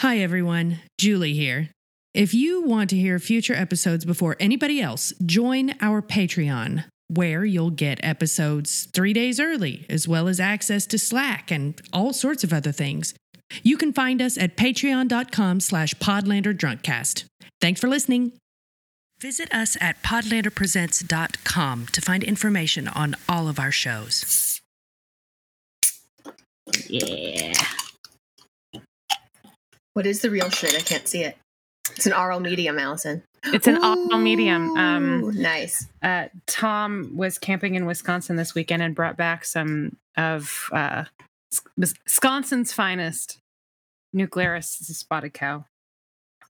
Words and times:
Hi, 0.00 0.18
everyone. 0.18 0.78
Julie 1.00 1.34
here. 1.34 1.70
If 2.14 2.32
you 2.32 2.62
want 2.62 2.88
to 2.90 2.96
hear 2.96 3.18
future 3.18 3.54
episodes 3.54 4.04
before 4.04 4.36
anybody 4.38 4.80
else, 4.80 5.12
join 5.26 5.74
our 5.80 6.00
Patreon, 6.02 6.84
where 7.08 7.44
you'll 7.44 7.70
get 7.70 7.98
episodes 8.04 8.86
three 8.92 9.12
days 9.12 9.40
early, 9.40 9.86
as 9.90 10.06
well 10.06 10.28
as 10.28 10.38
access 10.38 10.86
to 10.86 11.00
Slack 11.00 11.50
and 11.50 11.80
all 11.92 12.12
sorts 12.12 12.44
of 12.44 12.52
other 12.52 12.70
things. 12.70 13.12
You 13.64 13.76
can 13.76 13.92
find 13.92 14.22
us 14.22 14.38
at 14.38 14.56
patreon.com 14.56 15.58
slash 15.58 15.94
podlanderdrunkcast. 15.94 17.24
Thanks 17.60 17.80
for 17.80 17.88
listening. 17.88 18.30
Visit 19.20 19.52
us 19.52 19.76
at 19.80 20.00
podlanderpresents.com 20.04 21.86
to 21.86 22.00
find 22.00 22.22
information 22.22 22.86
on 22.86 23.16
all 23.28 23.48
of 23.48 23.58
our 23.58 23.72
shows. 23.72 24.60
Yeah. 26.86 27.54
What 29.98 30.06
is 30.06 30.22
the 30.22 30.30
real 30.30 30.48
shit? 30.48 30.76
I 30.76 30.80
can't 30.80 31.08
see 31.08 31.24
it. 31.24 31.36
It's 31.96 32.06
an 32.06 32.12
oral 32.12 32.38
medium, 32.38 32.78
Allison. 32.78 33.24
It's 33.46 33.66
an 33.66 33.84
oral 33.84 34.18
medium. 34.18 34.76
Um, 34.76 35.42
nice. 35.42 35.88
uh, 36.04 36.26
Tom 36.46 37.16
was 37.16 37.36
camping 37.36 37.74
in 37.74 37.84
Wisconsin 37.84 38.36
this 38.36 38.54
weekend 38.54 38.80
and 38.80 38.94
brought 38.94 39.16
back 39.16 39.44
some 39.44 39.96
of 40.16 40.70
uh, 40.70 41.06
Wisconsin's 41.76 42.72
finest 42.72 43.38
New 44.12 44.28
Glarus 44.28 44.68
spotted 44.68 45.34
cow. 45.34 45.64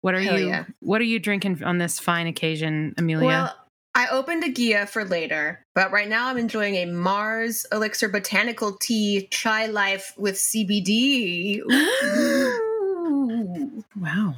What 0.02 0.14
are 0.14 0.20
Hell 0.20 0.38
you? 0.38 0.48
yeah. 0.48 0.64
What 0.80 1.00
are 1.00 1.05
you 1.05 1.19
drinking 1.19 1.64
on 1.64 1.78
this 1.78 1.98
fine 1.98 2.27
occasion, 2.27 2.94
Amelia? 2.98 3.28
Well, 3.28 3.56
I 3.94 4.08
opened 4.08 4.44
a 4.44 4.52
Gia 4.52 4.84
for 4.86 5.06
later, 5.06 5.64
but 5.74 5.91
right 5.91 6.06
now 6.10 6.28
I'm 6.28 6.36
enjoying 6.36 6.74
a 6.74 6.84
Mars 6.84 7.64
Elixir 7.72 8.10
Botanical 8.10 8.77
Tea 8.78 9.27
Chai 9.30 9.69
Life 9.69 10.12
with 10.19 10.34
CBD. 10.34 11.62
Wow. 14.00 14.37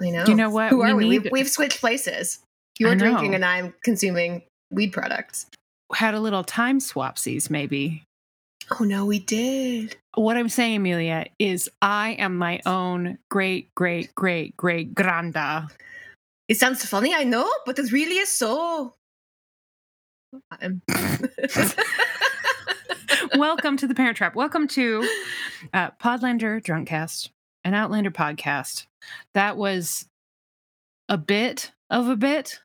I 0.00 0.10
know. 0.10 0.24
You 0.26 0.34
know 0.34 0.50
what? 0.50 0.70
Who 0.70 0.78
We 0.78 0.90
are 0.90 0.96
we? 0.96 1.08
need- 1.08 1.22
We've, 1.24 1.32
we've 1.32 1.48
switched 1.50 1.80
places. 1.80 2.40
You're 2.78 2.94
drinking 2.94 3.34
and 3.34 3.44
I'm 3.44 3.74
consuming 3.84 4.42
weed 4.70 4.92
products. 4.92 5.46
Had 5.94 6.14
a 6.14 6.20
little 6.20 6.42
time 6.42 6.78
swapsies, 6.78 7.50
maybe. 7.50 8.02
Oh 8.70 8.84
no, 8.84 9.04
we 9.04 9.18
did. 9.18 9.96
What 10.14 10.36
I'm 10.38 10.48
saying, 10.48 10.76
Amelia, 10.76 11.26
is 11.38 11.68
I 11.82 12.12
am 12.12 12.36
my 12.38 12.60
own 12.64 13.18
great, 13.30 13.74
great, 13.74 14.14
great, 14.14 14.56
great 14.56 14.94
granda. 14.94 15.68
It 16.48 16.56
sounds 16.58 16.84
funny, 16.86 17.14
I 17.14 17.24
know, 17.24 17.50
but 17.66 17.78
it 17.78 17.92
really 17.92 18.16
is 18.16 18.30
so. 18.30 18.94
Welcome 23.36 23.76
to 23.78 23.86
the 23.86 23.94
Parent 23.94 24.16
Trap. 24.16 24.34
Welcome 24.34 24.66
to 24.68 25.06
uh, 25.74 25.90
Podlander 26.02 26.62
Drunkcast, 26.62 27.28
an 27.64 27.74
Outlander 27.74 28.10
podcast. 28.10 28.86
That 29.34 29.56
was 29.56 30.06
a 31.08 31.18
bit 31.18 31.72
of 31.90 32.08
a 32.08 32.16
bit, 32.16 32.60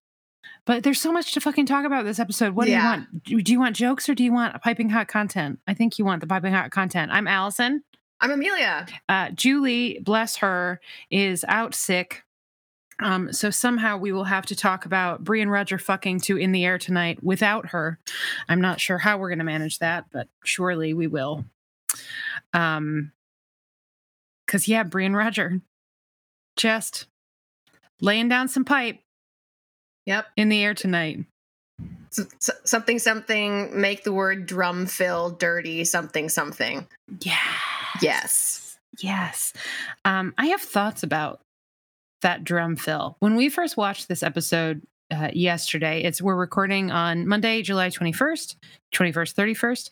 but 0.65 0.83
there's 0.83 1.01
so 1.01 1.11
much 1.11 1.33
to 1.33 1.41
fucking 1.41 1.65
talk 1.65 1.85
about 1.85 2.05
this 2.05 2.19
episode. 2.19 2.55
What 2.55 2.65
do 2.65 2.71
you 2.71 2.77
want? 2.77 3.23
Do 3.23 3.41
do 3.41 3.51
you 3.51 3.59
want 3.59 3.75
jokes 3.75 4.07
or 4.09 4.15
do 4.15 4.23
you 4.23 4.31
want 4.31 4.61
piping 4.61 4.89
hot 4.89 5.07
content? 5.07 5.59
I 5.67 5.73
think 5.73 5.97
you 5.99 6.05
want 6.05 6.21
the 6.21 6.27
piping 6.27 6.53
hot 6.53 6.71
content. 6.71 7.11
I'm 7.11 7.27
Allison. 7.27 7.83
I'm 8.19 8.31
Amelia. 8.31 8.87
Uh, 9.07 9.29
Julie, 9.29 9.99
bless 10.03 10.37
her, 10.37 10.81
is 11.11 11.45
out 11.47 11.75
sick. 11.75 12.23
Um, 12.99 13.31
so 13.31 13.51
somehow 13.51 13.97
we 13.97 14.11
will 14.11 14.23
have 14.23 14.47
to 14.47 14.55
talk 14.55 14.85
about 14.85 15.23
Brie 15.23 15.41
and 15.41 15.51
Roger 15.51 15.77
fucking 15.77 16.21
to 16.21 16.37
in 16.37 16.51
the 16.51 16.65
air 16.65 16.79
tonight 16.79 17.23
without 17.23 17.67
her. 17.67 17.99
I'm 18.49 18.59
not 18.59 18.81
sure 18.81 18.97
how 18.97 19.19
we're 19.19 19.29
going 19.29 19.37
to 19.37 19.45
manage 19.45 19.77
that, 19.79 20.05
but 20.11 20.27
surely 20.43 20.95
we 20.95 21.05
will. 21.05 21.45
Um, 22.53 23.11
cause 24.47 24.67
yeah, 24.67 24.83
Brian 24.83 25.15
Roger, 25.15 25.61
just 26.55 27.07
laying 28.01 28.29
down 28.29 28.47
some 28.47 28.65
pipe 28.65 28.99
Yep. 30.05 30.25
in 30.37 30.49
the 30.49 30.63
air 30.63 30.73
tonight. 30.73 31.25
S- 32.17 32.25
s- 32.49 32.49
something, 32.63 32.97
something, 32.97 33.79
make 33.79 34.03
the 34.03 34.13
word 34.13 34.45
drum 34.45 34.85
fill 34.85 35.29
dirty, 35.31 35.83
something, 35.83 36.29
something. 36.29 36.87
Yeah. 37.21 37.37
Yes. 38.01 38.79
Yes. 38.99 39.53
Um, 40.05 40.33
I 40.37 40.47
have 40.47 40.61
thoughts 40.61 41.03
about 41.03 41.41
that 42.21 42.43
drum 42.43 42.75
fill. 42.77 43.17
When 43.19 43.35
we 43.35 43.49
first 43.49 43.77
watched 43.77 44.07
this 44.07 44.23
episode 44.23 44.81
uh, 45.09 45.29
yesterday, 45.33 46.03
it's 46.03 46.21
we're 46.21 46.35
recording 46.35 46.91
on 46.91 47.27
Monday, 47.27 47.61
July 47.61 47.89
21st, 47.89 48.55
21st, 48.93 49.35
31st. 49.35 49.89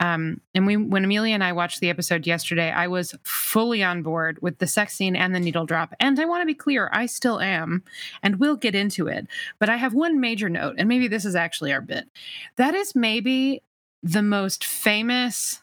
Um, 0.00 0.40
and 0.54 0.66
we 0.66 0.76
when 0.76 1.04
Amelia 1.04 1.34
and 1.34 1.44
I 1.44 1.52
watched 1.52 1.80
the 1.80 1.88
episode 1.88 2.26
yesterday, 2.26 2.70
I 2.70 2.88
was 2.88 3.14
fully 3.22 3.84
on 3.84 4.02
board 4.02 4.38
with 4.42 4.58
the 4.58 4.66
sex 4.66 4.94
scene 4.94 5.14
and 5.14 5.34
the 5.34 5.40
needle 5.40 5.66
drop. 5.66 5.94
And 6.00 6.18
I 6.18 6.24
want 6.24 6.42
to 6.42 6.46
be 6.46 6.54
clear, 6.54 6.90
I 6.92 7.06
still 7.06 7.40
am, 7.40 7.84
and 8.22 8.40
we'll 8.40 8.56
get 8.56 8.74
into 8.74 9.06
it. 9.06 9.28
But 9.58 9.68
I 9.68 9.76
have 9.76 9.94
one 9.94 10.20
major 10.20 10.48
note, 10.48 10.76
and 10.78 10.88
maybe 10.88 11.06
this 11.06 11.24
is 11.24 11.36
actually 11.36 11.72
our 11.72 11.80
bit. 11.80 12.08
That 12.56 12.74
is 12.74 12.94
maybe 12.94 13.62
the 14.02 14.22
most 14.22 14.64
famous 14.64 15.62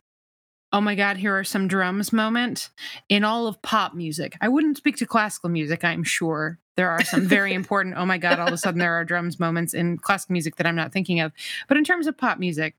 oh 0.74 0.82
my 0.82 0.96
god 0.96 1.18
here 1.18 1.38
are 1.38 1.44
some 1.44 1.68
drums 1.68 2.12
moment 2.12 2.70
in 3.08 3.24
all 3.24 3.48
of 3.48 3.62
pop 3.62 3.94
music. 3.94 4.36
I 4.42 4.50
wouldn't 4.50 4.76
speak 4.76 4.98
to 4.98 5.06
classical 5.06 5.50
music 5.50 5.84
i'm 5.84 6.04
sure. 6.04 6.60
There 6.76 6.90
are 6.90 7.04
some 7.04 7.28
very 7.28 7.54
important 7.62 7.96
oh 7.98 8.06
my 8.06 8.18
god 8.18 8.40
all 8.40 8.48
of 8.48 8.54
a 8.54 8.58
sudden 8.58 8.80
there 8.80 8.94
are 8.94 9.06
drums 9.06 9.40
moments 9.40 9.74
in 9.74 9.98
classical 9.98 10.34
music 10.34 10.58
that 10.58 10.68
i'm 10.68 10.76
not 10.76 10.92
thinking 10.92 11.22
of. 11.22 11.32
But 11.68 11.78
in 11.78 11.84
terms 11.84 12.08
of 12.08 12.18
pop 12.18 12.40
music 12.40 12.76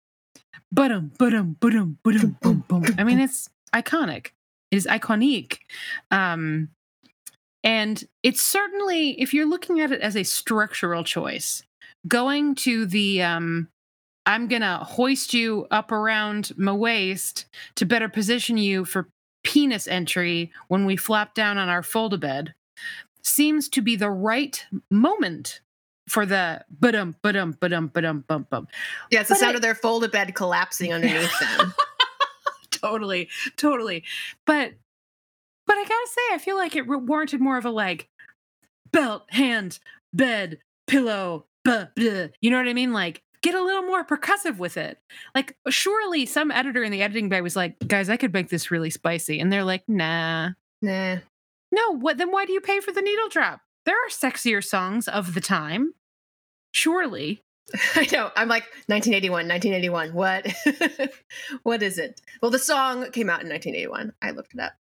ba-dum 0.72 1.12
ba-dum 1.18 1.56
ba-dum 1.60 1.98
ba-dum 2.02 2.36
boom 2.42 2.64
boom. 2.68 2.84
I 2.98 3.04
mean 3.04 3.20
it's 3.20 3.48
iconic 3.72 4.32
it 4.70 4.76
is 4.76 4.86
iconic. 4.86 5.58
Um 6.10 6.68
and 7.62 8.04
it's 8.22 8.42
certainly 8.42 9.20
if 9.20 9.32
you're 9.32 9.48
looking 9.48 9.80
at 9.80 9.92
it 9.92 10.00
as 10.00 10.16
a 10.16 10.22
structural 10.24 11.04
choice 11.04 11.62
going 12.06 12.54
to 12.54 12.84
the 12.86 13.22
um 13.22 13.68
I'm 14.26 14.48
gonna 14.48 14.78
hoist 14.84 15.34
you 15.34 15.66
up 15.70 15.92
around 15.92 16.52
my 16.56 16.72
waist 16.72 17.46
to 17.76 17.84
better 17.84 18.08
position 18.08 18.56
you 18.56 18.84
for 18.84 19.08
penis 19.42 19.86
entry 19.86 20.50
when 20.68 20.86
we 20.86 20.96
flap 20.96 21.34
down 21.34 21.58
on 21.58 21.68
our 21.68 21.82
fold 21.82 22.18
bed 22.20 22.54
seems 23.22 23.68
to 23.70 23.82
be 23.82 23.96
the 23.96 24.10
right 24.10 24.64
moment 24.90 25.60
for 26.08 26.24
the 26.26 26.62
ba-dum 26.70 27.16
ba-dum 27.22 27.56
ba-dum 27.60 27.88
ba-dum 27.92 28.24
bum 28.28 28.46
bum. 28.50 28.68
Yeah, 29.10 29.20
it's 29.20 29.28
the 29.30 29.34
But 29.34 29.40
sound 29.40 29.52
I- 29.52 29.56
of 29.56 29.62
their 29.62 29.74
folded 29.74 30.10
bed 30.10 30.34
collapsing 30.34 30.92
underneath 30.92 31.32
them. 31.40 31.74
totally, 32.70 33.28
totally. 33.56 34.04
But 34.46 34.72
but 35.66 35.76
I 35.78 35.82
gotta 35.82 36.08
say, 36.08 36.20
I 36.34 36.38
feel 36.38 36.56
like 36.56 36.76
it 36.76 36.86
warranted 36.86 37.40
more 37.40 37.56
of 37.56 37.64
a 37.64 37.70
like 37.70 38.08
belt, 38.92 39.24
hand, 39.30 39.78
bed, 40.12 40.58
pillow, 40.86 41.46
buh, 41.64 41.86
buh. 41.96 42.28
you 42.42 42.50
know 42.50 42.58
what 42.58 42.68
I 42.68 42.74
mean? 42.74 42.92
Like 42.92 43.22
get 43.44 43.54
a 43.54 43.62
little 43.62 43.82
more 43.82 44.04
percussive 44.04 44.56
with 44.56 44.76
it. 44.78 44.98
Like 45.34 45.56
surely 45.68 46.24
some 46.24 46.50
editor 46.50 46.82
in 46.82 46.90
the 46.90 47.02
editing 47.02 47.28
bay 47.28 47.42
was 47.42 47.54
like, 47.54 47.76
guys, 47.86 48.08
I 48.08 48.16
could 48.16 48.32
make 48.32 48.48
this 48.48 48.70
really 48.70 48.90
spicy, 48.90 49.38
and 49.38 49.52
they're 49.52 49.64
like, 49.64 49.84
nah, 49.86 50.50
nah. 50.82 51.18
no. 51.70 51.90
What 51.96 52.16
then? 52.16 52.32
Why 52.32 52.46
do 52.46 52.52
you 52.52 52.60
pay 52.60 52.80
for 52.80 52.90
the 52.90 53.02
needle 53.02 53.28
drop? 53.28 53.60
There 53.84 53.94
are 53.94 54.08
sexier 54.08 54.64
songs 54.64 55.06
of 55.06 55.34
the 55.34 55.40
time. 55.42 55.92
Surely. 56.72 57.42
I 57.94 58.06
know. 58.12 58.30
I'm 58.34 58.48
like 58.48 58.64
1981, 58.86 59.48
1981. 59.48 60.14
What? 60.14 60.46
what 61.62 61.82
is 61.82 61.98
it? 61.98 62.20
Well, 62.42 62.50
the 62.50 62.58
song 62.58 63.10
came 63.10 63.30
out 63.30 63.42
in 63.42 63.48
1981. 63.48 64.12
I 64.22 64.30
looked 64.32 64.54
it 64.54 64.60
up. 64.60 64.72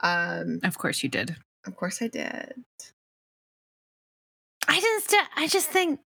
Um, 0.00 0.60
Of 0.64 0.78
course 0.78 1.02
you 1.02 1.08
did. 1.08 1.36
of 1.66 1.76
course 1.76 2.00
I 2.02 2.08
did. 2.08 2.54
I 4.68 4.80
just 4.80 5.14
I 5.36 5.46
just 5.48 5.68
think 5.68 6.00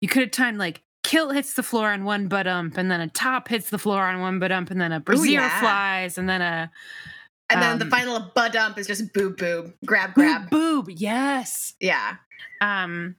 you 0.00 0.08
could 0.08 0.22
have 0.22 0.30
timed 0.30 0.58
like 0.58 0.82
kilt 1.10 1.34
hits 1.34 1.54
the 1.54 1.62
floor 1.62 1.90
on 1.90 2.04
one 2.04 2.28
butt 2.28 2.46
ump 2.46 2.76
and 2.76 2.88
then 2.90 3.00
a 3.00 3.08
top 3.08 3.48
hits 3.48 3.70
the 3.70 3.78
floor 3.78 4.04
on 4.04 4.20
one 4.20 4.38
butt 4.38 4.52
ump 4.52 4.70
and 4.70 4.80
then 4.80 4.92
a 4.92 5.00
brassiere 5.00 5.40
yeah. 5.40 5.60
flies 5.60 6.16
and 6.18 6.28
then 6.28 6.40
a 6.40 6.70
And 7.50 7.60
then 7.60 7.78
the 7.80 7.84
Um, 7.86 7.90
final 7.90 8.20
butt 8.34 8.52
dump 8.52 8.78
is 8.78 8.86
just 8.86 9.12
boob 9.12 9.36
boob, 9.36 9.74
grab 9.84 10.14
grab. 10.14 10.48
boob 10.50 10.86
boob 10.86 10.90
yes 10.98 11.74
Yeah. 11.80 12.16
um 12.60 13.16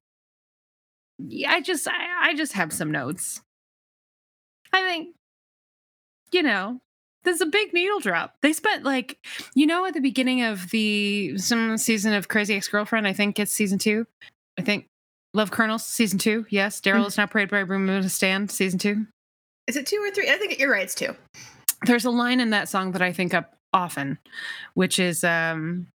yeah 1.19 1.51
I 1.51 1.59
just 1.61 1.85
I, 1.87 2.29
I 2.29 2.33
just 2.35 2.53
have 2.53 2.71
some 2.71 2.91
notes 2.91 3.41
I 4.71 4.81
think 4.83 5.15
you 6.31 6.43
know 6.43 6.79
there's 7.23 7.41
a 7.41 7.45
big 7.45 7.73
needle 7.73 7.99
drop 7.99 8.35
they 8.41 8.53
spent 8.53 8.83
like 8.85 9.17
you 9.53 9.65
know 9.67 9.85
at 9.85 9.93
the 9.93 9.99
beginning 9.99 10.43
of 10.43 10.69
the 10.69 11.37
some 11.37 11.77
season 11.77 12.13
of 12.13 12.29
Crazy 12.29 12.55
Ex 12.55 12.69
Girlfriend 12.69 13.05
I 13.05 13.11
think 13.13 13.37
it's 13.37 13.51
season 13.51 13.79
two 13.79 14.07
I 14.57 14.61
think 14.61 14.87
Love 15.33 15.51
Kernels 15.51 15.85
season 15.85 16.19
two 16.19 16.45
yes 16.49 16.81
Daryl 16.81 17.03
Mhm. 17.03 17.07
is 17.07 17.17
now 17.17 17.25
prayed 17.27 17.49
by 17.49 17.63
Broom 17.63 17.87
to 17.87 18.09
stand 18.09 18.51
season 18.51 18.79
two 18.79 19.07
Is 19.67 19.75
it 19.77 19.85
two 19.85 19.97
or 20.03 20.11
three? 20.11 20.29
I 20.29 20.37
think 20.37 20.59
you're 20.59 20.71
right. 20.71 20.83
It's 20.83 20.95
two. 20.95 21.15
there's 21.85 22.05
a 22.05 22.11
line 22.11 22.39
in 22.39 22.49
that 22.51 22.67
song 22.69 22.91
that 22.91 23.01
I 23.01 23.11
think 23.13 23.33
up 23.33 23.57
often, 23.73 24.19
which 24.73 24.99
is 24.99 25.23
um 25.23 25.87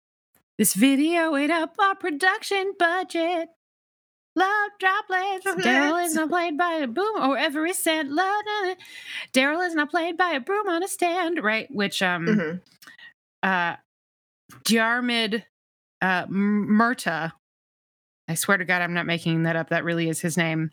this 0.58 0.72
video 0.74 1.36
ate 1.36 1.50
up 1.50 1.74
our 1.78 1.94
production 1.94 2.72
budget. 2.78 3.48
Love 4.34 4.70
droplets. 4.78 5.46
Daryl 5.46 6.02
is 6.04 6.14
not 6.14 6.28
played 6.30 6.56
by 6.58 6.72
a 6.72 6.86
boom 6.86 7.16
or 7.22 7.36
every 7.38 7.72
cent. 7.74 8.10
Love 8.10 8.44
Daryl 9.34 9.66
is 9.66 9.74
not 9.74 9.90
played 9.90 10.16
by 10.16 10.30
a 10.30 10.40
broom 10.40 10.68
on 10.68 10.82
a 10.82 10.88
stand, 10.88 11.42
right? 11.42 11.70
Which 11.70 12.00
um 12.02 12.26
Mhm. 12.26 12.60
uh 13.42 13.76
Diarmaid 14.64 15.44
uh, 16.02 16.26
Murtagh, 16.26 17.32
I 18.28 18.34
swear 18.34 18.56
to 18.58 18.64
God, 18.64 18.82
I'm 18.82 18.94
not 18.94 19.06
making 19.06 19.44
that 19.44 19.56
up. 19.56 19.68
That 19.70 19.84
really 19.84 20.08
is 20.08 20.20
his 20.20 20.36
name. 20.36 20.70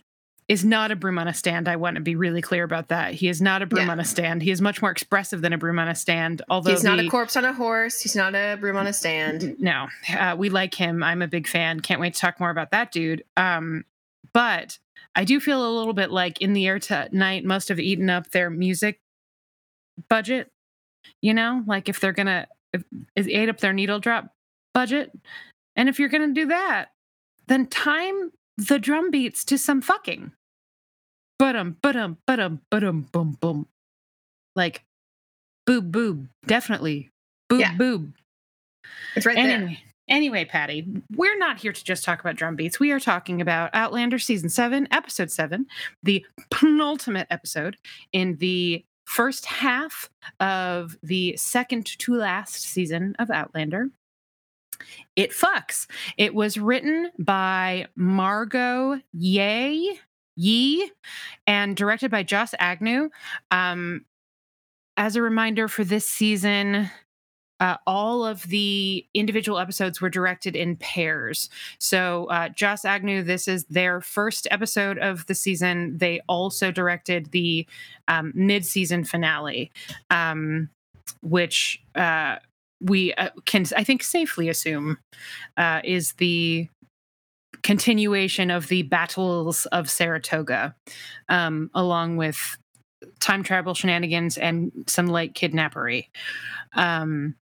Is 0.50 0.65
not 0.65 0.91
a 0.91 0.95
broom 0.97 1.17
on 1.19 1.27
a 1.29 1.33
stand. 1.33 1.69
I 1.69 1.77
want 1.77 1.95
to 1.95 2.01
be 2.01 2.15
really 2.17 2.41
clear 2.41 2.65
about 2.65 2.89
that. 2.89 3.13
He 3.13 3.29
is 3.29 3.41
not 3.41 3.61
a 3.61 3.65
broom 3.65 3.85
Yeah. 3.85 3.91
on 3.94 4.00
a 4.01 4.03
stand. 4.03 4.41
He 4.41 4.51
is 4.51 4.59
much 4.59 4.81
more 4.81 4.91
expressive 4.91 5.41
than 5.41 5.53
a 5.53 5.57
broom 5.57 5.79
on 5.79 5.88
a 5.88 5.95
stand. 5.95 6.41
Although 6.50 6.71
He's 6.71 6.83
not 6.83 6.97
the- 6.97 7.07
a 7.07 7.09
corpse 7.09 7.38
on 7.38 7.45
a 7.45 7.53
horse. 7.53 8.01
He's 8.01 8.15
not 8.15 8.35
a 8.35 8.57
broom 8.59 8.75
on 8.75 8.85
a 8.85 8.91
stand. 8.91 9.55
no, 9.59 9.88
uh, 10.09 10.35
we 10.38 10.50
like 10.50 10.73
him. 10.75 11.01
I'm 11.01 11.21
a 11.21 11.27
big 11.27 11.47
fan. 11.47 11.79
Can't 11.79 12.01
wait 12.01 12.15
to 12.15 12.19
talk 12.19 12.41
more 12.41 12.50
about 12.50 12.71
that 12.71 12.91
dude. 12.91 13.23
Um, 13.38 13.85
but 14.33 14.79
I 15.15 15.23
do 15.23 15.39
feel 15.39 15.65
a 15.65 15.71
little 15.77 15.94
bit 15.94 16.11
like 16.11 16.41
in 16.41 16.51
the 16.51 16.67
air 16.67 16.77
tonight 16.79 17.45
must 17.45 17.69
have 17.69 17.79
eaten 17.79 18.09
up 18.09 18.31
their 18.31 18.49
music 18.49 18.99
budget. 20.09 20.51
You 21.21 21.33
know, 21.33 21.63
like 21.67 21.88
if 21.88 21.99
they're 21.99 22.11
gonna 22.13 22.47
if, 22.73 22.83
it 23.15 23.27
ate 23.29 23.47
up 23.49 23.59
their 23.59 23.73
needle 23.73 23.99
drop 23.99 24.33
budget, 24.73 25.11
and 25.75 25.88
if 25.88 25.99
you're 25.99 26.09
gonna 26.09 26.33
do 26.33 26.47
that, 26.47 26.89
then 27.48 27.68
time 27.68 28.31
the 28.57 28.80
drum 28.80 29.12
beats 29.12 29.44
to 29.45 29.57
some 29.57 29.81
fucking. 29.81 30.31
But-um, 31.40 31.78
but-um, 31.81 32.18
but-um, 32.28 32.62
but-um, 32.69 33.01
boom, 33.12 33.38
boom. 33.42 33.68
Like, 34.56 34.84
boob, 35.66 35.92
boob, 35.92 36.28
definitely. 36.45 37.10
Boob, 37.50 37.60
Yeah. 37.60 37.75
boob. 37.75 38.13
It's 39.16 39.25
right 39.25 39.36
there. 39.36 39.45
Anyway, 39.48 39.80
anyway, 40.07 40.45
Patty, 40.45 40.86
we're 41.16 41.38
not 41.38 41.60
here 41.60 41.74
to 41.74 41.84
just 41.84 42.04
talk 42.04 42.19
about 42.19 42.36
drum 42.36 42.56
beats. 42.56 42.80
We 42.80 42.92
are 42.92 43.00
talking 43.00 43.42
about 43.42 43.72
Outlander 43.74 44.19
season 44.19 44.50
seven, 44.50 44.88
episode 44.92 45.31
seven, 45.31 45.66
the 46.04 46.25
penultimate 46.51 47.28
episode 47.30 47.78
in 48.12 48.38
the 48.38 48.86
first 49.06 49.45
half 49.45 50.10
of 50.40 50.98
the 51.04 51.36
second 51.36 51.86
to 52.00 52.16
last 52.16 52.62
season 52.62 53.16
of 53.19 53.30
Outlander. 53.31 53.90
It 55.15 55.31
fucks. 55.31 55.87
It 56.17 56.33
was 56.33 56.57
written 56.57 57.11
by 57.19 57.87
Margot 57.95 58.99
Ye 59.13 59.99
Yee 60.35 60.91
and 61.45 61.75
directed 61.75 62.09
by 62.09 62.23
Joss 62.23 62.53
Agnew. 62.59 63.09
Um, 63.51 64.05
as 64.97 65.15
a 65.15 65.21
reminder 65.21 65.67
for 65.67 65.83
this 65.83 66.07
season, 66.07 66.89
uh, 67.59 67.77
all 67.87 68.25
of 68.25 68.43
the 68.43 69.05
individual 69.13 69.57
episodes 69.57 70.01
were 70.01 70.09
directed 70.09 70.55
in 70.55 70.75
pairs. 70.75 71.49
So, 71.79 72.25
uh, 72.25 72.49
Joss 72.49 72.83
Agnew, 72.83 73.23
this 73.23 73.47
is 73.47 73.65
their 73.65 74.01
first 74.01 74.47
episode 74.51 74.97
of 74.97 75.25
the 75.27 75.35
season. 75.35 75.97
They 75.97 76.21
also 76.27 76.71
directed 76.71 77.31
the 77.31 77.65
um, 78.07 78.33
mid 78.35 78.65
season 78.65 79.03
finale, 79.03 79.71
um, 80.09 80.69
which 81.21 81.81
uh, 81.95 82.37
we 82.83 83.13
uh, 83.15 83.30
can, 83.45 83.65
I 83.75 83.83
think, 83.83 84.03
safely 84.03 84.50
assume 84.50 84.97
uh, 85.57 85.81
is 85.83 86.13
the 86.13 86.68
continuation 87.62 88.51
of 88.51 88.68
the 88.68 88.83
battles 88.83 89.65
of 89.68 89.89
Saratoga, 89.89 90.75
um, 91.30 91.69
along 91.74 92.18
with 92.18 92.57
time 93.19 93.44
travel 93.44 93.74
shenanigans 93.74 94.38
and 94.38 94.71
some 94.88 95.07
light 95.07 95.33
kidnappery. 95.33 96.09
Um, 96.75 97.35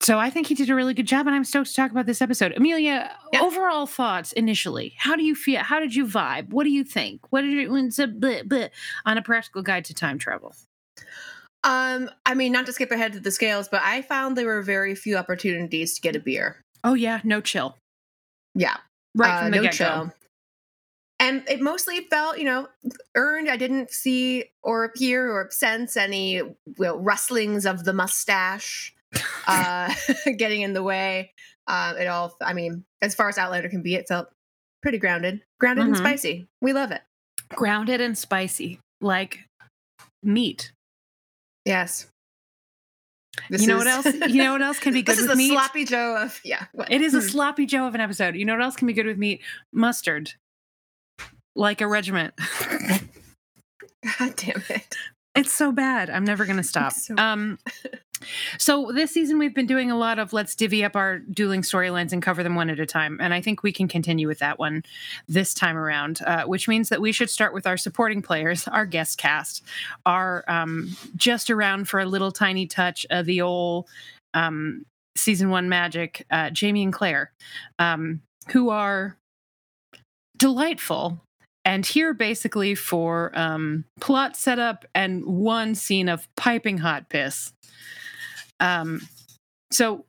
so 0.00 0.18
I 0.18 0.30
think 0.30 0.46
he 0.46 0.54
did 0.54 0.70
a 0.70 0.74
really 0.74 0.94
good 0.94 1.06
job, 1.06 1.26
and 1.26 1.34
I'm 1.34 1.42
stoked 1.44 1.70
to 1.70 1.74
talk 1.74 1.90
about 1.90 2.06
this 2.06 2.22
episode. 2.22 2.52
Amelia, 2.56 3.10
Yeah. 3.32 3.40
overall 3.40 3.86
thoughts 3.86 4.32
initially. 4.32 4.94
How 4.98 5.16
do 5.16 5.24
you 5.24 5.34
feel? 5.34 5.60
How 5.62 5.80
did 5.80 5.94
you 5.94 6.06
vibe? 6.06 6.50
What 6.50 6.64
do 6.64 6.70
you 6.70 6.84
think? 6.84 7.20
What 7.30 7.40
did 7.40 7.52
a 7.58 7.68
bleh, 7.70 8.42
bleh, 8.46 8.70
on 9.04 9.18
a 9.18 9.22
practical 9.22 9.62
guide 9.62 9.84
to 9.86 9.94
time 9.94 10.18
travel? 10.18 10.54
Um, 11.66 12.08
I 12.24 12.34
mean, 12.34 12.52
not 12.52 12.64
to 12.66 12.72
skip 12.72 12.92
ahead 12.92 13.12
to 13.14 13.20
the 13.20 13.32
scales, 13.32 13.66
but 13.68 13.82
I 13.82 14.00
found 14.02 14.36
there 14.38 14.46
were 14.46 14.62
very 14.62 14.94
few 14.94 15.16
opportunities 15.16 15.96
to 15.96 16.00
get 16.00 16.14
a 16.14 16.20
beer. 16.20 16.62
Oh 16.84 16.94
yeah, 16.94 17.20
no 17.24 17.40
chill. 17.40 17.76
Yeah, 18.54 18.76
Right 19.16 19.32
uh, 19.34 19.38
from 19.42 19.50
the 19.50 19.56
no 19.56 19.62
get 19.64 19.72
go. 19.72 19.76
chill. 19.76 20.12
And 21.18 21.42
it 21.48 21.60
mostly 21.60 22.06
felt, 22.08 22.38
you 22.38 22.44
know, 22.44 22.68
earned. 23.16 23.48
I 23.48 23.56
didn't 23.56 23.90
see 23.90 24.44
or 24.62 24.92
hear 24.94 25.28
or 25.30 25.48
sense 25.50 25.96
any 25.96 26.34
you 26.34 26.56
know, 26.78 26.98
rustlings 26.98 27.66
of 27.66 27.84
the 27.84 27.92
mustache 27.92 28.94
uh, 29.48 29.92
getting 30.36 30.60
in 30.60 30.72
the 30.72 30.82
way. 30.84 31.32
Uh, 31.66 31.94
it 31.98 32.06
all, 32.06 32.36
I 32.40 32.52
mean, 32.52 32.84
as 33.02 33.14
far 33.14 33.28
as 33.28 33.38
Outlander 33.38 33.68
can 33.68 33.82
be, 33.82 33.94
it 33.96 34.06
felt 34.06 34.28
pretty 34.82 34.98
grounded, 34.98 35.42
grounded 35.58 35.86
and 35.86 35.94
Mhm. 35.96 35.98
spicy. 35.98 36.46
We 36.60 36.72
love 36.72 36.92
it. 36.92 37.02
Grounded 37.48 38.00
and 38.00 38.16
spicy, 38.16 38.78
like 39.00 39.40
meat. 40.22 40.70
Yes. 41.66 42.06
you 43.50 43.66
know 43.66 43.76
what 43.76 43.86
else? 43.86 44.06
You 44.06 44.42
know 44.42 44.52
what 44.52 44.62
else 44.62 44.78
can 44.78 44.92
be 44.94 45.02
good 45.02 45.12
this 45.16 45.22
is 45.24 45.28
with 45.28 45.36
meat? 45.36 45.50
sloppy 45.50 45.84
Joe 45.84 46.16
of 46.16 46.40
yeah. 46.44 46.64
What? 46.72 46.90
It 46.90 47.02
is 47.02 47.12
a 47.14 47.20
Hmm. 47.20 47.26
sloppy 47.28 47.66
Joe 47.66 47.86
of 47.86 47.94
an 47.94 48.00
episode. 48.00 48.34
You 48.36 48.44
know 48.46 48.54
what 48.54 48.62
else 48.62 48.76
can 48.76 48.86
be 48.86 48.92
good 48.94 49.04
with 49.06 49.18
meat? 49.18 49.42
Mustard, 49.72 50.32
like 51.54 51.80
a 51.82 51.86
regiment. 51.88 52.32
God 54.18 54.36
damn 54.36 54.62
it. 54.70 54.94
It's 55.34 55.52
so 55.52 55.70
bad. 55.72 56.08
I'm 56.08 56.24
never 56.24 56.46
going 56.46 56.56
to 56.56 56.62
stop. 56.62 56.92
so- 56.94 57.14
um, 57.18 57.58
so 58.58 58.92
this 58.92 59.12
season 59.12 59.38
we've 59.38 59.54
been 59.54 59.66
doing 59.66 59.90
a 59.90 59.96
lot 59.96 60.18
of 60.18 60.32
let's 60.32 60.54
divvy 60.54 60.84
up 60.84 60.96
our 60.96 61.18
dueling 61.18 61.62
storylines 61.62 62.12
and 62.12 62.22
cover 62.22 62.42
them 62.42 62.54
one 62.54 62.70
at 62.70 62.80
a 62.80 62.86
time, 62.86 63.18
and 63.20 63.34
I 63.34 63.40
think 63.40 63.62
we 63.62 63.72
can 63.72 63.88
continue 63.88 64.26
with 64.28 64.38
that 64.38 64.58
one 64.58 64.84
this 65.28 65.54
time 65.54 65.76
around. 65.76 66.20
Uh, 66.26 66.44
which 66.44 66.68
means 66.68 66.88
that 66.88 67.00
we 67.00 67.12
should 67.12 67.30
start 67.30 67.52
with 67.54 67.66
our 67.66 67.76
supporting 67.76 68.22
players, 68.22 68.66
our 68.72 68.86
guest 68.86 69.18
cast, 69.18 69.62
are 70.04 70.44
um, 70.48 70.96
just 71.16 71.50
around 71.50 71.88
for 71.88 72.00
a 72.00 72.06
little 72.06 72.32
tiny 72.32 72.66
touch 72.66 73.06
of 73.10 73.26
the 73.26 73.40
old 73.40 73.86
um, 74.34 74.84
season 75.16 75.50
one 75.50 75.68
magic. 75.68 76.24
Uh, 76.30 76.50
Jamie 76.50 76.82
and 76.82 76.92
Claire, 76.92 77.32
um, 77.78 78.20
who 78.52 78.70
are 78.70 79.16
delightful 80.36 81.20
and 81.66 81.84
here 81.84 82.14
basically 82.14 82.76
for 82.76 83.36
um, 83.36 83.84
plot 84.00 84.36
setup 84.36 84.84
and 84.94 85.26
one 85.26 85.74
scene 85.74 86.08
of 86.08 86.28
piping 86.36 86.78
hot 86.78 87.08
piss. 87.08 87.52
Um, 88.60 89.00
so, 89.70 90.04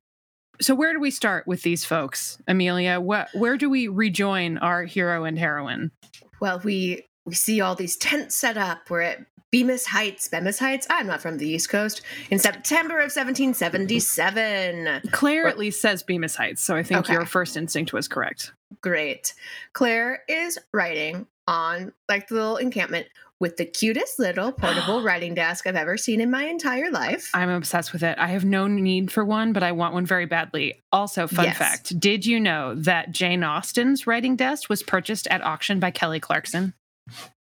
so 0.61 0.73
where 0.75 0.93
do 0.93 0.99
we 0.99 1.11
start 1.11 1.47
with 1.47 1.61
these 1.61 1.85
folks, 1.85 2.37
Amelia? 2.47 2.99
What, 2.99 3.29
where 3.33 3.57
do 3.57 3.69
we 3.69 3.87
rejoin 3.87 4.57
our 4.57 4.83
hero 4.83 5.23
and 5.23 5.37
heroine? 5.37 5.91
Well, 6.39 6.59
we 6.63 7.03
we 7.25 7.33
see 7.35 7.59
all 7.61 7.75
these 7.75 7.97
tents 7.97 8.35
set 8.35 8.57
up. 8.57 8.89
We're 8.89 9.01
at 9.01 9.19
Bemis 9.51 9.85
Heights. 9.85 10.29
Bemis 10.29 10.59
Heights. 10.59 10.87
I'm 10.89 11.07
not 11.07 11.21
from 11.21 11.37
the 11.37 11.47
East 11.47 11.69
Coast. 11.69 12.01
In 12.29 12.39
September 12.39 12.95
of 12.99 13.11
1777. 13.11 15.01
Claire 15.11 15.47
at 15.47 15.57
least 15.57 15.81
says 15.81 16.03
Bemis 16.03 16.35
Heights, 16.35 16.61
so 16.63 16.75
I 16.75 16.83
think 16.83 17.01
Okay. 17.01 17.13
your 17.13 17.25
first 17.25 17.57
instinct 17.57 17.91
was 17.93 18.07
correct. 18.07 18.53
Great. 18.81 19.33
Claire 19.73 20.23
is 20.27 20.57
writing 20.73 21.27
on 21.47 21.93
like 22.09 22.27
the 22.27 22.35
little 22.35 22.57
encampment 22.57 23.07
with 23.39 23.57
the 23.57 23.65
cutest 23.65 24.19
little 24.19 24.51
portable 24.51 25.01
writing 25.03 25.33
desk 25.33 25.67
I've 25.67 25.75
ever 25.75 25.97
seen 25.97 26.19
in 26.21 26.31
my 26.31 26.45
entire 26.45 26.89
life. 26.91 27.29
I'm 27.33 27.49
obsessed 27.49 27.93
with 27.93 28.03
it. 28.03 28.17
I 28.17 28.27
have 28.27 28.45
no 28.45 28.67
need 28.67 29.11
for 29.11 29.23
one, 29.23 29.53
but 29.53 29.63
I 29.63 29.71
want 29.73 29.93
one 29.93 30.05
very 30.05 30.25
badly. 30.25 30.81
Also, 30.91 31.27
fun 31.27 31.45
Yes. 31.45 31.57
fact: 31.57 31.99
Did 31.99 32.25
you 32.25 32.39
know 32.39 32.73
that 32.75 33.11
Jane 33.11 33.43
Austen's 33.43 34.07
writing 34.07 34.35
desk 34.35 34.69
was 34.69 34.81
purchased 34.83 35.27
at 35.27 35.43
auction 35.43 35.79
by 35.79 35.91
Kelly 35.91 36.19
Clarkson? 36.19 36.73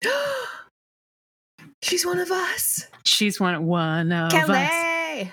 She's 1.82 2.04
one 2.06 2.18
of 2.18 2.30
us. 2.30 2.86
She's 3.04 3.38
one 3.38 3.66
one 3.66 4.10
of 4.12 4.32
us. 4.32 4.46
Kelly. 4.46 5.32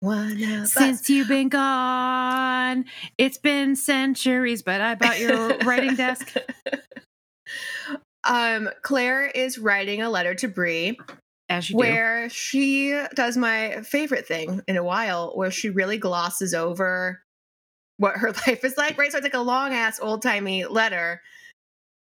One 0.00 0.42
of 0.42 0.62
us. 0.62 0.72
Since 0.72 1.08
you've 1.08 1.28
been 1.28 1.48
gone, 1.48 2.86
it's 3.18 3.38
been 3.38 3.76
centuries, 3.76 4.62
but 4.62 4.80
I 4.80 4.96
bought 4.96 5.20
your 5.20 5.56
writing 5.64 5.94
desk. 5.94 6.34
Um, 8.24 8.70
Claire 8.82 9.26
is 9.26 9.58
writing 9.58 10.02
a 10.02 10.10
letter 10.10 10.34
to 10.36 10.48
Bree 10.48 10.98
As 11.48 11.70
you 11.70 11.76
where 11.76 12.30
she 12.30 12.98
does 13.14 13.36
my 13.36 13.82
favorite 13.82 14.26
thing 14.26 14.62
in 14.68 14.76
a 14.76 14.84
while, 14.84 15.32
where 15.34 15.50
she 15.50 15.70
really 15.70 15.98
glosses 15.98 16.54
over 16.54 17.20
what 17.96 18.16
her 18.16 18.32
life 18.46 18.64
is 18.64 18.76
like, 18.76 18.98
right? 18.98 19.10
So 19.10 19.18
it's 19.18 19.24
like 19.24 19.34
a 19.34 19.40
long 19.40 19.72
ass 19.72 20.00
old 20.00 20.22
timey 20.22 20.64
letter. 20.64 21.20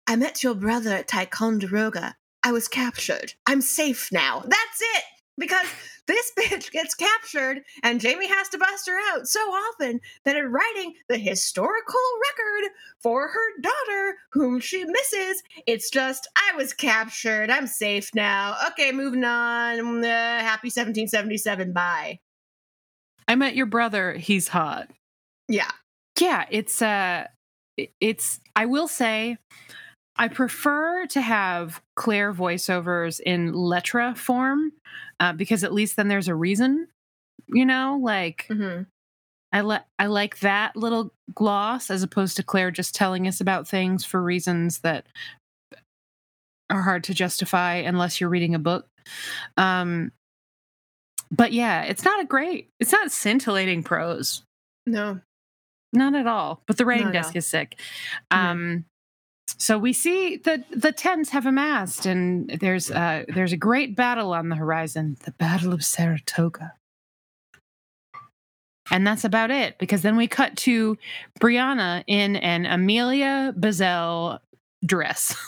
I 0.06 0.16
met 0.16 0.42
your 0.42 0.54
brother 0.54 0.90
at 0.90 1.08
Ticonderoga. 1.08 2.16
I 2.42 2.52
was 2.52 2.68
captured. 2.68 3.34
I'm 3.46 3.60
safe 3.60 4.10
now. 4.10 4.40
That's 4.40 4.80
it. 4.80 5.04
Because 5.36 5.66
this 6.08 6.32
bitch 6.38 6.72
gets 6.72 6.94
captured 6.94 7.62
and 7.84 8.00
Jamie 8.00 8.26
has 8.26 8.48
to 8.48 8.58
bust 8.58 8.88
her 8.88 8.98
out 9.12 9.28
so 9.28 9.38
often 9.40 10.00
that 10.24 10.36
in 10.36 10.50
writing 10.50 10.94
the 11.08 11.18
historical 11.18 12.00
record 12.30 12.72
for 13.00 13.28
her 13.28 13.60
daughter, 13.60 14.16
whom 14.32 14.58
she 14.58 14.84
misses, 14.84 15.42
it's 15.66 15.90
just, 15.90 16.26
I 16.36 16.56
was 16.56 16.72
captured. 16.72 17.50
I'm 17.50 17.68
safe 17.68 18.10
now. 18.14 18.56
Okay, 18.70 18.90
moving 18.90 19.22
on. 19.22 20.04
Uh, 20.04 20.08
happy 20.40 20.68
1777. 20.68 21.72
Bye. 21.72 22.18
I 23.28 23.36
met 23.36 23.54
your 23.54 23.66
brother. 23.66 24.14
He's 24.14 24.48
hot. 24.48 24.88
Yeah. 25.48 25.70
Yeah, 26.18 26.46
it's 26.50 26.82
uh 26.82 27.26
it's 28.00 28.40
I 28.56 28.66
will 28.66 28.88
say 28.88 29.38
I 30.18 30.28
prefer 30.28 31.06
to 31.06 31.20
have 31.20 31.80
Claire 31.94 32.32
voiceovers 32.34 33.20
in 33.20 33.52
letra 33.52 34.16
form 34.16 34.72
uh, 35.20 35.32
because 35.32 35.64
at 35.64 35.72
least 35.72 35.96
then 35.96 36.08
there's 36.08 36.28
a 36.28 36.34
reason, 36.34 36.88
you 37.46 37.64
know, 37.64 37.98
like 38.02 38.46
hmm 38.48 38.82
I 39.50 39.60
like 39.62 39.84
I 39.98 40.06
like 40.06 40.40
that 40.40 40.76
little 40.76 41.12
gloss 41.34 41.90
as 41.90 42.02
opposed 42.02 42.36
to 42.36 42.42
Claire 42.42 42.70
just 42.70 42.94
telling 42.94 43.26
us 43.26 43.40
about 43.40 43.66
things 43.66 44.04
for 44.04 44.22
reasons 44.22 44.80
that 44.80 45.06
are 46.70 46.82
hard 46.82 47.04
to 47.04 47.14
justify 47.14 47.76
unless 47.76 48.20
you're 48.20 48.28
reading 48.28 48.54
a 48.54 48.58
book. 48.58 48.86
Um, 49.56 50.12
but 51.30 51.52
yeah, 51.52 51.82
it's 51.82 52.04
not 52.04 52.20
a 52.20 52.26
great, 52.26 52.68
it's 52.80 52.92
not 52.92 53.10
scintillating 53.10 53.82
prose. 53.82 54.42
No. 54.86 55.20
Not 55.92 56.14
at 56.14 56.26
all. 56.26 56.62
But 56.66 56.76
the 56.76 56.84
writing 56.84 57.12
desk 57.12 57.30
all. 57.34 57.38
is 57.38 57.46
sick. 57.46 57.78
Um, 58.30 58.84
so 59.56 59.78
we 59.78 59.92
see 59.92 60.36
that 60.38 60.64
the 60.70 60.92
tents 60.92 61.30
have 61.30 61.46
amassed, 61.46 62.04
and 62.06 62.48
there's 62.60 62.90
uh, 62.90 63.24
there's 63.28 63.52
a 63.52 63.56
great 63.56 63.96
battle 63.96 64.32
on 64.32 64.48
the 64.50 64.56
horizon, 64.56 65.16
the 65.24 65.30
Battle 65.32 65.72
of 65.72 65.84
Saratoga. 65.84 66.74
And 68.90 69.06
that's 69.06 69.24
about 69.24 69.50
it, 69.50 69.78
because 69.78 70.00
then 70.02 70.16
we 70.16 70.26
cut 70.26 70.56
to 70.58 70.96
Brianna 71.40 72.04
in 72.06 72.36
an 72.36 72.64
Amelia 72.66 73.54
Bazell 73.58 74.38
dress. 74.84 75.34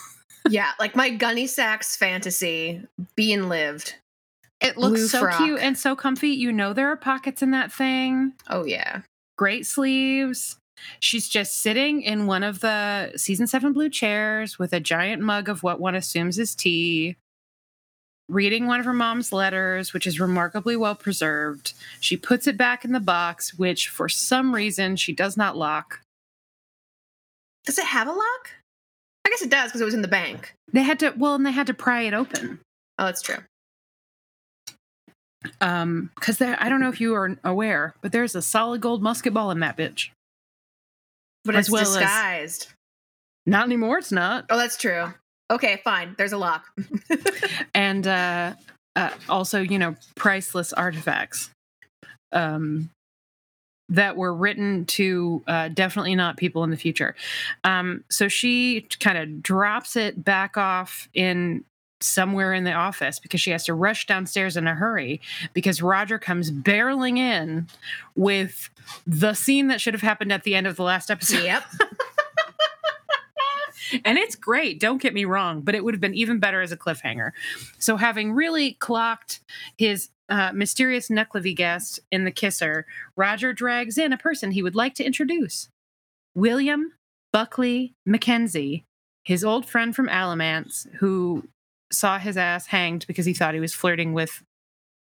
Yeah, 0.48 0.70
like 0.80 0.96
my 0.96 1.10
Gunne 1.10 1.46
Sax 1.46 1.96
fantasy 1.96 2.82
being 3.14 3.50
lived. 3.50 3.96
It 4.62 4.78
looks 4.78 5.00
Blue 5.00 5.06
so 5.08 5.20
frock. 5.20 5.36
cute 5.36 5.60
and 5.60 5.76
so 5.76 5.94
comfy. 5.94 6.30
You 6.30 6.50
know 6.50 6.72
there 6.72 6.88
are 6.88 6.96
pockets 6.96 7.42
in 7.42 7.50
that 7.50 7.70
thing. 7.70 8.32
Oh 8.48 8.64
yeah. 8.64 9.02
great 9.36 9.66
sleeves. 9.66 10.56
She's 10.98 11.28
just 11.28 11.60
sitting 11.60 12.02
in 12.02 12.26
one 12.26 12.42
of 12.42 12.60
the 12.60 13.12
season 13.16 13.46
seven 13.46 13.72
blue 13.72 13.88
chairs 13.88 14.58
with 14.58 14.72
a 14.72 14.80
giant 14.80 15.22
mug 15.22 15.48
of 15.48 15.62
what 15.62 15.80
one 15.80 15.94
assumes 15.94 16.38
is 16.38 16.54
tea, 16.54 17.16
reading 18.28 18.66
one 18.66 18.80
of 18.80 18.86
her 18.86 18.92
mom's 18.92 19.32
letters, 19.32 19.92
which 19.92 20.06
is 20.06 20.20
remarkably 20.20 20.76
well 20.76 20.94
preserved. 20.94 21.74
She 22.00 22.16
puts 22.16 22.46
it 22.46 22.56
back 22.56 22.84
in 22.84 22.92
the 22.92 23.00
box, 23.00 23.58
which 23.58 23.88
for 23.88 24.08
some 24.08 24.54
reason 24.54 24.96
she 24.96 25.12
does 25.12 25.36
not 25.36 25.56
lock. 25.56 26.00
Does 27.64 27.78
it 27.78 27.86
have 27.86 28.08
a 28.08 28.12
lock? 28.12 28.50
I 29.26 29.30
guess 29.30 29.42
it 29.42 29.50
does 29.50 29.70
because 29.70 29.80
it 29.80 29.84
was 29.84 29.94
in 29.94 30.02
the 30.02 30.08
bank. 30.08 30.54
They 30.72 30.82
had 30.82 30.98
to, 31.00 31.12
well, 31.16 31.34
and 31.34 31.44
they 31.44 31.52
had 31.52 31.66
to 31.66 31.74
pry 31.74 32.02
it 32.02 32.14
open. 32.14 32.60
Oh, 32.98 33.04
that's 33.04 33.22
true. 33.22 33.36
Um, 35.60 36.10
because 36.14 36.40
I 36.40 36.68
don't 36.68 36.80
know 36.80 36.88
if 36.88 37.00
you 37.00 37.14
are 37.14 37.36
aware, 37.44 37.94
but 38.00 38.12
there's 38.12 38.34
a 38.34 38.42
solid 38.42 38.80
gold 38.80 39.02
musket 39.02 39.32
ball 39.32 39.50
in 39.50 39.60
that 39.60 39.76
bitch. 39.76 40.10
But 41.50 41.56
As 41.58 41.66
it's 41.66 41.72
well 41.72 41.82
as- 41.82 41.94
disguised. 41.94 42.68
Not 43.46 43.64
anymore, 43.64 43.98
it's 43.98 44.12
not. 44.12 44.44
Oh, 44.50 44.56
that's 44.56 44.76
true. 44.76 45.12
Okay, 45.50 45.80
fine. 45.82 46.14
There's 46.16 46.32
a 46.32 46.38
lock. 46.38 46.66
and 47.74 48.06
uh, 48.06 48.52
uh, 48.94 49.10
also 49.28 49.60
you 49.60 49.78
know 49.78 49.96
priceless 50.14 50.72
artifacts 50.72 51.50
um, 52.32 52.90
that 53.88 54.16
were 54.16 54.32
written 54.32 54.84
to 54.86 55.42
uh, 55.48 55.68
definitely 55.68 56.14
not 56.14 56.36
people 56.36 56.62
in 56.64 56.70
the 56.70 56.76
future 56.76 57.16
um, 57.64 58.04
so 58.08 58.28
she 58.28 58.82
kind 59.00 59.18
of 59.18 59.42
drops 59.42 59.96
it 59.96 60.22
back 60.24 60.56
off 60.56 61.08
in 61.14 61.64
somewhere 62.00 62.54
in 62.54 62.64
the 62.64 62.72
office 62.72 63.18
because 63.18 63.40
she 63.40 63.50
has 63.50 63.64
to 63.64 63.74
rush 63.74 64.06
downstairs 64.06 64.56
in 64.56 64.66
a 64.66 64.74
hurry 64.74 65.20
because 65.52 65.82
roger 65.82 66.18
comes 66.18 66.50
barreling 66.50 67.18
in 67.18 67.66
with 68.16 68.70
the 69.06 69.34
scene 69.34 69.68
that 69.68 69.80
should 69.80 69.94
have 69.94 70.00
happened 70.00 70.32
at 70.32 70.44
the 70.44 70.54
end 70.54 70.66
of 70.66 70.76
the 70.76 70.82
last 70.82 71.10
episode 71.10 71.44
yep. 71.44 71.64
and 74.04 74.16
it's 74.16 74.34
great 74.34 74.80
don't 74.80 75.02
get 75.02 75.12
me 75.12 75.24
wrong 75.24 75.60
but 75.60 75.74
it 75.74 75.84
would 75.84 75.94
have 75.94 76.00
been 76.00 76.14
even 76.14 76.38
better 76.38 76.62
as 76.62 76.72
a 76.72 76.76
cliffhanger 76.76 77.32
so 77.78 77.96
having 77.96 78.32
really 78.32 78.72
clocked 78.74 79.40
his 79.76 80.08
uh, 80.30 80.52
mysterious 80.54 81.08
Nuckelavee 81.08 81.56
guest 81.56 82.00
in 82.10 82.24
the 82.24 82.30
kisser 82.30 82.86
roger 83.16 83.52
drags 83.52 83.98
in 83.98 84.12
a 84.12 84.18
person 84.18 84.52
he 84.52 84.62
would 84.62 84.76
like 84.76 84.94
to 84.94 85.04
introduce 85.04 85.68
william 86.34 86.92
buckley 87.32 87.92
mackenzie 88.06 88.84
his 89.24 89.44
old 89.44 89.66
friend 89.66 89.94
from 89.94 90.08
alamance 90.08 90.86
who 90.98 91.44
saw 91.92 92.18
his 92.18 92.36
ass 92.36 92.66
hanged 92.66 93.06
because 93.06 93.26
he 93.26 93.34
thought 93.34 93.54
he 93.54 93.60
was 93.60 93.74
flirting 93.74 94.12
with 94.12 94.42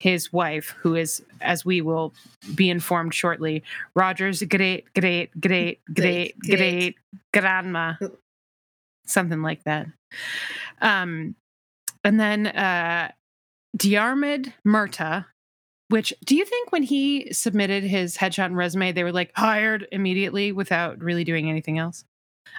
his 0.00 0.32
wife 0.32 0.74
who 0.80 0.96
is 0.96 1.22
as 1.40 1.64
we 1.64 1.80
will 1.80 2.12
be 2.56 2.68
informed 2.68 3.14
shortly 3.14 3.62
roger's 3.94 4.42
great 4.42 4.92
great 4.94 5.30
great 5.40 5.80
great 5.94 6.36
Great, 6.40 6.58
great 6.58 6.96
grandma 7.32 7.94
something 9.06 9.42
like 9.42 9.64
that. 9.64 9.86
Um, 10.80 11.36
and 12.04 12.18
then 12.18 12.48
uh, 12.48 13.12
Diarmaid 13.76 14.52
Murtagh, 14.66 15.24
which 15.88 16.12
do 16.24 16.34
you 16.36 16.44
think 16.44 16.72
when 16.72 16.82
he 16.82 17.32
submitted 17.32 17.84
his 17.84 18.16
headshot 18.16 18.46
and 18.46 18.56
resume, 18.56 18.92
they 18.92 19.04
were 19.04 19.12
like 19.12 19.30
hired 19.34 19.86
immediately 19.92 20.52
without 20.52 21.00
really 21.00 21.24
doing 21.24 21.48
anything 21.48 21.78
else? 21.78 22.04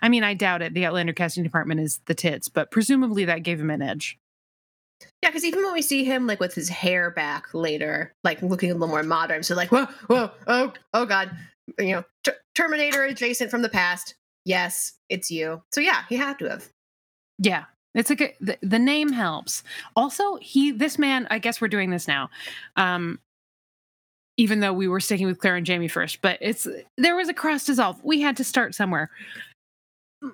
I 0.02 0.10
mean, 0.10 0.24
I 0.24 0.34
doubt 0.34 0.62
it. 0.62 0.74
The 0.74 0.86
Outlander 0.86 1.14
casting 1.14 1.44
department 1.44 1.80
is 1.80 2.00
the 2.06 2.14
tits, 2.14 2.50
but 2.50 2.72
presumably 2.72 3.26
that 3.26 3.44
gave 3.44 3.60
him 3.60 3.70
an 3.70 3.82
edge. 3.82 4.18
Yeah, 5.22 5.30
because 5.30 5.46
even 5.46 5.64
when 5.64 5.74
we 5.74 5.82
see 5.82 6.04
him 6.04 6.28
like 6.28 6.40
with 6.40 6.54
his 6.54 6.70
hair 6.70 7.12
back 7.12 7.54
later, 7.54 8.14
like 8.24 8.42
looking 8.42 8.72
a 8.72 8.74
little 8.74 8.88
more 8.88 9.04
modern, 9.04 9.44
so 9.44 9.56
like, 9.56 9.72
whoa, 9.72 9.86
whoa, 10.08 10.32
oh, 10.48 10.74
oh 10.94 11.06
god, 11.06 11.32
you 11.78 11.92
know, 11.92 12.04
Ter- 12.24 12.38
Terminator 12.56 13.04
adjacent 13.04 13.52
from 13.52 13.62
the 13.62 13.70
past. 13.70 14.16
Yes, 14.46 14.94
it's 15.10 15.30
you. 15.32 15.62
So 15.72 15.82
yeah, 15.82 16.04
he 16.10 16.16
had 16.16 16.40
to 16.40 16.50
have. 16.50 16.70
Yeah. 17.40 17.66
It's 17.96 18.10
a 18.10 18.16
good, 18.16 18.34
the, 18.42 18.58
the 18.64 18.80
name 18.80 19.12
helps. 19.12 19.62
Also, 19.96 20.38
he, 20.38 20.72
this 20.72 20.98
man, 20.98 21.28
I 21.30 21.38
guess 21.38 21.62
we're 21.62 21.68
doing 21.68 21.92
this 21.92 22.08
now. 22.08 22.32
Um, 22.76 23.20
even 24.36 24.62
though 24.62 24.74
we 24.74 24.88
were 24.88 25.00
sticking 25.00 25.28
with 25.28 25.38
Claire 25.38 25.58
and 25.58 25.66
Jamie 25.66 25.88
first, 25.88 26.20
but 26.24 26.40
it's, 26.42 26.68
there 26.98 27.16
was 27.16 27.30
a 27.30 27.36
cross 27.36 27.66
dissolve. 27.66 28.04
We 28.04 28.20
had 28.20 28.36
to 28.38 28.44
start 28.44 28.74
somewhere. 28.74 29.12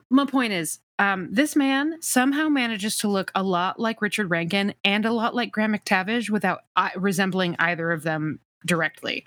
My 0.10 0.26
point 0.26 0.54
is, 0.54 0.80
um, 1.00 1.30
this 1.32 1.56
man 1.56 1.96
somehow 2.02 2.50
manages 2.50 2.98
to 2.98 3.08
look 3.08 3.32
a 3.34 3.44
lot 3.44 3.80
like 3.80 4.02
Richard 4.02 4.30
Rankin 4.30 4.74
and 4.84 5.06
a 5.06 5.12
lot 5.12 5.34
like 5.34 5.52
Graham 5.52 5.74
McTavish 5.74 6.30
without 6.30 6.60
uh, 6.76 6.90
resembling 6.96 7.56
either 7.60 7.92
of 7.92 8.04
them 8.04 8.40
directly. 8.66 9.26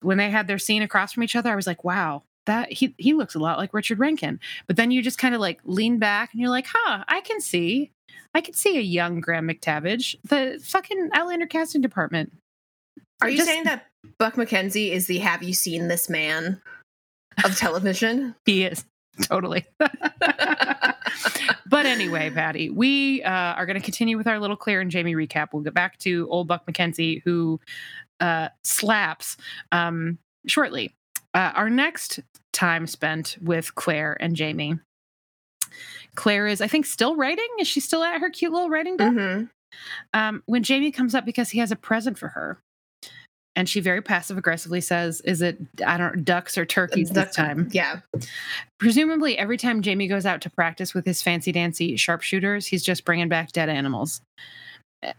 When 0.00 0.18
they 0.18 0.30
had 0.30 0.46
their 0.46 0.58
scene 0.58 0.82
across 0.82 1.12
from 1.12 1.22
each 1.22 1.36
other, 1.36 1.50
I 1.50 1.56
was 1.56 1.66
like, 1.66 1.84
wow, 1.84 2.22
that 2.46 2.72
he 2.72 2.94
he 2.98 3.14
looks 3.14 3.34
a 3.34 3.38
lot 3.38 3.58
like 3.58 3.74
Richard 3.74 3.98
Rankin. 3.98 4.40
But 4.66 4.76
then 4.76 4.90
you 4.90 5.02
just 5.02 5.18
kind 5.18 5.34
of 5.34 5.40
like 5.40 5.60
lean 5.64 5.98
back 5.98 6.32
and 6.32 6.40
you're 6.40 6.50
like, 6.50 6.66
huh, 6.72 7.04
I 7.08 7.20
can 7.20 7.40
see. 7.40 7.90
I 8.34 8.40
can 8.40 8.54
see 8.54 8.76
a 8.78 8.82
young 8.82 9.20
Graham 9.20 9.48
McTavish. 9.48 10.16
The 10.24 10.60
fucking 10.62 11.10
Outlander 11.14 11.46
casting 11.46 11.80
department. 11.80 12.32
Are 13.22 13.28
you 13.28 13.36
Just- 13.36 13.48
saying 13.48 13.64
that 13.64 13.86
Buck 14.18 14.34
MacKenzie 14.34 14.90
is 14.90 15.06
the 15.06 15.18
"Have 15.18 15.42
you 15.42 15.54
seen 15.54 15.88
this 15.88 16.10
man" 16.10 16.60
of 17.44 17.56
television? 17.56 18.34
He 18.44 18.64
is. 18.64 18.84
Totally. 19.22 19.64
but 19.78 19.92
anyway, 21.86 22.30
Patty, 22.30 22.70
we 22.70 23.22
uh, 23.22 23.30
are 23.30 23.66
going 23.66 23.78
to 23.78 23.84
continue 23.84 24.16
with 24.16 24.26
our 24.26 24.38
little 24.38 24.56
Claire 24.56 24.80
and 24.80 24.90
Jamie 24.90 25.14
recap. 25.14 25.48
We'll 25.52 25.62
get 25.62 25.74
back 25.74 25.98
to 25.98 26.28
old 26.30 26.48
Buck 26.48 26.66
MacKenzie, 26.66 27.22
who 27.24 27.60
uh, 28.20 28.48
slaps 28.62 29.36
um, 29.72 30.18
shortly. 30.46 30.94
Uh, 31.32 31.52
our 31.54 31.70
next 31.70 32.20
time 32.52 32.86
spent 32.86 33.36
with 33.40 33.74
Claire 33.74 34.16
and 34.20 34.36
Jamie. 34.36 34.78
Claire 36.14 36.46
is, 36.46 36.60
I 36.60 36.68
think, 36.68 36.86
still 36.86 37.16
writing. 37.16 37.48
Is 37.58 37.66
she 37.66 37.80
still 37.80 38.04
at 38.04 38.20
her 38.20 38.30
cute 38.30 38.52
little 38.52 38.70
writing 38.70 38.96
desk? 38.96 39.14
hmm 39.14 39.44
um, 40.12 40.42
when 40.46 40.62
Jamie 40.62 40.90
comes 40.90 41.14
up 41.14 41.24
because 41.24 41.50
he 41.50 41.58
has 41.58 41.72
a 41.72 41.76
present 41.76 42.18
for 42.18 42.28
her. 42.28 42.60
And 43.56 43.68
she 43.68 43.80
very 43.80 44.02
passive 44.02 44.36
aggressively 44.36 44.80
says, 44.80 45.20
Is 45.20 45.40
it, 45.40 45.58
I 45.86 45.96
don't 45.96 46.24
ducks 46.24 46.58
or 46.58 46.66
turkeys 46.66 47.10
this 47.10 47.34
time? 47.34 47.68
Yeah. 47.70 48.00
Presumably, 48.78 49.38
every 49.38 49.56
time 49.56 49.82
Jamie 49.82 50.08
goes 50.08 50.26
out 50.26 50.40
to 50.42 50.50
practice 50.50 50.92
with 50.92 51.04
his 51.06 51.22
fancy 51.22 51.52
dancy 51.52 51.96
sharpshooters, 51.96 52.66
he's 52.66 52.82
just 52.82 53.04
bringing 53.04 53.28
back 53.28 53.52
dead 53.52 53.68
animals. 53.68 54.22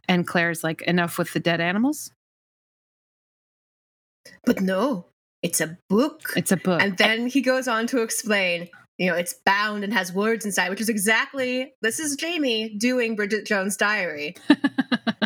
And 0.08 0.28
Claire's 0.28 0.64
like, 0.64 0.82
Enough 0.82 1.18
with 1.18 1.32
the 1.34 1.40
dead 1.40 1.62
animals? 1.62 2.12
But 4.46 4.60
no, 4.60 5.06
it's 5.42 5.62
a 5.62 5.78
book. 5.90 6.34
It's 6.36 6.52
a 6.52 6.58
book. 6.58 6.82
And 6.82 6.98
then 6.98 7.28
he 7.28 7.42
goes 7.42 7.68
on 7.68 7.88
to 7.88 8.02
explain, 8.02 8.68
you 8.98 9.10
know, 9.10 9.16
it's 9.16 9.36
bound 9.46 9.84
and 9.84 9.94
has 9.94 10.12
words 10.12 10.46
inside, 10.46 10.70
which 10.70 10.82
is 10.82 10.90
exactly 10.90 11.74
this 11.82 12.00
is 12.00 12.16
Jamie 12.16 12.70
doing 12.70 13.16
Bridget 13.16 13.46
Jones' 13.46 13.78
diary. 13.78 14.36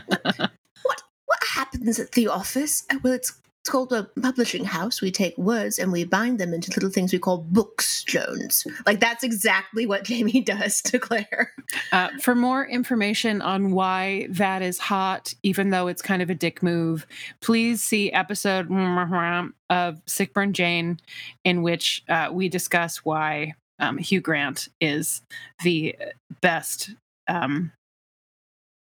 Happens 1.60 2.00
at 2.00 2.14
the 2.14 2.30
office? 2.30 2.86
Uh, 2.90 3.00
Well, 3.04 3.12
it's 3.12 3.34
it's 3.62 3.70
called 3.70 3.92
a 3.92 4.04
publishing 4.22 4.64
house. 4.64 5.02
We 5.02 5.12
take 5.12 5.38
words 5.38 5.78
and 5.80 5.92
we 5.92 6.06
bind 6.06 6.40
them 6.40 6.54
into 6.54 6.72
little 6.72 6.90
things 6.90 7.12
we 7.12 7.20
call 7.20 7.40
books, 7.40 8.06
Jones. 8.06 8.66
Like 8.86 9.02
that's 9.02 9.22
exactly 9.22 9.86
what 9.86 10.06
Jamie 10.06 10.40
does 10.56 10.82
to 10.84 10.98
Claire. 10.98 11.52
Uh, 11.92 12.08
for 12.22 12.34
more 12.36 12.66
information 12.66 13.42
on 13.42 13.72
why 13.72 14.28
that 14.30 14.62
is 14.62 14.78
hot, 14.80 15.34
even 15.44 15.72
though 15.72 15.88
it's 15.90 16.02
kind 16.02 16.22
of 16.22 16.30
a 16.30 16.36
dick 16.36 16.64
move, 16.64 17.06
please 17.42 17.84
see 17.84 18.10
episode 18.14 18.72
of 19.70 20.02
Sick 20.06 20.34
Burn 20.34 20.54
Jane, 20.54 20.98
in 21.44 21.62
which 21.62 22.04
uh, 22.08 22.30
we 22.32 22.48
discuss 22.48 23.04
why 23.04 23.56
um, 23.80 23.98
Hugh 23.98 24.22
Grant 24.22 24.70
is 24.80 25.22
the 25.66 25.98
best 26.40 26.92
um, 27.28 27.74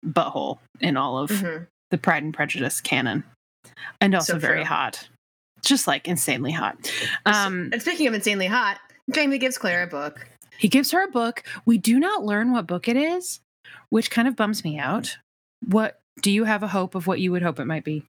butthole 0.05 0.59
in 0.79 0.95
all 0.95 1.17
of 1.17 1.31
Mhm. 1.31 1.65
The 1.91 1.97
Pride 1.97 2.23
and 2.23 2.33
Prejudice 2.33 2.81
canon, 2.81 3.23
and 4.01 4.13
also 4.15 4.33
So 4.33 4.39
very 4.39 4.63
hot. 4.63 5.07
just 5.63 5.87
like 5.87 6.07
insanely 6.07 6.51
hot. 6.51 6.91
Um, 7.25 7.69
and 7.73 7.81
speaking 7.81 8.07
of 8.07 8.13
insanely 8.13 8.47
hot, 8.47 8.79
Jamie 9.11 9.37
gives 9.39 9.57
Claire 9.57 9.83
a 9.83 9.87
book. 9.87 10.27
he 10.57 10.67
gives 10.67 10.91
her 10.91 11.03
a 11.03 11.07
book. 11.11 11.43
We 11.65 11.77
do 11.77 11.99
not 11.99 12.23
learn 12.23 12.51
what 12.51 12.67
book 12.67 12.87
it 12.87 12.95
is, 12.97 13.39
which 13.89 14.11
kind 14.11 14.27
of 14.27 14.35
bums 14.35 14.63
me 14.63 14.77
out. 14.79 15.17
What 15.65 15.99
do 16.21 16.31
you 16.31 16.43
have 16.45 16.63
a 16.63 16.67
hope 16.67 16.95
of 16.95 17.07
what 17.07 17.19
you 17.19 17.31
would 17.31 17.41
hope 17.41 17.59
it 17.59 17.65
might 17.65 17.83
be? 17.83 18.05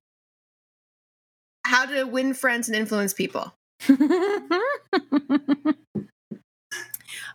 How 1.67 1.87
to 1.87 2.05
win 2.05 2.35
friends 2.35 2.69
and 2.69 2.77
influence 2.77 3.15
people. 3.15 3.53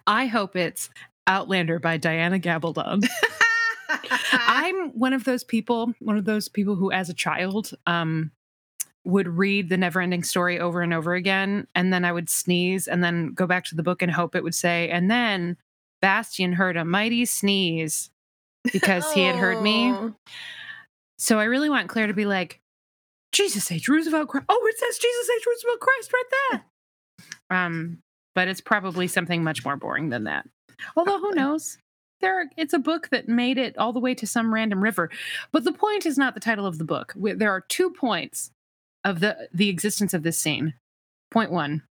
I 0.07 0.27
hope 0.27 0.55
it's 0.55 0.89
Outlander 1.27 1.79
by 1.79 1.97
Diana 1.97 2.39
Gabaldon. 2.39 3.07
I'm 4.31 4.91
one 4.91 5.13
of 5.13 5.23
those 5.23 5.43
people, 5.43 5.93
one 5.99 6.17
of 6.17 6.25
those 6.25 6.47
people 6.47 6.75
who, 6.75 6.91
as 6.91 7.09
a 7.09 7.13
child, 7.13 7.71
um, 7.85 8.31
would 9.03 9.27
read 9.27 9.69
the 9.69 9.77
never-ending 9.77 10.23
story 10.23 10.59
over 10.59 10.81
and 10.81 10.93
over 10.93 11.13
again, 11.13 11.67
and 11.75 11.93
then 11.93 12.03
I 12.05 12.11
would 12.11 12.29
sneeze, 12.29 12.87
and 12.87 13.03
then 13.03 13.33
go 13.33 13.45
back 13.45 13.65
to 13.65 13.75
the 13.75 13.83
book 13.83 14.01
and 14.01 14.11
hope 14.11 14.35
it 14.35 14.43
would 14.43 14.55
say, 14.55 14.89
and 14.89 15.09
then 15.09 15.57
Bastian 16.01 16.53
heard 16.53 16.77
a 16.77 16.85
mighty 16.85 17.25
sneeze 17.25 18.09
because 18.71 19.11
he 19.13 19.23
had 19.23 19.35
heard 19.35 19.61
me. 19.61 19.91
Oh. 19.91 20.15
So 21.17 21.39
I 21.39 21.45
really 21.45 21.69
want 21.69 21.89
Claire 21.89 22.07
to 22.07 22.13
be 22.13 22.25
like, 22.25 22.61
Jesus 23.31 23.71
H. 23.71 23.87
Roosevelt 23.87 24.29
Christ. 24.29 24.45
Oh, 24.49 24.67
it 24.67 24.77
says 24.77 24.97
Jesus 24.97 25.29
H. 25.37 25.45
Roosevelt 25.47 25.79
Christ 25.79 26.13
right 26.13 26.23
there. 26.51 26.65
Um, 27.51 27.99
but 28.33 28.47
it's 28.47 28.59
probably 28.59 29.07
something 29.07 29.43
much 29.43 29.63
more 29.63 29.77
boring 29.77 30.09
than 30.09 30.23
that. 30.23 30.47
Although 30.95 31.19
who 31.19 31.31
knows? 31.31 31.77
There, 32.21 32.49
it's 32.57 32.73
a 32.73 32.79
book 32.79 33.09
that 33.09 33.27
made 33.27 33.57
it 33.57 33.77
all 33.77 33.93
the 33.93 33.99
way 33.99 34.15
to 34.15 34.25
some 34.25 34.53
random 34.53 34.81
river. 34.81 35.09
But 35.51 35.63
the 35.63 35.73
point 35.73 36.05
is 36.05 36.17
not 36.17 36.33
the 36.33 36.39
title 36.39 36.65
of 36.65 36.77
the 36.77 36.83
book. 36.83 37.13
There 37.15 37.51
are 37.51 37.61
two 37.61 37.91
points 37.91 38.51
of 39.03 39.19
the 39.19 39.49
the 39.53 39.69
existence 39.69 40.13
of 40.13 40.23
this 40.23 40.37
scene. 40.37 40.73
Point 41.31 41.51
one. 41.51 41.83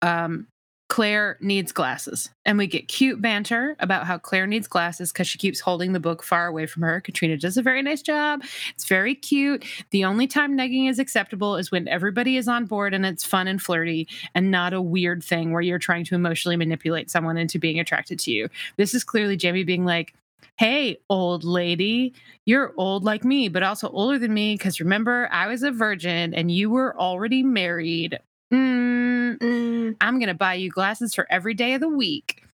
Um, 0.00 0.48
Claire 0.92 1.38
needs 1.40 1.72
glasses. 1.72 2.28
And 2.44 2.58
we 2.58 2.66
get 2.66 2.86
cute 2.86 3.22
banter 3.22 3.76
about 3.80 4.06
how 4.06 4.18
Claire 4.18 4.46
needs 4.46 4.68
glasses 4.68 5.10
because 5.10 5.26
she 5.26 5.38
keeps 5.38 5.58
holding 5.58 5.94
the 5.94 6.00
book 6.00 6.22
far 6.22 6.46
away 6.46 6.66
from 6.66 6.82
her. 6.82 7.00
Caitríona 7.00 7.40
does 7.40 7.56
a 7.56 7.62
very 7.62 7.80
nice 7.80 8.02
job. 8.02 8.42
It's 8.74 8.84
very 8.84 9.14
cute. 9.14 9.64
The 9.88 10.04
only 10.04 10.26
time 10.26 10.54
negging 10.54 10.90
is 10.90 10.98
acceptable 10.98 11.56
is 11.56 11.70
when 11.70 11.88
everybody 11.88 12.36
is 12.36 12.46
on 12.46 12.66
board 12.66 12.92
and 12.92 13.06
it's 13.06 13.24
fun 13.24 13.48
and 13.48 13.62
flirty 13.62 14.06
and 14.34 14.50
not 14.50 14.74
a 14.74 14.82
weird 14.82 15.24
thing 15.24 15.52
where 15.52 15.62
you're 15.62 15.78
trying 15.78 16.04
to 16.04 16.14
emotionally 16.14 16.56
manipulate 16.56 17.10
someone 17.10 17.38
into 17.38 17.58
being 17.58 17.80
attracted 17.80 18.18
to 18.18 18.30
you. 18.30 18.50
This 18.76 18.92
is 18.92 19.02
clearly 19.02 19.38
Jamie 19.38 19.64
being 19.64 19.86
like, 19.86 20.12
Hey, 20.58 20.98
old 21.08 21.42
lady, 21.42 22.12
you're 22.44 22.74
old 22.76 23.02
like 23.02 23.24
me, 23.24 23.48
but 23.48 23.62
also 23.62 23.88
older 23.88 24.18
than 24.18 24.34
me 24.34 24.56
because 24.56 24.78
remember, 24.78 25.26
I 25.32 25.46
was 25.46 25.62
a 25.62 25.70
virgin 25.70 26.34
and 26.34 26.50
you 26.50 26.68
were 26.68 26.94
already 27.00 27.42
married. 27.42 28.18
Mm, 28.52 29.38
Mm, 29.38 29.96
I'm 30.00 30.18
going 30.18 30.28
to 30.28 30.34
buy 30.34 30.54
you 30.54 30.70
glasses 30.70 31.14
for 31.14 31.26
every 31.30 31.54
day 31.54 31.74
of 31.74 31.80
the 31.80 31.88
week. 31.88 32.44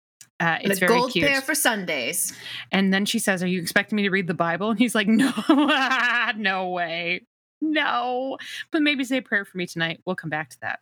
Uh, 0.40 0.58
it's 0.60 0.76
a 0.76 0.86
very 0.86 0.96
gold 1.00 1.10
cute. 1.12 1.26
pair 1.26 1.40
for 1.42 1.54
Sundays. 1.54 2.32
and 2.70 2.94
then 2.94 3.04
she 3.04 3.18
says, 3.18 3.42
Are 3.42 3.48
you 3.48 3.60
expecting 3.60 3.96
me 3.96 4.02
to 4.04 4.10
read 4.10 4.28
the 4.28 4.34
Bible? 4.34 4.70
And 4.70 4.78
he's 4.78 4.94
like, 4.94 5.08
No, 5.08 5.32
no 6.36 6.68
way. 6.68 7.22
No. 7.60 8.38
But 8.70 8.82
maybe 8.82 9.02
say 9.02 9.16
a 9.16 9.22
prayer 9.22 9.44
for 9.44 9.58
me 9.58 9.66
tonight. 9.66 10.00
We'll 10.06 10.14
come 10.14 10.30
back 10.30 10.50
to 10.50 10.60
that. 10.60 10.78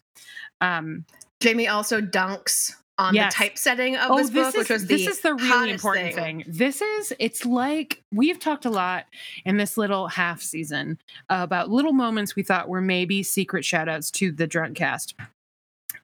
Um, 0.61 1.07
Jamie 1.41 1.69
also 1.69 2.03
dunks 2.03 2.75
on 2.99 3.15
Yes. 3.15 3.35
the 3.35 3.45
typesetting 3.45 3.97
of 3.97 4.11
oh, 4.11 4.19
this 4.19 4.31
book, 4.31 4.49
is, 4.49 4.55
which 4.55 4.71
was 4.71 4.87
this 4.87 5.05
the 5.05 5.11
is 5.11 5.21
the 5.21 5.35
really 5.35 5.49
hottest 5.49 5.75
important 5.75 6.15
thing. 6.15 6.45
This 6.47 6.81
is 6.81 7.13
it's 7.19 7.45
like 7.45 8.03
we've 8.13 8.39
talked 8.39 8.65
a 8.65 8.71
lot 8.71 9.07
in 9.45 9.57
this 9.57 9.77
little 9.77 10.09
half 10.09 10.41
season 10.41 10.99
about 11.29 11.71
little 11.71 11.93
moments 11.93 12.37
we 12.37 12.43
thought 12.43 12.69
were 12.69 12.81
maybe 12.81 13.23
secret 13.23 13.65
shout 13.65 13.89
outs 13.89 14.11
to 14.13 14.33
the 14.33 14.47
drunk 14.47 14.77
cast. 14.77 15.15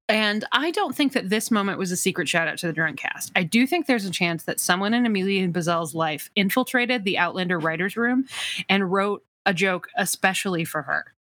And 0.08 0.44
I 0.52 0.72
don't 0.72 0.94
think 0.94 1.14
that 1.14 1.30
this 1.30 1.50
moment 1.50 1.78
was 1.78 1.90
a 1.90 1.96
secret 1.96 2.28
shout 2.28 2.46
out 2.48 2.58
to 2.58 2.66
the 2.66 2.72
drunk 2.72 2.98
cast. 2.98 3.32
I 3.34 3.44
do 3.44 3.66
think 3.66 3.86
there's 3.86 4.04
a 4.04 4.10
chance 4.10 4.44
that 4.44 4.60
someone 4.60 4.92
in 4.92 5.06
Amelia 5.06 5.48
Bazel's 5.48 5.94
life 5.94 6.30
infiltrated 6.36 7.04
the 7.04 7.16
Outlander 7.16 7.58
writers' 7.58 7.96
room 7.96 8.26
and 8.68 8.92
wrote 8.92 9.24
a 9.46 9.54
joke 9.54 9.88
especially 9.96 10.64
for 10.64 10.82
her. 10.82 11.14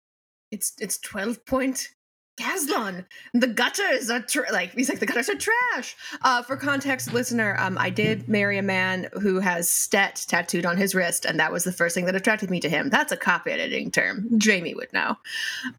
It's 0.51 0.73
it's 0.79 0.97
twelve 0.97 1.45
point 1.45 1.93
Caslon. 2.39 3.05
The 3.33 3.47
gutters 3.47 4.09
are 4.09 4.21
tr- 4.21 4.51
like 4.51 4.71
he's 4.71 4.87
like 4.89 4.99
the 4.99 5.05
gutters 5.05 5.29
are 5.29 5.35
trash. 5.35 5.95
Uh, 6.21 6.41
for 6.41 6.55
context, 6.55 7.13
listener, 7.13 7.55
um, 7.59 7.77
I 7.77 7.89
did 7.89 8.29
marry 8.29 8.57
a 8.57 8.61
man 8.63 9.07
who 9.21 9.39
has 9.39 9.67
Stet 9.69 10.25
tattooed 10.27 10.65
on 10.65 10.77
his 10.77 10.95
wrist, 10.95 11.25
and 11.25 11.39
that 11.39 11.51
was 11.51 11.63
the 11.65 11.71
first 11.73 11.95
thing 11.95 12.05
that 12.05 12.15
attracted 12.15 12.49
me 12.49 12.59
to 12.61 12.69
him. 12.69 12.89
That's 12.89 13.11
a 13.11 13.17
copy 13.17 13.51
editing 13.51 13.91
term. 13.91 14.27
Jamie 14.39 14.73
would 14.73 14.91
know. 14.93 15.17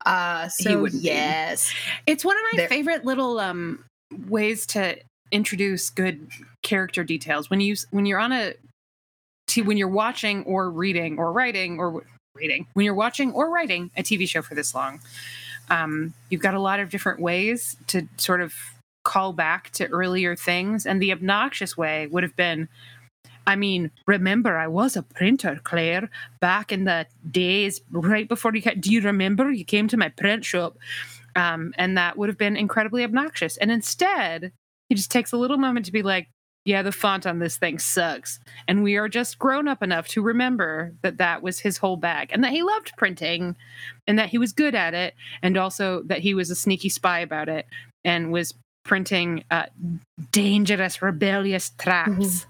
Uh, 0.04 0.48
so 0.48 0.82
wouldn't 0.82 1.02
be. 1.02 1.08
yes, 1.08 1.72
It's 2.06 2.24
one 2.24 2.36
of 2.36 2.42
my 2.52 2.56
There- 2.58 2.68
favorite 2.68 3.04
little 3.04 3.40
um, 3.40 3.84
ways 4.28 4.66
to 4.66 4.98
introduce 5.32 5.90
good 5.90 6.28
character 6.62 7.04
details 7.04 7.48
when 7.48 7.60
you 7.60 7.76
when 7.90 8.04
you're 8.04 8.18
on 8.18 8.32
a 8.32 8.52
t- 9.46 9.62
when 9.62 9.76
you're 9.76 9.88
watching 9.88 10.42
or 10.44 10.68
reading 10.70 11.18
or 11.18 11.32
writing 11.32 11.78
or 11.78 12.04
reading 12.34 12.66
when 12.74 12.84
you're 12.84 12.94
watching 12.94 13.32
or 13.32 13.48
writing 13.50 13.90
a 13.96 14.02
TV 14.02 14.28
show 14.28 14.42
for 14.42 14.54
this 14.54 14.74
long. 14.74 15.00
Um, 15.70 16.12
you've 16.28 16.42
got 16.42 16.54
a 16.54 16.60
lot 16.60 16.80
of 16.80 16.90
different 16.90 17.20
ways 17.20 17.76
to 17.88 18.06
sort 18.16 18.40
of 18.40 18.52
call 19.04 19.32
back 19.32 19.70
to 19.70 19.86
earlier 19.88 20.36
things, 20.36 20.84
and 20.86 21.00
the 21.00 21.12
obnoxious 21.12 21.76
way 21.76 22.06
would 22.08 22.22
have 22.22 22.36
been. 22.36 22.68
I 23.46 23.56
mean, 23.56 23.90
remember, 24.06 24.56
I 24.58 24.66
was 24.68 24.96
a 24.96 25.02
printer, 25.02 25.58
Claire, 25.64 26.10
back 26.40 26.70
in 26.72 26.84
the 26.84 27.06
days 27.30 27.80
right 27.90 28.28
before 28.28 28.54
you. 28.54 28.62
ca- 28.62 28.74
Do 28.78 28.92
you 28.92 29.00
remember? 29.00 29.50
You 29.50 29.64
came 29.64 29.88
to 29.88 29.96
my 29.96 30.08
print 30.10 30.44
shop 30.44 30.76
um, 31.36 31.72
and 31.76 31.96
that 31.96 32.16
would 32.16 32.28
have 32.28 32.38
been 32.38 32.56
incredibly 32.56 33.02
obnoxious. 33.02 33.56
And 33.56 33.70
instead, 33.70 34.52
he 34.88 34.94
just 34.94 35.10
takes 35.10 35.32
a 35.32 35.36
little 35.36 35.58
moment 35.58 35.86
to 35.86 35.92
be 35.92 36.02
like, 36.02 36.28
"Yeah, 36.64 36.82
the 36.82 36.92
font 36.92 37.26
on 37.26 37.38
this 37.38 37.56
thing 37.56 37.78
sucks," 37.78 38.38
and 38.68 38.82
we 38.82 38.96
are 38.96 39.08
just 39.08 39.38
grown 39.38 39.68
up 39.68 39.82
enough 39.82 40.08
to 40.08 40.22
remember 40.22 40.92
that 41.02 41.18
that 41.18 41.42
was 41.42 41.60
his 41.60 41.78
whole 41.78 41.96
bag, 41.96 42.30
and 42.32 42.44
that 42.44 42.52
he 42.52 42.62
loved 42.62 42.92
printing, 42.96 43.56
and 44.06 44.18
that 44.18 44.28
he 44.28 44.38
was 44.38 44.52
good 44.52 44.74
at 44.74 44.94
it, 44.94 45.14
and 45.42 45.56
also 45.56 46.02
that 46.04 46.20
he 46.20 46.34
was 46.34 46.50
a 46.50 46.54
sneaky 46.54 46.88
spy 46.88 47.20
about 47.20 47.48
it 47.48 47.66
and 48.04 48.32
was 48.32 48.54
printing 48.84 49.44
uh, 49.50 49.66
dangerous, 50.32 51.02
rebellious 51.02 51.70
tracts, 51.78 52.46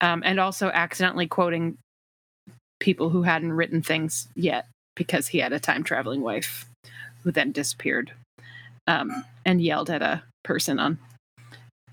um, 0.00 0.22
and 0.24 0.40
also 0.40 0.68
accidentally 0.68 1.26
quoting 1.26 1.76
people 2.80 3.10
who 3.10 3.22
hadn't 3.22 3.52
written 3.52 3.82
things 3.82 4.28
yet 4.34 4.66
because 4.96 5.28
he 5.28 5.38
had 5.38 5.52
a 5.52 5.60
time 5.60 5.82
traveling 5.82 6.20
wife 6.20 6.66
who 7.22 7.30
then 7.30 7.52
disappeared 7.52 8.12
um, 8.86 9.24
and 9.44 9.62
yelled 9.62 9.90
at 9.90 10.02
a 10.02 10.22
person 10.42 10.78
on 10.78 10.98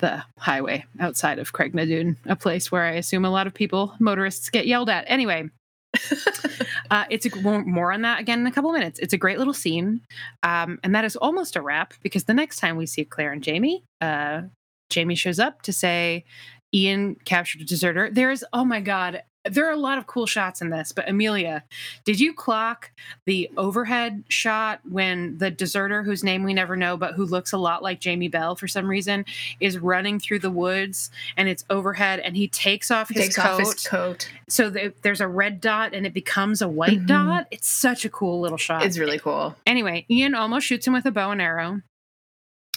the 0.01 0.23
highway 0.37 0.85
outside 0.99 1.39
of 1.39 1.53
Craigh 1.53 1.71
na 1.73 1.85
Dun, 1.85 2.17
a 2.25 2.35
place 2.35 2.71
where 2.71 2.83
I 2.83 2.93
assume 2.93 3.25
a 3.25 3.29
lot 3.29 3.47
of 3.47 3.53
people, 3.53 3.95
motorists, 3.99 4.49
get 4.49 4.67
yelled 4.67 4.89
at. 4.89 5.05
Anyway, 5.07 5.49
uh, 6.91 7.05
it's 7.09 7.25
a, 7.25 7.35
more, 7.41 7.91
on 7.91 8.01
that 8.01 8.19
again 8.19 8.39
in 8.39 8.47
a 8.47 8.51
couple 8.51 8.69
of 8.69 8.77
minutes. 8.77 8.99
It's 8.99 9.13
a 9.13 9.17
great 9.17 9.37
little 9.37 9.53
scene, 9.53 10.01
um, 10.43 10.79
and 10.83 10.93
that 10.95 11.05
is 11.05 11.15
almost 11.15 11.55
a 11.55 11.61
wrap 11.61 11.93
because 12.01 12.25
the 12.25 12.33
next 12.33 12.57
time 12.57 12.77
we 12.77 12.85
see 12.85 13.05
Claire 13.05 13.31
and 13.31 13.43
Jamie, 13.43 13.83
uh, 13.99 14.43
Jamie 14.89 15.15
shows 15.15 15.39
up 15.39 15.61
to 15.63 15.73
say 15.73 16.25
Ian 16.73 17.15
captured 17.25 17.61
a 17.61 17.65
deserter. 17.65 18.09
There's 18.11 18.43
oh 18.53 18.65
my 18.65 18.81
god, 18.81 19.23
there 19.49 19.67
are 19.67 19.71
a 19.71 19.77
lot 19.77 19.97
of 19.97 20.06
cool 20.08 20.25
shots 20.25 20.62
in 20.62 20.69
this. 20.69 20.91
But 20.91 21.10
Amelia, 21.10 21.63
did 22.04 22.19
you 22.19 22.34
clock 22.34 22.91
the 23.25 23.49
overhead 23.58 24.23
shot 24.30 24.80
when 24.88 25.38
the 25.39 25.49
deserter, 25.49 26.04
whose 26.04 26.23
name 26.23 26.43
we 26.43 26.54
never 26.54 26.75
know, 26.75 26.95
but 26.97 27.13
who 27.15 27.25
looks 27.25 27.51
a 27.51 27.58
lot 27.58 27.82
like 27.82 27.99
Jamie 27.99 28.27
Bell 28.27 28.56
for 28.56 28.67
some 28.67 28.88
reason, 28.88 29.25
is 29.60 29.80
running 29.80 30.19
through 30.19 30.39
the 30.39 30.51
woods 30.51 31.10
and 31.38 31.49
it's 31.49 31.65
overhead 31.69 32.19
and 32.19 32.36
he 32.38 32.47
takes 32.47 32.91
off 32.91 33.10
his 33.10 33.23
takes 33.23 33.36
coat. 33.36 33.45
off 33.45 33.60
his 33.60 33.88
coat. 33.88 34.30
so 34.47 34.69
th- 34.69 34.93
there's 35.01 35.21
a 35.21 35.27
red 35.27 35.60
dot 35.60 35.93
and 35.93 36.06
it 36.06 36.13
becomes 36.13 36.62
a 36.62 36.67
white 36.67 36.99
Mhm. 37.01 37.08
dot. 37.08 37.47
It's 37.51 37.67
such 37.67 38.06
a 38.06 38.10
cool 38.10 38.39
little 38.41 38.58
shot. 38.58 38.84
It's 38.86 38.97
really 38.97 39.19
cool. 39.19 39.56
Anyway, 39.65 40.06
Ian 40.10 40.36
almost 40.36 40.67
shoots 40.67 40.86
him 40.86 40.93
with 40.93 41.06
a 41.06 41.12
bow 41.12 41.32
and 41.32 41.41
arrow, 41.41 41.82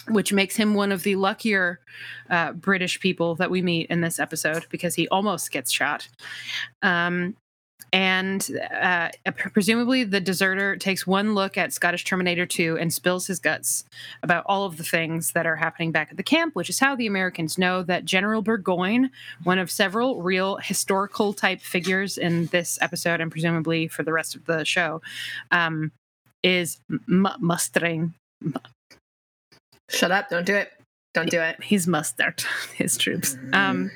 which 0.09 0.33
makes 0.33 0.55
him 0.55 0.73
one 0.73 0.91
of 0.91 1.03
the 1.03 1.15
luckier 1.15 1.79
uh, 2.29 2.51
British 2.53 2.99
people 2.99 3.35
that 3.35 3.49
we 3.49 3.61
meet 3.61 3.87
in 3.89 4.01
this 4.01 4.19
episode 4.19 4.65
because 4.69 4.95
he 4.95 5.07
almost 5.09 5.51
gets 5.51 5.71
shot. 5.71 6.07
Um, 6.81 7.35
and 7.95 8.45
uh, 8.77 9.09
presumably, 9.53 10.03
the 10.03 10.19
deserter 10.19 10.75
takes 10.75 11.07
one 11.07 11.33
look 11.33 11.57
at 11.57 11.71
Scottish 11.71 12.03
Terminator 12.03 12.45
2 12.45 12.77
and 12.77 12.91
spills 12.91 13.27
his 13.27 13.39
guts 13.39 13.85
about 14.21 14.43
all 14.47 14.65
of 14.65 14.77
the 14.77 14.83
things 14.83 15.31
that 15.31 15.45
are 15.45 15.55
happening 15.55 15.91
back 15.91 16.09
at 16.11 16.17
the 16.17 16.23
camp, 16.23 16.55
which 16.55 16.69
is 16.69 16.79
how 16.79 16.95
the 16.95 17.07
Americans 17.07 17.57
know 17.57 17.83
that 17.83 18.03
General 18.03 18.41
Burgoyne, 18.41 19.11
one 19.43 19.59
of 19.59 19.71
several 19.71 20.21
real 20.21 20.57
historical 20.57 21.31
type 21.31 21.61
figures 21.61 22.17
in 22.17 22.47
this 22.47 22.77
episode 22.81 23.21
and 23.21 23.31
presumably 23.31 23.87
for 23.87 24.03
the 24.03 24.13
rest 24.13 24.35
of 24.35 24.45
the 24.45 24.65
show, 24.65 25.01
um, 25.51 25.91
is 26.43 26.79
m- 26.89 27.27
mustering. 27.39 28.13
Shut 29.89 30.11
up! 30.11 30.29
Don't 30.29 30.45
do 30.45 30.55
it. 30.55 30.71
Don't 31.13 31.29
do 31.29 31.39
it. 31.39 31.63
He's 31.63 31.87
mustered 31.87 32.43
his 32.75 32.97
troops 32.97 33.37
um, 33.53 33.89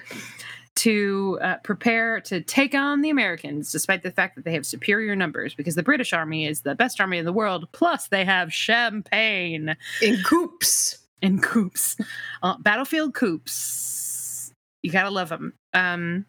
to 0.78 1.38
uh, 1.42 1.56
prepare 1.66 2.22
to 2.22 2.40
take 2.42 2.74
on 2.74 3.02
the 3.02 3.10
Americans, 3.10 3.74
despite 3.74 4.04
the 4.04 4.12
fact 4.12 4.36
that 4.36 4.46
they 4.46 4.54
have 4.54 4.66
superior 4.66 5.16
numbers, 5.18 5.54
because 5.54 5.76
the 5.76 5.84
British 5.84 6.14
Army 6.14 6.48
is 6.48 6.62
the 6.62 6.76
best 6.76 7.02
army 7.02 7.18
in 7.18 7.26
the 7.26 7.34
world. 7.34 7.68
Plus, 7.74 8.08
they 8.08 8.24
have 8.24 8.54
champagne 8.54 9.76
In 10.02 10.24
coops. 10.24 11.00
In 11.22 11.40
coops, 11.40 11.98
uh, 12.44 12.58
battlefield 12.60 13.14
coops. 13.14 14.54
You 14.82 14.92
gotta 14.92 15.10
love 15.10 15.28
them. 15.28 15.54
Um, 15.74 16.26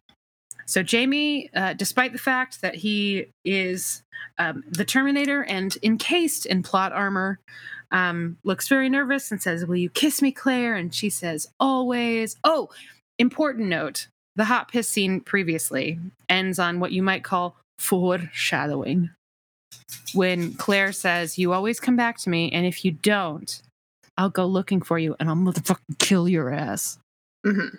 so 0.66 0.82
Jamie, 0.82 1.50
uh, 1.54 1.74
despite 1.74 2.12
the 2.12 2.18
fact 2.18 2.62
that 2.62 2.74
he 2.74 3.26
is 3.44 4.02
um, 4.38 4.64
the 4.68 4.84
Terminator 4.84 5.44
and 5.44 5.76
encased 5.82 6.46
in 6.46 6.64
plot 6.64 6.92
armor, 6.92 7.38
um, 7.90 8.38
looks 8.44 8.68
very 8.68 8.88
nervous 8.88 9.30
and 9.30 9.42
says, 9.42 9.66
"Will 9.66 9.76
you 9.76 9.90
kiss 9.90 10.22
me, 10.22 10.32
Claire?" 10.32 10.74
And 10.74 10.94
she 10.94 11.10
says, 11.10 11.48
"Always." 11.58 12.36
Oh, 12.44 12.68
important 13.18 13.68
note: 13.68 14.08
the 14.36 14.44
hot 14.44 14.70
piss 14.70 14.88
scene 14.88 15.20
previously 15.20 15.98
ends 16.28 16.58
on 16.58 16.80
what 16.80 16.92
you 16.92 17.02
might 17.02 17.24
call 17.24 17.56
foreshadowing. 17.78 19.10
When 20.14 20.54
Claire 20.54 20.92
says, 20.92 21.38
"You 21.38 21.52
always 21.52 21.80
come 21.80 21.96
back 21.96 22.18
to 22.18 22.30
me, 22.30 22.50
and 22.52 22.66
if 22.66 22.84
you 22.84 22.92
don't, 22.92 23.60
I'll 24.16 24.30
go 24.30 24.46
looking 24.46 24.82
for 24.82 24.98
you 24.98 25.16
and 25.18 25.28
I'll 25.28 25.36
motherfucking 25.36 25.98
kill 25.98 26.28
your 26.28 26.52
ass." 26.52 26.98
Mhm. 27.46 27.78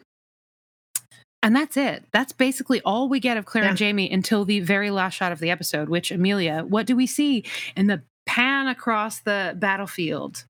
And 1.43 1.55
that's 1.55 1.75
it. 1.75 2.03
That's 2.11 2.33
basically 2.33 2.81
all 2.81 3.09
we 3.09 3.19
get 3.19 3.35
of 3.35 3.45
Claire 3.45 3.63
and 3.63 3.77
Jamie 3.77 4.11
until 4.11 4.45
the 4.45 4.59
very 4.59 4.91
last 4.91 5.15
shot 5.15 5.31
of 5.31 5.39
the 5.39 5.49
episode, 5.49 5.89
which 5.89 6.11
Amelia, 6.11 6.63
what 6.63 6.85
do 6.85 6.95
we 6.95 7.07
see 7.07 7.43
in 7.75 7.87
the 7.87 8.03
pan 8.25 8.67
across 8.67 9.19
the 9.19 9.55
battlefield? 9.57 10.45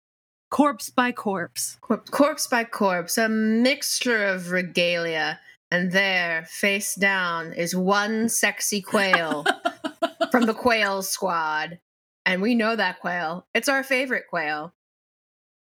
Corpse 0.49 0.89
by 0.89 1.12
corpse. 1.12 1.77
Corp- 1.81 2.12
corpse 2.12 2.47
by 2.47 2.63
corpse, 2.63 3.17
a 3.17 3.29
mixture 3.29 4.25
of 4.25 4.51
regalia. 4.51 5.39
And 5.71 5.93
there, 5.93 6.45
face 6.49 6.95
down, 6.95 7.53
is 7.53 7.73
one 7.73 8.27
sexy 8.27 8.81
quail 8.81 9.45
from 10.31 10.45
the 10.45 10.53
quail 10.53 11.01
squad. 11.01 11.79
And 12.25 12.41
we 12.41 12.55
know 12.55 12.75
that 12.75 12.99
quail. 12.99 13.47
It's 13.55 13.69
our 13.69 13.84
favorite 13.84 14.25
quail. 14.29 14.73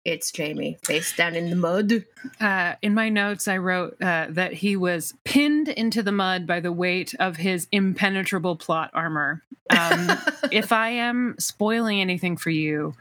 It's 0.09 0.31
Jamie, 0.31 0.79
face 0.83 1.15
down 1.15 1.35
in 1.35 1.51
the 1.51 1.55
mud. 1.55 2.03
Uh, 2.41 2.73
in 2.81 2.95
my 2.95 3.09
notes, 3.09 3.47
I 3.47 3.57
wrote 3.57 3.95
uh, 4.01 4.25
that 4.29 4.53
he 4.53 4.75
was 4.75 5.13
pinned 5.23 5.67
into 5.67 6.01
the 6.01 6.11
mud 6.11 6.47
by 6.47 6.61
the 6.61 6.71
weight 6.71 7.13
of 7.19 7.37
his 7.37 7.67
impenetrable 7.71 8.55
plot 8.55 8.89
armor. 8.95 9.43
Um, 9.69 10.09
if 10.51 10.71
I 10.71 10.89
am 10.89 11.35
spoiling 11.37 12.01
anything 12.01 12.37
for 12.37 12.49
you, 12.49 12.95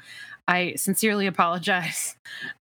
I 0.46 0.74
sincerely 0.76 1.26
apologize. 1.26 2.14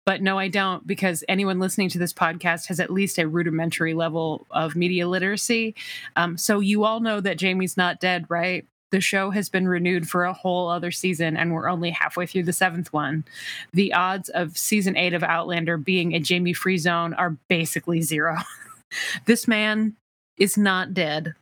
But 0.04 0.20
no, 0.20 0.38
I 0.38 0.48
don't, 0.48 0.86
because 0.86 1.24
anyone 1.26 1.58
listening 1.58 1.88
to 1.88 1.98
this 1.98 2.12
podcast 2.12 2.66
has 2.66 2.80
at 2.80 2.90
least 2.90 3.16
a 3.16 3.26
rudimentary 3.26 3.94
level 3.94 4.46
of 4.50 4.76
media 4.76 5.08
literacy. 5.08 5.74
Um, 6.16 6.36
so 6.36 6.60
you 6.60 6.84
all 6.84 7.00
know 7.00 7.22
that 7.22 7.38
Jamie's 7.38 7.78
not 7.78 7.98
dead, 7.98 8.26
right? 8.28 8.66
The 8.94 9.00
show 9.00 9.30
has 9.30 9.48
been 9.48 9.66
renewed 9.66 10.08
for 10.08 10.24
a 10.24 10.32
whole 10.32 10.68
other 10.68 10.92
season, 10.92 11.36
and 11.36 11.52
we're 11.52 11.68
only 11.68 11.90
halfway 11.90 12.26
through 12.26 12.44
the 12.44 12.52
seventh 12.52 12.92
one. 12.92 13.24
The 13.72 13.92
odds 13.92 14.28
of 14.28 14.56
season 14.56 14.96
eight 14.96 15.14
of 15.14 15.24
Outlander 15.24 15.76
being 15.76 16.14
a 16.14 16.20
Jamie 16.20 16.52
free 16.52 16.78
zone 16.78 17.12
are 17.14 17.36
basically 17.48 18.02
zero. 18.02 18.36
this 19.24 19.48
man 19.48 19.96
is 20.38 20.56
not 20.56 20.94
dead. 20.94 21.34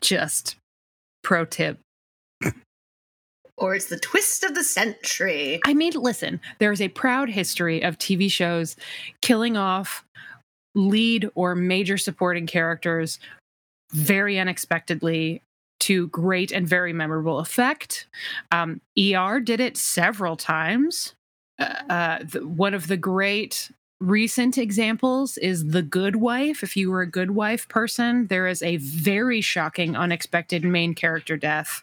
Just 0.00 0.56
pro 1.22 1.44
tip. 1.44 1.78
or 3.58 3.74
it's 3.74 3.90
the 3.90 3.98
twist 3.98 4.44
of 4.44 4.54
the 4.54 4.64
century. 4.64 5.60
I 5.66 5.74
mean, 5.74 5.92
listen, 5.92 6.40
there 6.58 6.72
is 6.72 6.80
a 6.80 6.88
proud 6.88 7.28
history 7.28 7.82
of 7.82 7.98
TV 7.98 8.32
shows 8.32 8.76
killing 9.20 9.58
off 9.58 10.06
lead 10.74 11.28
or 11.34 11.54
major 11.54 11.98
supporting 11.98 12.46
characters 12.46 13.18
very 13.92 14.38
unexpectedly 14.38 15.42
to 15.80 16.08
great 16.08 16.52
and 16.52 16.68
very 16.68 16.92
memorable 16.92 17.38
effect. 17.38 18.06
Um, 18.50 18.80
ER 18.98 19.40
did 19.40 19.60
it 19.60 19.76
several 19.76 20.36
times. 20.36 21.14
Uh, 21.58 21.74
uh, 21.88 22.18
the, 22.22 22.46
one 22.46 22.74
of 22.74 22.88
the 22.88 22.96
great 22.96 23.70
recent 24.00 24.58
examples 24.58 25.38
is 25.38 25.68
The 25.68 25.82
Good 25.82 26.16
Wife. 26.16 26.62
If 26.62 26.76
you 26.76 26.90
were 26.90 27.02
a 27.02 27.10
Good 27.10 27.30
Wife 27.30 27.68
person, 27.68 28.26
there 28.26 28.46
is 28.46 28.62
a 28.62 28.76
very 28.76 29.40
shocking, 29.40 29.96
unexpected 29.96 30.64
main 30.64 30.94
character 30.94 31.36
death 31.36 31.82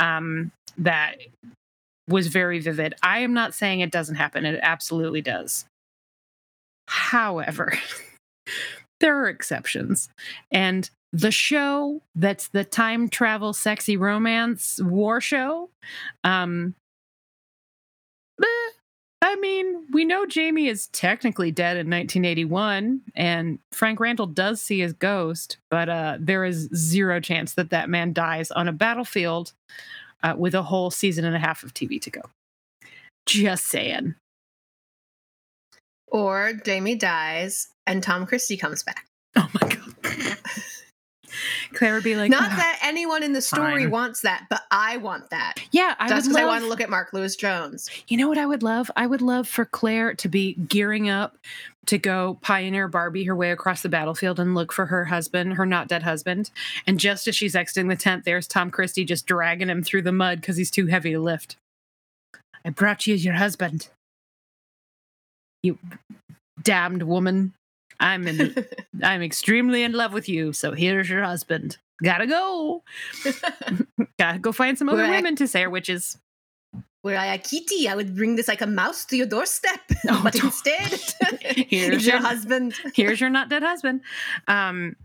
um, 0.00 0.50
that 0.78 1.16
was 2.08 2.26
very 2.26 2.58
vivid. 2.58 2.94
I 3.02 3.20
am 3.20 3.32
not 3.32 3.54
saying 3.54 3.80
it 3.80 3.92
doesn't 3.92 4.16
happen, 4.16 4.44
it 4.44 4.60
absolutely 4.62 5.22
does. 5.22 5.64
However, 6.86 7.72
there 9.00 9.18
are 9.20 9.28
exceptions. 9.28 10.08
And 10.50 10.88
the 11.12 11.30
show 11.30 12.02
that's 12.14 12.48
the 12.48 12.64
time 12.64 13.08
travel 13.08 13.52
sexy 13.52 13.96
romance 13.96 14.80
war 14.82 15.20
show, 15.20 15.70
um, 16.24 16.74
eh, 18.42 18.70
I 19.22 19.36
mean, 19.36 19.86
we 19.90 20.04
know 20.04 20.26
Jamie 20.26 20.68
is 20.68 20.88
technically 20.88 21.50
dead 21.50 21.78
in 21.78 21.88
1981, 21.88 23.00
and 23.14 23.58
Frank 23.72 23.98
Randall 23.98 24.26
does 24.26 24.60
see 24.60 24.80
his 24.80 24.92
ghost, 24.92 25.56
but 25.70 25.88
uh, 25.88 26.18
there 26.20 26.44
is 26.44 26.68
zero 26.74 27.20
chance 27.20 27.54
that 27.54 27.70
that 27.70 27.88
man 27.88 28.12
dies 28.12 28.50
on 28.50 28.68
a 28.68 28.72
battlefield 28.72 29.54
uh, 30.22 30.34
with 30.36 30.54
a 30.54 30.62
whole 30.62 30.90
season 30.90 31.24
and 31.24 31.34
a 31.34 31.38
half 31.38 31.62
of 31.62 31.72
TV 31.72 31.98
to 32.02 32.10
go. 32.10 32.20
Just 33.24 33.66
saying. 33.66 34.14
Or 36.08 36.52
Jamie 36.64 36.94
dies 36.94 37.68
and 37.86 38.02
Tom 38.02 38.26
Christie 38.26 38.56
comes 38.56 38.82
back. 38.82 39.06
Oh 39.36 39.48
my 39.60 39.68
god. 39.68 40.36
Claire 41.74 41.94
would 41.94 42.04
be 42.04 42.14
like, 42.14 42.30
Not 42.30 42.52
"Ugh." 42.52 42.56
that 42.56 42.78
anyone 42.82 43.22
in 43.24 43.32
the 43.32 43.40
story 43.40 43.82
fine. 43.82 43.90
wants 43.90 44.20
that, 44.20 44.46
but 44.48 44.62
I 44.70 44.98
want 44.98 45.30
that. 45.30 45.54
yeah, 45.72 45.94
I 45.98 46.04
would 46.04 46.22
because 46.22 46.36
I 46.36 46.44
want 46.44 46.62
to 46.62 46.68
look 46.68 46.80
at 46.80 46.88
Mark 46.88 47.12
Lewis 47.12 47.34
Jones. 47.34 47.90
you 48.06 48.16
know 48.16 48.28
what 48.28 48.38
I 48.38 48.46
would 48.46 48.62
love? 48.62 48.90
I 48.96 49.06
would 49.06 49.20
love 49.22 49.48
for 49.48 49.64
Claire 49.64 50.14
to 50.14 50.28
be 50.28 50.54
gearing 50.54 51.08
up 51.08 51.36
to 51.86 51.98
go 51.98 52.38
pioneer 52.42 52.86
Barbie 52.88 53.24
her 53.24 53.34
way 53.34 53.50
across 53.50 53.82
the 53.82 53.88
battlefield 53.88 54.38
and 54.38 54.54
look 54.54 54.72
for 54.72 54.86
her 54.86 55.06
husband, 55.06 55.54
her 55.54 55.66
not 55.66 55.88
dead 55.88 56.04
husband. 56.04 56.50
And 56.86 57.00
just 57.00 57.26
as 57.26 57.34
she's 57.34 57.56
exiting 57.56 57.88
the 57.88 57.96
tent, 57.96 58.24
there's 58.24 58.46
Tom 58.46 58.70
Christie 58.70 59.04
just 59.04 59.26
dragging 59.26 59.68
him 59.68 59.82
through 59.82 60.02
the 60.02 60.12
mud 60.12 60.40
because 60.40 60.56
he's 60.56 60.70
too 60.70 60.86
heavy 60.86 61.12
to 61.12 61.18
lift. 61.18 61.56
I 62.64 62.70
brought 62.70 63.06
you 63.06 63.14
your 63.16 63.34
husband. 63.34 63.88
You 65.64 65.78
damned 66.62 67.02
woman. 67.02 67.54
I'm 67.98 68.28
in 68.28 68.54
I'm 69.02 69.22
extremely 69.22 69.82
in 69.82 69.92
love 69.92 70.12
with 70.12 70.28
you, 70.28 70.52
so 70.52 70.72
here's 70.72 71.08
your 71.08 71.24
husband. 71.24 71.78
Gotta 72.02 72.26
go. 72.26 72.82
Gotta 74.18 74.38
go 74.38 74.52
find 74.52 74.76
some 74.76 74.88
other 74.88 75.08
women 75.08 75.36
to 75.36 75.46
say 75.48 75.66
witches. 75.66 76.18
Were 77.02 77.16
I 77.16 77.26
a 77.34 77.38
kitty, 77.38 77.88
I 77.88 77.94
would 77.94 78.14
bring 78.16 78.36
this 78.36 78.48
like 78.48 78.60
a 78.62 78.66
mouse 78.66 79.04
to 79.06 79.16
your 79.16 79.26
doorstep. 79.26 79.80
Oh, 80.08 80.20
but 80.22 80.34
don't- 80.34 80.44
instead, 80.44 81.00
Here's 81.68 82.04
your 82.06 82.16
your- 82.16 82.22
husband. 82.26 82.74
here's 82.94 83.20
your 83.22 83.30
not 83.30 83.48
dead 83.48 83.62
husband. 83.62 84.02
Um, 84.48 84.96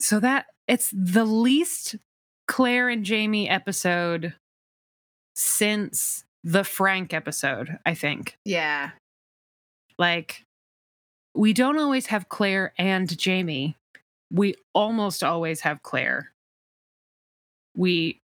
so 0.00 0.20
that 0.20 0.46
it's 0.68 0.92
the 0.94 1.24
least 1.24 1.96
Claire 2.46 2.88
and 2.88 3.04
Jamie 3.04 3.48
episode 3.48 4.34
since 5.34 6.24
the 6.44 6.62
Frank 6.64 7.12
episode, 7.14 7.78
I 7.86 7.94
think. 7.94 8.36
Yeah. 8.44 8.90
Like, 9.98 10.44
we 11.34 11.52
don't 11.52 11.78
always 11.78 12.06
have 12.06 12.28
Claire 12.28 12.72
and 12.78 13.16
Jamie. 13.16 13.76
We 14.30 14.54
almost 14.74 15.22
always 15.22 15.60
have 15.60 15.82
Claire. 15.82 16.32
We 17.76 18.20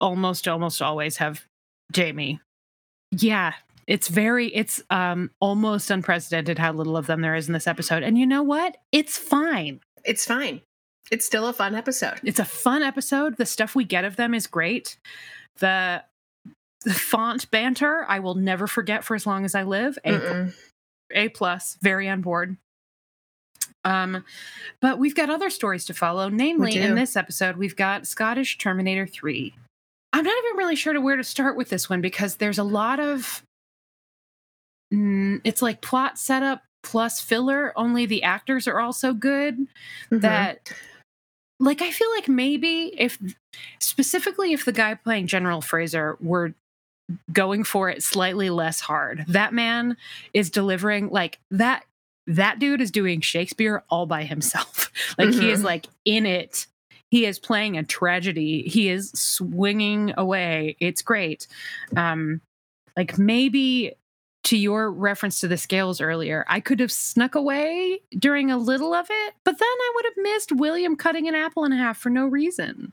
almost, 0.00 0.46
almost 0.46 0.82
always 0.82 1.16
have 1.18 1.44
Jamie. 1.92 2.40
Yeah, 3.10 3.54
it's 3.86 4.08
very, 4.08 4.54
it's 4.54 4.82
um 4.90 5.30
almost 5.40 5.90
unprecedented 5.90 6.58
how 6.58 6.72
little 6.72 6.96
of 6.96 7.06
them 7.06 7.20
there 7.22 7.34
is 7.34 7.46
in 7.46 7.52
this 7.52 7.66
episode. 7.66 8.02
And 8.02 8.18
you 8.18 8.26
know 8.26 8.42
what? 8.42 8.76
It's 8.92 9.16
fine. 9.16 9.80
It's 10.04 10.24
fine. 10.24 10.60
It's 11.10 11.24
still 11.24 11.46
a 11.46 11.52
fun 11.52 11.74
episode. 11.74 12.20
It's 12.24 12.40
a 12.40 12.44
fun 12.44 12.82
episode. 12.82 13.36
The 13.36 13.46
stuff 13.46 13.74
we 13.74 13.84
get 13.84 14.04
of 14.04 14.16
them 14.16 14.34
is 14.34 14.46
great. 14.46 14.98
The 15.58 16.02
the 16.15 16.15
font 16.92 17.50
banter 17.50 18.04
I 18.08 18.18
will 18.20 18.34
never 18.34 18.66
forget 18.66 19.04
for 19.04 19.14
as 19.14 19.26
long 19.26 19.44
as 19.44 19.54
I 19.54 19.62
live. 19.64 19.98
A 20.04 20.12
Mm-mm. 20.12 20.54
a 21.12 21.28
plus, 21.30 21.76
very 21.82 22.08
on 22.08 22.20
board. 22.20 22.56
Um, 23.84 24.24
but 24.80 24.98
we've 24.98 25.14
got 25.14 25.30
other 25.30 25.48
stories 25.50 25.84
to 25.86 25.94
follow. 25.94 26.28
Namely, 26.28 26.76
in 26.76 26.96
this 26.96 27.14
episode, 27.16 27.56
we've 27.56 27.76
got 27.76 28.06
Scottish 28.06 28.58
Terminator 28.58 29.06
3. 29.06 29.54
I'm 30.12 30.24
not 30.24 30.34
even 30.44 30.56
really 30.56 30.74
sure 30.76 30.92
to 30.92 31.00
where 31.00 31.16
to 31.16 31.22
start 31.24 31.56
with 31.56 31.68
this 31.68 31.88
one 31.88 32.00
because 32.00 32.36
there's 32.36 32.58
a 32.58 32.64
lot 32.64 32.98
of 32.98 33.42
mm, 34.92 35.40
it's 35.44 35.62
like 35.62 35.80
plot 35.82 36.18
setup 36.18 36.62
plus 36.82 37.20
filler, 37.20 37.72
only 37.76 38.06
the 38.06 38.22
actors 38.22 38.66
are 38.68 38.80
also 38.80 39.12
good 39.12 39.66
Mhm. 40.10 40.20
that 40.20 40.72
like 41.58 41.82
I 41.82 41.90
feel 41.90 42.10
like 42.12 42.28
maybe 42.28 42.92
if 42.98 43.18
specifically 43.80 44.52
if 44.52 44.64
the 44.64 44.72
guy 44.72 44.94
playing 44.94 45.26
General 45.26 45.60
Fraser 45.60 46.16
were 46.20 46.54
going 47.32 47.64
for 47.64 47.88
it 47.88 48.02
slightly 48.02 48.50
less 48.50 48.80
hard. 48.80 49.24
That 49.28 49.52
man 49.54 49.96
is 50.34 50.50
delivering 50.50 51.08
like 51.10 51.38
that 51.50 51.84
that 52.28 52.58
dude 52.58 52.80
is 52.80 52.90
doing 52.90 53.20
Shakespeare 53.20 53.84
all 53.88 54.06
by 54.06 54.24
himself. 54.24 54.90
like 55.18 55.32
he 55.32 55.50
is 55.50 55.60
Mhm. 55.60 55.64
like 55.64 55.86
in 56.04 56.26
it. 56.26 56.66
He 57.12 57.24
is 57.24 57.38
playing 57.38 57.76
a 57.78 57.84
tragedy. 57.84 58.62
He 58.62 58.88
is 58.88 59.10
swinging 59.12 60.12
away. 60.16 60.76
It's 60.80 61.02
great. 61.02 61.46
Um, 61.96 62.40
like 62.96 63.16
maybe 63.16 63.92
to 64.44 64.56
your 64.56 64.90
reference 64.90 65.38
to 65.40 65.48
the 65.48 65.56
scales 65.56 66.00
earlier, 66.00 66.44
I 66.48 66.58
could 66.58 66.80
have 66.80 66.90
snuck 66.90 67.36
away 67.36 68.00
during 68.18 68.50
a 68.50 68.58
little 68.58 68.92
of 68.92 69.06
it, 69.08 69.34
but 69.44 69.58
then 69.58 69.68
I 69.68 69.92
would 69.94 70.04
have 70.06 70.14
missed 70.18 70.50
William 70.52 70.96
cutting 70.96 71.28
an 71.28 71.34
apple 71.36 71.64
in 71.64 71.70
half 71.72 71.96
for 71.98 72.10
no 72.10 72.26
reason. 72.26 72.92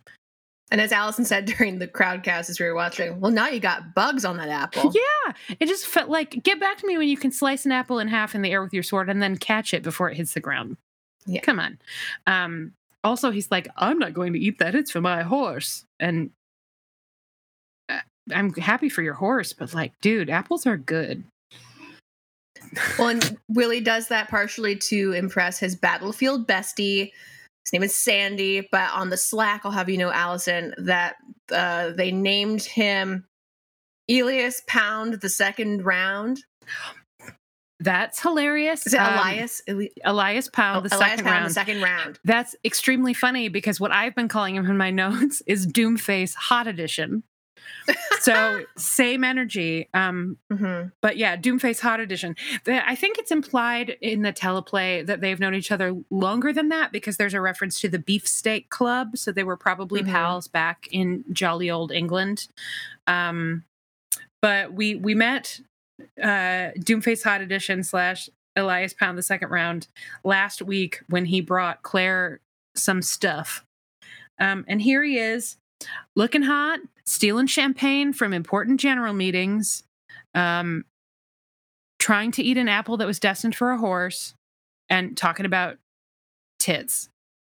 And 0.73 0.81
as 0.81 0.91
Allison 0.91 1.23
said 1.23 1.45
during 1.57 1.77
the 1.77 1.87
crowdcast 1.87 2.49
as 2.49 2.59
we 2.59 2.65
were 2.65 2.73
watching, 2.73 3.21
well, 3.21 3.31
now 3.31 3.47
you 3.47 3.59
got 3.59 3.93
bugs 3.93 4.25
on 4.25 4.35
that 4.37 4.49
apple. 4.49 4.91
Yeah, 5.03 5.55
it 5.59 5.67
just 5.67 5.85
felt 5.85 6.09
like 6.09 6.43
get 6.43 6.59
back 6.59 6.77
to 6.79 6.87
me 6.87 6.97
when 6.97 7.07
you 7.07 7.15
can 7.15 7.31
slice 7.31 7.65
an 7.65 7.71
apple 7.71 7.99
in 7.99 8.07
half 8.07 8.35
in 8.35 8.41
the 8.41 8.51
air 8.51 8.61
with 8.61 8.73
your 8.73 8.83
sword 8.83 9.09
and 9.09 9.21
then 9.21 9.37
catch 9.37 9.73
it 9.73 9.83
before 9.83 10.09
it 10.09 10.17
hits 10.17 10.33
the 10.33 10.39
ground. 10.39 10.75
Yeah. 11.25 11.41
Come 11.41 11.59
on. 11.59 11.77
Um, 12.27 12.73
also, 13.03 13.31
he's 13.31 13.51
like, 13.51 13.67
I'm 13.77 13.99
not 13.99 14.13
going 14.13 14.33
to 14.33 14.39
eat 14.39 14.59
that. 14.59 14.75
It's 14.75 14.91
for 14.91 15.01
my 15.01 15.21
horse. 15.21 15.85
And 15.99 16.31
uh, 17.87 17.99
I'm 18.31 18.53
happy 18.53 18.89
for 18.89 19.01
your 19.01 19.13
horse, 19.13 19.53
but 19.53 19.73
like, 19.73 19.93
dude, 20.01 20.29
apples 20.29 20.65
are 20.65 20.77
good. 20.77 21.23
Well, 22.97 23.09
and 23.09 23.37
Willie 23.49 23.81
does 23.81 24.07
that 24.07 24.29
partially 24.29 24.75
to 24.75 25.11
impress 25.13 25.59
his 25.59 25.75
battlefield 25.75 26.47
bestie. 26.47 27.11
His 27.65 27.73
name 27.73 27.83
is 27.83 27.95
Sandy, 27.95 28.67
but 28.71 28.91
on 28.91 29.09
the 29.09 29.17
Slack, 29.17 29.61
I'll 29.63 29.71
have 29.71 29.89
you 29.89 29.97
know, 29.97 30.11
Allison, 30.11 30.73
that 30.77 31.15
uh, 31.51 31.91
they 31.91 32.11
named 32.11 32.63
him 32.63 33.25
Elias 34.09 34.61
Pound 34.67 35.21
the 35.21 35.29
second 35.29 35.85
round. 35.85 36.39
That's 37.79 38.21
hilarious. 38.21 38.87
Is 38.87 38.93
it 38.93 38.99
Um, 38.99 39.13
Elias? 39.13 39.61
Eli- 39.67 39.87
Elias 40.05 40.49
Pound, 40.49 40.85
the 40.85 40.95
Elias 40.95 41.09
second 41.11 41.25
Pound 41.25 41.35
round. 41.35 41.49
the 41.49 41.53
second 41.53 41.81
round. 41.81 42.19
That's 42.23 42.55
extremely 42.63 43.13
funny 43.13 43.49
because 43.49 43.79
what 43.79 43.91
I've 43.91 44.15
been 44.15 44.27
calling 44.29 44.55
him 44.55 44.65
in 44.69 44.77
my 44.77 44.89
notes 44.91 45.41
is 45.47 45.67
Doomface 45.67 46.33
Hot 46.35 46.67
Edition. 46.67 47.23
So 48.21 48.63
same 48.77 49.25
energy. 49.25 49.89
Um, 49.93 50.37
hmm 50.49 50.83
but 51.01 51.17
yeah, 51.17 51.35
Doomface 51.35 51.81
Hot 51.81 51.99
Edition. 51.99 52.37
The, 52.63 52.87
I 52.87 52.95
think 52.95 53.17
it's 53.17 53.31
implied 53.31 53.97
in 53.99 54.21
the 54.21 54.31
teleplay 54.31 55.05
that 55.05 55.19
they've 55.19 55.39
known 55.39 55.53
each 55.55 55.71
other 55.73 55.93
longer 56.09 56.53
than 56.53 56.69
that 56.69 56.93
because 56.93 57.17
there's 57.17 57.33
a 57.33 57.41
reference 57.41 57.81
to 57.81 57.89
the 57.89 57.99
Beefsteak 57.99 58.69
Club. 58.69 59.17
So 59.17 59.33
they 59.33 59.43
were 59.43 59.57
probably 59.57 60.01
Mhm. 60.03 60.11
pals 60.11 60.47
back 60.47 60.87
in 60.91 61.25
jolly 61.33 61.69
old 61.69 61.91
England. 61.91 62.47
Um, 63.07 63.65
but 64.41 64.71
we 64.71 64.95
we 64.95 65.15
met 65.15 65.59
uh, 66.21 66.71
Doomface 66.79 67.23
Hot 67.23 67.41
Edition 67.41 67.83
slash 67.83 68.29
Elias 68.55 68.93
Pound 68.93 69.17
the 69.17 69.23
second 69.23 69.49
round 69.49 69.87
last 70.23 70.61
week 70.61 71.01
when 71.09 71.25
he 71.25 71.41
brought 71.41 71.83
Claire 71.83 72.39
some 72.75 73.01
stuff. 73.01 73.65
Um, 74.39 74.63
and 74.67 74.81
here 74.81 75.03
he 75.03 75.17
is, 75.17 75.57
looking 76.15 76.43
hot, 76.43 76.79
stealing 77.05 77.47
champagne 77.47 78.13
from 78.13 78.33
important 78.33 78.79
general 78.79 79.13
meetings, 79.13 79.83
um, 80.35 80.85
trying 81.99 82.31
to 82.31 82.43
eat 82.43 82.57
an 82.57 82.67
apple 82.67 82.97
that 82.97 83.07
was 83.07 83.19
destined 83.19 83.55
for 83.55 83.71
a 83.71 83.77
horse, 83.77 84.33
and 84.89 85.17
talking 85.17 85.45
about 85.45 85.77
tits. 86.59 87.09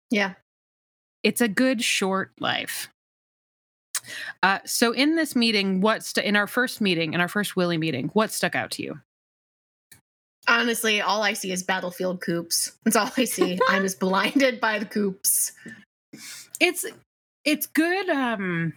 Yeah. 0.09 0.33
It's 1.23 1.41
a 1.41 1.47
good 1.47 1.81
short 1.81 2.31
life. 2.39 2.89
Uh, 4.41 4.59
so 4.65 4.91
in 4.91 5.15
this 5.15 5.35
meeting, 5.35 5.81
what 5.81 6.03
stu- 6.03 6.21
in 6.21 6.35
our 6.35 6.47
first 6.47 6.81
meeting, 6.81 7.13
in 7.13 7.21
our 7.21 7.27
first 7.27 7.55
Willie 7.55 7.77
meeting, 7.77 8.09
what 8.13 8.31
stuck 8.31 8.55
out 8.55 8.71
to 8.71 8.83
you? 8.83 8.99
Honestly, 10.47 10.99
all 10.99 11.23
I 11.23 11.33
see 11.33 11.51
is 11.53 11.63
battlefield 11.63 12.19
coops. 12.19 12.73
That's 12.83 12.97
all 12.97 13.09
I 13.15 13.23
see. 13.23 13.57
I'm 13.69 13.83
just 13.83 13.99
blinded 13.99 14.59
by 14.59 14.79
the 14.79 14.85
coops. 14.85 15.53
It's 16.59 16.85
it's 17.45 17.65
good 17.67 18.09
um 18.09 18.73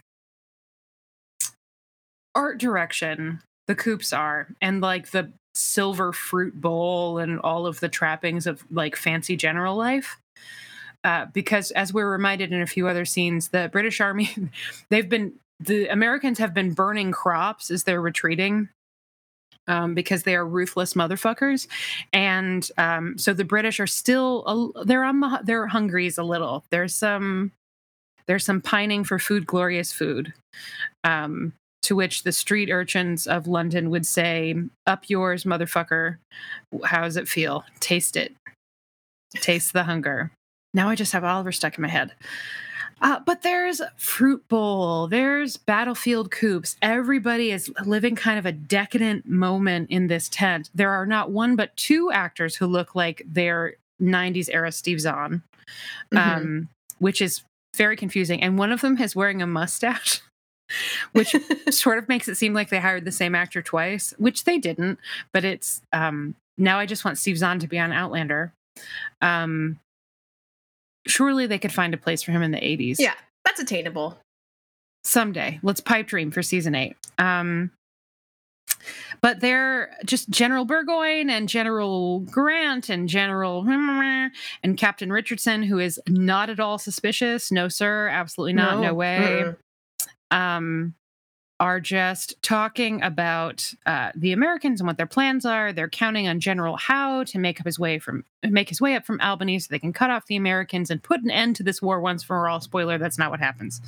art 2.35 2.59
direction. 2.59 3.41
The 3.67 3.75
coops 3.75 4.13
are 4.13 4.49
and 4.61 4.81
like 4.81 5.11
the 5.11 5.33
silver 5.55 6.13
fruit 6.13 6.61
bowl 6.61 7.19
and 7.19 7.41
all 7.41 7.67
of 7.67 7.81
the 7.81 7.89
trappings 7.89 8.47
of 8.47 8.63
like 8.71 8.95
fancy 8.95 9.37
general 9.37 9.75
life. 9.75 10.19
Uh, 11.03 11.27
because 11.33 11.71
as 11.73 11.93
we're 11.93 12.11
reminded 12.11 12.53
in 12.53 12.61
a 12.61 12.67
few 12.67 12.89
other 12.89 13.05
scenes, 13.05 13.49
the 13.49 13.69
British 13.73 14.01
Army, 14.01 14.31
they've 14.91 15.09
been 15.09 15.33
the 15.59 15.89
Americans 15.89 16.39
have 16.39 16.53
been 16.53 16.75
burning 16.75 17.13
crops 17.13 17.71
as 17.71 17.85
they're 17.85 18.01
retreating. 18.01 18.69
Um, 19.69 19.95
because 19.95 20.23
they 20.23 20.37
are 20.37 20.47
ruthless 20.47 20.95
motherfuckers, 20.95 21.67
and 22.13 22.71
um, 22.79 23.19
so 23.19 23.33
the 23.33 23.43
British 23.43 23.81
are 23.81 23.87
still 23.89 24.73
a, 24.77 24.85
they're 24.85 25.67
hungries 25.67 26.19
a 26.19 26.23
little. 26.23 26.65
There's 26.71 26.95
some 26.95 27.51
there's 28.27 28.45
some 28.45 28.61
pining 28.61 29.05
for 29.05 29.19
food, 29.19 29.47
glorious 29.47 29.93
food. 29.93 30.33
Um, 31.05 31.53
to 31.83 31.95
which 31.95 32.25
the 32.25 32.33
street 32.33 32.69
urchins 32.69 33.29
of 33.29 33.47
London 33.47 33.91
would 33.91 34.05
say, 34.07 34.57
"Up 34.87 35.09
yours, 35.09 35.45
motherfucker! 35.45 36.17
How 36.85 37.03
does 37.03 37.17
it 37.17 37.29
feel? 37.29 37.65
Taste 37.79 38.17
it. 38.17 38.35
Taste 39.37 39.73
the 39.73 39.85
hunger." 39.85 40.33
Now 40.75 40.89
I 40.89 40.95
just 40.97 41.13
have 41.13 41.23
Oliver 41.25 41.53
stuck 41.53 41.79
in 41.79 41.83
my 41.83 41.89
head. 41.89 42.13
Uh, 43.03 43.21
but 43.27 43.43
there's 43.43 43.81
Fruit 43.99 44.43
Bowl, 44.49 45.07
there's 45.07 45.59
Battlefield 45.59 46.31
Coops. 46.31 46.77
Everybody 46.81 47.53
is 47.53 47.71
living 47.85 48.17
kind 48.17 48.39
of 48.39 48.47
a 48.47 48.53
decadent 48.53 49.27
moment 49.29 49.91
in 49.91 50.07
this 50.07 50.29
tent. 50.31 50.71
There 50.75 50.91
are 50.91 51.05
not 51.07 51.31
one 51.31 51.57
but 51.57 51.77
two 51.77 52.11
actors 52.11 52.57
who 52.57 52.67
look 52.67 52.95
like 52.95 53.23
they're 53.27 53.75
90s 54.01 54.49
era 54.49 54.73
Steve 54.73 55.01
Zahn, 55.01 55.43
Mhm. 56.13 56.19
um, 56.19 56.69
which 56.99 57.21
is 57.21 57.43
very 57.77 57.97
confusing. 57.97 58.43
And 58.43 58.59
one 58.59 58.73
of 58.73 58.81
them 58.81 58.99
is 58.99 59.15
wearing 59.15 59.43
a 59.43 59.47
mustache, 59.47 60.21
which 61.13 61.35
sort 61.71 61.99
of 61.99 62.09
makes 62.09 62.29
it 62.29 62.37
seem 62.37 62.55
like 62.55 62.71
they 62.71 62.81
hired 62.81 63.05
the 63.05 63.13
same 63.13 63.35
actor 63.35 63.63
twice, 63.63 64.15
which 64.19 64.45
they 64.45 64.59
didn't. 64.59 64.99
But 65.33 65.45
it's 65.45 65.83
um, 65.93 66.35
now 66.59 66.79
I 66.79 66.87
just 66.87 67.05
want 67.05 67.19
Steve 67.19 67.39
Zahn 67.39 67.59
to 67.61 67.69
be 67.69 67.79
on 67.79 67.93
Outlander. 67.93 68.53
Um, 69.21 69.79
surely 71.07 71.47
they 71.47 71.59
could 71.59 71.73
find 71.73 71.95
a 71.95 71.99
place 71.99 72.23
for 72.23 72.33
him 72.33 72.43
in 72.43 72.51
the 72.51 72.59
80s. 72.59 72.97
yeah, 72.99 73.15
that's 73.45 73.61
attainable. 73.61 74.19
Someday. 75.05 75.61
Let's 75.63 75.81
pipe 75.81 76.09
dream 76.09 76.33
for 76.33 76.43
season 76.43 76.75
eight. 76.75 76.97
Um, 77.19 77.71
but 79.21 79.41
they're 79.41 79.91
just 80.05 80.31
General 80.31 80.65
Burgoyne 80.65 81.31
and 81.31 81.49
General 81.49 82.21
Grant 82.21 82.89
and 82.89 83.09
General 83.09 83.65
and 84.63 84.77
Captain 84.77 85.13
Richardson, 85.13 85.63
who 85.63 85.79
is 85.79 86.01
not 86.09 86.51
at 86.51 86.61
all 86.61 86.79
suspicious. 86.79 87.51
No, 87.51 87.69
sir. 87.69 88.09
Absolutely 88.09 88.55
not. 88.55 88.81
No, 88.81 88.95
way. 88.95 89.45
Mm-mm. 89.45 90.37
um, 90.37 90.95
are 91.59 91.81
just 91.81 92.35
talking 92.43 93.03
about 93.03 93.73
uh, 93.87 94.11
the 94.15 94.33
Americans 94.33 94.81
and 94.81 94.87
what 94.87 94.99
their 94.99 95.07
plans 95.07 95.47
are. 95.47 95.73
They're 95.73 95.89
counting 95.89 96.29
on 96.29 96.39
General 96.39 96.77
Howe 96.77 97.25
to 97.25 97.39
make 97.39 97.59
up 97.61 97.67
his 97.67 97.79
way 97.79 97.99
from 97.99 98.25
make 98.43 98.69
his 98.69 98.81
way 98.81 98.95
up 98.95 99.07
from 99.07 99.21
Albany 99.21 99.59
so 99.59 99.69
they 99.71 99.79
can 99.79 99.93
cut 99.93 100.11
off 100.11 100.27
the 100.27 100.37
Americans 100.37 100.91
and 100.91 101.03
put 101.03 101.23
an 101.23 101.31
end 101.31 101.57
to 101.57 101.63
this 101.63 101.81
war 101.81 102.01
once 102.01 102.23
for 102.23 102.47
all. 102.49 102.61
Spoiler: 102.61 102.99
that's 102.99 103.19
not 103.19 103.31
what 103.31 103.41
happens. 103.41 103.81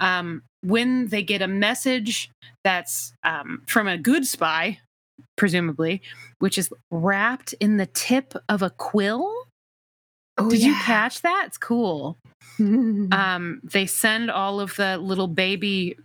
Um, 0.00 0.42
when 0.62 1.08
they 1.08 1.22
get 1.22 1.42
a 1.42 1.48
message 1.48 2.30
that's 2.64 3.12
um, 3.24 3.62
from 3.66 3.88
a 3.88 3.98
good 3.98 4.26
spy, 4.26 4.78
presumably, 5.36 6.02
which 6.38 6.58
is 6.58 6.70
wrapped 6.90 7.52
in 7.54 7.76
the 7.76 7.86
tip 7.86 8.34
of 8.48 8.62
a 8.62 8.70
quill. 8.70 9.32
Oh, 10.38 10.48
Did 10.48 10.62
you 10.62 10.74
catch 10.74 11.20
that? 11.22 11.44
It's 11.46 11.58
cool 11.58 12.16
um, 12.58 13.60
they 13.64 13.86
send 13.86 14.30
all 14.30 14.60
of 14.60 14.76
the 14.76 14.98
little 14.98 15.28
baby 15.28 15.96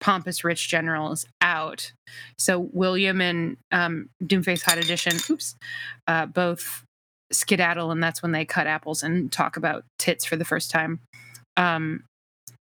pompous 0.00 0.44
rich 0.44 0.68
generals 0.68 1.26
out. 1.40 1.92
So 2.38 2.68
William 2.72 3.20
and 3.20 3.56
um, 3.72 4.08
Doomface 4.22 4.62
Hot 4.62 4.78
Edition, 4.78 5.14
oops, 5.30 5.54
uh, 6.06 6.26
both 6.26 6.82
skedaddle, 7.32 7.90
and 7.90 8.02
that's 8.02 8.22
when 8.22 8.32
they 8.32 8.44
cut 8.44 8.66
apples 8.66 9.02
and 9.02 9.32
talk 9.32 9.56
about 9.56 9.84
tits 9.98 10.24
for 10.24 10.36
the 10.36 10.44
first 10.44 10.70
time. 10.70 11.00
Um, 11.56 12.04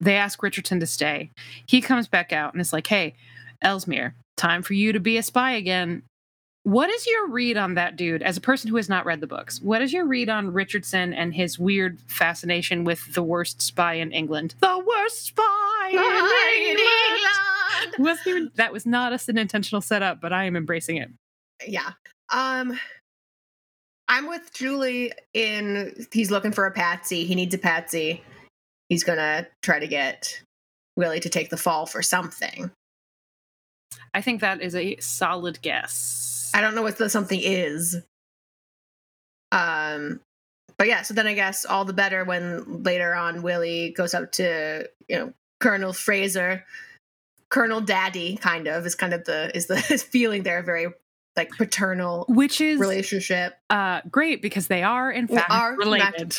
they 0.05 0.17
ask 0.17 0.43
Richardson 0.43 0.81
to 0.81 0.87
stay. 0.87 1.31
He 1.67 1.81
comes 1.81 2.09
back 2.09 2.33
out 2.33 2.53
and 2.53 2.61
is 2.61 2.73
like, 2.73 2.87
"Hey, 2.87 3.15
Ellesmere, 3.63 4.15
time 4.37 4.63
for 4.63 4.75
you 4.75 4.93
to 4.93 5.01
be 5.01 5.17
a 5.17 5.23
spy 5.23 5.53
again." 5.53 6.03
What 6.65 6.89
is 6.89 7.07
your 7.07 7.29
read 7.29 7.59
on 7.59 7.75
that 7.75 7.97
dude 7.97 8.23
as 8.23 8.39
a 8.39 8.41
person 8.41 8.71
who 8.71 8.77
has 8.77 8.89
not 8.89 9.05
read 9.05 9.21
the 9.21 9.27
books? 9.27 9.61
What 9.61 9.83
is 9.83 9.93
your 9.93 10.07
read 10.07 10.31
on 10.31 10.51
Richardson 10.51 11.13
and 11.13 11.35
his 11.35 11.59
weird 11.59 12.01
fascination 12.07 12.85
with 12.85 13.13
the 13.13 13.23
worst 13.23 13.61
spy 13.61 13.95
in 13.95 14.13
England? 14.13 14.55
The 14.61 14.79
worst 14.79 15.27
spy 15.27 15.91
in 15.91 15.99
England. 15.99 16.81
England. 17.99 18.19
Even, 18.27 18.51
that 18.55 18.73
was 18.73 18.87
not 18.87 19.13
an 19.29 19.37
intentional 19.37 19.83
setup, 19.83 20.23
but 20.23 20.33
I 20.33 20.45
am 20.45 20.57
embracing 20.57 20.97
it. 20.97 21.11
Yeah. 21.67 21.93
Um 22.33 22.81
I'm 24.09 24.27
with 24.29 24.53
Julie 24.55 25.13
in 25.35 26.07
he's 26.13 26.31
looking 26.31 26.53
for 26.53 26.65
a 26.67 26.71
patsy. 26.71 27.27
He 27.27 27.35
needs 27.35 27.55
a 27.55 27.59
patsy. 27.59 28.23
He's 28.89 29.05
gonna 29.05 29.47
try 29.63 29.79
to 29.79 29.87
get 29.87 30.43
Willie 30.97 31.21
to 31.21 31.29
take 31.29 31.51
the 31.51 31.57
fall 31.57 31.87
for 31.87 32.03
something. 32.03 32.71
I 34.13 34.21
think 34.21 34.41
that 34.41 34.61
is 34.63 34.75
a 34.75 34.97
solid 35.01 35.61
guess. 35.63 36.51
I 36.55 36.61
don't 36.61 36.75
know 36.75 36.83
what 36.83 36.99
the 36.99 37.11
something 37.11 37.41
is. 37.43 37.97
Um, 39.51 40.21
but 40.77 40.89
yeah, 40.89 41.03
so 41.03 41.15
then 41.15 41.27
I 41.27 41.35
guess 41.35 41.65
all 41.65 41.85
the 41.85 41.93
better 41.93 42.25
when 42.25 42.83
later 42.83 43.15
on 43.15 43.43
Willie 43.43 43.91
goes 43.91 44.15
up 44.15 44.33
to 44.33 44.89
you 45.09 45.19
know 45.19 45.33
Colonel 45.61 45.93
Fraser, 45.93 46.65
Colonel 47.49 47.81
Daddy, 47.81 48.37
kind 48.37 48.67
of 48.67 48.87
is 48.87 48.95
kind 48.95 49.15
of 49.15 49.25
the 49.25 49.51
is 49.55 49.67
the 49.67 49.77
is 49.91 50.03
feeling 50.03 50.43
there 50.43 50.63
very 50.63 50.89
like 51.37 51.51
paternal 51.51 52.25
which 52.29 52.61
is 52.61 52.79
relationship. 52.79 53.59
uh, 53.71 54.01
great 54.09 54.41
because 54.41 54.69
they 54.69 54.83
are 54.83 55.11
in 55.11 55.27
fact 55.27 55.51
are 55.51 55.77
related. 55.77 56.37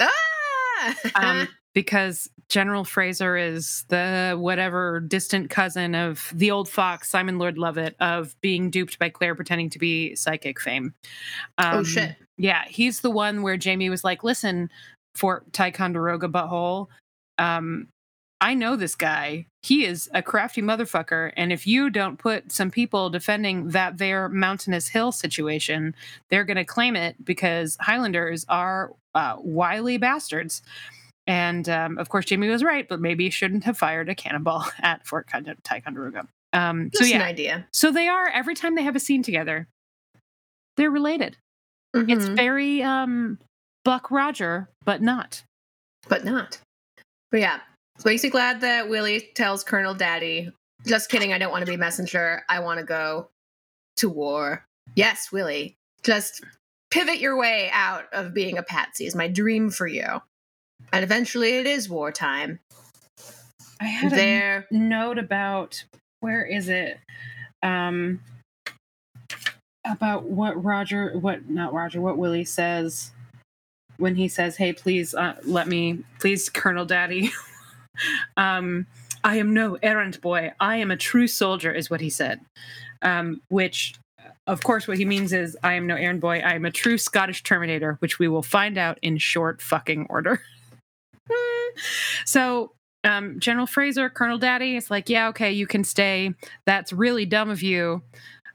Ah! 0.00 0.94
um, 1.14 1.48
because 1.76 2.30
General 2.48 2.84
Fraser 2.84 3.36
is 3.36 3.84
the 3.88 4.34
whatever 4.38 4.98
distant 4.98 5.50
cousin 5.50 5.94
of 5.94 6.32
the 6.34 6.50
old 6.50 6.70
fox 6.70 7.10
Simon 7.10 7.38
Lord 7.38 7.56
Lovat 7.56 7.92
of 8.00 8.34
being 8.40 8.70
duped 8.70 8.98
by 8.98 9.10
Claire 9.10 9.34
pretending 9.34 9.68
to 9.68 9.78
be 9.78 10.16
psychic 10.16 10.58
fame. 10.58 10.94
oh 11.58 11.78
Um, 11.78 11.84
shit! 11.84 12.16
Yeah, 12.38 12.64
he's 12.66 13.02
the 13.02 13.10
one 13.10 13.42
where 13.42 13.58
Jamie 13.58 13.90
was 13.90 14.04
like, 14.04 14.24
"Listen, 14.24 14.70
Fort 15.16 15.52
Ticonderoga 15.52 16.28
butthole, 16.28 16.86
um, 17.36 17.88
I 18.40 18.54
know 18.54 18.76
this 18.76 18.94
guy. 18.94 19.44
He 19.62 19.84
is 19.84 20.08
a 20.14 20.22
crafty 20.22 20.62
motherfucker, 20.62 21.32
and 21.36 21.52
if 21.52 21.66
you 21.66 21.90
don't 21.90 22.18
put 22.18 22.52
some 22.52 22.70
people 22.70 23.10
defending 23.10 23.68
that 23.68 23.98
there 23.98 24.30
mountainous 24.30 24.88
hill 24.88 25.12
situation, 25.12 25.94
they're 26.30 26.44
going 26.44 26.56
to 26.56 26.64
claim 26.64 26.96
it 26.96 27.22
because 27.22 27.76
Highlanders 27.80 28.46
are 28.48 28.94
uh, 29.14 29.36
wily 29.40 29.98
bastards." 29.98 30.62
And 31.26 31.68
um, 31.68 31.98
of 31.98 32.08
course, 32.08 32.24
Jamie 32.24 32.48
was 32.48 32.62
right, 32.62 32.88
but 32.88 33.00
maybe 33.00 33.28
shouldn't 33.30 33.64
have 33.64 33.76
fired 33.76 34.08
a 34.08 34.14
cannonball 34.14 34.64
at 34.80 35.06
Fort 35.06 35.26
Con- 35.28 35.56
Ticonderoga. 35.64 36.28
Um, 36.52 36.90
so 36.94 37.00
Just 37.00 37.10
yeah, 37.10 37.16
an 37.16 37.22
idea. 37.22 37.66
so 37.72 37.90
they 37.90 38.08
are 38.08 38.28
every 38.28 38.54
time 38.54 38.74
they 38.76 38.82
have 38.84 38.96
a 38.96 39.00
scene 39.00 39.22
together, 39.22 39.66
they're 40.76 40.90
related. 40.90 41.36
It's 41.94 42.26
Mhm. 42.26 42.36
very 42.36 42.82
um 42.82 43.38
Buck 43.84 44.10
Roger, 44.10 44.68
but 44.84 45.00
not. 45.02 45.42
but 46.08 46.24
not. 46.24 46.58
But 47.32 47.40
yeah, 47.40 47.60
so 47.98 48.08
makes 48.08 48.22
me 48.22 48.30
glad 48.30 48.60
that 48.60 48.88
Willie 48.88 49.30
tells 49.34 49.64
Colonel 49.64 49.94
Daddy, 49.94 50.52
"Just 50.86 51.08
kidding. 51.10 51.32
I 51.32 51.38
don't 51.38 51.50
want 51.50 51.62
to 51.62 51.70
be 51.70 51.74
a 51.74 51.78
messenger. 51.78 52.44
I 52.48 52.60
want 52.60 52.78
to 52.80 52.84
go 52.86 53.30
to 53.96 54.08
war." 54.08 54.64
Yes, 54.94 55.32
Willie. 55.32 55.74
Just 56.04 56.44
pivot 56.90 57.18
your 57.18 57.36
way 57.36 57.68
out 57.72 58.04
of 58.12 58.32
being 58.34 58.56
a 58.58 58.62
patsy 58.62 59.06
is 59.06 59.14
my 59.16 59.26
dream 59.28 59.70
for 59.70 59.86
you. 59.88 60.20
And 60.92 61.04
eventually, 61.04 61.58
it 61.58 61.66
is 61.66 61.88
wartime. 61.88 62.60
I 63.80 63.84
had 63.84 64.12
There, 64.12 64.66
a 64.70 64.74
note 64.74 65.18
about 65.18 65.84
where 66.20 66.44
is 66.44 66.68
it? 66.68 66.98
Um 67.62 68.20
about 69.84 70.24
what 70.24 70.62
Roger 70.62 71.16
what 71.18 71.48
not 71.48 71.72
Roger, 71.72 72.00
what 72.00 72.18
Willie 72.18 72.44
says 72.44 73.12
when 73.98 74.16
he 74.16 74.28
says, 74.28 74.56
"Hey, 74.56 74.72
please 74.72 75.14
uh, 75.14 75.36
let 75.44 75.68
me 75.68 76.04
please 76.18 76.48
Colonel 76.48 76.86
Daddy." 76.86 77.30
um 78.36 78.86
I 79.22 79.36
am 79.36 79.52
no 79.54 79.78
errand 79.82 80.20
boy. 80.20 80.52
I 80.60 80.76
am 80.76 80.90
a 80.90 80.96
true 80.96 81.26
soldier 81.26 81.72
is 81.72 81.90
what 81.90 82.00
he 82.00 82.10
said. 82.10 82.40
Um 83.02 83.42
which 83.48 83.94
of 84.46 84.62
course 84.62 84.88
what 84.88 84.98
he 84.98 85.04
means 85.04 85.32
is 85.32 85.56
I 85.62 85.74
am 85.74 85.86
no 85.86 85.96
errand 85.96 86.20
boy. 86.20 86.38
I 86.38 86.54
am 86.54 86.64
a 86.64 86.70
true 86.70 86.98
Scottish 86.98 87.42
terminator, 87.42 87.96
which 88.00 88.18
we 88.18 88.28
will 88.28 88.42
find 88.42 88.78
out 88.78 88.98
in 89.02 89.18
short 89.18 89.60
fucking 89.60 90.06
order. 90.08 90.40
so 92.24 92.72
um, 93.04 93.38
General 93.38 93.66
Fraser, 93.66 94.10
Colonel 94.10 94.38
Daddy, 94.38 94.76
is 94.76 94.90
like, 94.90 95.08
yeah, 95.08 95.28
okay, 95.28 95.52
you 95.52 95.66
can 95.66 95.84
stay. 95.84 96.34
That's 96.64 96.92
really 96.92 97.26
dumb 97.26 97.50
of 97.50 97.62
you. 97.62 98.02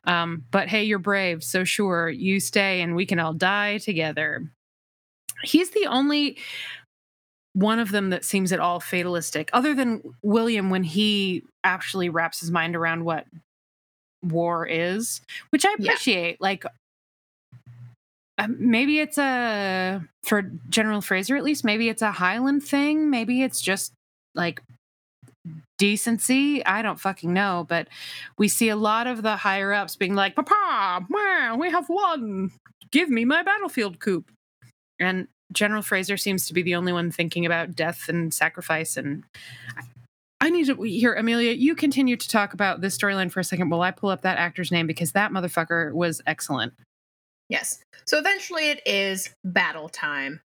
Um, 0.05 0.45
but 0.51 0.67
hey, 0.67 0.83
you're 0.83 0.99
brave. 0.99 1.43
So 1.43 1.63
sure, 1.63 2.09
you 2.09 2.39
stay 2.39 2.81
and 2.81 2.95
we 2.95 3.05
can 3.05 3.19
all 3.19 3.33
die 3.33 3.77
together. 3.77 4.49
He's 5.43 5.69
the 5.71 5.85
only 5.87 6.37
one 7.53 7.79
of 7.79 7.91
them 7.91 8.09
that 8.11 8.23
seems 8.25 8.51
at 8.51 8.59
all 8.59 8.79
fatalistic, 8.79 9.49
other 9.53 9.73
than 9.73 10.01
William 10.21 10.69
when 10.69 10.83
he 10.83 11.43
actually 11.63 12.09
wraps 12.09 12.39
his 12.39 12.49
mind 12.49 12.75
around 12.75 13.03
what 13.05 13.25
war 14.23 14.65
is, 14.65 15.21
which 15.49 15.65
I 15.65 15.69
Yeah. 15.77 15.91
appreciate. 15.91 16.39
Like, 16.41 16.63
um, 18.45 18.57
maybe 18.59 18.99
it's 18.99 19.17
a 19.17 20.01
for 20.23 20.43
General 20.69 21.01
Fraser 21.01 21.35
at 21.35 21.43
least. 21.43 21.63
Maybe 21.63 21.89
it's 21.89 22.01
a 22.01 22.11
Highland 22.11 22.63
thing. 22.63 23.09
Maybe 23.09 23.43
it's 23.43 23.61
just 23.61 23.93
like 24.35 24.61
decency. 25.77 26.63
I 26.65 26.81
don't 26.81 26.99
fucking 26.99 27.33
know, 27.33 27.65
but 27.67 27.87
we 28.37 28.47
see 28.47 28.69
a 28.69 28.75
lot 28.75 29.07
of 29.07 29.23
the 29.23 29.35
higher 29.37 29.73
ups 29.73 29.95
being 29.95 30.15
like, 30.15 30.35
"Papa, 30.35 31.05
meow, 31.09 31.57
we 31.57 31.69
have 31.71 31.89
won. 31.89 32.51
Give 32.91 33.09
me 33.09 33.25
my 33.25 33.43
battlefield 33.43 33.99
coup." 33.99 34.23
And 34.99 35.27
General 35.51 35.81
Fraser 35.81 36.17
seems 36.17 36.45
to 36.47 36.53
be 36.53 36.61
the 36.61 36.75
only 36.75 36.93
one 36.93 37.11
thinking 37.11 37.45
about 37.45 37.75
death 37.75 38.07
and 38.07 38.33
sacrifice. 38.33 38.95
And 38.97 39.23
I- 39.75 39.83
I 40.43 40.49
need 40.49 40.65
to 40.67 40.81
hear 40.81 41.13
Amelia. 41.13 41.51
You 41.53 41.75
continue 41.75 42.15
to 42.15 42.27
talk 42.27 42.53
about 42.53 42.81
this 42.81 42.97
storyline 42.97 43.31
for 43.31 43.39
a 43.39 43.43
second 43.43 43.69
while 43.69 43.81
I 43.81 43.91
pull 43.91 44.09
up 44.09 44.21
that 44.23 44.37
actor's 44.39 44.71
name 44.71 44.87
because 44.87 45.11
that 45.11 45.31
motherfucker 45.31 45.93
was 45.93 46.19
excellent. 46.25 46.73
Yes. 47.51 47.83
So 48.05 48.17
eventually, 48.17 48.69
it 48.69 48.81
is 48.85 49.29
battle 49.43 49.89
time. 49.89 50.41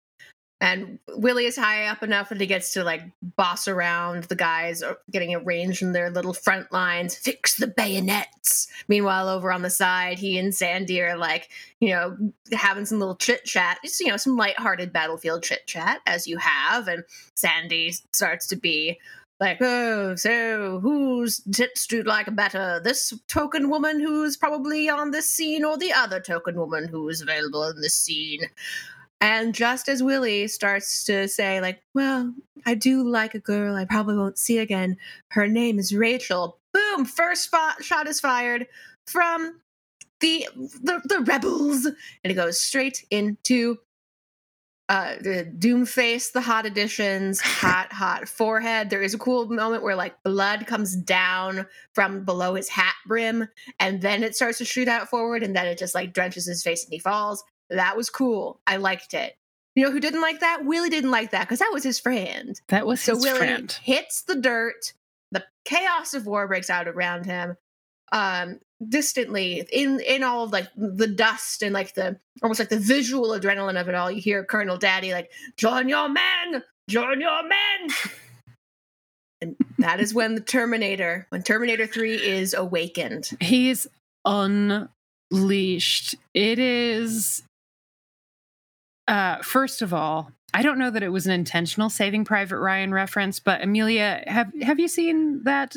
And 0.59 0.97
Willie 1.09 1.45
is 1.45 1.55
high 1.55 1.85
up 1.85 2.01
enough 2.01 2.29
that 2.29 2.41
he 2.41 2.47
gets 2.47 2.73
to 2.73 2.83
like 2.83 3.03
boss 3.35 3.67
around 3.67 4.23
the 4.23 4.35
guys 4.35 4.81
uh, 4.81 4.95
getting 5.11 5.35
arranged 5.35 5.83
in 5.83 5.91
their 5.91 6.09
little 6.09 6.33
front 6.33 6.71
lines, 6.71 7.15
fix 7.15 7.57
the 7.57 7.67
bayonets. 7.67 8.67
Meanwhile, 8.87 9.29
over 9.29 9.51
on 9.51 9.61
the 9.61 9.69
side, 9.69 10.17
he 10.17 10.39
and 10.39 10.55
Sandy 10.55 10.99
are 11.01 11.15
like, 11.15 11.49
you 11.79 11.89
know, 11.89 12.17
having 12.53 12.85
some 12.85 12.97
little 12.97 13.15
chit 13.15 13.45
chat, 13.45 13.77
just, 13.83 13.99
you 13.99 14.07
know, 14.07 14.17
some 14.17 14.35
lighthearted 14.35 14.91
battlefield 14.91 15.43
chit 15.43 15.67
chat 15.67 16.01
as 16.07 16.25
you 16.25 16.37
have. 16.37 16.87
And 16.87 17.03
Sandy 17.35 17.93
starts 18.11 18.47
to 18.47 18.55
be 18.55 18.99
like, 19.39 19.61
oh, 19.61 20.15
so 20.15 20.79
whose 20.79 21.41
tits 21.51 21.85
do 21.85 21.97
you 21.97 22.03
like 22.03 22.33
better? 22.35 22.81
This 22.83 23.13
token 23.27 23.69
woman 23.69 23.99
who's 23.99 24.35
probably 24.35 24.89
on 24.89 25.11
this 25.11 25.29
scene 25.29 25.63
or 25.63 25.77
the 25.77 25.93
other 25.93 26.19
token 26.19 26.55
woman 26.55 26.87
who 26.87 27.07
is 27.09 27.21
available 27.21 27.63
in 27.67 27.81
this 27.81 27.93
scene? 27.93 28.41
And 29.19 29.53
just 29.53 29.89
as 29.89 30.03
Willie 30.03 30.47
starts 30.47 31.03
to 31.05 31.27
say, 31.27 31.59
like, 31.59 31.81
well, 31.93 32.33
I 32.65 32.75
do 32.75 33.03
like 33.03 33.33
a 33.33 33.39
girl 33.39 33.75
I 33.75 33.85
probably 33.85 34.15
won't 34.15 34.37
see 34.37 34.59
again. 34.59 34.97
Her 35.29 35.47
name 35.47 35.79
is 35.79 35.95
Rachel. 35.95 36.59
Boom! 36.73 37.05
First 37.05 37.45
spot, 37.45 37.83
shot 37.83 38.07
is 38.07 38.19
fired 38.19 38.67
from 39.07 39.59
the, 40.19 40.47
the 40.55 41.01
the 41.05 41.19
rebels, 41.21 41.85
and 41.85 42.31
it 42.31 42.35
goes 42.35 42.59
straight 42.59 43.05
into 43.09 43.77
uh 44.89 45.15
the 45.21 45.51
Doomface, 45.57 46.31
the 46.31 46.41
hot 46.41 46.65
editions, 46.65 47.41
hot 47.41 47.91
hot 47.91 48.27
forehead. 48.27 48.89
There 48.89 49.01
is 49.01 49.13
a 49.13 49.17
cool 49.17 49.47
moment 49.47 49.83
where 49.83 49.95
like 49.95 50.21
blood 50.23 50.65
comes 50.67 50.95
down 50.95 51.65
from 51.93 52.23
below 52.23 52.55
his 52.55 52.69
hat 52.69 52.95
brim, 53.05 53.47
and 53.79 54.01
then 54.01 54.23
it 54.23 54.35
starts 54.35 54.59
to 54.59 54.65
shoot 54.65 54.87
out 54.87 55.09
forward, 55.09 55.43
and 55.43 55.55
then 55.55 55.67
it 55.67 55.77
just 55.77 55.93
like 55.95 56.13
drenches 56.13 56.45
his 56.45 56.63
face 56.63 56.83
and 56.85 56.93
he 56.93 56.99
falls. 56.99 57.43
That 57.69 57.97
was 57.97 58.09
cool. 58.09 58.61
I 58.65 58.77
liked 58.77 59.13
it. 59.13 59.33
You 59.75 59.85
know 59.85 59.91
who 59.91 59.99
didn't 59.99 60.21
like 60.21 60.39
that? 60.39 60.63
Willie 60.65 60.89
didn't 60.89 61.11
like 61.11 61.31
that 61.31 61.41
because 61.41 61.59
that 61.59 61.71
was 61.73 61.83
his 61.83 61.99
friend. 61.99 62.59
That 62.69 62.87
was 62.87 63.01
So 63.01 63.13
his 63.15 63.23
Willie 63.23 63.37
friend. 63.39 63.71
hits 63.83 64.21
the 64.23 64.35
dirt. 64.35 64.93
The 65.31 65.43
chaos 65.65 66.13
of 66.13 66.25
war 66.25 66.47
breaks 66.47 66.69
out 66.69 66.87
around 66.87 67.25
him. 67.25 67.57
Um, 68.11 68.59
distantly 68.85 69.65
in 69.71 69.99
in 70.01 70.23
all 70.23 70.43
of 70.43 70.51
like 70.51 70.67
the 70.75 71.07
dust 71.07 71.63
and 71.63 71.73
like 71.73 71.93
the 71.95 72.19
almost 72.43 72.59
like 72.59 72.69
the 72.69 72.79
visual 72.79 73.29
adrenaline 73.29 73.79
of 73.79 73.89
it 73.89 73.95
all. 73.95 74.11
You 74.11 74.21
hear 74.21 74.43
Colonel 74.43 74.77
Daddy 74.77 75.13
like, 75.13 75.31
"Join 75.57 75.89
your 75.89 76.07
men, 76.09 76.63
join 76.89 77.19
your 77.19 77.43
men." 77.43 77.89
and 79.41 79.55
that 79.79 79.99
is 79.99 80.13
when 80.13 80.35
the 80.35 80.41
Terminator, 80.41 81.25
when 81.29 81.43
Terminator 81.43 81.87
Three 81.87 82.15
is 82.15 82.53
awakened. 82.53 83.29
He's 83.39 83.87
unleashed. 84.25 86.15
It 86.33 86.59
is 86.59 87.43
uh 89.07 89.37
first 89.41 89.81
of 89.81 89.93
all, 89.93 90.31
I 90.53 90.61
don't 90.61 90.77
know 90.77 90.91
that 90.91 91.03
it 91.03 91.09
was 91.09 91.25
an 91.25 91.33
intentional 91.33 91.89
Saving 91.89 92.25
Private 92.25 92.59
Ryan 92.59 92.93
reference, 92.93 93.39
but 93.39 93.63
Amelia, 93.63 94.23
have 94.27 94.51
have 94.61 94.79
you 94.79 94.87
seen 94.87 95.43
that? 95.43 95.75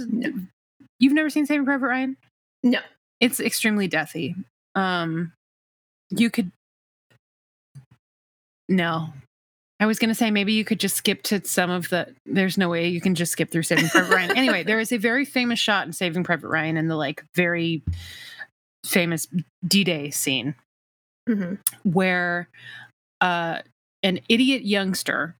You've 0.99 1.15
never 1.15 1.31
seen 1.31 1.47
Saving 1.47 1.65
Private 1.65 1.87
Ryan? 1.87 2.17
No, 2.63 2.81
It's 3.21 3.41
extremely 3.41 3.89
deathy. 3.89 4.35
Um 4.75 5.33
you 6.11 6.31
could 6.31 6.51
No. 8.69 9.13
I 9.81 9.87
was 9.87 9.99
going 9.99 10.11
to 10.11 10.15
say 10.15 10.31
maybe 10.31 10.53
you 10.53 10.65
could 10.65 10.79
just 10.79 10.97
skip 10.97 11.23
to 11.25 11.43
some 11.45 11.71
of 11.71 11.89
the 11.89 12.15
there's 12.27 12.59
no 12.59 12.69
way 12.69 12.89
you 12.89 13.01
can 13.01 13.15
just 13.15 13.33
skip 13.33 13.51
through 13.51 13.63
Saving 13.63 13.89
Private 13.89 14.15
Ryan. 14.15 14.31
Anyway, 14.37 14.63
there 14.63 14.79
is 14.79 14.93
a 14.93 14.99
very 14.99 15.25
famous 15.25 15.59
shot 15.59 15.87
in 15.87 15.93
Saving 15.95 16.23
Private 16.23 16.49
Ryan 16.49 16.77
in 16.77 16.89
the 16.89 16.97
like 16.97 17.25
very 17.35 17.83
famous 18.85 19.27
D-Day 19.67 20.11
scene 20.11 20.55
Mhm. 21.29 21.59
where 21.85 22.49
uh, 23.21 23.61
an 24.03 24.21
idiot 24.29 24.65
youngster 24.65 25.37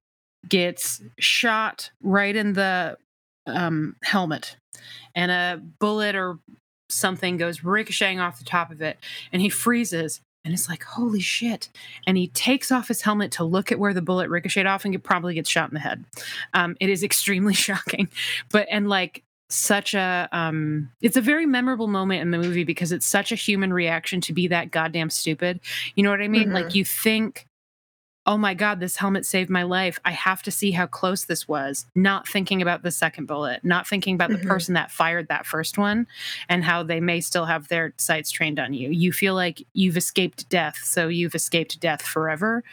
gets 0.47 1.01
shot 1.19 1.91
right 2.01 2.35
in 2.35 2.53
the 2.53 2.97
um, 3.47 3.95
helmet, 4.03 4.55
and 5.15 5.31
a 5.31 5.61
bullet 5.79 6.15
or 6.15 6.37
something 6.91 7.37
goes 7.37 7.63
ricocheting 7.63 8.19
off 8.19 8.39
the 8.39 8.45
top 8.45 8.71
of 8.71 8.81
it, 8.81 8.97
and 9.31 9.41
he 9.41 9.49
freezes 9.49 10.21
and 10.43 10.53
it's 10.53 10.67
like, 10.67 10.83
holy 10.83 11.19
shit. 11.19 11.69
And 12.07 12.17
he 12.17 12.27
takes 12.27 12.71
off 12.71 12.87
his 12.87 13.03
helmet 13.03 13.31
to 13.33 13.43
look 13.43 13.71
at 13.71 13.79
where 13.79 13.93
the 13.93 14.01
bullet 14.01 14.29
ricocheted 14.29 14.65
off 14.65 14.85
and 14.85 14.95
it 14.95 15.03
probably 15.03 15.35
gets 15.35 15.49
shot 15.49 15.69
in 15.69 15.75
the 15.75 15.79
head. 15.79 16.03
Um, 16.53 16.75
it 16.79 16.89
is 16.89 17.03
extremely 17.03 17.53
shocking. 17.67 18.09
But, 18.49 18.67
and 18.71 18.89
like, 18.89 19.23
such 19.53 19.93
a 19.93 20.29
um 20.31 20.89
it's 21.01 21.17
a 21.17 21.21
very 21.21 21.45
memorable 21.45 21.87
moment 21.87 22.21
in 22.21 22.31
the 22.31 22.37
movie 22.37 22.63
because 22.63 22.93
it's 22.93 23.05
such 23.05 23.33
a 23.33 23.35
human 23.35 23.73
reaction 23.73 24.21
to 24.21 24.31
be 24.31 24.47
that 24.47 24.71
goddamn 24.71 25.09
stupid 25.09 25.59
you 25.95 26.03
know 26.03 26.09
what 26.09 26.21
i 26.21 26.27
mean 26.29 26.43
mm-hmm. 26.43 26.53
like 26.53 26.73
you 26.73 26.85
think 26.85 27.45
oh 28.25 28.37
my 28.37 28.53
God, 28.53 28.79
this 28.79 28.97
helmet 28.97 29.25
saved 29.25 29.49
my 29.49 29.63
life. 29.63 29.99
I 30.05 30.11
have 30.11 30.43
to 30.43 30.51
see 30.51 30.71
how 30.71 30.85
close 30.85 31.25
this 31.25 31.47
was. 31.47 31.85
Not 31.95 32.27
thinking 32.27 32.61
about 32.61 32.83
the 32.83 32.91
second 32.91 33.25
bullet, 33.25 33.63
not 33.63 33.87
thinking 33.87 34.15
about 34.15 34.29
mm-hmm. 34.29 34.41
the 34.41 34.47
person 34.47 34.75
that 34.75 34.91
fired 34.91 35.27
that 35.29 35.45
first 35.45 35.77
one 35.77 36.07
and 36.47 36.63
how 36.63 36.83
they 36.83 36.99
may 36.99 37.21
still 37.21 37.45
have 37.45 37.67
their 37.67 37.93
sights 37.97 38.31
trained 38.31 38.59
on 38.59 38.73
you. 38.73 38.89
You 38.89 39.11
feel 39.11 39.33
like 39.33 39.65
you've 39.73 39.97
escaped 39.97 40.47
death, 40.49 40.77
so 40.83 41.07
you've 41.07 41.35
escaped 41.35 41.79
death 41.79 42.01
forever. 42.01 42.63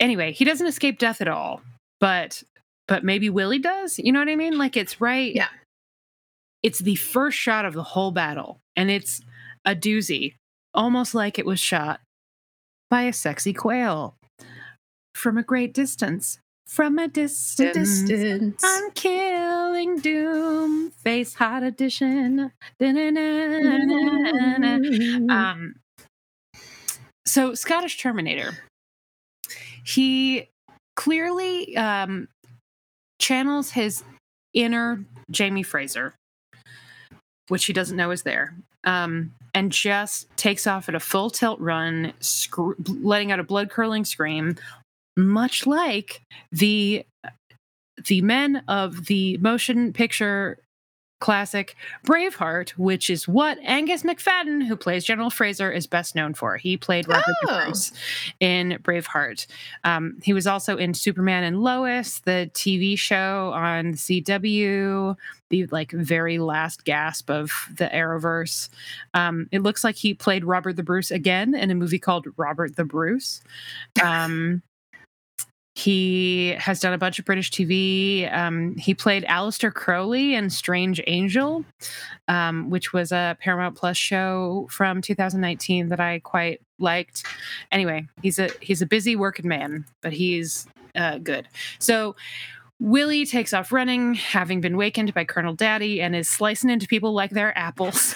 Anyway, 0.00 0.32
he 0.32 0.44
doesn't 0.44 0.66
escape 0.66 0.98
death 0.98 1.20
at 1.20 1.28
all, 1.28 1.62
but 2.00 2.42
but 2.86 3.04
maybe 3.04 3.30
Willie 3.30 3.58
does. 3.58 3.98
You 3.98 4.12
know 4.12 4.18
what 4.18 4.28
I 4.28 4.36
mean? 4.36 4.58
Like 4.58 4.76
it's 4.76 5.00
right. 5.00 5.34
Yeah. 5.34 5.48
It's 6.62 6.80
the 6.80 6.96
first 6.96 7.38
shot 7.38 7.64
of 7.64 7.74
the 7.74 7.82
whole 7.84 8.10
battle, 8.10 8.58
and 8.74 8.90
it's 8.90 9.20
a 9.64 9.76
doozy, 9.76 10.34
almost 10.74 11.14
like 11.14 11.38
it 11.38 11.46
was 11.46 11.60
shot 11.60 12.00
by 12.90 13.02
a 13.02 13.12
sexy 13.12 13.52
quail. 13.52 14.14
From 15.14 15.36
a 15.36 15.42
great 15.42 15.74
distance, 15.74 16.38
from 16.68 16.98
a 16.98 17.08
distance, 17.08 18.02
distance. 18.02 18.62
I'm 18.64 18.90
killing 18.92 19.98
doom. 19.98 20.90
Face 20.90 21.34
hot 21.34 21.62
edition. 21.62 22.52
Um, 25.30 25.74
so 27.26 27.54
Scottish 27.54 27.98
Terminator. 27.98 28.52
He 29.84 30.48
clearly 30.94 31.76
um, 31.76 32.28
channels 33.18 33.70
his 33.70 34.04
inner 34.52 35.04
Jamie 35.30 35.62
Fraser, 35.62 36.14
which 37.48 37.64
he 37.64 37.72
doesn't 37.72 37.96
know 37.96 38.10
is 38.10 38.22
there. 38.22 38.54
Um, 38.84 39.32
and 39.54 39.72
just 39.72 40.28
takes 40.36 40.66
off 40.66 40.88
at 40.88 40.94
a 40.94 41.00
full 41.00 41.30
tilt 41.30 41.60
run, 41.60 42.12
sc- 42.20 42.78
letting 43.00 43.32
out 43.32 43.40
a 43.40 43.44
blood 43.44 43.70
curdling 43.70 44.04
scream, 44.04 44.56
much 45.16 45.66
like 45.66 46.22
the 46.52 47.04
the 48.06 48.22
men 48.22 48.62
of 48.68 49.06
the 49.06 49.36
motion 49.38 49.92
picture 49.92 50.58
classic 51.20 51.76
Braveheart, 52.04 52.70
which 52.70 53.10
is 53.10 53.26
what 53.26 53.58
Angus 53.62 54.02
Macfadyen, 54.02 54.66
who 54.66 54.76
plays 54.76 55.04
General 55.04 55.30
Fraser, 55.30 55.70
is 55.70 55.86
best 55.86 56.14
known 56.14 56.34
for. 56.34 56.56
He 56.56 56.76
played 56.76 57.08
Robert 57.08 57.34
oh. 57.48 57.64
Bruce 57.64 57.92
in 58.40 58.78
Braveheart. 58.82 59.46
Um, 59.84 60.18
he 60.22 60.32
was 60.32 60.46
also 60.46 60.76
in 60.76 60.94
Superman 60.94 61.44
and 61.44 61.62
Lois, 61.62 62.20
the 62.20 62.50
TV 62.54 62.98
show 62.98 63.52
on 63.54 63.94
CW, 63.94 65.16
the 65.50 65.66
like 65.66 65.90
very 65.92 66.38
last 66.38 66.84
gasp 66.84 67.30
of 67.30 67.50
the 67.76 67.86
Arrowverse. 67.86 68.68
Um, 69.14 69.48
it 69.50 69.62
looks 69.62 69.82
like 69.82 69.96
he 69.96 70.14
played 70.14 70.44
Robert 70.44 70.76
the 70.76 70.82
Bruce 70.82 71.10
again 71.10 71.54
in 71.54 71.70
a 71.70 71.74
movie 71.74 71.98
called 71.98 72.26
Robert 72.36 72.76
the 72.76 72.84
Bruce. 72.84 73.42
Um, 74.02 74.62
he 75.78 76.56
has 76.58 76.80
done 76.80 76.92
a 76.92 76.98
bunch 76.98 77.20
of 77.20 77.24
British 77.24 77.52
TV. 77.52 78.32
Um, 78.34 78.74
he 78.74 78.94
played 78.94 79.24
Aleister 79.26 79.72
Crowley 79.72 80.34
in 80.34 80.50
Strange 80.50 81.00
Angel, 81.06 81.64
um, 82.26 82.68
which 82.68 82.92
was 82.92 83.12
a 83.12 83.36
Paramount 83.40 83.76
Plus 83.76 83.96
show 83.96 84.66
from 84.72 85.00
2019 85.00 85.88
that 85.90 86.00
I 86.00 86.18
quite 86.18 86.60
liked. 86.80 87.24
Anyway, 87.70 88.08
he's 88.22 88.40
a 88.40 88.50
he's 88.60 88.82
a 88.82 88.86
busy 88.86 89.14
working 89.14 89.46
man, 89.46 89.84
but 90.02 90.12
he's 90.12 90.66
uh, 90.94 91.18
good. 91.18 91.48
So. 91.78 92.16
Willie 92.80 93.26
takes 93.26 93.52
off 93.52 93.72
running, 93.72 94.14
having 94.14 94.60
been 94.60 94.76
wakened 94.76 95.12
by 95.12 95.24
Colonel 95.24 95.52
Daddy, 95.52 96.00
and 96.00 96.14
is 96.14 96.28
slicing 96.28 96.70
into 96.70 96.86
people 96.86 97.12
like 97.12 97.32
they're 97.32 97.58
apples. 97.58 98.14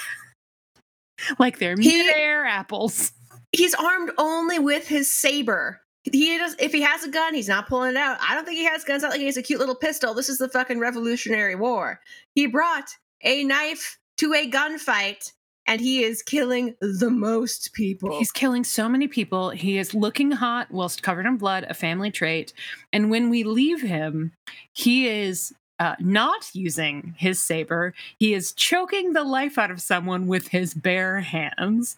like 1.40 1.58
they're 1.58 1.76
midair 1.76 2.46
apples. 2.46 3.10
He's 3.50 3.74
armed 3.74 4.12
only 4.18 4.60
with 4.60 4.86
his 4.86 5.10
saber 5.10 5.80
he 6.02 6.36
does 6.38 6.56
if 6.58 6.72
he 6.72 6.80
has 6.80 7.04
a 7.04 7.08
gun 7.08 7.34
he's 7.34 7.48
not 7.48 7.68
pulling 7.68 7.90
it 7.90 7.96
out. 7.96 8.18
I 8.20 8.34
don't 8.34 8.44
think 8.44 8.58
he 8.58 8.64
has 8.64 8.84
guns 8.84 9.04
out 9.04 9.10
like 9.10 9.20
he 9.20 9.26
has 9.26 9.36
a 9.36 9.42
cute 9.42 9.60
little 9.60 9.74
pistol. 9.74 10.14
This 10.14 10.28
is 10.28 10.38
the 10.38 10.48
fucking 10.48 10.78
revolutionary 10.78 11.54
war. 11.54 12.00
He 12.34 12.46
brought 12.46 12.90
a 13.22 13.44
knife 13.44 13.98
to 14.18 14.34
a 14.34 14.50
gunfight 14.50 15.32
and 15.66 15.80
he 15.80 16.02
is 16.02 16.22
killing 16.22 16.74
the 16.80 17.08
most 17.08 17.72
people. 17.72 18.18
He's 18.18 18.32
killing 18.32 18.64
so 18.64 18.88
many 18.88 19.06
people. 19.06 19.50
He 19.50 19.78
is 19.78 19.94
looking 19.94 20.32
hot 20.32 20.72
whilst 20.72 21.04
covered 21.04 21.26
in 21.26 21.36
blood 21.36 21.66
a 21.68 21.74
family 21.74 22.10
trait. 22.10 22.52
And 22.92 23.10
when 23.10 23.30
we 23.30 23.44
leave 23.44 23.82
him 23.82 24.32
he 24.72 25.06
is 25.08 25.54
uh, 25.82 25.96
not 25.98 26.48
using 26.54 27.14
his 27.18 27.42
saber. 27.42 27.92
He 28.18 28.34
is 28.34 28.52
choking 28.52 29.14
the 29.14 29.24
life 29.24 29.58
out 29.58 29.72
of 29.72 29.82
someone 29.82 30.28
with 30.28 30.46
his 30.48 30.74
bare 30.74 31.20
hands. 31.20 31.96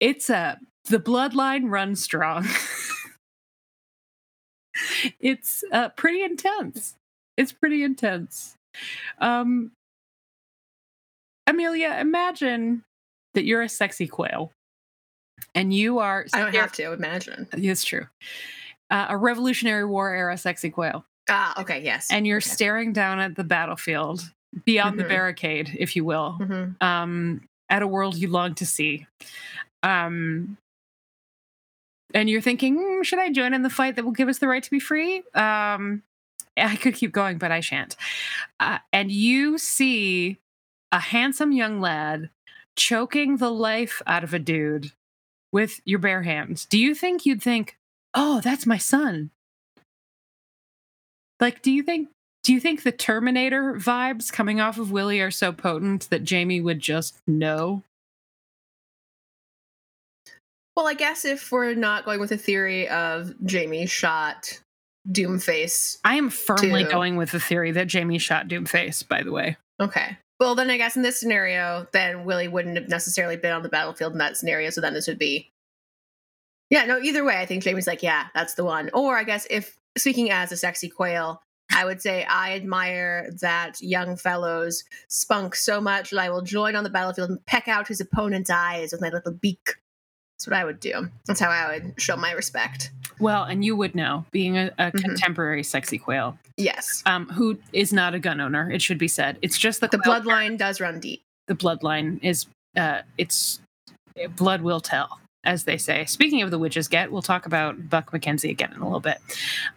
It's 0.00 0.30
a 0.30 0.58
the 0.88 0.98
bloodline 0.98 1.70
runs 1.70 2.02
strong. 2.02 2.46
it's 5.20 5.64
uh, 5.72 5.90
pretty 5.90 6.22
intense. 6.22 6.94
It's 7.36 7.52
pretty 7.52 7.82
intense. 7.82 8.56
Um, 9.18 9.72
Amelia, 11.46 11.96
imagine 12.00 12.82
that 13.34 13.44
you're 13.44 13.62
a 13.62 13.68
sexy 13.68 14.06
quail 14.06 14.50
and 15.54 15.72
you 15.72 15.98
are. 15.98 16.26
I 16.32 16.40
don't 16.40 16.54
have 16.54 16.72
to 16.72 16.92
imagine. 16.92 17.48
It's 17.52 17.84
true. 17.84 18.06
Uh, 18.90 19.06
a 19.10 19.16
Revolutionary 19.16 19.84
War 19.84 20.14
era 20.14 20.36
sexy 20.36 20.70
quail. 20.70 21.04
Ah, 21.28 21.60
okay, 21.60 21.82
yes. 21.82 22.08
And 22.10 22.26
you're 22.26 22.38
okay. 22.38 22.48
staring 22.48 22.92
down 22.92 23.18
at 23.20 23.36
the 23.36 23.44
battlefield, 23.44 24.22
beyond 24.64 24.96
mm-hmm. 24.96 25.02
the 25.02 25.08
barricade, 25.08 25.76
if 25.78 25.94
you 25.94 26.04
will, 26.04 26.38
mm-hmm. 26.40 26.84
um, 26.84 27.42
at 27.68 27.82
a 27.82 27.86
world 27.86 28.16
you 28.16 28.28
long 28.28 28.54
to 28.56 28.66
see. 28.66 29.06
Um, 29.82 30.56
and 32.14 32.28
you're 32.30 32.40
thinking, 32.40 32.78
mm, 32.78 33.04
should 33.04 33.18
I 33.18 33.30
join 33.30 33.54
in 33.54 33.62
the 33.62 33.70
fight 33.70 33.96
that 33.96 34.04
will 34.04 34.12
give 34.12 34.28
us 34.28 34.38
the 34.38 34.48
right 34.48 34.62
to 34.62 34.70
be 34.70 34.80
free? 34.80 35.22
Um, 35.34 36.02
I 36.56 36.76
could 36.76 36.94
keep 36.94 37.12
going, 37.12 37.38
but 37.38 37.52
I 37.52 37.60
shan't. 37.60 37.96
Uh, 38.58 38.78
and 38.92 39.12
you 39.12 39.58
see 39.58 40.38
a 40.90 40.98
handsome 40.98 41.52
young 41.52 41.80
lad 41.80 42.30
choking 42.76 43.36
the 43.36 43.50
life 43.50 44.00
out 44.06 44.24
of 44.24 44.32
a 44.32 44.38
dude 44.38 44.92
with 45.52 45.80
your 45.84 45.98
bare 45.98 46.22
hands. 46.22 46.64
Do 46.66 46.78
you 46.78 46.94
think 46.94 47.26
you'd 47.26 47.42
think, 47.42 47.76
oh, 48.14 48.40
that's 48.40 48.66
my 48.66 48.78
son? 48.78 49.30
Like, 51.40 51.62
do 51.62 51.70
you 51.70 51.82
think 51.82 52.08
do 52.44 52.54
you 52.54 52.60
think 52.60 52.82
the 52.82 52.92
Terminator 52.92 53.74
vibes 53.74 54.32
coming 54.32 54.60
off 54.60 54.78
of 54.78 54.90
Willie 54.90 55.20
are 55.20 55.30
so 55.30 55.52
potent 55.52 56.08
that 56.08 56.24
Jamie 56.24 56.60
would 56.60 56.80
just 56.80 57.20
know? 57.26 57.82
Well, 60.78 60.86
I 60.86 60.94
guess 60.94 61.24
if 61.24 61.50
we're 61.50 61.74
not 61.74 62.04
going 62.04 62.20
with 62.20 62.30
the 62.30 62.38
theory 62.38 62.88
of 62.88 63.34
Jamie 63.44 63.86
shot 63.86 64.60
Doomface. 65.10 65.98
I 66.04 66.14
am 66.14 66.30
firmly 66.30 66.84
to... 66.84 66.88
going 66.88 67.16
with 67.16 67.32
the 67.32 67.40
theory 67.40 67.72
that 67.72 67.88
Jamie 67.88 68.18
shot 68.18 68.46
Doomface, 68.46 69.06
by 69.08 69.24
the 69.24 69.32
way. 69.32 69.56
Okay. 69.80 70.16
Well, 70.38 70.54
then 70.54 70.70
I 70.70 70.76
guess 70.76 70.94
in 70.94 71.02
this 71.02 71.18
scenario, 71.18 71.88
then 71.92 72.24
Willie 72.24 72.46
wouldn't 72.46 72.76
have 72.76 72.88
necessarily 72.88 73.36
been 73.36 73.50
on 73.50 73.64
the 73.64 73.68
battlefield 73.68 74.12
in 74.12 74.18
that 74.18 74.36
scenario. 74.36 74.70
So 74.70 74.80
then 74.80 74.94
this 74.94 75.08
would 75.08 75.18
be. 75.18 75.50
Yeah, 76.70 76.84
no, 76.84 77.00
either 77.00 77.24
way, 77.24 77.38
I 77.38 77.46
think 77.46 77.64
Jamie's 77.64 77.88
like, 77.88 78.04
yeah, 78.04 78.26
that's 78.32 78.54
the 78.54 78.64
one. 78.64 78.88
Or 78.94 79.18
I 79.18 79.24
guess 79.24 79.48
if 79.50 79.76
speaking 79.96 80.30
as 80.30 80.52
a 80.52 80.56
sexy 80.56 80.88
quail, 80.88 81.42
I 81.74 81.86
would 81.86 82.00
say 82.00 82.22
I 82.22 82.54
admire 82.54 83.32
that 83.40 83.80
young 83.80 84.16
fellow's 84.16 84.84
spunk 85.08 85.56
so 85.56 85.80
much 85.80 86.10
that 86.10 86.20
I 86.20 86.30
will 86.30 86.42
join 86.42 86.76
on 86.76 86.84
the 86.84 86.90
battlefield 86.90 87.30
and 87.30 87.44
peck 87.46 87.66
out 87.66 87.88
his 87.88 88.00
opponent's 88.00 88.48
eyes 88.48 88.92
with 88.92 89.00
my 89.00 89.08
little 89.08 89.32
beak. 89.32 89.74
That's 90.38 90.46
what 90.46 90.56
I 90.56 90.64
would 90.64 90.78
do. 90.78 91.08
That's 91.26 91.40
how 91.40 91.50
I 91.50 91.72
would 91.72 91.94
show 92.00 92.16
my 92.16 92.30
respect. 92.30 92.92
Well, 93.18 93.42
and 93.42 93.64
you 93.64 93.74
would 93.74 93.96
know, 93.96 94.24
being 94.30 94.56
a, 94.56 94.66
a 94.78 94.92
mm-hmm. 94.92 94.98
contemporary 94.98 95.64
sexy 95.64 95.98
quail. 95.98 96.38
Yes. 96.56 97.02
Um, 97.06 97.26
who 97.30 97.58
is 97.72 97.92
not 97.92 98.14
a 98.14 98.20
gun 98.20 98.40
owner, 98.40 98.70
it 98.70 98.80
should 98.80 98.98
be 98.98 99.08
said. 99.08 99.38
It's 99.42 99.58
just 99.58 99.80
that 99.80 99.90
the 99.90 99.98
bloodline 99.98 100.56
does 100.56 100.80
run 100.80 101.00
deep. 101.00 101.22
The 101.48 101.56
bloodline 101.56 102.22
is 102.22 102.46
uh 102.76 103.02
it's 103.16 103.58
blood 104.36 104.62
will 104.62 104.80
tell, 104.80 105.18
as 105.42 105.64
they 105.64 105.76
say. 105.76 106.04
Speaking 106.04 106.42
of 106.42 106.52
the 106.52 106.58
witches 106.58 106.86
get, 106.86 107.10
we'll 107.10 107.22
talk 107.22 107.46
about 107.46 107.88
Buck 107.90 108.12
MacKenzie 108.12 108.50
again 108.50 108.72
in 108.72 108.80
a 108.80 108.84
little 108.84 109.00
bit. 109.00 109.18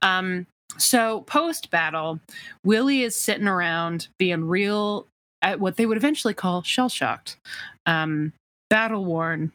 Um, 0.03 0.45
so 0.77 1.21
post 1.21 1.71
battle, 1.71 2.19
Willie 2.63 3.01
is 3.01 3.15
sitting 3.15 3.47
around 3.47 4.09
being 4.19 4.47
real 4.47 5.07
at 5.41 5.59
what 5.59 5.77
they 5.77 5.87
would 5.87 5.97
eventually 5.97 6.35
call 6.35 6.61
shell 6.61 6.89
shocked, 6.89 7.37
um, 7.87 8.33
battle 8.69 9.05
worn, 9.05 9.51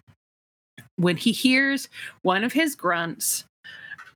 when 0.97 1.17
he 1.17 1.33
hears 1.33 1.89
one 2.23 2.45
of 2.45 2.53
his 2.53 2.75
grunts, 2.75 3.45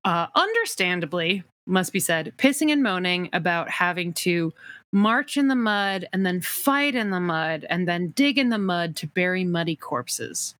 uh, 0.04 0.26
understandably, 0.34 1.44
must 1.66 1.92
be 1.92 2.00
said, 2.00 2.32
pissing 2.36 2.72
and 2.72 2.82
moaning 2.82 3.28
about 3.32 3.70
having 3.70 4.12
to 4.12 4.52
march 4.92 5.36
in 5.36 5.48
the 5.48 5.54
mud 5.54 6.08
and 6.12 6.26
then 6.26 6.40
fight 6.40 6.94
in 6.94 7.10
the 7.10 7.20
mud 7.20 7.64
and 7.70 7.86
then 7.86 8.08
dig 8.08 8.38
in 8.38 8.48
the 8.48 8.58
mud 8.58 8.96
to 8.96 9.06
bury 9.06 9.44
muddy 9.44 9.76
corpses. 9.76 10.54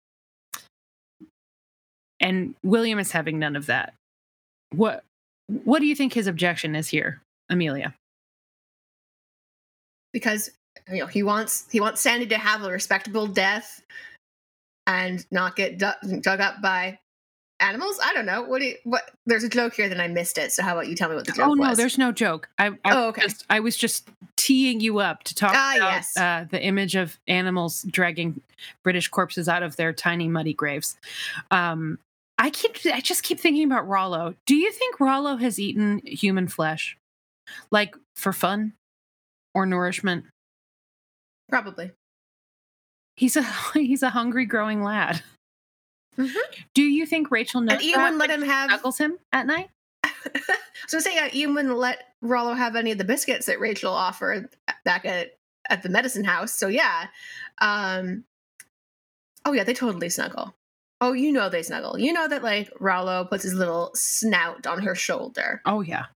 And 2.20 2.54
William 2.62 2.98
is 2.98 3.10
having 3.10 3.38
none 3.38 3.56
of 3.56 3.66
that. 3.66 3.94
What 4.74 5.02
what 5.64 5.80
do 5.80 5.86
you 5.86 5.96
think 5.96 6.12
his 6.12 6.28
objection 6.28 6.76
is 6.76 6.86
here, 6.86 7.20
Amelia? 7.48 7.94
because 10.12 10.50
you 10.90 10.98
know 10.98 11.06
he 11.06 11.22
wants 11.22 11.66
he 11.70 11.80
wants 11.80 12.00
Sandy 12.00 12.26
to 12.26 12.38
have 12.38 12.62
a 12.62 12.70
respectable 12.70 13.26
death 13.26 13.82
and 14.86 15.24
not 15.30 15.56
get 15.56 15.78
du- 15.78 16.20
dug 16.20 16.40
up 16.40 16.60
by 16.62 16.98
animals. 17.60 17.98
I 18.02 18.12
don't 18.14 18.26
know. 18.26 18.42
What 18.42 18.60
do 18.60 18.66
you, 18.66 18.76
what? 18.84 19.02
There's 19.26 19.44
a 19.44 19.48
joke 19.48 19.74
here 19.74 19.88
that 19.88 20.00
I 20.00 20.08
missed 20.08 20.38
it. 20.38 20.50
So 20.52 20.62
how 20.62 20.72
about 20.72 20.88
you 20.88 20.94
tell 20.96 21.08
me 21.10 21.16
what 21.16 21.26
the 21.26 21.32
joke 21.32 21.48
Oh 21.48 21.54
no, 21.54 21.68
was? 21.68 21.78
there's 21.78 21.98
no 21.98 22.10
joke. 22.12 22.48
I, 22.58 22.68
I 22.68 22.72
Oh, 22.86 23.06
was 23.06 23.08
okay. 23.10 23.22
just, 23.22 23.44
I 23.50 23.60
was 23.60 23.76
just 23.76 24.08
teeing 24.36 24.80
you 24.80 24.98
up 25.00 25.22
to 25.24 25.34
talk 25.34 25.52
Ah, 25.54 25.76
about 25.76 25.92
yes. 25.92 26.16
uh, 26.16 26.46
the 26.50 26.62
image 26.62 26.96
of 26.96 27.18
animals 27.28 27.82
dragging 27.82 28.40
British 28.82 29.08
corpses 29.08 29.48
out 29.48 29.62
of 29.62 29.76
their 29.76 29.92
tiny 29.92 30.26
muddy 30.28 30.54
graves. 30.54 30.96
Um, 31.50 31.98
I 32.38 32.48
keep, 32.48 32.76
I 32.86 33.00
just 33.00 33.22
keep 33.22 33.38
thinking 33.38 33.64
about 33.64 33.86
Rollo. 33.86 34.34
Do 34.46 34.54
you 34.54 34.72
think 34.72 34.98
Rollo 34.98 35.36
has 35.36 35.58
eaten 35.60 36.00
human 36.06 36.48
flesh, 36.48 36.96
like 37.70 37.94
for 38.16 38.32
fun 38.32 38.72
or 39.54 39.66
nourishment? 39.66 40.24
probably. 41.50 41.90
He's 43.20 43.36
a 43.36 43.42
he's 43.74 44.02
a 44.02 44.08
hungry 44.08 44.46
growing 44.46 44.82
lad. 44.82 45.22
Mhm. 46.16 46.32
Do 46.74 46.82
you 46.82 47.04
think 47.04 47.30
Rachel 47.30 47.60
knows 47.60 47.74
And 47.74 47.82
Ian 47.82 48.00
wouldn't 48.00 48.18
let 48.18 48.30
him 48.30 48.40
have. 48.42 48.70
snuggles 48.70 48.96
him 48.96 49.18
at 49.30 49.46
night? 49.46 49.68
so 50.88 50.98
say 51.00 51.18
uh, 51.18 51.28
Ian 51.34 51.54
wouldn't 51.54 51.76
let 51.76 51.98
Rollo 52.22 52.54
have 52.54 52.76
any 52.76 52.92
of 52.92 52.96
the 52.98 53.04
biscuits 53.04 53.44
that 53.44 53.60
Rachel 53.60 53.92
offered 53.92 54.48
back 54.86 55.04
at 55.04 55.36
at 55.68 55.82
the 55.82 55.90
medicine 55.90 56.24
house. 56.24 56.54
So 56.54 56.68
yeah. 56.68 57.08
Um. 57.60 58.24
Oh 59.44 59.52
yeah, 59.52 59.64
they 59.64 59.74
totally 59.74 60.08
snuggle. 60.08 60.54
Oh, 61.02 61.12
you 61.12 61.30
know 61.30 61.50
they 61.50 61.62
snuggle. 61.62 61.98
You 61.98 62.14
know 62.14 62.26
that 62.26 62.42
like 62.42 62.70
Rollo 62.80 63.24
puts 63.26 63.42
his 63.42 63.52
little 63.52 63.90
snout 63.94 64.66
on 64.66 64.80
her 64.82 64.94
shoulder 64.94 65.60
Oh 65.66 65.82
yeah. 65.82 66.06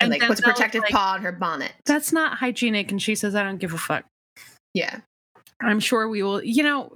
and, 0.00 0.10
like 0.10 0.22
puts 0.22 0.40
a 0.40 0.42
protective 0.42 0.82
like, 0.82 0.90
paw 0.92 1.12
on 1.14 1.22
her 1.22 1.32
bonnet. 1.32 1.72
That's 1.86 2.12
not 2.12 2.38
hygienic, 2.38 2.90
and 2.90 3.00
she 3.00 3.14
says, 3.14 3.36
"I 3.36 3.44
don't 3.44 3.58
give 3.58 3.74
a 3.74 3.78
fuck." 3.78 4.04
yeah. 4.74 5.00
I'm 5.62 5.80
sure 5.80 6.08
we 6.08 6.22
will. 6.22 6.42
You 6.42 6.62
know, 6.62 6.92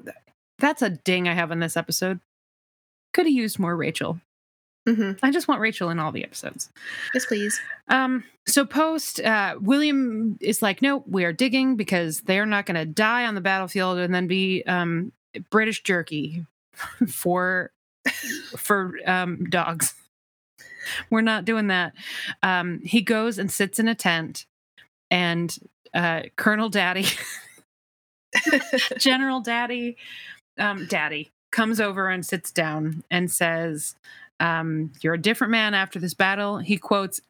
that's 0.58 0.82
a 0.82 0.90
ding 0.90 1.28
I 1.28 1.34
have 1.34 1.50
in 1.50 1.60
this 1.60 1.76
episode. 1.76 2.20
Could 3.12 3.26
have 3.26 3.32
used 3.34 3.58
more 3.58 3.76
Rachel. 3.76 4.20
hmm 4.88 5.12
I 5.22 5.30
just 5.30 5.48
want 5.48 5.60
Rachel 5.60 5.90
in 5.90 5.98
all 5.98 6.12
the 6.12 6.24
episodes. 6.24 6.70
Yes, 7.14 7.26
please. 7.26 7.60
Um, 7.88 8.24
so 8.46 8.64
post 8.64 9.20
uh, 9.20 9.56
William 9.60 10.36
is 10.40 10.62
like, 10.62 10.82
nope, 10.82 11.04
we 11.06 11.24
are 11.24 11.32
digging 11.32 11.76
because 11.76 12.20
they're 12.22 12.46
not 12.46 12.66
going 12.66 12.76
to 12.76 12.84
die 12.86 13.24
on 13.26 13.34
the 13.34 13.40
battlefield 13.40 13.98
and 13.98 14.14
then 14.14 14.26
be 14.26 14.62
um, 14.64 15.12
British 15.50 15.82
jerky 15.82 16.44
for 17.08 17.70
for 18.56 18.94
um, 19.06 19.44
dogs. 19.48 19.94
We're 21.08 21.22
not 21.22 21.44
doing 21.46 21.68
that. 21.68 21.94
Um, 22.42 22.80
he 22.84 23.00
goes 23.00 23.38
and 23.38 23.50
sits 23.50 23.78
in 23.78 23.88
a 23.88 23.94
tent, 23.94 24.44
and 25.10 25.56
uh, 25.94 26.22
Colonel 26.36 26.68
Daddy, 26.68 27.06
General 28.98 29.40
Daddy, 29.40 29.96
um, 30.58 30.86
Daddy 30.86 31.30
comes 31.52 31.80
over 31.80 32.08
and 32.08 32.24
sits 32.24 32.50
down 32.50 33.04
and 33.10 33.30
says, 33.30 33.94
um, 34.40 34.92
"You're 35.00 35.14
a 35.14 35.18
different 35.18 35.50
man 35.50 35.74
after 35.74 35.98
this 35.98 36.14
battle." 36.14 36.58
He 36.58 36.76
quotes 36.76 37.20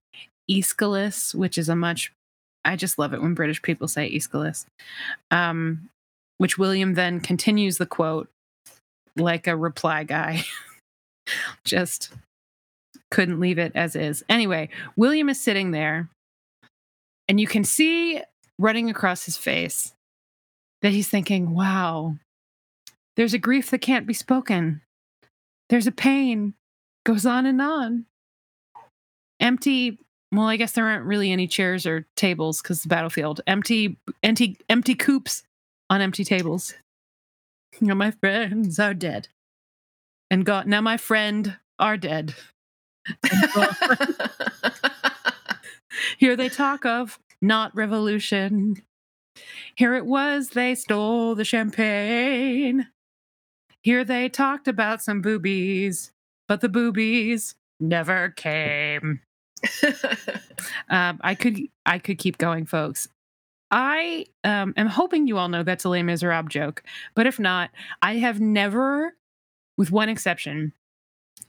Aeschylus, 0.48 1.34
which 1.34 1.58
is 1.58 1.68
a 1.68 1.76
much 1.76 2.12
I 2.64 2.76
just 2.76 2.98
love 2.98 3.12
it 3.12 3.20
when 3.20 3.34
British 3.34 3.60
people 3.62 3.88
say 3.88 4.08
Aeschylus. 4.08 4.66
Um, 5.30 5.88
which 6.38 6.58
William 6.58 6.94
then 6.94 7.20
continues 7.20 7.78
the 7.78 7.86
quote 7.86 8.28
like 9.16 9.46
a 9.46 9.56
reply 9.56 10.04
guy. 10.04 10.44
just 11.64 12.12
couldn't 13.10 13.40
leave 13.40 13.58
it 13.58 13.72
as 13.74 13.94
is. 13.94 14.24
Anyway, 14.28 14.68
William 14.96 15.28
is 15.28 15.40
sitting 15.40 15.70
there, 15.70 16.08
and 17.28 17.38
you 17.38 17.46
can 17.46 17.64
see 17.64 18.20
running 18.58 18.90
across 18.90 19.24
his 19.24 19.36
face 19.36 19.92
that 20.84 20.92
he's 20.92 21.08
thinking, 21.08 21.54
wow, 21.54 22.14
there's 23.16 23.32
a 23.32 23.38
grief 23.38 23.70
that 23.70 23.78
can't 23.78 24.06
be 24.06 24.12
spoken. 24.12 24.82
There's 25.70 25.86
a 25.86 25.92
pain, 25.92 26.52
goes 27.06 27.24
on 27.24 27.46
and 27.46 27.62
on. 27.62 28.04
Empty, 29.40 29.98
well, 30.30 30.44
I 30.44 30.58
guess 30.58 30.72
there 30.72 30.84
aren't 30.86 31.06
really 31.06 31.32
any 31.32 31.46
chairs 31.46 31.86
or 31.86 32.04
tables 32.16 32.60
because 32.60 32.82
the 32.82 32.90
battlefield. 32.90 33.40
Empty, 33.46 33.96
empty, 34.22 34.58
empty 34.68 34.94
coops 34.94 35.44
on 35.88 36.02
empty 36.02 36.22
tables. 36.22 36.74
Now 37.80 37.94
my 37.94 38.10
friends 38.10 38.78
are 38.78 38.92
dead. 38.92 39.28
And 40.30 40.44
God, 40.44 40.66
now 40.66 40.82
my 40.82 40.98
friend 40.98 41.56
are 41.78 41.96
dead. 41.96 42.34
Here 46.18 46.36
they 46.36 46.50
talk 46.50 46.84
of 46.84 47.18
not 47.40 47.74
revolution. 47.74 48.82
Here 49.74 49.94
it 49.94 50.06
was, 50.06 50.50
they 50.50 50.74
stole 50.74 51.34
the 51.34 51.44
champagne. 51.44 52.88
Here 53.82 54.04
they 54.04 54.28
talked 54.28 54.68
about 54.68 55.02
some 55.02 55.20
boobies, 55.20 56.12
but 56.48 56.60
the 56.60 56.68
boobies 56.68 57.54
never 57.80 58.30
came. 58.30 59.20
Um, 60.90 61.18
I 61.22 61.34
could 61.34 61.58
I 61.86 61.98
could 61.98 62.18
keep 62.18 62.38
going, 62.38 62.66
folks. 62.66 63.08
I 63.70 64.26
um, 64.44 64.74
am 64.76 64.86
hoping 64.86 65.26
you 65.26 65.38
all 65.38 65.48
know 65.48 65.62
that's 65.62 65.84
a 65.84 65.88
Les 65.88 66.02
Miserables 66.02 66.50
joke, 66.50 66.82
but 67.14 67.26
if 67.26 67.40
not, 67.40 67.70
I 68.02 68.16
have 68.16 68.40
never, 68.40 69.14
with 69.76 69.90
one 69.90 70.08
exception, 70.08 70.72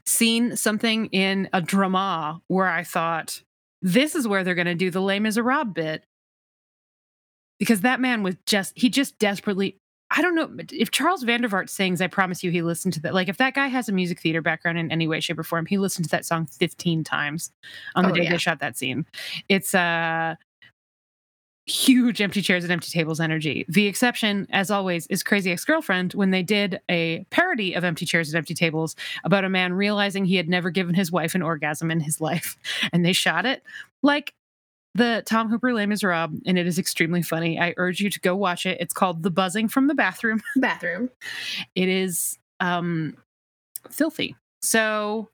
seen 0.06 0.56
something 0.56 1.08
in 1.08 1.50
a 1.54 1.62
drama 1.62 2.42
where 2.48 2.68
I 2.68 2.84
thought 2.84 3.42
this 3.82 4.16
is 4.16 4.28
where 4.28 4.44
they're 4.44 4.56
going 4.56 4.66
to 4.66 4.76
do 4.76 4.90
the 4.90 5.02
Les 5.02 5.20
Miserables 5.20 5.74
bit 5.74 6.06
because 7.60 7.82
that 7.82 8.00
man 8.00 8.24
was 8.24 8.36
just 8.46 8.74
he 8.76 8.90
just 8.90 9.18
desperately 9.20 9.78
I 10.12 10.22
don't 10.22 10.36
know 10.36 10.50
if 10.72 10.92
Charles 10.92 11.24
Vandervaart 11.24 11.70
sings 11.70 12.00
I 12.02 12.08
promise 12.08 12.44
you 12.44 12.52
he 12.52 12.62
listened 12.62 12.94
to 12.96 13.02
that 13.02 13.14
like 13.14 13.28
if 13.28 13.38
that 13.38 13.54
guy 13.56 13.68
has 13.68 13.90
a 13.90 13.92
music 13.92 14.20
theater 14.22 14.42
background 14.42 14.78
in 14.78 14.92
any 14.92 15.08
way 15.08 15.20
shape 15.20 15.40
or 15.40 15.44
form 15.44 15.66
he 15.66 15.78
listened 15.78 16.06
to 16.06 16.12
that 16.12 16.26
song 16.26 16.46
15 16.46 17.04
times 17.04 17.52
on 17.96 18.04
the 18.06 18.12
Oh, 18.12 18.14
day 18.14 18.24
yeah. 18.24 18.32
they 18.32 18.38
shot 18.38 18.60
that 18.60 18.78
scene. 18.78 19.06
It's 19.50 19.74
uh 19.74 20.36
huge 21.68 22.22
empty 22.22 22.44
chairs 22.44 22.64
and 22.64 22.72
empty 22.72 22.92
tables 22.92 23.20
energy. 23.20 23.66
The 23.68 23.88
exception 23.88 24.46
as 24.52 24.70
always 24.70 25.08
is 25.08 25.24
crazy 25.24 25.52
ex-girlfriend 25.52 26.14
when 26.14 26.30
they 26.30 26.44
did 26.44 26.80
a 26.90 27.26
parody 27.32 27.74
of 27.74 27.84
empty 27.84 28.06
chairs 28.06 28.30
and 28.30 28.38
empty 28.38 28.54
tables 28.54 28.96
about 29.24 29.44
a 29.44 29.50
man 29.50 29.74
realizing 29.74 30.26
he 30.26 30.36
had 30.36 30.48
never 30.48 30.70
given 30.70 30.94
his 30.94 31.12
wife 31.12 31.34
an 31.34 31.42
orgasm 31.42 31.90
in 31.90 32.00
his 32.00 32.22
life 32.22 32.56
and 32.94 33.04
they 33.04 33.14
shot 33.14 33.48
it. 33.48 33.64
Like 34.04 34.36
the 34.96 35.22
Tom 35.26 35.50
Hooper 35.50 35.74
Les 35.74 35.86
Miserables, 35.86 36.42
and 36.46 36.58
it 36.58 36.66
is 36.66 36.80
extremely 36.80 37.22
funny. 37.22 37.60
I 37.60 37.74
urge 37.76 38.00
you 38.00 38.10
to 38.10 38.20
go 38.22 38.36
watch 38.36 38.66
it. 38.66 38.78
It's 38.80 38.94
called 38.94 39.22
The 39.22 39.30
Buzzing 39.30 39.68
from 39.68 39.88
the 39.88 39.94
Bathroom. 39.94 40.42
Bathroom. 40.56 41.10
It 41.76 41.90
is 41.90 42.40
um 42.62 43.16
filthy. 43.92 44.36
So 44.62 45.30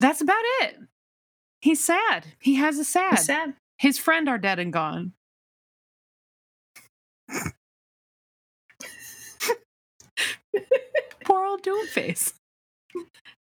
that's 0.00 0.20
about 0.20 0.42
it. 0.60 0.76
He's 1.60 1.82
sad. 1.82 2.26
He 2.40 2.56
has 2.56 2.78
a 2.78 2.84
sad. 2.84 3.14
It's 3.14 3.24
sad. 3.24 3.54
His 3.78 3.96
friend 3.98 4.28
are 4.28 4.38
dead 4.38 4.58
and 4.58 4.72
gone. 4.72 5.12
Poor 11.24 11.46
old 11.46 11.62
Doomface. 11.62 12.32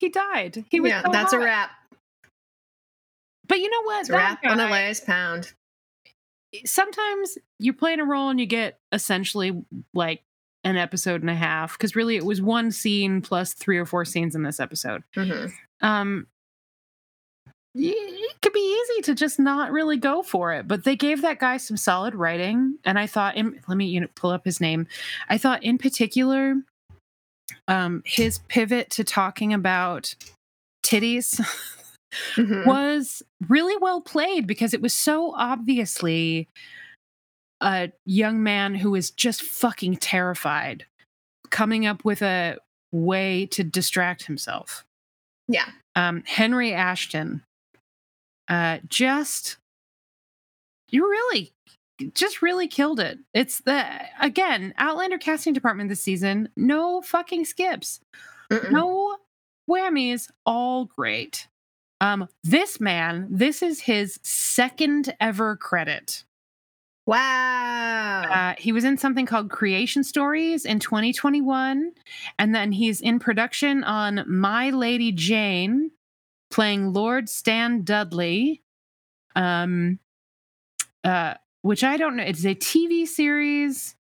He 0.01 0.09
died. 0.09 0.65
He 0.71 0.81
was 0.81 0.91
yeah, 0.91 1.03
so 1.05 1.13
that's 1.13 1.33
a 1.33 1.39
wrap. 1.39 1.71
But 3.47 3.59
you 3.61 3.69
know 3.71 3.83
what? 3.83 4.01
It's 4.01 4.11
a 4.11 4.15
wrap 4.15 4.45
on 4.45 4.57
guy- 4.59 4.71
latest 4.71 5.07
pound. 5.07 5.53
sometimes 6.65 7.37
you're 7.59 7.75
playing 7.75 8.01
a 8.01 8.05
role 8.05 8.29
and 8.31 8.39
you 8.39 8.47
get 8.47 8.79
essentially 8.93 9.65
like 9.93 10.23
an 10.63 10.77
episode 10.77 11.21
and 11.21 11.29
a 11.29 11.35
half 11.35 11.77
because 11.77 11.95
really 11.97 12.17
it 12.17 12.25
was 12.25 12.41
one 12.41 12.71
scene 12.71 13.21
plus 13.21 13.53
three 13.53 13.77
or 13.77 13.85
four 13.85 14.05
scenes 14.05 14.35
in 14.35 14.43
this 14.45 14.61
episode 14.61 15.03
hmm 15.15 15.47
um 15.83 16.27
it 17.75 18.41
could 18.41 18.53
be 18.53 18.61
easy 18.91 19.03
to 19.03 19.15
just 19.15 19.39
not 19.41 19.73
really 19.73 19.97
go 19.97 20.23
for 20.23 20.53
it 20.53 20.67
but 20.69 20.85
they 20.85 20.95
gave 20.97 21.23
that 21.23 21.39
guy 21.41 21.57
some 21.57 21.77
solid 21.77 22.15
writing 22.15 22.79
and 22.85 22.99
i 22.99 23.07
thought 23.07 23.37
in, 23.37 23.61
let 23.67 23.77
me 23.77 23.87
you 23.87 24.01
know, 24.01 24.07
pull 24.15 24.31
up 24.31 24.45
his 24.45 24.61
name 24.61 24.87
i 25.29 25.37
thought 25.37 25.63
in 25.63 25.77
particular 25.77 26.55
um 27.69 28.03
his 28.07 28.39
pivot 28.49 28.89
to 28.91 29.03
talking 29.05 29.53
about 29.53 30.15
titties 30.85 31.41
hmm 32.35 32.65
was 32.67 33.23
really 33.49 33.77
well 33.77 34.01
played 34.01 34.47
because 34.47 34.73
it 34.73 34.81
was 34.81 34.93
so 34.93 35.35
obviously 35.37 36.49
a 37.61 37.91
young 38.05 38.43
man 38.43 38.75
who 38.75 38.95
is 38.95 39.11
just 39.11 39.43
fucking 39.43 39.97
terrified 39.97 40.87
coming 41.51 41.87
up 41.87 42.05
with 42.05 42.23
a 42.23 42.57
way 42.93 43.47
to 43.47 43.63
distract 43.65 44.25
himself. 44.25 44.85
Yeah. 45.49 45.67
Um, 45.95 46.23
Henry 46.27 46.73
Ashton 46.73 47.43
uh, 48.49 48.79
just 48.89 49.57
You 50.91 51.09
really 51.09 51.53
just 52.15 52.43
really 52.43 52.67
killed 52.67 53.01
it. 53.01 53.19
It's 53.33 53.61
the 53.61 53.87
again, 54.21 54.75
Outlander 54.79 55.19
casting 55.19 55.53
department 55.53 55.89
this 55.89 56.03
season, 56.03 56.49
no 56.57 57.03
fucking 57.03 57.45
skips. 57.45 58.01
Mm-mm. 58.51 58.71
No 58.71 59.17
whammies, 59.71 60.29
all 60.45 60.87
great. 60.87 61.49
Um 62.01 62.29
this 62.43 62.81
man, 62.81 63.29
this 63.31 63.63
is 63.63 63.81
his 63.81 64.19
second 64.23 65.15
ever 65.21 65.57
credit. 65.57 66.25
Wow. 67.07 68.23
Uh, 68.23 68.55
he 68.57 68.73
was 68.73 68.85
in 68.85 68.97
something 68.97 69.27
called 69.27 69.51
Creation 69.51 70.03
Stories 70.05 70.65
in 70.65 70.79
2021, 70.79 71.93
and 72.39 72.55
then 72.55 72.73
he's 72.73 73.03
in 73.03 73.19
production 73.19 73.85
on 73.85 74.25
My 74.27 74.71
Lady 74.71 75.13
Jane, 75.13 75.91
playing 76.51 76.95
Lord 76.95 77.29
Stan 77.29 77.83
Dudley. 77.83 78.63
Um, 79.37 79.99
uh, 81.05 81.35
which 81.65 81.85
I 81.85 81.97
don't 81.97 82.17
know. 82.17 82.23
It's 82.23 82.45
a 82.45 82.55
TV 82.55 83.07
series. 83.07 83.97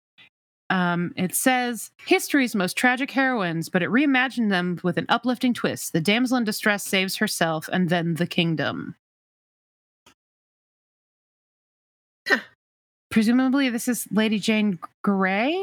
Um, 0.70 1.12
it 1.16 1.34
says 1.34 1.90
history's 2.06 2.54
most 2.54 2.76
tragic 2.76 3.10
heroines, 3.10 3.68
but 3.68 3.82
it 3.82 3.90
reimagined 3.90 4.50
them 4.50 4.78
with 4.84 4.96
an 4.98 5.06
uplifting 5.08 5.52
twist. 5.52 5.92
The 5.92 6.00
damsel 6.00 6.36
in 6.36 6.44
distress 6.44 6.84
saves 6.84 7.16
herself, 7.16 7.68
and 7.72 7.88
then 7.88 8.14
the 8.14 8.26
kingdom. 8.26 8.94
Huh. 12.28 12.38
Presumably, 13.10 13.68
this 13.68 13.88
is 13.88 14.06
Lady 14.12 14.38
Jane 14.38 14.78
Grey. 15.02 15.54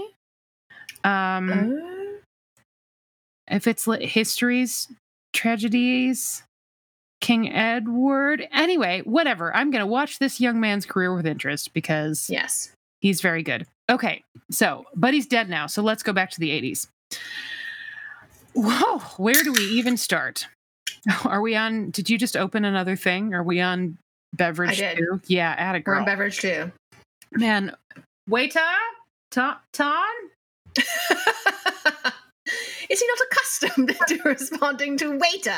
Um, 1.05 1.49
Uh, 1.49 2.18
if 3.49 3.66
it's 3.66 3.88
li- 3.88 4.05
history's 4.05 4.89
tragedies, 5.32 6.43
King 7.22 7.53
Edward. 7.53 8.45
Anyway, 8.51 9.01
whatever. 9.05 9.55
I'm 9.55 9.72
going 9.72 9.80
to 9.80 9.88
watch 9.88 10.20
this 10.20 10.41
young 10.41 10.60
man's 10.60 10.86
career 10.86 11.16
with 11.16 11.26
interest 11.26 11.74
because 11.74 12.30
yes. 12.30 12.74
he's 12.99 13.22
very 13.22 13.41
good. 13.41 13.66
Okay, 13.89 14.23
so, 14.51 14.85
Buddy's 14.95 15.27
dead 15.27 15.49
now. 15.49 15.67
So 15.67 15.81
let's 15.81 16.03
go 16.03 16.13
back 16.13 16.29
to 16.31 16.39
the 16.39 16.49
80s. 16.49 16.88
Whoa, 18.53 18.99
where 19.17 19.43
do 19.43 19.53
we 19.53 19.61
even 19.61 19.97
start? 19.97 20.47
Are 21.25 21.41
we 21.41 21.55
on? 21.55 21.91
Did 21.91 22.09
you 22.09 22.17
just 22.17 22.35
open 22.35 22.65
another 22.65 22.95
thing? 22.95 23.33
Are 23.33 23.43
we 23.43 23.61
on 23.61 23.97
beverage 24.33 24.81
I 24.81 24.95
did. 24.95 24.97
too? 24.97 25.21
Yeah, 25.27 25.53
add 25.57 25.75
a 25.75 25.83
We're 25.85 25.95
on 25.95 26.05
beverage 26.05 26.39
too. 26.39 26.71
Man, 27.31 27.75
waiter, 28.27 28.59
Tom, 29.31 29.55
Tom. 29.73 30.05
Is 32.89 33.01
he 33.01 33.07
not 33.07 33.17
accustomed 33.31 33.97
to 34.07 34.21
responding 34.23 34.97
to 34.97 35.17
waiter? 35.17 35.51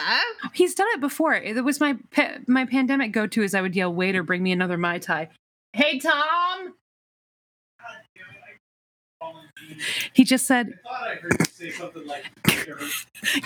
He's 0.54 0.74
done 0.74 0.88
it 0.94 1.00
before. 1.00 1.36
It 1.36 1.64
was 1.64 1.80
my 1.80 1.96
pa- 2.12 2.40
my 2.48 2.66
pandemic 2.66 3.12
go 3.12 3.28
to 3.28 3.44
is 3.44 3.54
I 3.54 3.62
would 3.62 3.76
yell, 3.76 3.94
"Waiter, 3.94 4.24
bring 4.24 4.42
me 4.42 4.52
another 4.52 4.78
mai 4.78 4.98
tai." 4.98 5.30
Hey, 5.74 6.00
Tom. 6.00 6.74
He 10.14 10.24
just 10.24 10.46
said, 10.48 10.74
I 10.86 10.90
thought 10.90 11.08
I 11.08 11.16
heard 11.16 11.38
you 11.40 11.72
say 11.72 11.92
like 12.06 12.26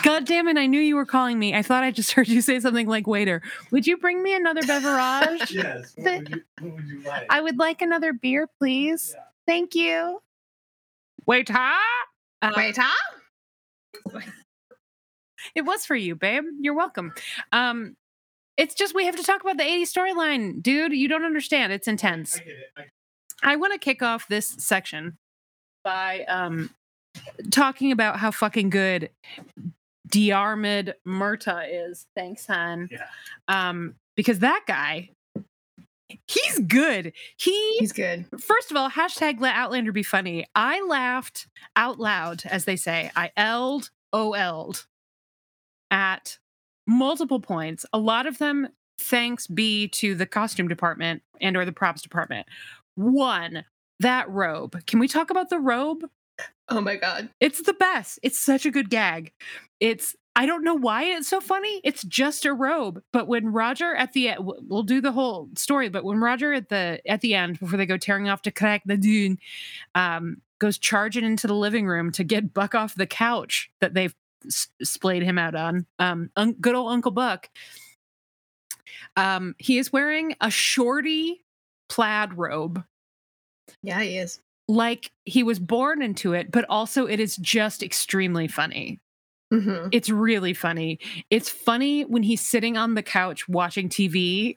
"God 0.04 0.26
damn 0.26 0.48
it! 0.48 0.58
I 0.58 0.68
knew 0.68 0.80
you 0.80 0.96
were 0.96 1.06
calling 1.06 1.40
me. 1.40 1.56
I 1.56 1.62
thought 1.62 1.84
I 1.84 1.92
just 1.92 2.12
heard 2.14 2.28
you 2.28 2.42
say 2.42 2.60
something 2.60 2.88
like 2.88 3.08
waiter. 3.08 3.42
Would 3.72 3.88
you 3.88 3.98
bring 3.98 4.22
me 4.22 4.36
another 4.36 4.62
beverage? 4.66 5.52
Yes. 5.52 5.94
What 5.98 6.20
would, 6.20 6.30
you, 6.30 6.44
what 6.60 6.74
would 6.74 6.88
you 6.88 7.02
like? 7.02 7.26
I 7.30 7.42
would 7.42 7.58
like 7.58 7.82
another 7.82 8.14
beer, 8.14 8.48
please. 8.60 9.14
Yeah. 9.16 9.24
Thank 9.48 9.76
you." 9.76 10.22
Waiter. 11.26 11.54
Uh, 12.42 12.52
Waiter? 12.56 12.84
It 15.56 15.64
was 15.64 15.86
for 15.86 15.96
you, 15.96 16.16
babe. 16.16 16.46
You're 16.62 16.74
welcome. 16.74 17.14
Um, 17.52 17.98
it's 18.56 18.74
just 18.74 18.96
we 18.96 19.06
have 19.06 19.18
to 19.18 19.24
talk 19.24 19.42
about 19.42 19.58
the 19.58 19.64
80s 19.64 19.92
storyline, 19.92 20.64
dude. 20.64 20.94
You 20.94 21.10
don't 21.10 21.26
understand. 21.26 21.74
It's 21.74 21.88
intense. 21.88 22.36
I 22.36 22.40
get 22.40 22.48
it. 22.48 22.92
I, 23.44 23.54
I 23.54 23.56
want 23.58 23.74
to 23.74 23.78
kick 23.78 24.02
off 24.02 24.26
this 24.30 24.56
section 24.58 25.18
by 25.84 26.24
um 26.26 26.70
talking 27.52 27.92
about 27.92 28.20
how 28.20 28.32
fucking 28.32 28.70
good 28.70 29.10
Diarmaid 30.10 30.94
Murtagh 31.08 31.90
is. 31.90 32.06
Thanks, 32.16 32.46
hon. 32.46 32.90
Yeah. 32.92 33.08
Um, 33.48 33.96
because 34.16 34.40
that 34.40 34.64
guy, 34.68 35.10
he's 36.28 36.60
good. 36.60 37.14
He 37.38 37.78
He's 37.80 37.94
good. 37.94 38.26
first 38.40 38.70
of 38.70 38.78
all, 38.78 38.90
hashtag 38.90 39.40
let 39.40 39.56
Outlander 39.56 39.92
be 39.92 40.04
funny. 40.04 40.46
I 40.54 40.82
laughed 40.82 41.48
out 41.76 42.00
loud, 42.00 42.44
as 42.46 42.66
they 42.66 42.76
say. 42.76 43.12
I 43.16 43.32
L'd, 43.38 43.90
OL'd 44.12 44.86
at 45.90 46.38
multiple 46.86 47.40
points. 47.40 47.86
A 47.94 47.98
lot 47.98 48.28
of 48.28 48.38
them 48.38 48.68
thanks 49.00 49.48
be 49.48 49.88
to 49.88 50.14
the 50.14 50.26
costume 50.26 50.68
department 50.68 51.24
and 51.42 51.58
or 51.58 51.66
the 51.66 51.72
props 51.72 52.02
department. 52.02 52.46
One, 52.96 53.66
that 54.00 54.30
robe. 54.30 54.86
Can 54.86 55.00
we 55.00 55.08
talk 55.08 55.30
about 55.30 55.50
the 55.50 55.60
robe? 55.60 56.06
Oh 56.70 56.82
my 56.82 56.96
god. 56.96 57.30
It's 57.40 57.62
the 57.62 57.74
best. 57.74 58.20
It's 58.24 58.40
such 58.40 58.66
a 58.66 58.72
good 58.72 58.90
gag. 58.90 59.32
It's 59.80 60.16
I 60.36 60.48
don't 60.48 60.64
know 60.64 60.74
why 60.74 61.04
it's 61.04 61.28
so 61.28 61.40
funny. 61.40 61.80
It's 61.84 62.02
just 62.04 62.46
a 62.46 62.54
robe, 62.54 63.04
but 63.12 63.28
when 63.28 63.52
Roger 63.52 63.94
at 63.94 64.14
the 64.14 64.32
we'll 64.40 64.82
do 64.84 65.00
the 65.00 65.12
whole 65.12 65.50
story. 65.56 65.90
But 65.90 66.04
when 66.04 66.20
Roger 66.20 66.54
at 66.54 66.70
the 66.70 67.02
at 67.06 67.22
the 67.22 67.36
end, 67.36 67.60
before 67.60 67.78
they 67.78 67.86
go 67.86 67.98
tearing 67.98 68.30
off 68.30 68.42
to 68.44 68.52
Craigh 68.52 68.82
na 68.86 68.96
Dun, 68.96 69.38
um, 69.94 70.42
goes 70.60 70.78
charging 70.80 71.24
into 71.24 71.46
the 71.46 71.54
living 71.54 71.86
room 71.86 72.12
to 72.14 72.24
get 72.24 72.54
Buck 72.54 72.74
off 72.74 72.96
the 72.96 73.06
couch 73.06 73.70
that 73.80 73.94
they've 73.94 74.16
s- 74.46 74.70
splayed 74.82 75.22
him 75.22 75.38
out 75.38 75.54
on. 75.54 75.86
Um, 76.00 76.32
un- 76.36 76.56
good 76.60 76.74
old 76.74 76.92
Uncle 76.92 77.12
Buck. 77.12 77.50
Um, 79.16 79.56
he 79.60 79.78
is 79.78 79.94
wearing 79.94 80.36
a 80.42 80.50
shorty 80.50 81.44
plaid 81.90 82.38
robe 82.38 82.84
Yeah, 83.82 84.02
he 84.02 84.18
is. 84.18 84.40
like 84.68 85.12
he 85.26 85.44
was 85.44 85.60
born 85.60 86.02
into 86.02 86.34
it, 86.34 86.52
but 86.52 86.66
also 86.70 87.06
it 87.06 87.20
is 87.20 87.36
just 87.38 87.84
extremely 87.84 88.48
funny. 88.48 89.00
hmm 89.52 89.88
It's 89.92 90.10
really 90.10 90.54
funny. 90.54 91.00
It's 91.30 91.50
funny 91.50 92.04
when 92.04 92.24
he's 92.24 92.42
sitting 92.42 92.78
on 92.78 92.94
the 92.96 93.04
couch 93.04 93.48
watching 93.50 93.90
TV 93.90 94.56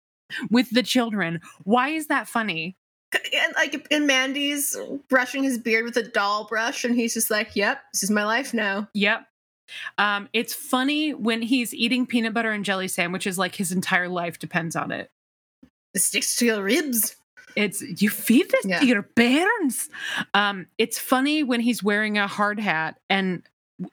with 0.50 0.70
the 0.70 0.82
children. 0.82 1.40
Why 1.64 1.90
is 1.90 2.06
that 2.08 2.28
funny? 2.28 2.76
And 3.12 3.54
like, 3.56 3.86
and 3.90 4.06
Mandy's 4.06 4.76
brushing 5.08 5.42
his 5.42 5.56
beard 5.58 5.84
with 5.86 5.96
a 5.96 6.02
doll 6.02 6.44
brush, 6.46 6.84
and 6.84 6.94
he's 6.94 7.14
just 7.14 7.30
like, 7.30 7.56
"Yep, 7.56 7.80
this 7.94 8.02
is 8.02 8.10
my 8.10 8.24
life 8.24 8.52
now." 8.52 8.86
Yep. 8.92 9.26
Um, 9.96 10.28
it's 10.34 10.52
funny 10.54 11.14
when 11.14 11.40
he's 11.42 11.72
eating 11.74 12.06
peanut 12.06 12.34
butter 12.34 12.50
and 12.52 12.64
jelly 12.66 12.86
sandwiches 12.88 13.38
like 13.38 13.54
his 13.54 13.72
entire 13.72 14.08
life 14.08 14.38
depends 14.38 14.76
on 14.76 14.92
it. 14.92 15.10
It 15.94 16.00
sticks 16.00 16.36
to 16.36 16.46
your 16.46 16.62
ribs. 16.62 17.16
It's 17.58 17.82
you 18.00 18.08
feed 18.10 18.50
this 18.50 18.64
Yeah. 18.66 18.80
to 18.80 18.86
your 18.86 19.02
parents. 19.02 19.88
Um, 20.34 20.66
it's 20.78 20.98
funny 20.98 21.42
when 21.42 21.60
he's 21.60 21.82
wearing 21.82 22.16
a 22.18 22.26
hard 22.26 22.60
hat 22.60 22.98
and 23.10 23.42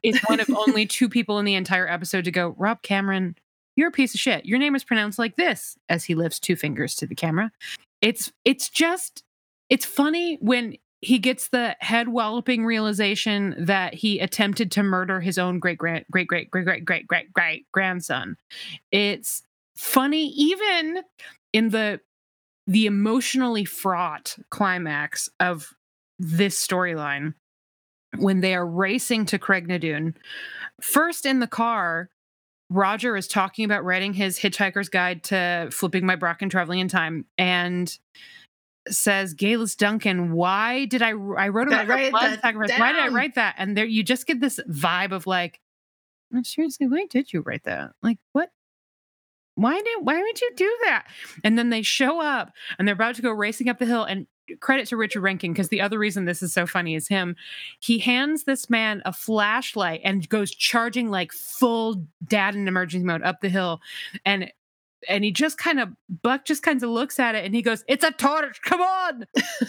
is 0.03 0.19
one 0.27 0.39
of 0.39 0.49
only 0.49 0.85
two 0.87 1.09
people 1.09 1.39
in 1.39 1.45
the 1.45 1.55
entire 1.55 1.87
episode 1.87 2.25
to 2.25 2.31
go, 2.31 2.55
Rob 2.57 2.81
Cameron, 2.81 3.35
you're 3.75 3.89
a 3.89 3.91
piece 3.91 4.13
of 4.13 4.19
shit. 4.19 4.45
Your 4.45 4.59
name 4.59 4.75
is 4.75 4.83
pronounced 4.83 5.19
like 5.19 5.35
this, 5.35 5.77
as 5.89 6.05
he 6.05 6.15
lifts 6.15 6.39
two 6.39 6.55
fingers 6.55 6.95
to 6.95 7.07
the 7.07 7.15
camera. 7.15 7.51
It's 8.01 8.31
it's 8.45 8.69
just 8.69 9.23
it's 9.69 9.85
funny 9.85 10.37
when 10.41 10.77
he 11.01 11.19
gets 11.19 11.49
the 11.49 11.75
head 11.81 12.07
walloping 12.07 12.65
realization 12.65 13.53
that 13.59 13.93
he 13.93 14.19
attempted 14.19 14.71
to 14.71 14.81
murder 14.83 15.19
his 15.21 15.37
own 15.37 15.59
great 15.59 15.77
grand 15.77 16.05
great 16.11 16.27
great 16.27 16.49
great 16.51 16.65
great 16.65 16.85
great 16.85 17.07
great 17.07 17.33
great 17.33 17.65
grandson. 17.71 18.37
It's 18.91 19.43
funny 19.75 20.27
even 20.29 21.01
in 21.53 21.69
the 21.69 21.99
the 22.67 22.85
emotionally 22.85 23.65
fraught 23.65 24.37
climax 24.49 25.29
of 25.39 25.73
this 26.17 26.65
storyline 26.65 27.33
when 28.17 28.41
they 28.41 28.55
are 28.55 28.65
racing 28.65 29.25
to 29.27 29.39
Craigh 29.39 29.61
na 29.61 29.77
Dun. 29.77 30.15
First 30.81 31.25
in 31.25 31.39
the 31.39 31.47
car, 31.47 32.09
Roger 32.69 33.15
is 33.15 33.27
talking 33.27 33.65
about 33.65 33.83
writing 33.83 34.13
his 34.13 34.39
Hitchhiker's 34.39 34.89
Guide 34.89 35.23
to 35.25 35.69
Flipping 35.71 36.05
My 36.05 36.15
Brock 36.15 36.41
and 36.41 36.49
Traveling 36.49 36.79
in 36.79 36.87
Time 36.87 37.25
and 37.37 37.95
says, 38.87 39.35
Geillis 39.35 39.77
Duncan, 39.77 40.31
why 40.31 40.85
did 40.85 41.01
I 41.01 41.09
I 41.09 41.49
wrote 41.49 41.71
I 41.71 41.83
about 41.83 41.87
write 41.87 42.11
blood 42.11 42.31
that 42.31 42.41
sacrifice? 42.41 42.79
Why 42.79 42.91
did 42.91 43.01
I 43.01 43.07
write 43.09 43.35
that? 43.35 43.55
And 43.57 43.77
there 43.77 43.85
you 43.85 44.03
just 44.03 44.25
get 44.27 44.39
this 44.39 44.59
vibe 44.69 45.11
of 45.11 45.27
like, 45.27 45.59
"Oh, 46.33 46.41
seriously, 46.43 46.87
why 46.87 47.05
did 47.09 47.33
you 47.33 47.41
write 47.41 47.63
that? 47.63 47.91
Like 48.01 48.17
what? 48.33 48.49
Why 49.55 49.75
did 49.75 49.97
why 50.01 50.21
would 50.21 50.41
you 50.41 50.51
do 50.55 50.77
that? 50.83 51.07
And 51.43 51.57
then 51.57 51.69
they 51.69 51.81
show 51.81 52.21
up 52.21 52.51
and 52.77 52.87
they're 52.87 52.93
about 52.93 53.15
to 53.15 53.21
go 53.21 53.31
racing 53.31 53.69
up 53.69 53.79
the 53.79 53.85
hill 53.85 54.03
and 54.03 54.27
credit 54.59 54.87
to 54.87 54.97
Richard 54.97 55.21
Rankin 55.21 55.53
because 55.53 55.69
the 55.69 55.81
other 55.81 55.97
reason 55.97 56.25
this 56.25 56.43
is 56.43 56.53
so 56.53 56.67
funny 56.67 56.95
is 56.95 57.07
him. 57.07 57.35
He 57.79 57.99
hands 57.99 58.43
this 58.43 58.69
man 58.69 59.01
a 59.05 59.13
flashlight 59.13 60.01
and 60.03 60.27
goes 60.29 60.51
charging 60.51 61.09
like 61.09 61.31
full 61.31 62.05
dad 62.27 62.55
in 62.55 62.67
emergency 62.67 63.05
mode 63.05 63.23
up 63.23 63.41
the 63.41 63.49
hill 63.49 63.79
and 64.25 64.51
and 65.07 65.23
he 65.23 65.31
just 65.31 65.57
kind 65.57 65.79
of 65.79 65.89
Buck 66.23 66.45
just 66.45 66.63
kind 66.63 66.81
of 66.81 66.89
looks 66.89 67.19
at 67.19 67.35
it 67.35 67.45
and 67.45 67.53
he 67.53 67.61
goes, 67.61 67.83
"It's 67.87 68.03
a 68.03 68.11
torch. 68.11 68.61
Come 68.61 68.81
on." 68.81 69.25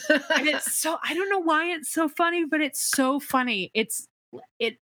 and 0.09 0.47
it's 0.49 0.75
so 0.81 0.97
I 1.03 1.15
don't 1.15 1.31
know 1.31 1.41
why 1.41 1.67
it's 1.67 1.91
so 1.91 2.09
funny, 2.09 2.45
but 2.45 2.61
it's 2.61 2.81
so 2.81 3.21
funny. 3.21 3.71
It's 3.75 4.09
it 4.59 4.79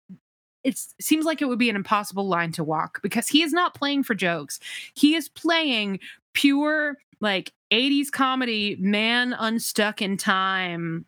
it 0.64 0.78
seems 1.00 1.24
like 1.24 1.40
it 1.40 1.48
would 1.48 1.58
be 1.58 1.70
an 1.70 1.76
impossible 1.76 2.26
line 2.26 2.52
to 2.52 2.64
walk 2.64 3.00
because 3.02 3.28
he 3.28 3.42
is 3.42 3.52
not 3.52 3.74
playing 3.74 4.02
for 4.02 4.14
jokes. 4.14 4.60
He 4.94 5.14
is 5.14 5.28
playing 5.28 6.00
pure 6.34 6.98
like 7.20 7.52
80s 7.72 8.10
comedy, 8.10 8.76
man 8.78 9.34
unstuck 9.38 10.02
in 10.02 10.16
time 10.16 11.06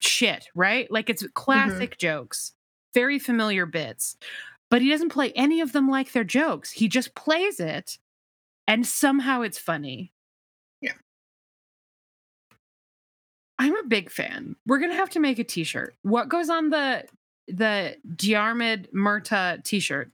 shit, 0.00 0.46
right? 0.54 0.90
Like 0.90 1.10
it's 1.10 1.22
mm-hmm. 1.22 1.32
classic 1.34 1.98
jokes, 1.98 2.52
very 2.94 3.18
familiar 3.18 3.66
bits. 3.66 4.16
But 4.68 4.82
he 4.82 4.90
doesn't 4.90 5.10
play 5.10 5.32
any 5.32 5.60
of 5.60 5.72
them 5.72 5.88
like 5.88 6.12
they're 6.12 6.24
jokes. 6.24 6.72
He 6.72 6.88
just 6.88 7.14
plays 7.14 7.60
it 7.60 7.98
and 8.66 8.86
somehow 8.86 9.42
it's 9.42 9.58
funny. 9.58 10.12
Yeah. 10.80 10.92
I'm 13.58 13.76
a 13.76 13.84
big 13.84 14.10
fan. 14.10 14.56
We're 14.66 14.78
gonna 14.80 14.94
have 14.94 15.10
to 15.10 15.20
make 15.20 15.38
a 15.38 15.44
t-shirt. 15.44 15.94
What 16.02 16.28
goes 16.28 16.50
on 16.50 16.70
the 16.70 17.04
the 17.48 17.96
Diarmaid 18.14 18.88
Murtagh 18.92 19.62
t-shirt? 19.64 20.10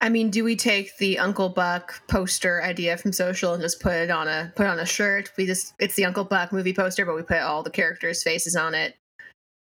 I 0.00 0.10
mean, 0.10 0.28
do 0.30 0.44
we 0.44 0.54
take 0.54 0.96
the 0.98 1.18
Uncle 1.18 1.48
Buck 1.48 2.06
poster 2.08 2.62
idea 2.62 2.96
from 2.98 3.12
social 3.12 3.54
and 3.54 3.62
just 3.62 3.80
put 3.80 3.94
it 3.94 4.10
on 4.10 4.28
a 4.28 4.52
put 4.54 4.66
on 4.66 4.78
a 4.78 4.84
shirt? 4.84 5.32
We 5.38 5.46
just 5.46 5.72
it's 5.78 5.94
the 5.94 6.04
Uncle 6.04 6.24
Buck 6.24 6.52
movie 6.52 6.74
poster, 6.74 7.06
but 7.06 7.14
we 7.14 7.22
put 7.22 7.38
all 7.38 7.62
the 7.62 7.70
characters' 7.70 8.22
faces 8.22 8.54
on 8.54 8.74
it. 8.74 8.96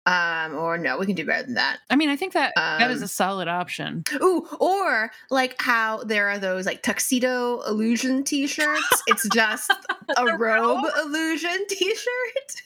Um, 0.07 0.55
or 0.55 0.79
no, 0.79 0.97
we 0.97 1.05
can 1.07 1.17
do 1.17 1.27
better 1.27 1.43
than 1.43 1.55
that. 1.55 1.81
I 1.91 1.97
mean, 1.97 2.09
I 2.09 2.17
think 2.17 2.33
that 2.35 2.53
that 2.57 2.91
is 2.91 2.99
Um, 2.99 3.05
a 3.05 3.09
solid 3.09 3.49
option. 3.49 4.05
Ooh, 4.23 4.47
or 4.61 5.11
like 5.29 5.61
how 5.61 6.05
there 6.05 6.29
are 6.31 6.39
those 6.39 6.65
like 6.67 6.83
tuxedo 6.83 7.61
illusion 7.63 8.23
t-shirts. 8.25 9.03
It's 9.09 9.29
just 9.31 9.71
a 10.17 10.25
robe 10.25 10.41
robe? 10.41 10.85
illusion 11.05 11.67
t-shirt. 11.69 12.63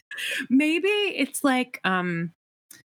Maybe 0.51 0.87
it's 0.89 1.43
like 1.43 1.81
um 1.85 2.33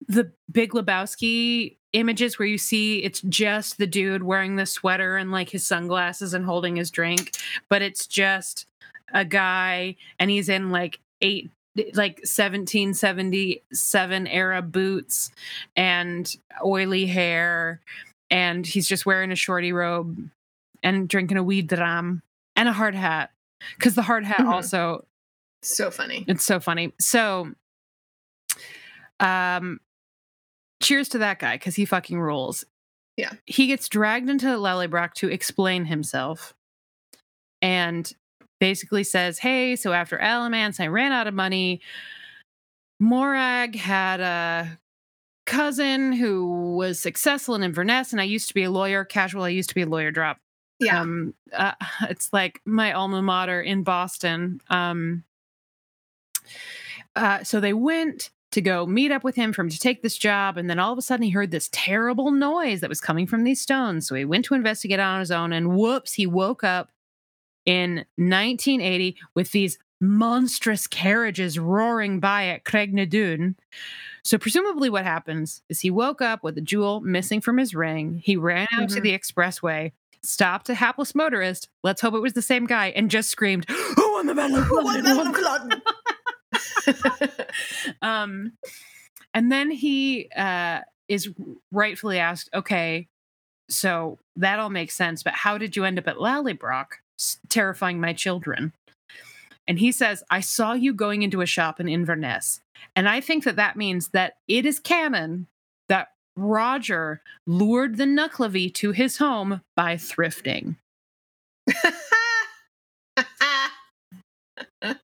the 0.07 0.31
Big 0.51 0.71
Lebowski 0.71 1.75
images 1.93 2.37
where 2.37 2.47
you 2.47 2.57
see 2.57 3.01
it's 3.03 3.21
just 3.21 3.77
the 3.77 3.87
dude 3.87 4.23
wearing 4.23 4.57
the 4.57 4.65
sweater 4.65 5.15
and 5.17 5.31
like 5.31 5.49
his 5.49 5.65
sunglasses 5.65 6.33
and 6.33 6.45
holding 6.45 6.75
his 6.75 6.91
drink, 6.91 7.31
but 7.69 7.81
it's 7.81 8.05
just 8.05 8.65
a 9.13 9.23
guy 9.25 9.95
and 10.19 10.29
he's 10.29 10.49
in 10.49 10.71
like 10.71 10.99
eight 11.21 11.49
like 11.93 12.19
1777 12.23 14.27
era 14.27 14.61
boots 14.61 15.31
and 15.75 16.35
oily 16.63 17.05
hair 17.05 17.81
and 18.31 18.65
he's 18.65 18.87
just 18.87 19.05
wearing 19.05 19.31
a 19.31 19.35
shorty 19.35 19.73
robe 19.73 20.29
and 20.83 21.07
drinking 21.09 21.37
a 21.37 21.43
weed 21.43 21.67
dram 21.67 22.21
and 22.55 22.69
a 22.69 22.73
hard 22.73 22.95
hat 22.95 23.31
because 23.77 23.95
the 23.95 24.01
hard 24.01 24.23
hat 24.25 24.39
Mhm. 24.39 24.51
also 24.53 25.05
So 25.61 25.91
funny. 25.91 26.23
it's 26.27 26.45
so 26.45 26.59
funny. 26.59 26.93
So, 26.99 27.51
um, 29.19 29.79
cheers 30.81 31.09
to 31.09 31.17
that 31.19 31.39
guy 31.39 31.55
because 31.55 31.75
he 31.75 31.85
fucking 31.85 32.19
rules. 32.19 32.65
Yeah. 33.17 33.31
He 33.45 33.67
gets 33.67 33.87
dragged 33.89 34.29
into 34.29 34.47
Lallybroch 34.47 35.13
to 35.15 35.29
explain 35.29 35.85
himself 35.85 36.53
and 37.61 38.11
basically 38.59 39.03
says, 39.03 39.39
Hey, 39.39 39.75
so 39.75 39.93
after 39.93 40.17
Alamance, 40.19 40.79
I 40.79 40.87
ran 40.87 41.11
out 41.11 41.27
of 41.27 41.33
money. 41.33 41.81
Morag 42.99 43.75
had 43.75 44.19
a 44.21 44.77
cousin 45.45 46.11
who 46.13 46.75
was 46.75 46.99
successful 46.99 47.55
in 47.55 47.63
Inverness, 47.63 48.11
and 48.11 48.19
I 48.19 48.23
used 48.25 48.47
to 48.47 48.53
be 48.53 48.63
a 48.63 48.71
lawyer. 48.71 49.03
Casual, 49.05 49.43
I 49.43 49.49
used 49.49 49.69
to 49.69 49.75
be 49.75 49.81
a 49.83 49.85
lawyer 49.87 50.11
drop 50.11 50.37
Yeah. 50.79 51.01
um 51.01 51.33
uh, 51.53 51.73
it's 52.09 52.31
like 52.33 52.61
my 52.65 52.91
alma 52.93 53.21
mater 53.21 53.61
in 53.61 53.83
boston 53.83 54.59
um 54.69 55.23
uh 57.15 57.43
so 57.43 57.59
they 57.59 57.73
went 57.73 58.31
to 58.55 58.61
go 58.61 58.85
meet 58.85 59.11
up 59.11 59.23
with 59.23 59.35
him 59.35 59.53
for 59.53 59.61
him 59.61 59.69
to 59.69 59.77
take 59.79 60.01
this 60.01 60.17
job 60.17 60.57
and 60.57 60.69
then 60.69 60.79
all 60.79 60.91
of 60.91 60.97
a 60.97 61.01
sudden 61.01 61.23
he 61.23 61.29
heard 61.29 61.51
this 61.51 61.69
terrible 61.71 62.31
noise 62.31 62.81
that 62.81 62.89
was 62.89 62.99
coming 62.99 63.27
from 63.27 63.43
these 63.43 63.61
stones 63.61 64.07
so 64.07 64.15
he 64.15 64.25
went 64.25 64.43
to 64.45 64.53
investigate 64.55 64.99
on 64.99 65.19
his 65.19 65.29
own 65.31 65.53
and 65.53 65.75
whoops 65.75 66.13
he 66.13 66.25
woke 66.27 66.63
up 66.63 66.89
in 67.65 67.97
1980 68.17 69.17
with 69.35 69.51
these 69.51 69.77
monstrous 70.01 70.87
carriages 70.87 71.57
roaring 71.57 72.19
by 72.19 72.47
at 72.47 72.63
Craigh 72.65 72.87
na 72.87 73.05
Dun. 73.05 73.55
So 74.23 74.37
presumably 74.37 74.89
what 74.89 75.03
happens 75.05 75.61
is 75.69 75.79
he 75.79 75.89
woke 75.89 76.21
up 76.21 76.43
with 76.43 76.57
a 76.57 76.61
jewel 76.61 76.99
missing 77.01 77.41
from 77.41 77.57
his 77.57 77.73
ring. 77.73 78.21
He 78.23 78.35
ran 78.35 78.67
out 78.73 78.89
to 78.89 78.99
Mhm. 78.99 79.03
the 79.03 79.17
expressway, 79.17 79.93
stopped 80.21 80.69
a 80.69 80.75
hapless 80.75 81.15
motorist, 81.15 81.69
let's 81.83 82.01
hope 82.01 82.13
it 82.13 82.19
was 82.21 82.33
the 82.33 82.41
same 82.41 82.65
guy, 82.67 82.87
and 82.95 83.09
just 83.09 83.29
screamed, 83.29 83.65
Who 83.69 84.13
won 84.13 84.27
the 84.27 84.35
battle 84.35 84.57
of 84.57 84.65
Who 84.65 84.83
won 84.83 85.03
the 85.03 85.15
London? 85.15 85.81
Battle 86.85 87.11
of 87.11 87.17
Culloden? 87.19 87.95
um 88.01 88.51
and 89.33 89.51
then 89.51 89.71
he 89.71 90.29
uh 90.35 90.79
is 91.07 91.29
rightfully 91.71 92.19
asked 92.19 92.49
okay 92.53 93.07
so 93.69 94.17
that 94.35 94.59
all 94.59 94.69
makes 94.69 94.95
sense 94.95 95.23
but 95.23 95.33
how 95.33 95.57
did 95.57 95.75
you 95.75 95.83
end 95.83 95.99
up 95.99 96.07
at 96.07 96.17
Lallybroch 96.17 96.87
terrifying 97.49 97.99
my 97.99 98.13
children? 98.13 98.73
And 99.67 99.79
he 99.79 99.91
says 99.91 100.23
i 100.29 100.39
saw 100.39 100.73
you 100.73 100.93
going 100.93 101.23
into 101.23 101.41
a 101.41 101.45
shop 101.45 101.79
in 101.79 101.87
inverness. 101.87 102.61
And 102.95 103.07
i 103.09 103.21
think 103.21 103.43
that 103.43 103.55
that 103.55 103.75
means 103.75 104.09
that 104.09 104.37
it 104.47 104.65
is 104.65 104.79
canon 104.79 105.47
that 105.89 106.09
roger 106.35 107.21
lured 107.47 107.97
the 107.97 108.05
Nuckelavee 108.05 108.73
to 108.75 108.91
his 108.91 109.17
home 109.17 109.61
by 109.75 109.95
thrifting. 109.95 110.75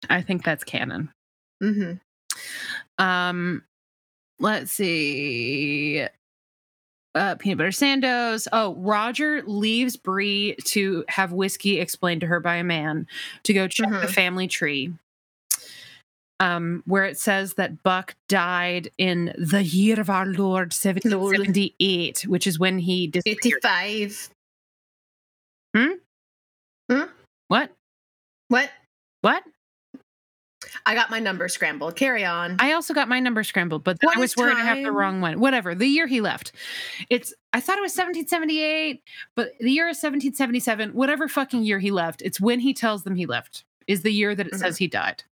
I 0.08 0.22
think 0.22 0.44
that's 0.44 0.64
canon 0.64 1.10
hmm 1.60 1.92
Um, 2.98 3.62
let's 4.38 4.72
see. 4.72 6.06
Uh, 7.14 7.34
peanut 7.36 7.56
butter 7.58 7.70
sandos. 7.70 8.46
Oh, 8.52 8.74
Roger 8.74 9.42
leaves 9.46 9.96
Bree 9.96 10.54
to 10.64 11.04
have 11.08 11.32
whiskey 11.32 11.80
explained 11.80 12.20
to 12.20 12.26
her 12.26 12.40
by 12.40 12.56
a 12.56 12.64
man 12.64 13.06
to 13.44 13.54
go 13.54 13.66
check 13.68 13.88
the 13.88 14.06
Mhm. 14.06 14.14
family 14.14 14.46
tree. 14.48 14.92
Um, 16.38 16.82
where 16.84 17.06
it 17.06 17.18
says 17.18 17.54
that 17.54 17.82
Buck 17.82 18.14
died 18.28 18.90
in 18.98 19.34
the 19.38 19.62
year 19.64 19.98
of 19.98 20.10
our 20.10 20.26
Lord 20.26 20.74
1778, 20.74 22.26
which 22.26 22.46
is 22.46 22.58
when 22.58 22.78
he 22.78 23.06
disappeared. 23.06 23.64
85. 23.64 24.28
What? 27.48 27.72
What? 28.48 28.70
What? 29.22 29.42
I 30.86 30.94
got 30.94 31.10
my 31.10 31.18
number 31.18 31.48
scrambled. 31.48 31.96
Carry 31.96 32.24
on. 32.24 32.56
I 32.60 32.72
also 32.72 32.94
got 32.94 33.08
my 33.08 33.18
number 33.20 33.42
scrambled, 33.42 33.82
but 33.84 33.98
What 34.02 34.16
I 34.16 34.20
was 34.20 34.36
worried 34.36 34.56
I 34.56 34.64
have 34.64 34.84
the 34.84 34.92
wrong 34.92 35.20
one. 35.20 35.40
Whatever. 35.40 35.74
The 35.74 35.86
year 35.86 36.06
he 36.06 36.20
left. 36.20 36.52
It's 37.10 37.34
I 37.52 37.60
thought 37.60 37.76
it 37.76 37.82
was 37.82 37.92
1778, 37.96 39.02
but 39.34 39.50
the 39.58 39.70
year 39.72 39.88
is 39.88 39.96
1777. 39.96 40.90
Whatever 40.94 41.26
fucking 41.28 41.64
year 41.64 41.80
he 41.80 41.90
left, 41.90 42.22
it's 42.22 42.40
when 42.40 42.60
he 42.60 42.72
tells 42.72 43.02
them 43.02 43.16
he 43.16 43.26
left. 43.26 43.64
Is 43.88 44.02
the 44.02 44.12
year 44.12 44.34
that 44.34 44.46
it 44.46 44.52
Mhm. 44.52 44.58
says 44.58 44.76
he 44.78 44.86
died. 44.86 45.24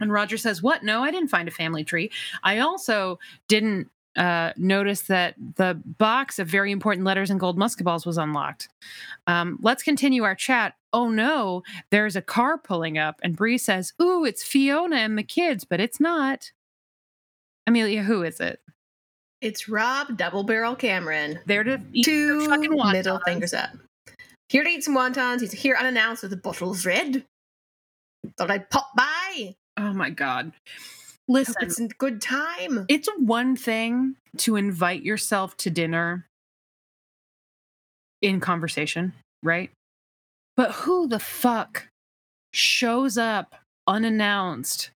And 0.00 0.12
Roger 0.12 0.36
says, 0.38 0.62
"What? 0.62 0.82
No, 0.82 1.02
I 1.02 1.10
didn't 1.10 1.28
find 1.28 1.48
a 1.48 1.50
family 1.52 1.84
tree. 1.84 2.10
I 2.42 2.58
also 2.58 3.18
didn't 3.48 3.90
uh, 4.16 4.52
notice 4.56 5.02
that 5.02 5.36
the 5.56 5.80
box 5.98 6.40
of 6.40 6.48
very 6.48 6.72
important 6.72 7.04
letters 7.06 7.30
and 7.30 7.38
gold 7.38 7.56
musket 7.56 7.84
balls 7.84 8.04
was 8.04 8.18
unlocked. 8.18 8.68
Um, 9.28 9.58
let's 9.62 9.82
continue 9.84 10.24
our 10.24 10.34
chat. 10.34 10.74
Oh 10.92 11.08
no, 11.10 11.62
there's 11.90 12.16
a 12.16 12.22
car 12.22 12.56
pulling 12.58 12.96
up, 12.96 13.20
and 13.22 13.36
Bree 13.36 13.58
says, 13.58 13.92
"Ooh, 14.00 14.24
it's 14.24 14.42
Fiona 14.42 14.96
and 14.96 15.18
the 15.18 15.22
kids," 15.22 15.64
but 15.64 15.80
it's 15.80 16.00
not. 16.00 16.52
Amelia, 17.66 18.02
who 18.02 18.22
is 18.22 18.40
it? 18.40 18.60
it's 19.40 19.68
Rob 19.68 20.16
Double 20.16 20.42
Barrel 20.42 20.74
Cameron. 20.74 21.38
There 21.46 21.62
to 21.62 21.80
eat 21.92 22.04
Two 22.04 22.48
fucking 22.48 22.72
wontons. 22.72 22.92
middle 22.92 23.20
fingers 23.24 23.54
up. 23.54 23.70
Here 24.48 24.64
to 24.64 24.68
eat 24.68 24.82
some 24.82 24.96
wontons. 24.96 25.40
He's 25.42 25.52
here 25.52 25.76
unannounced 25.78 26.22
with 26.24 26.32
a 26.32 26.36
bottle 26.36 26.72
of 26.72 26.84
red. 26.84 27.24
Thought 28.36 28.50
I'd 28.50 28.70
pop 28.70 28.88
by. 28.96 29.54
Oh 29.76 29.92
my 29.92 30.10
god! 30.10 30.46
Hope 30.46 30.54
Listen, 31.28 31.54
it's 31.60 31.78
a 31.78 31.86
good 31.88 32.20
time. 32.20 32.86
it's 32.88 33.08
one 33.18 33.54
thing 33.54 34.16
to 34.38 34.56
invite 34.56 35.02
yourself 35.02 35.56
to 35.58 35.70
dinner 35.70 36.26
in 38.22 38.40
conversation, 38.40 39.12
right? 39.44 39.70
But 40.58 40.72
who 40.72 41.06
the 41.06 41.20
fuck 41.20 41.88
shows 42.52 43.16
up 43.16 43.54
unannounced 43.86 44.90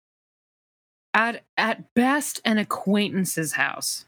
at 1.13 1.43
at 1.59 1.93
best 1.95 2.41
an 2.47 2.57
acquaintance's 2.57 3.53
house 3.53 4.07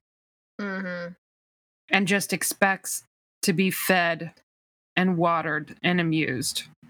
hmm 0.59 1.09
and 1.91 2.09
just 2.09 2.33
expects 2.33 3.05
to 3.43 3.53
be 3.53 3.71
fed 3.71 4.33
and 4.97 5.19
watered 5.19 5.77
and 5.83 6.01
amused? 6.01 6.63
I 6.85 6.89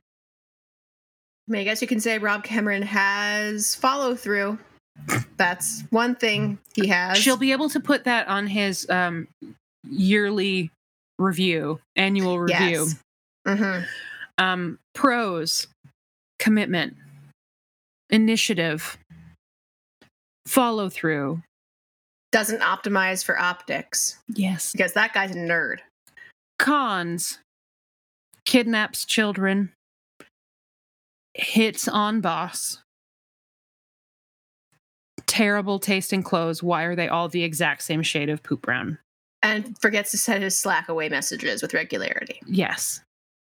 mean, 1.49 1.63
I 1.63 1.65
guess 1.65 1.83
you 1.83 1.89
can 1.89 1.99
say 1.99 2.19
Rob 2.19 2.45
Cameron 2.45 2.83
has 2.83 3.75
follow 3.75 4.15
through. 4.15 4.61
That's 5.39 5.83
one 5.91 6.15
thing 6.15 6.61
he 6.73 6.87
has. 6.87 7.19
She'll 7.19 7.37
be 7.37 7.51
able 7.51 7.69
to 7.71 7.81
put 7.81 8.05
that 8.05 8.29
on 8.29 8.47
his 8.47 8.89
um, 8.89 9.27
yearly 9.91 10.71
review, 11.19 11.81
annual 11.97 12.39
review. 12.39 12.87
Yes. 12.87 13.59
hmm 13.59 13.81
um, 14.39 14.79
pros 14.95 15.67
commitment 16.39 16.97
initiative 18.11 18.99
follow 20.47 20.89
through 20.89 21.43
Doesn't 22.33 22.61
optimize 22.61 23.25
for 23.25 23.39
optics 23.39 24.19
yes 24.29 24.73
because 24.73 24.93
that 24.95 25.13
guy's 25.13 25.31
a 25.31 25.35
nerd. 25.35 25.79
cons 26.59 27.39
kidnaps 28.45 29.05
children 29.05 29.73
hits 31.35 31.89
on 31.89 32.21
boss. 32.21 32.79
Terrible 35.27 35.79
tasting 35.79 36.23
clothes. 36.23 36.63
Why 36.63 36.83
are 36.83 36.95
they 36.95 37.09
all 37.09 37.29
the 37.29 37.45
exact 37.45 37.83
same 37.83 38.03
shade 38.03 38.29
of 38.29 38.43
poop 38.43 38.63
brown? 38.63 38.99
And 39.43 39.77
forgets 39.81 40.11
to 40.11 40.19
send 40.19 40.45
his 40.45 40.59
Slack 40.59 40.89
away 40.89 41.09
messages 41.09 41.63
with 41.63 41.73
regularity. 41.73 42.41
Yes. 42.47 43.01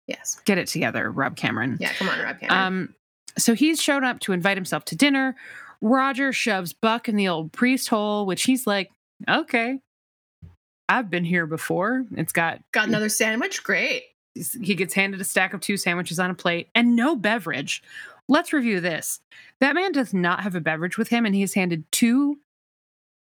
Yes. 0.09 0.41
Get 0.45 0.59
it 0.59 0.67
together, 0.67 1.11
Rob 1.13 1.37
Cameron. 1.37 1.77
Yeah, 1.81 1.93
come 1.93 2.09
on, 2.09 2.19
Rob 2.19 2.41
Cameron. 2.41 2.59
Um, 2.61 2.95
so 3.37 3.55
he's 3.55 3.81
shown 3.81 4.03
up 4.03 4.19
to 4.21 4.33
invite 4.33 4.57
himself 4.57 4.85
to 4.87 4.97
dinner. 4.97 5.37
Roger 5.81 6.33
shoves 6.33 6.73
Buck 6.73 7.09
in 7.09 7.15
the 7.15 7.29
old 7.29 7.53
priest 7.53 7.89
hole, 7.89 8.27
which 8.27 8.43
he's 8.43 8.67
like, 8.67 8.91
okay, 9.29 9.79
I've 10.89 11.11
been 11.11 11.25
here 11.25 11.47
before. 11.47 12.05
It's 12.17 12.33
got, 12.33 12.61
Got 12.73 12.89
another 12.89 13.09
sandwich? 13.11 13.63
Great. 13.63 14.05
he 14.35 14.75
gets 14.75 14.95
handed 14.95 15.21
a 15.21 15.25
stack 15.25 15.53
of 15.55 15.61
two 15.61 15.77
sandwiches 15.77 16.19
on 16.19 16.31
a 16.31 16.35
plate 16.35 16.69
and 16.75 16.97
no 16.97 17.15
beverage. 17.15 17.83
Let's 18.29 18.53
review 18.53 18.81
this. 18.81 19.21
That 19.61 19.75
man 19.75 19.93
does 19.93 20.13
not 20.13 20.41
have 20.41 20.55
a 20.55 20.61
beverage 20.61 20.99
with 20.99 21.09
him, 21.09 21.25
and 21.25 21.35
he 21.35 21.43
is 21.43 21.55
handed 21.55 21.85
two 21.93 22.39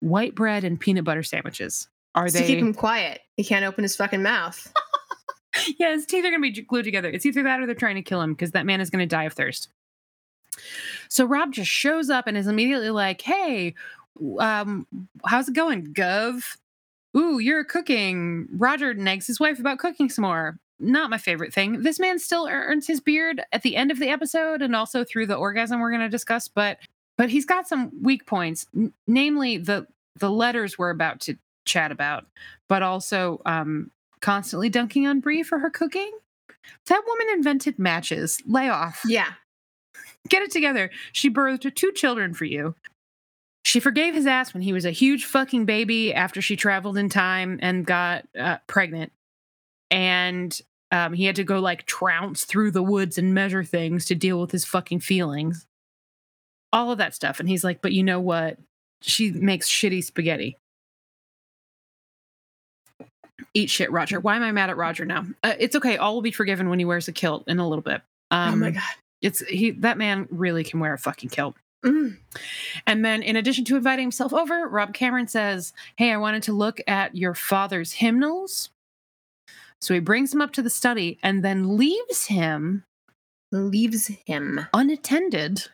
white 0.00 0.34
bread 0.34 0.64
and 0.64 0.78
peanut 0.80 1.04
butter 1.04 1.22
sandwiches. 1.22 1.88
Are 2.14 2.30
they 2.30 2.40
To 2.40 2.46
keep 2.46 2.58
him 2.58 2.74
quiet. 2.74 3.20
He 3.36 3.44
can't 3.44 3.64
open 3.64 3.82
his 3.84 3.96
fucking 3.96 4.22
mouth. 4.22 4.72
yeah, 5.78 5.92
his 5.92 6.07
teeth 6.07 6.24
are 6.24 6.30
going 6.30 6.42
to 6.42 6.53
be 6.53 6.62
glued 6.62 6.84
together. 6.84 7.09
It's 7.09 7.26
either 7.26 7.42
that 7.42 7.61
or 7.61 7.66
they're 7.66 7.74
trying 7.74 7.96
to 7.96 8.03
kill 8.03 8.20
him 8.20 8.32
because 8.32 8.53
that 8.53 8.66
man 8.66 8.80
is 8.80 8.90
going 8.90 9.01
to 9.01 9.07
die 9.07 9.24
of 9.24 9.32
thirst. 9.32 9.68
So 11.09 11.24
Rob 11.24 11.53
just 11.53 11.70
shows 11.70 12.11
up 12.11 12.26
and 12.26 12.36
is 12.36 12.46
immediately 12.46 12.90
like, 12.90 13.22
"Hey, 13.22 13.74
um, 14.38 14.86
how's 15.26 15.48
it 15.48 15.55
going, 15.55 15.92
Gov? 15.92 16.57
Ooh, 17.16 17.38
you're 17.38 17.64
cooking." 17.64 18.48
Roger 18.53 18.94
nags 18.94 19.26
his 19.26 19.40
wife 19.40 19.59
about 19.59 19.78
cooking 19.78 20.09
some 20.09 20.22
more. 20.22 20.59
Not 20.78 21.11
my 21.11 21.18
favorite 21.18 21.53
thing. 21.53 21.82
This 21.82 22.01
man 22.01 22.18
still 22.18 22.46
earns 22.51 22.86
his 22.86 23.01
beard 23.01 23.42
at 23.53 23.62
the 23.62 23.76
end 23.76 23.90
of 23.90 23.98
the 23.98 24.09
episode 24.09 24.62
and 24.62 24.74
also 24.74 25.05
through 25.05 25.26
the 25.26 25.34
orgasm 25.34 25.80
we're 25.80 25.90
going 25.90 26.01
to 26.01 26.09
discuss, 26.09 26.48
but 26.48 26.78
but 27.16 27.28
he's 27.28 27.44
got 27.44 27.68
some 27.68 27.90
weak 28.03 28.24
points, 28.26 28.66
n- 28.74 28.92
namely 29.07 29.59
the 29.59 29.86
the 30.16 30.30
letters 30.30 30.78
we're 30.78 30.90
about 30.90 31.20
to 31.20 31.36
chat 31.66 31.92
about, 31.92 32.26
but 32.68 32.82
also 32.82 33.40
um, 33.46 33.90
constantly 34.20 34.68
dunking 34.68 35.06
on 35.06 35.20
Bree 35.20 35.42
for 35.42 35.58
her 35.58 35.70
cooking. 35.70 36.10
That 36.86 37.02
woman 37.06 37.26
invented 37.32 37.78
matches. 37.78 38.38
Lay 38.46 38.68
off. 38.68 39.02
Yeah. 39.06 39.32
Get 40.28 40.42
it 40.42 40.50
together. 40.50 40.90
She 41.12 41.30
birthed 41.30 41.74
two 41.74 41.92
children 41.92 42.34
for 42.34 42.44
you. 42.44 42.74
She 43.64 43.80
forgave 43.80 44.14
his 44.14 44.26
ass 44.26 44.54
when 44.54 44.62
he 44.62 44.72
was 44.72 44.84
a 44.84 44.90
huge 44.90 45.24
fucking 45.24 45.66
baby 45.66 46.14
after 46.14 46.40
she 46.40 46.56
traveled 46.56 46.96
in 46.96 47.08
time 47.08 47.58
and 47.62 47.84
got 47.84 48.26
uh, 48.38 48.58
pregnant. 48.66 49.12
And 49.90 50.58
um, 50.90 51.12
he 51.12 51.24
had 51.24 51.36
to 51.36 51.44
go 51.44 51.60
like 51.60 51.86
trounce 51.86 52.44
through 52.44 52.70
the 52.70 52.82
woods 52.82 53.18
and 53.18 53.34
measure 53.34 53.64
things 53.64 54.06
to 54.06 54.14
deal 54.14 54.40
with 54.40 54.50
his 54.50 54.64
fucking 54.64 55.00
feelings. 55.00 55.66
All 56.72 56.90
of 56.90 56.98
that 56.98 57.14
stuff. 57.14 57.40
And 57.40 57.48
he's 57.48 57.64
like, 57.64 57.82
but 57.82 57.92
you 57.92 58.02
know 58.02 58.20
what? 58.20 58.58
She 59.02 59.30
makes 59.30 59.70
shitty 59.70 60.04
spaghetti. 60.04 60.56
Eat 63.55 63.70
shit, 63.70 63.91
Roger. 63.91 64.20
Why 64.20 64.36
am 64.36 64.43
I 64.43 64.53
mad 64.53 64.70
at 64.70 64.76
Roger 64.76 65.05
now? 65.05 65.26
Uh, 65.43 65.55
it's 65.59 65.76
okay. 65.76 65.97
All 65.97 66.14
will 66.14 66.22
be 66.22 66.30
forgiven 66.30 66.68
when 66.68 66.78
he 66.78 66.84
wears 66.84 67.09
a 67.09 67.12
kilt 67.12 67.45
in 67.47 67.59
a 67.59 67.68
little 67.68 67.82
bit. 67.82 68.03
Um, 68.30 68.55
oh 68.55 68.57
my 68.57 68.70
god. 68.70 68.82
It's 69.22 69.41
he. 69.47 69.72
That 69.72 69.99
man 69.99 70.26
really 70.30 70.64
can 70.64 70.80
wear 70.80 70.95
a 70.95 70.99
fucking 70.99 71.30
kilt. 71.30 71.57
Mm. 71.84 72.18
And 72.86 73.05
then, 73.05 73.22
in 73.22 73.36
addition 73.36 73.64
to 73.66 73.76
inviting 73.76 74.05
himself 74.05 74.32
over, 74.34 74.68
Rob 74.68 74.93
Cameron 74.93 75.28
says, 75.28 75.72
Hey, 75.97 76.12
I 76.12 76.16
wanted 76.18 76.43
to 76.45 76.53
look 76.53 76.80
at 76.86 77.16
your 77.16 77.34
father's 77.34 77.93
hymnals. 77.93 78.70
So 79.80 79.95
he 79.95 80.01
brings 80.01 80.32
him 80.34 80.43
up 80.43 80.53
to 80.53 80.62
the 80.62 80.70
study 80.70 81.18
and 81.22 81.43
then 81.43 81.76
leaves 81.78 82.26
him 82.26 82.84
Leaves 83.53 84.11
him. 84.26 84.66
unattended 84.74 85.68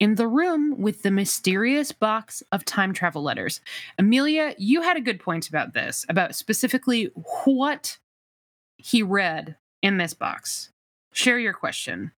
in 0.00 0.16
the 0.16 0.26
room 0.26 0.80
with 0.80 1.02
the 1.02 1.10
mysterious 1.10 1.92
box 1.92 2.42
of 2.52 2.64
time 2.64 2.92
travel 2.92 3.22
letters. 3.22 3.60
Amelia, 3.98 4.54
you 4.58 4.82
had 4.82 4.96
a 4.96 5.02
good 5.02 5.20
point 5.20 5.48
about 5.48 5.72
this, 5.72 6.04
about 6.08 6.34
specifically 6.34 7.10
what 7.44 7.98
he 8.76 9.02
read 9.02 9.56
in 9.82 9.98
this 9.98 10.14
box. 10.14 10.70
Share 11.12 11.38
your 11.38 11.52
question. 11.52 12.12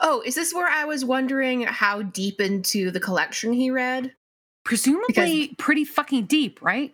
Oh, 0.00 0.22
is 0.24 0.34
this 0.34 0.54
where 0.54 0.68
I 0.68 0.84
was 0.84 1.04
wondering 1.04 1.62
how 1.62 2.02
deep 2.02 2.40
into 2.40 2.90
the 2.90 3.00
collection 3.00 3.52
he 3.52 3.70
read? 3.70 4.14
Presumably 4.64 5.54
pretty 5.58 5.84
fucking 5.84 6.26
deep, 6.26 6.60
right? 6.62 6.92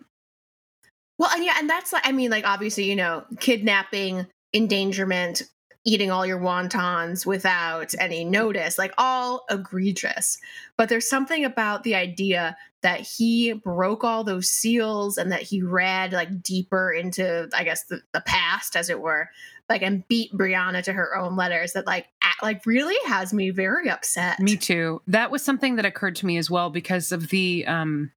Well, 1.17 1.29
and 1.31 1.43
yeah, 1.43 1.55
and 1.57 1.69
that's 1.69 1.93
like 1.93 2.05
I 2.05 2.11
mean, 2.11 2.31
like 2.31 2.45
obviously, 2.45 2.85
you 2.85 2.95
know, 2.95 3.23
kidnapping, 3.39 4.27
endangerment, 4.53 5.43
eating 5.85 6.09
all 6.09 6.25
your 6.25 6.39
wontons 6.39 7.25
without 7.25 7.93
any 7.99 8.25
notice, 8.25 8.77
like 8.77 8.93
all 8.97 9.45
egregious. 9.49 10.37
But 10.77 10.89
there's 10.89 11.07
something 11.07 11.45
about 11.45 11.83
the 11.83 11.95
idea 11.95 12.57
that 12.81 13.01
he 13.01 13.53
broke 13.53 14.03
all 14.03 14.23
those 14.23 14.49
seals 14.49 15.17
and 15.17 15.31
that 15.31 15.43
he 15.43 15.61
read 15.61 16.11
like 16.11 16.41
deeper 16.41 16.91
into, 16.91 17.47
I 17.53 17.63
guess, 17.63 17.85
the, 17.85 18.01
the 18.13 18.21
past, 18.21 18.75
as 18.75 18.89
it 18.89 18.99
were, 18.99 19.29
like 19.69 19.81
and 19.81 20.07
beat 20.07 20.33
Brianna 20.33 20.83
to 20.83 20.93
her 20.93 21.15
own 21.15 21.35
letters 21.35 21.73
that 21.73 21.85
like 21.85 22.07
a- 22.23 22.45
like 22.45 22.65
really 22.65 22.97
has 23.07 23.33
me 23.33 23.51
very 23.51 23.89
upset. 23.89 24.39
Me 24.39 24.57
too. 24.57 25.01
That 25.07 25.31
was 25.31 25.43
something 25.43 25.75
that 25.75 25.85
occurred 25.85 26.15
to 26.17 26.25
me 26.25 26.37
as 26.37 26.49
well 26.49 26.69
because 26.69 27.11
of 27.11 27.29
the 27.29 27.65
um 27.65 28.11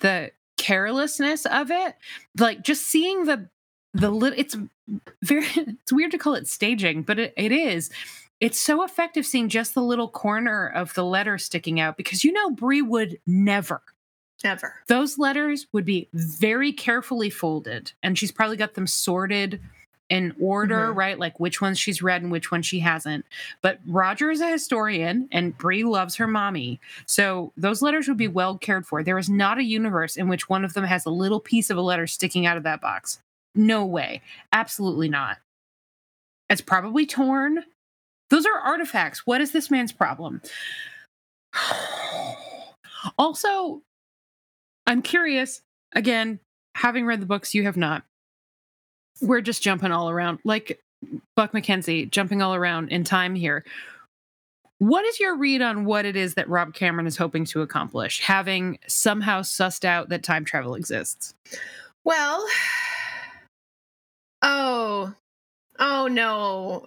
the 0.00 0.30
carelessness 0.58 1.46
of 1.46 1.70
it. 1.70 1.94
Like 2.38 2.62
just 2.62 2.86
seeing 2.86 3.24
the 3.24 3.48
the 3.96 4.10
little 4.10 4.38
it's 4.38 4.56
very 5.22 5.46
it's 5.56 5.92
weird 5.92 6.10
to 6.12 6.18
call 6.18 6.34
it 6.34 6.46
staging, 6.48 7.02
but 7.02 7.18
it, 7.18 7.34
it 7.36 7.52
is. 7.52 7.90
It's 8.40 8.60
so 8.60 8.84
effective 8.84 9.24
seeing 9.24 9.48
just 9.48 9.74
the 9.74 9.82
little 9.82 10.08
corner 10.08 10.68
of 10.68 10.92
the 10.94 11.04
letter 11.04 11.38
sticking 11.38 11.80
out 11.80 11.96
because 11.96 12.22
you 12.22 12.32
know 12.32 12.50
Bree 12.50 12.82
would 12.82 13.18
never. 13.26 13.80
Ever. 14.44 14.74
Those 14.88 15.18
letters 15.18 15.66
would 15.72 15.86
be 15.86 16.08
very 16.12 16.70
carefully 16.70 17.30
folded 17.30 17.92
and 18.02 18.18
she's 18.18 18.30
probably 18.30 18.58
got 18.58 18.74
them 18.74 18.86
sorted 18.86 19.60
in 20.10 20.36
order, 20.38 20.92
Mhm. 20.92 20.94
right? 20.96 21.18
Like 21.18 21.40
which 21.40 21.60
ones 21.62 21.78
she's 21.80 22.02
read 22.02 22.22
and 22.22 22.30
which 22.30 22.52
ones 22.52 22.66
she 22.66 22.78
hasn't. 22.80 23.24
But 23.62 23.80
Roger 23.86 24.30
is 24.30 24.42
a 24.42 24.50
historian 24.50 25.28
and 25.32 25.56
Bree 25.56 25.82
loves 25.84 26.16
her 26.16 26.26
mommy. 26.28 26.78
So 27.06 27.52
those 27.56 27.80
letters 27.82 28.06
would 28.06 28.18
be 28.18 28.28
well 28.28 28.58
cared 28.58 28.86
for. 28.86 29.02
There 29.02 29.18
is 29.18 29.30
not 29.30 29.58
a 29.58 29.64
universe 29.64 30.16
in 30.16 30.28
which 30.28 30.48
one 30.50 30.64
of 30.64 30.74
them 30.74 30.84
has 30.84 31.06
a 31.06 31.10
little 31.10 31.40
piece 31.40 31.70
of 31.70 31.78
a 31.78 31.82
letter 31.82 32.06
sticking 32.06 32.44
out 32.46 32.58
of 32.58 32.62
that 32.64 32.82
box. 32.82 33.20
No 33.56 33.84
way. 33.84 34.22
Absolutely 34.52 35.08
not. 35.08 35.38
It's 36.48 36.60
probably 36.60 37.06
torn. 37.06 37.64
Those 38.30 38.46
are 38.46 38.58
artifacts. 38.58 39.26
What 39.26 39.40
is 39.40 39.52
this 39.52 39.70
man's 39.70 39.92
problem? 39.92 40.42
also, 43.18 43.82
I'm 44.86 45.02
curious, 45.02 45.62
again, 45.92 46.40
having 46.74 47.06
read 47.06 47.20
the 47.20 47.26
books, 47.26 47.54
you 47.54 47.64
have 47.64 47.76
not. 47.76 48.04
We're 49.20 49.40
just 49.40 49.62
jumping 49.62 49.92
all 49.92 50.10
around, 50.10 50.40
like 50.44 50.80
Buck 51.34 51.52
MacKenzie, 51.52 52.10
jumping 52.10 52.42
all 52.42 52.54
around 52.54 52.90
in 52.90 53.02
time 53.02 53.34
here. 53.34 53.64
What 54.78 55.06
is 55.06 55.18
your 55.18 55.36
read 55.36 55.62
on 55.62 55.86
what 55.86 56.04
it 56.04 56.16
is 56.16 56.34
that 56.34 56.50
Rob 56.50 56.74
Cameron 56.74 57.06
is 57.06 57.16
hoping 57.16 57.46
to 57.46 57.62
accomplish, 57.62 58.20
having 58.20 58.78
somehow 58.86 59.40
sussed 59.40 59.86
out 59.86 60.10
that 60.10 60.22
time 60.22 60.44
travel 60.44 60.74
exists? 60.74 61.34
Well, 62.04 62.46
oh, 64.46 65.14
oh 65.78 66.08
no. 66.08 66.86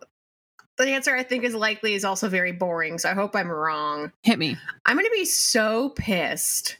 The 0.77 0.91
answer 0.91 1.15
I 1.15 1.23
think 1.23 1.43
is 1.43 1.53
likely 1.53 1.93
is 1.93 2.05
also 2.05 2.29
very 2.29 2.53
boring, 2.53 2.99
so 2.99 3.09
I 3.09 3.13
hope 3.13 3.35
I'm 3.35 3.49
wrong. 3.49 4.13
Hit 4.23 4.39
me. 4.39 4.55
I'm 4.85 4.95
going 4.95 5.05
to 5.05 5.11
be 5.11 5.25
so 5.25 5.89
pissed 5.89 6.77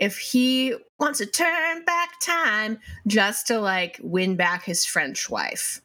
if 0.00 0.18
he 0.18 0.74
wants 0.98 1.20
to 1.20 1.26
turn 1.26 1.84
back 1.84 2.18
time 2.20 2.80
just 3.06 3.46
to 3.46 3.60
like 3.60 4.00
win 4.02 4.34
back 4.34 4.64
his 4.64 4.84
French 4.84 5.30
wife. 5.30 5.80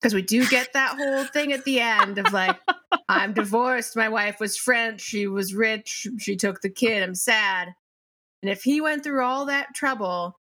Because 0.00 0.12
we 0.12 0.20
do 0.20 0.46
get 0.48 0.74
that 0.74 0.98
whole 0.98 1.24
thing 1.24 1.54
at 1.54 1.64
the 1.64 1.80
end 1.80 2.18
of 2.18 2.30
like, 2.34 2.60
I'm 3.08 3.32
divorced. 3.32 3.96
My 3.96 4.10
wife 4.10 4.38
was 4.38 4.58
French. 4.58 5.00
She 5.00 5.26
was 5.26 5.54
rich. 5.54 6.06
She 6.18 6.36
took 6.36 6.60
the 6.60 6.68
kid. 6.68 7.02
I'm 7.02 7.14
sad. 7.14 7.74
And 8.42 8.50
if 8.50 8.62
he 8.62 8.82
went 8.82 9.02
through 9.02 9.24
all 9.24 9.46
that 9.46 9.74
trouble 9.74 10.38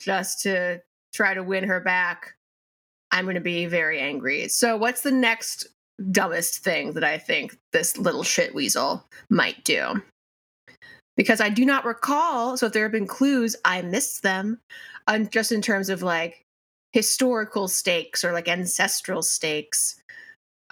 just 0.00 0.42
to 0.42 0.82
try 1.12 1.34
to 1.34 1.44
win 1.44 1.62
her 1.62 1.78
back, 1.78 2.34
I'm 3.14 3.24
going 3.26 3.36
to 3.36 3.40
be 3.40 3.66
very 3.66 4.00
angry. 4.00 4.48
So, 4.48 4.76
what's 4.76 5.02
the 5.02 5.12
next 5.12 5.68
dumbest 6.10 6.58
thing 6.58 6.94
that 6.94 7.04
I 7.04 7.16
think 7.16 7.56
this 7.72 7.96
little 7.96 8.24
shit 8.24 8.54
weasel 8.54 9.06
might 9.30 9.62
do? 9.64 10.02
Because 11.16 11.40
I 11.40 11.48
do 11.48 11.64
not 11.64 11.84
recall. 11.84 12.56
So, 12.56 12.66
if 12.66 12.72
there 12.72 12.82
have 12.82 12.92
been 12.92 13.06
clues, 13.06 13.54
I 13.64 13.82
missed 13.82 14.22
them. 14.22 14.60
Just 15.30 15.52
in 15.52 15.62
terms 15.62 15.90
of 15.90 16.02
like 16.02 16.44
historical 16.92 17.68
stakes 17.68 18.24
or 18.24 18.32
like 18.32 18.48
ancestral 18.48 19.22
stakes 19.22 20.00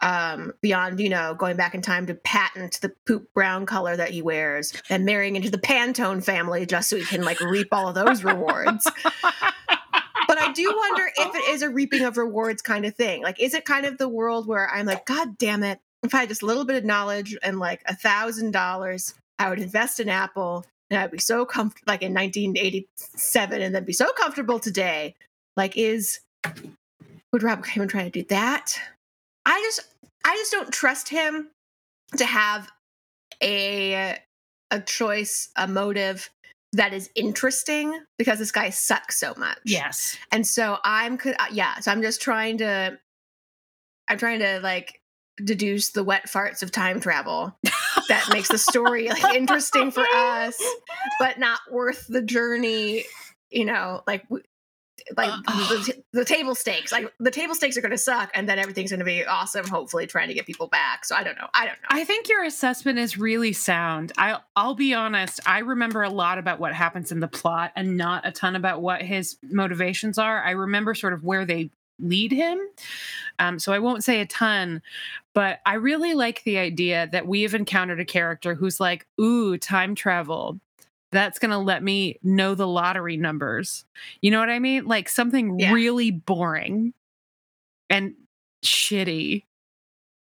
um 0.01 0.53
beyond 0.61 0.99
you 0.99 1.09
know 1.09 1.35
going 1.35 1.57
back 1.57 1.75
in 1.75 1.83
time 1.83 2.07
to 2.07 2.15
patent 2.15 2.79
the 2.81 2.93
poop 3.07 3.27
brown 3.35 3.67
color 3.67 3.97
that 3.97 4.11
he 4.11 4.23
wears 4.23 4.73
and 4.89 5.05
marrying 5.05 5.37
into 5.37 5.51
the 5.51 5.59
pantone 5.59 6.25
family 6.25 6.65
just 6.65 6.89
so 6.89 6.97
he 6.97 7.05
can 7.05 7.23
like 7.23 7.41
reap 7.41 7.69
all 7.73 7.89
of 7.89 7.95
those 7.95 8.25
rewards 8.25 8.91
i 10.53 10.55
do 10.55 10.75
wonder 10.77 11.11
if 11.17 11.35
it 11.35 11.49
is 11.49 11.63
a 11.63 11.71
reaping 11.71 12.03
of 12.03 12.19
rewards 12.19 12.61
kind 12.61 12.85
of 12.85 12.95
thing. 12.95 13.23
Like, 13.23 13.41
is 13.41 13.55
it 13.55 13.65
kind 13.65 13.87
of 13.87 13.97
the 13.97 14.09
world 14.09 14.47
where 14.47 14.69
I'm 14.69 14.85
like, 14.85 15.07
God 15.07 15.39
damn 15.39 15.63
it, 15.63 15.81
if 16.03 16.15
I 16.15 16.21
had 16.21 16.29
just 16.29 16.43
a 16.43 16.47
little 16.47 16.67
bit 16.67 16.77
of 16.77 16.85
knowledge 16.85 17.35
and 17.43 17.59
like 17.59 17.83
a 17.87 17.97
thousand 17.97 18.51
dollars, 18.51 19.15
I 19.39 19.49
would 19.49 19.61
invest 19.61 19.99
in 19.99 20.11
Apple 20.11 20.67
and 20.91 21.01
I'd 21.01 21.11
be 21.11 21.19
so 21.19 21.47
comfortable, 21.47 21.91
like 21.91 22.03
in 22.03 22.13
1987, 22.13 23.63
and 23.63 23.75
then 23.75 23.85
be 23.85 23.95
so 23.95 24.13
comfortable 24.13 24.59
today. 24.59 25.15
Like, 25.57 25.77
is 25.79 26.21
would 27.33 27.43
Rob 27.43 27.65
Cameron 27.65 27.89
try 27.89 28.05
to 28.05 28.11
do 28.11 28.25
that? 28.25 28.79
I 29.47 29.59
just, 29.63 29.81
I 30.25 30.37
just 30.37 30.53
don't 30.53 30.71
trust 30.71 31.09
him 31.09 31.49
to 32.19 32.27
have 32.27 32.71
a 33.43 34.19
a 34.71 34.81
choice, 34.81 35.49
a 35.57 35.67
motive 35.67 36.29
that 36.73 36.95
is 36.95 37.11
interesting 37.15 37.99
because 38.19 38.39
this 38.39 38.53
guy 38.53 38.71
sucks 38.71 39.19
so 39.19 39.35
much. 39.37 39.59
Yes. 39.65 40.17
And 40.31 40.47
so 40.47 40.79
I'm 40.85 41.19
uh, 41.25 41.47
yeah, 41.53 41.79
so 41.81 41.91
I'm 41.91 42.03
just 42.03 42.21
trying 42.21 42.59
to 42.59 42.99
I'm 44.09 44.19
trying 44.19 44.41
to 44.41 44.61
like 44.61 45.01
deduce 45.43 45.91
the 45.91 46.05
wet 46.05 46.27
farts 46.29 46.63
of 46.63 46.71
time 46.71 47.01
travel 47.01 47.57
that 48.09 48.29
makes 48.33 48.49
the 48.49 48.59
story 48.59 49.09
like 49.09 49.35
interesting 49.35 49.91
for 49.91 50.05
us 50.15 50.63
but 51.19 51.39
not 51.39 51.61
worth 51.71 52.07
the 52.07 52.23
journey, 52.23 53.05
you 53.51 53.65
know, 53.65 54.03
like 54.07 54.25
like 55.17 55.31
Uh, 55.47 55.69
the, 55.69 56.03
the 56.13 56.25
table 56.25 56.55
stakes. 56.55 56.93
Like 56.93 57.13
the 57.19 57.31
table 57.31 57.55
stakes 57.55 57.77
are 57.77 57.81
going 57.81 57.93
to 57.93 57.99
suck 57.99 58.31
and 58.35 58.49
then 58.49 58.59
everything's 58.59 58.91
going 58.91 59.01
to 59.01 59.05
be 59.05 59.25
awesome 59.25 59.67
hopefully 59.67 60.07
trying 60.07 60.29
to 60.29 60.35
get 60.35 60.47
people 60.47 60.69
back. 60.69 61.05
So 61.05 61.15
I 61.15 61.23
don't 61.23 61.37
know. 61.37 61.49
I 61.55 61.67
don't 61.67 61.81
know. 61.83 61.89
I 61.89 62.05
think 62.05 62.29
your 62.29 62.45
assessment 62.45 62.99
is 62.99 63.19
really 63.19 63.53
sound. 63.53 64.13
I 64.19 64.39
I'll 64.57 64.75
be 64.75 64.95
honest, 64.95 65.41
I 65.47 65.61
remember 65.61 66.03
a 66.03 66.11
lot 66.11 66.39
about 66.39 66.61
what 66.61 66.73
happens 66.73 67.13
in 67.13 67.21
the 67.21 67.29
plot 67.29 67.73
and 67.77 67.97
not 67.97 68.27
a 68.27 68.33
ton 68.33 68.57
about 68.57 68.83
what 68.83 69.03
his 69.03 69.37
motivations 69.43 70.19
are. 70.19 70.43
I 70.43 70.53
remember 70.53 70.95
sort 70.95 71.13
of 71.13 71.25
where 71.25 71.45
they 71.45 71.71
lead 71.99 72.33
him. 72.33 72.59
Um, 73.39 73.59
so 73.59 73.73
I 73.73 73.79
won't 73.79 74.03
say 74.03 74.21
a 74.21 74.27
ton, 74.27 74.83
but 75.35 75.61
I 75.65 75.75
really 75.75 76.15
like 76.15 76.43
the 76.45 76.59
idea 76.59 77.09
that 77.13 77.27
we 77.27 77.43
have 77.43 77.55
encountered 77.55 78.01
a 78.01 78.05
character 78.05 78.55
who's 78.55 78.81
like, 78.81 79.07
ooh, 79.21 79.57
time 79.57 79.95
travel. 79.95 80.59
That's 81.13 81.39
going 81.39 81.51
to 81.51 81.59
let 81.59 81.83
me 81.83 82.19
know 82.23 82.55
the 82.55 82.67
lottery 82.67 83.17
numbers. 83.17 83.85
You 84.23 84.31
know 84.31 84.41
what 84.41 84.49
I 84.51 84.59
mean? 84.59 84.87
Like 84.87 85.09
something 85.09 85.59
Yeah. 85.59 85.73
really 85.73 86.11
boring 86.11 86.95
and 87.91 88.15
shitty. 88.65 89.45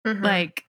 Mhm. 0.06 0.24
Like, 0.24 0.66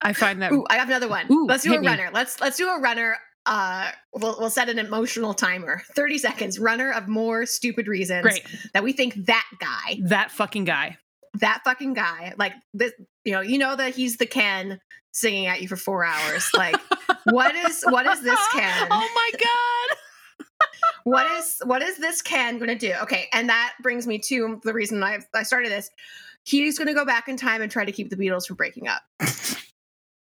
I 0.00 0.12
find 0.12 0.42
that 0.42 0.52
Ooh, 0.52 0.66
I 0.70 0.76
have 0.76 0.88
another 0.88 1.08
one. 1.08 1.30
Ooh, 1.30 1.46
let's 1.46 1.62
do 1.64 1.74
a 1.74 1.80
me. 1.80 1.86
runner. 1.86 2.10
Let's 2.12 2.40
let's 2.40 2.56
do 2.56 2.68
a 2.68 2.80
runner. 2.80 3.16
Uh, 3.46 3.90
we'll 4.12 4.36
we'll 4.38 4.50
set 4.50 4.68
an 4.68 4.78
emotional 4.78 5.34
timer. 5.34 5.82
Thirty 5.94 6.18
seconds. 6.18 6.58
Runner 6.58 6.90
of 6.92 7.08
more 7.08 7.46
stupid 7.46 7.88
reasons 7.88 8.22
great. 8.22 8.44
that 8.74 8.82
we 8.84 8.92
think 8.92 9.14
that 9.26 9.44
guy, 9.58 9.98
That 10.02 10.30
fucking 10.30 10.64
guy. 10.64 10.98
that 11.34 11.62
fucking 11.64 11.94
guy, 11.94 12.34
like 12.38 12.52
this. 12.74 12.92
You 13.24 13.32
know, 13.32 13.40
you 13.40 13.58
know 13.58 13.74
that 13.76 13.94
he's 13.94 14.16
the 14.18 14.26
Ken 14.26 14.80
singing 15.18 15.46
at 15.46 15.60
you 15.62 15.68
for 15.68 15.76
four 15.76 16.04
hours. 16.04 16.48
Like, 16.54 16.76
what 17.24 17.54
is 17.54 17.82
what 17.88 18.06
is 18.06 18.22
this 18.22 18.40
Ken? 18.52 18.88
Oh 18.90 19.08
my 19.14 19.30
god. 19.38 19.98
What 21.04 21.30
is 21.38 21.60
what 21.64 21.82
is 21.82 21.98
this 21.98 22.20
Ken 22.22 22.58
going 22.58 22.68
to 22.68 22.74
do? 22.74 22.92
Okay, 23.02 23.28
and 23.32 23.48
that 23.48 23.74
brings 23.82 24.06
me 24.06 24.18
to 24.26 24.60
the 24.64 24.72
reason 24.72 25.02
I 25.02 25.20
I 25.34 25.42
started 25.42 25.70
this. 25.70 25.90
He's 26.44 26.78
going 26.78 26.88
to 26.88 26.94
go 26.94 27.04
back 27.04 27.28
in 27.28 27.36
time 27.36 27.62
and 27.62 27.70
try 27.70 27.84
to 27.84 27.92
keep 27.92 28.10
the 28.10 28.16
Beatles 28.16 28.46
from 28.46 28.56
breaking 28.56 28.88
up. 28.88 29.02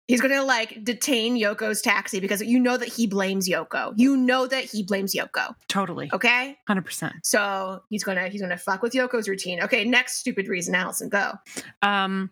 He's 0.08 0.22
going 0.22 0.34
to 0.34 0.44
like 0.44 0.84
detain 0.86 1.38
Yoko's 1.38 1.82
taxi 1.82 2.22
because 2.22 2.42
you 2.42 2.60
know 2.60 2.78
that 2.78 2.88
he 2.88 3.08
blames 3.08 3.48
Yoko. 3.50 3.94
You 3.98 4.16
know 4.16 4.48
that 4.48 4.64
he 4.64 4.84
blames 4.84 5.14
Yoko. 5.14 5.54
Totally. 5.68 6.10
Okay, 6.14 6.58
100%. 6.70 7.12
so 7.24 7.82
he's 7.90 8.06
gonna 8.06 8.30
he's 8.30 8.42
gonna 8.42 8.58
fuck 8.58 8.82
with 8.82 8.94
Yoko's 8.94 9.28
routine. 9.28 9.62
Okay, 9.62 9.84
next 9.84 10.20
stupid 10.20 10.48
reason, 10.48 10.76
Allison, 10.76 11.10
go. 11.10 11.34
Um 11.82 12.30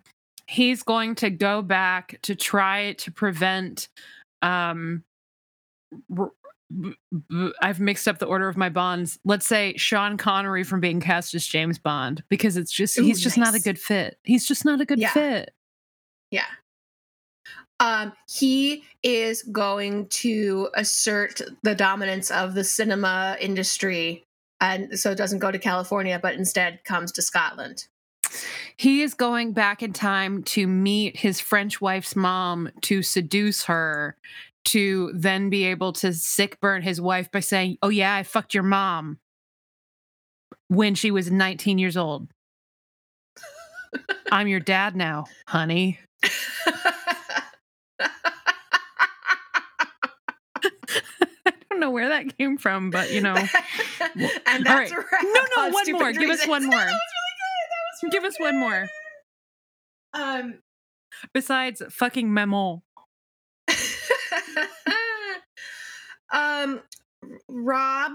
he's 0.47 0.83
going 0.83 1.15
to 1.15 1.29
go 1.29 1.61
back 1.61 2.19
to 2.23 2.35
try 2.35 2.93
to 2.93 3.11
prevent 3.11 3.89
um 4.41 5.03
r- 6.17 6.31
I've 7.61 7.79
mixed 7.79 8.07
up 8.07 8.17
the 8.17 8.25
order 8.25 8.47
of 8.49 8.57
my 8.57 8.69
bonds. 8.69 9.19
Let's 9.23 9.45
say 9.45 9.75
Sean 9.77 10.17
Connery 10.17 10.63
from 10.63 10.79
being 10.79 10.99
cast 10.99 11.35
as 11.35 11.45
James 11.45 11.77
Bond 11.77 12.23
because 12.27 12.57
it's 12.57 12.71
just 12.71 12.97
Ooh, 12.97 13.03
he's 13.03 13.21
just 13.21 13.37
not 13.37 13.53
a 13.53 13.59
good 13.59 13.79
fit. 13.79 14.17
He's 14.23 14.47
just 14.47 14.65
not 14.65 14.81
a 14.81 14.85
good 14.85 14.99
Yeah. 14.99 15.11
fit. 15.11 15.53
Yeah. 16.31 16.45
Um, 17.79 18.13
he 18.29 18.83
is 19.03 19.43
going 19.43 20.07
to 20.07 20.69
assert 20.75 21.41
the 21.61 21.75
dominance 21.75 22.31
of 22.31 22.55
the 22.55 22.63
cinema 22.63 23.37
industry, 23.39 24.23
and 24.61 24.97
so 24.97 25.11
it 25.11 25.15
doesn't 25.17 25.39
go 25.39 25.51
to 25.51 25.59
California, 25.59 26.17
but 26.21 26.35
instead 26.35 26.83
comes 26.83 27.11
to 27.13 27.21
Scotland. 27.21 27.85
He 28.77 29.01
is 29.01 29.13
going 29.13 29.53
back 29.53 29.81
in 29.81 29.93
time 29.93 30.43
to 30.43 30.67
meet 30.67 31.17
his 31.17 31.39
French 31.39 31.79
wife's 31.79 32.15
mom 32.15 32.69
to 32.81 33.01
seduce 33.01 33.63
her 33.65 34.17
to 34.65 35.11
then 35.13 35.49
be 35.49 35.65
able 35.65 35.93
to 35.93 36.11
sick 36.13 36.59
burn 36.59 36.81
his 36.81 36.99
wife 36.99 37.31
by 37.31 37.39
saying, 37.39 37.77
Oh, 37.81 37.89
yeah, 37.89 38.13
I 38.15 38.23
fucked 38.23 38.53
your 38.53 38.63
mom 38.63 39.19
when 40.67 40.95
she 40.95 41.11
was 41.11 41.31
19 41.31 41.77
years 41.77 41.95
old. 41.95 42.27
I'm 44.31 44.47
your 44.47 44.59
dad 44.59 44.95
now, 44.95 45.25
honey. 45.47 45.99
I 51.47 51.53
don't 51.69 51.79
know 51.79 51.91
where 51.91 52.09
that 52.09 52.37
came 52.37 52.57
from, 52.57 52.89
but 52.89 53.11
you 53.11 53.21
know. 53.21 53.35
and 53.35 54.65
that's 54.65 54.91
right. 54.91 54.91
wrap 54.91 55.23
No, 55.23 55.41
no, 55.57 55.69
one 55.69 55.91
more. 55.91 56.11
Give 56.11 56.29
us 56.29 56.45
one 56.47 56.63
No, 56.63 56.69
more. 56.75 56.79
that 56.85 56.99
Give 58.11 58.23
us 58.23 58.39
one 58.39 58.57
more. 58.59 58.87
Um, 60.13 60.59
Besides 61.33 61.81
fucking 61.91 62.33
Maman. 62.33 62.81
um, 66.33 66.81
Rob 67.47 68.13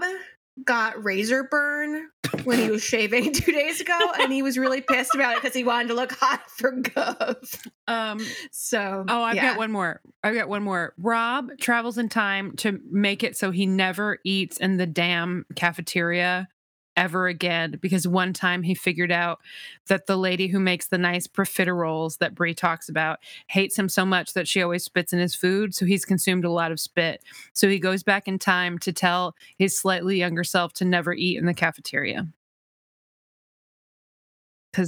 got 0.63 1.03
razor 1.03 1.43
burn 1.49 2.09
when 2.43 2.59
he 2.59 2.69
was 2.69 2.83
shaving 2.83 3.31
two 3.33 3.51
days 3.51 3.81
ago, 3.81 3.97
and 4.19 4.31
he 4.31 4.41
was 4.43 4.57
really 4.57 4.81
pissed 4.81 5.15
about 5.15 5.33
it 5.37 5.41
because 5.41 5.55
he 5.55 5.63
wanted 5.63 5.87
to 5.89 5.93
look 5.95 6.11
hot 6.19 6.41
for 6.49 6.71
Gov. 6.73 7.67
Um, 7.87 8.19
So, 8.51 9.05
Oh, 9.07 9.21
I've 9.23 9.35
yeah. 9.35 9.49
got 9.51 9.57
one 9.57 9.71
more. 9.71 10.01
I've 10.23 10.35
got 10.35 10.49
one 10.49 10.63
more. 10.63 10.93
Rob 10.97 11.49
travels 11.59 11.97
in 11.97 12.09
time 12.09 12.55
to 12.57 12.79
make 12.89 13.23
it 13.23 13.35
so 13.37 13.51
he 13.51 13.65
never 13.65 14.19
eats 14.23 14.57
in 14.57 14.77
the 14.77 14.85
damn 14.87 15.45
cafeteria 15.55 16.47
ever 16.95 17.27
again 17.27 17.77
because 17.81 18.07
one 18.07 18.33
time 18.33 18.63
he 18.63 18.75
figured 18.75 19.11
out 19.11 19.39
that 19.87 20.07
the 20.07 20.17
lady 20.17 20.47
who 20.47 20.59
makes 20.59 20.87
the 20.87 20.97
nice 20.97 21.27
profiteroles 21.27 22.17
that 22.17 22.35
Bree 22.35 22.53
talks 22.53 22.89
about 22.89 23.19
hates 23.47 23.77
him 23.77 23.89
so 23.89 24.05
much 24.05 24.33
that 24.33 24.47
she 24.47 24.61
always 24.61 24.83
spits 24.83 25.13
in 25.13 25.19
his 25.19 25.35
food. 25.35 25.73
So 25.73 25.85
he's 25.85 26.05
consumed 26.05 26.45
a 26.45 26.51
lot 26.51 26.71
of 26.71 26.79
spit. 26.79 27.23
So 27.53 27.69
he 27.69 27.79
goes 27.79 28.03
back 28.03 28.27
in 28.27 28.39
time 28.39 28.77
to 28.79 28.91
tell 28.91 29.35
his 29.57 29.77
slightly 29.77 30.17
younger 30.17 30.43
self 30.43 30.73
to 30.73 30.85
never 30.85 31.13
eat 31.13 31.37
in 31.37 31.45
the 31.45 31.53
cafeteria. 31.53 32.27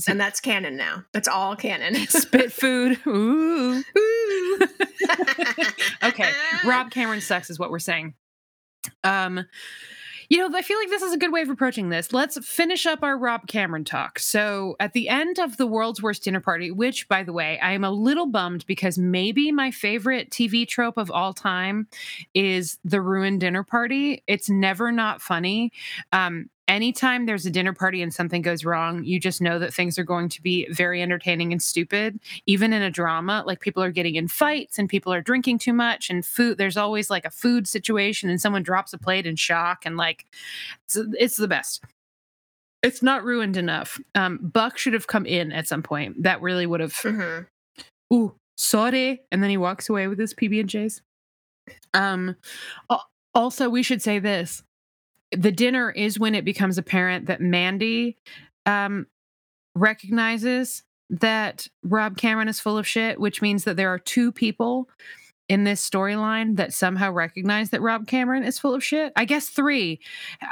And 0.08 0.20
that's 0.20 0.39
canon 0.39 0.78
now. 0.78 1.04
That's 1.12 1.28
all 1.28 1.56
canon. 1.56 1.95
spit 2.08 2.54
food. 2.54 2.99
Ooh. 3.08 3.84
Ooh. 3.97 4.60
okay, 6.04 6.30
Rob 6.66 6.89
Cameron 6.89 7.22
sucks 7.22 7.49
is 7.49 7.60
what 7.60 7.70
we're 7.70 7.80
saying. 7.80 8.14
Um, 9.04 9.45
you 10.34 10.40
know, 10.40 10.58
I 10.58 10.64
feel 10.64 10.80
like 10.80 10.90
this 10.90 11.04
is 11.04 11.14
a 11.14 11.18
good 11.18 11.32
way 11.32 11.44
of 11.44 11.50
approaching 11.52 11.90
this. 11.90 12.12
Let's 12.12 12.44
finish 12.44 12.88
up 12.88 13.04
our 13.04 13.16
Rob 13.16 13.46
Cameron 13.46 13.84
talk. 13.84 14.18
So, 14.18 14.76
at 14.80 14.94
the 14.94 15.08
end 15.08 15.38
of 15.38 15.58
the 15.58 15.68
world's 15.68 16.02
worst 16.02 16.24
dinner 16.24 16.40
party, 16.40 16.72
which, 16.72 17.08
by 17.08 17.22
the 17.22 17.32
way, 17.32 17.60
I 17.60 17.74
am 17.74 17.84
a 17.84 17.92
little 17.92 18.26
bummed 18.26 18.66
because 18.66 18.98
maybe 18.98 19.52
my 19.52 19.70
favorite 19.70 20.32
TV 20.32 20.68
trope 20.68 20.98
of 20.98 21.12
all 21.12 21.34
time 21.34 21.88
is 22.34 22.80
the 22.84 23.00
ruined 23.00 23.42
dinner 23.42 23.62
party. 23.62 24.24
It's 24.26 24.50
never 24.50 24.92
not 24.92 25.22
funny. 25.22 25.72
Um, 26.12 26.50
anytime 26.68 27.26
there's 27.26 27.45
a 27.45 27.51
dinner 27.51 27.74
party 27.74 28.01
and 28.01 28.14
something 28.14 28.41
goes 28.41 28.64
wrong, 28.66 29.03
you 29.03 29.20
just 29.20 29.41
know 29.41 29.59
that 29.59 29.74
things 29.74 29.97
are 29.99 30.03
going 30.03 30.30
to 30.30 30.41
be 30.41 30.68
very 30.72 31.01
entertaining 31.01 31.51
and 31.51 31.61
stupid. 31.61 32.20
Even 32.45 32.74
in 32.74 32.82
a 32.82 32.89
drama, 32.91 33.43
like 33.45 33.59
people 33.59 33.84
are 33.84 33.91
getting 33.91 34.16
in 34.16 34.28
fights 34.28 34.80
and 34.80 34.88
people 34.89 35.14
are 35.14 35.22
drinking 35.22 35.59
too 35.59 35.74
much 35.74 36.09
and 36.09 36.26
food, 36.26 36.57
there's 36.57 36.78
always 36.78 37.09
like 37.09 37.26
a 37.26 37.30
food 37.32 37.68
situation 37.68 38.30
and 38.30 38.39
someone 38.41 38.64
drops 38.64 38.93
a 38.93 38.97
plate 38.97 39.26
in 39.26 39.36
shock 39.36 39.86
and 39.86 39.97
like 39.97 40.26
it's, 40.86 40.97
it's 41.20 41.36
the 41.38 41.47
best. 41.47 41.84
It's 42.82 43.01
not 43.01 43.24
ruined 43.24 43.55
enough. 43.55 43.99
Um, 44.16 44.39
Buck 44.41 44.78
should 44.78 44.93
have 44.93 45.07
come 45.07 45.26
in 45.26 45.51
at 45.53 45.68
some 45.68 45.84
point. 45.84 46.24
That 46.24 46.41
really 46.41 46.66
would 46.66 46.82
have 46.82 46.93
Mhm. 46.93 47.45
ooh, 48.14 48.36
sorry. 48.57 49.22
And 49.32 49.41
then 49.41 49.49
he 49.49 49.57
walks 49.57 49.89
away 49.89 50.07
with 50.07 50.20
his 50.20 50.34
PB 50.34 50.59
and 50.59 50.70
J's. 50.70 51.01
Um, 51.93 52.36
also, 53.34 53.70
we 53.70 53.84
should 53.84 54.01
say 54.01 54.20
this: 54.20 54.64
the 55.38 55.52
dinner 55.52 55.92
is 55.92 56.20
when 56.20 56.36
it 56.36 56.46
becomes 56.46 56.78
apparent 56.78 57.26
that 57.28 57.42
Mandy 57.42 58.18
um, 58.66 59.08
recognizes 59.76 60.84
that 61.10 61.68
Rob 61.84 62.18
Cameron 62.18 62.48
is 62.48 62.60
full 62.60 62.78
of 62.78 62.88
shit, 62.88 63.20
which 63.20 63.42
means 63.42 63.64
that 63.66 63.76
there 63.78 63.90
are 63.94 64.00
two 64.00 64.32
people 64.32 64.90
in 65.50 65.66
this 65.66 65.88
storyline 65.88 66.56
that 66.56 66.74
somehow 66.74 67.12
recognize 67.12 67.70
that 67.72 67.82
Rob 67.82 68.08
Cameron 68.08 68.44
is 68.44 68.58
full 68.58 68.74
of 68.74 68.84
shit? 68.84 69.12
I 69.16 69.26
guess 69.26 69.50
three. 69.50 70.00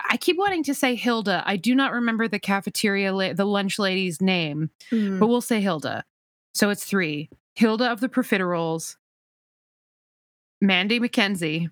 I 0.10 0.18
keep 0.18 0.38
wanting 0.38 0.64
to 0.64 0.76
say 0.76 0.96
Hilda. 0.96 1.42
I 1.46 1.56
do 1.56 1.74
not 1.74 1.94
remember 1.94 2.28
the 2.28 2.40
cafeteria, 2.40 3.14
la- 3.14 3.34
the 3.34 3.46
lunch 3.46 3.80
lady's 3.80 4.22
name, 4.22 4.70
Mm. 4.92 5.18
but 5.20 5.28
we'll 5.28 5.42
say 5.42 5.62
Hilda. 5.62 6.04
So 6.54 6.70
it's 6.70 6.84
three. 6.84 7.30
Hilda 7.56 7.90
of 7.90 8.02
the 8.02 8.10
Profiteroles, 8.10 8.98
Mandy 10.60 11.00
MacKenzie, 11.00 11.70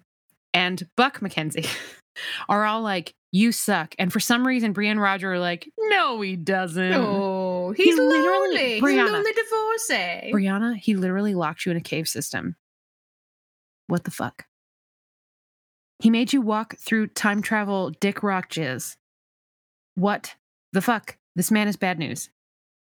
and 0.53 0.87
Buck 0.95 1.19
MacKenzie 1.19 1.67
are 2.47 2.65
all 2.65 2.81
like, 2.81 3.13
you 3.31 3.51
suck. 3.51 3.93
And 3.99 4.11
for 4.11 4.19
some 4.19 4.45
reason, 4.47 4.73
Bree 4.73 4.87
and 4.89 4.99
Roger 4.99 5.33
are 5.33 5.39
like, 5.39 5.71
no, 5.77 6.19
he 6.21 6.35
doesn't. 6.35 6.93
Oh, 6.93 7.71
He 7.77 7.83
he's 7.83 7.95
literally- 7.97 8.27
lonely. 8.27 8.73
He's 8.75 8.83
Brianna. 8.83 9.09
a 9.09 9.11
lonely 9.11 9.33
divorcee. 9.33 10.31
Brianna, 10.33 10.75
he 10.75 10.95
literally 10.95 11.35
locked 11.35 11.65
you 11.65 11.71
in 11.71 11.77
a 11.77 11.81
cave 11.81 12.07
system. 12.07 12.55
What 13.87 14.03
the 14.03 14.11
fuck? 14.11 14.45
He 15.99 16.09
made 16.09 16.31
you 16.33 16.41
walk 16.41 16.75
through 16.77 17.07
time 17.07 17.41
travel 17.41 17.91
dick 17.99 18.23
rock 18.23 18.49
jizz. 18.49 18.95
What 19.95 20.35
the 20.73 20.81
fuck? 20.81 21.17
This 21.35 21.51
man 21.51 21.67
is 21.67 21.75
bad 21.75 21.99
news. 21.99 22.29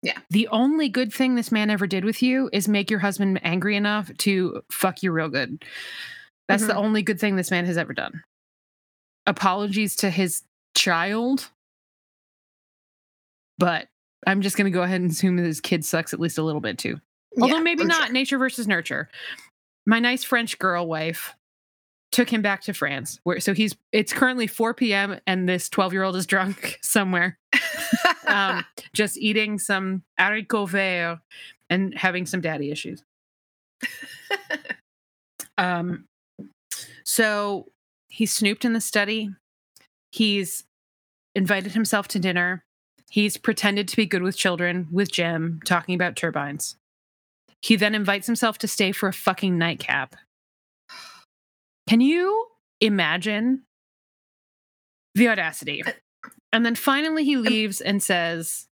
Yeah. 0.02 0.18
The 0.30 0.48
only 0.50 0.90
good 0.90 1.14
thing 1.14 1.36
this 1.36 1.52
man 1.52 1.70
ever 1.70 1.86
did 1.88 2.06
with 2.06 2.22
you 2.22 2.50
is 2.54 2.68
make 2.68 2.90
your 2.90 3.00
husband 3.00 3.40
angry 3.44 3.76
enough 3.76 4.16
to 4.20 4.62
fuck 4.72 5.04
you 5.04 5.12
real 5.12 5.30
good. 5.30 5.64
That's 6.48 6.66
the 6.66 6.74
Mhm. 6.74 6.78
only 6.78 7.02
good 7.04 7.20
thing 7.20 7.36
this 7.36 7.52
man 7.52 7.66
has 7.66 7.78
ever 7.78 7.94
done. 7.94 8.24
Apologies 9.26 9.96
to 9.98 10.10
his 10.10 10.44
child. 10.76 11.50
But 13.58 13.88
I'm 14.26 14.42
just 14.42 14.58
going 14.58 14.66
to 14.72 14.76
go 14.76 14.84
ahead 14.84 15.02
and 15.02 15.12
assume 15.12 15.38
that 15.38 15.46
his 15.46 15.62
kid 15.62 15.86
sucks 15.86 16.14
at 16.14 16.20
least 16.20 16.38
a 16.38 16.44
little 16.44 16.62
bit 16.62 16.78
too. 16.78 17.00
Although 17.42 17.56
Yeah, 17.58 17.62
maybe 17.62 17.84
not 17.86 18.06
sure. 18.06 18.14
nature 18.14 18.38
versus 18.38 18.68
nurture. 18.68 19.10
My 19.86 20.00
nice 20.00 20.24
French 20.24 20.58
girl 20.60 20.88
wife 20.88 21.36
took 22.12 22.30
him 22.30 22.42
back 22.42 22.62
to 22.64 22.74
France. 22.74 23.20
Where 23.24 23.40
so 23.40 23.54
he's 23.54 23.76
it's 23.92 24.14
currently 24.14 24.48
4 24.48 24.74
p.m. 24.76 25.20
and 25.28 25.50
this 25.50 25.68
12 25.70 25.94
year 25.94 26.04
old 26.04 26.16
is 26.16 26.26
drunk 26.26 26.80
somewhere, 26.84 27.38
um, 28.28 28.64
just 28.94 29.18
eating 29.18 29.58
some 29.60 30.04
haricot 30.20 30.70
vert 30.70 31.20
and 31.70 31.94
having 31.98 32.26
some 32.26 32.42
daddy 32.42 32.72
issues. 32.72 33.04
Um, 35.58 36.06
so 37.06 37.68
he 38.14 38.28
snooped 38.28 38.64
in 38.64 38.74
the 38.74 38.80
study. 38.80 39.32
He's 40.12 40.66
invited 41.34 41.72
himself 41.72 42.08
to 42.10 42.20
dinner. 42.20 42.64
He's 43.10 43.38
pretended 43.38 43.88
to 43.88 43.96
be 43.96 44.06
good 44.06 44.22
with 44.22 44.38
children 44.38 44.88
with 44.92 45.12
Jem, 45.12 45.60
talking 45.66 45.96
about 45.96 46.16
turbines. 46.16 46.76
He 47.64 47.76
then 47.76 47.96
invites 47.96 48.28
himself 48.28 48.60
to 48.60 48.68
stay 48.68 48.92
for 48.92 49.10
a 49.10 49.14
fucking 49.14 49.58
nightcap. 49.58 50.16
Can 51.90 52.02
you 52.02 52.46
imagine 52.80 53.64
the 55.16 55.30
audacity? 55.30 55.82
And 56.52 56.64
then 56.64 56.76
finally 56.76 57.24
he 57.24 57.38
leaves 57.38 57.82
and 57.82 58.04
says, 58.04 58.68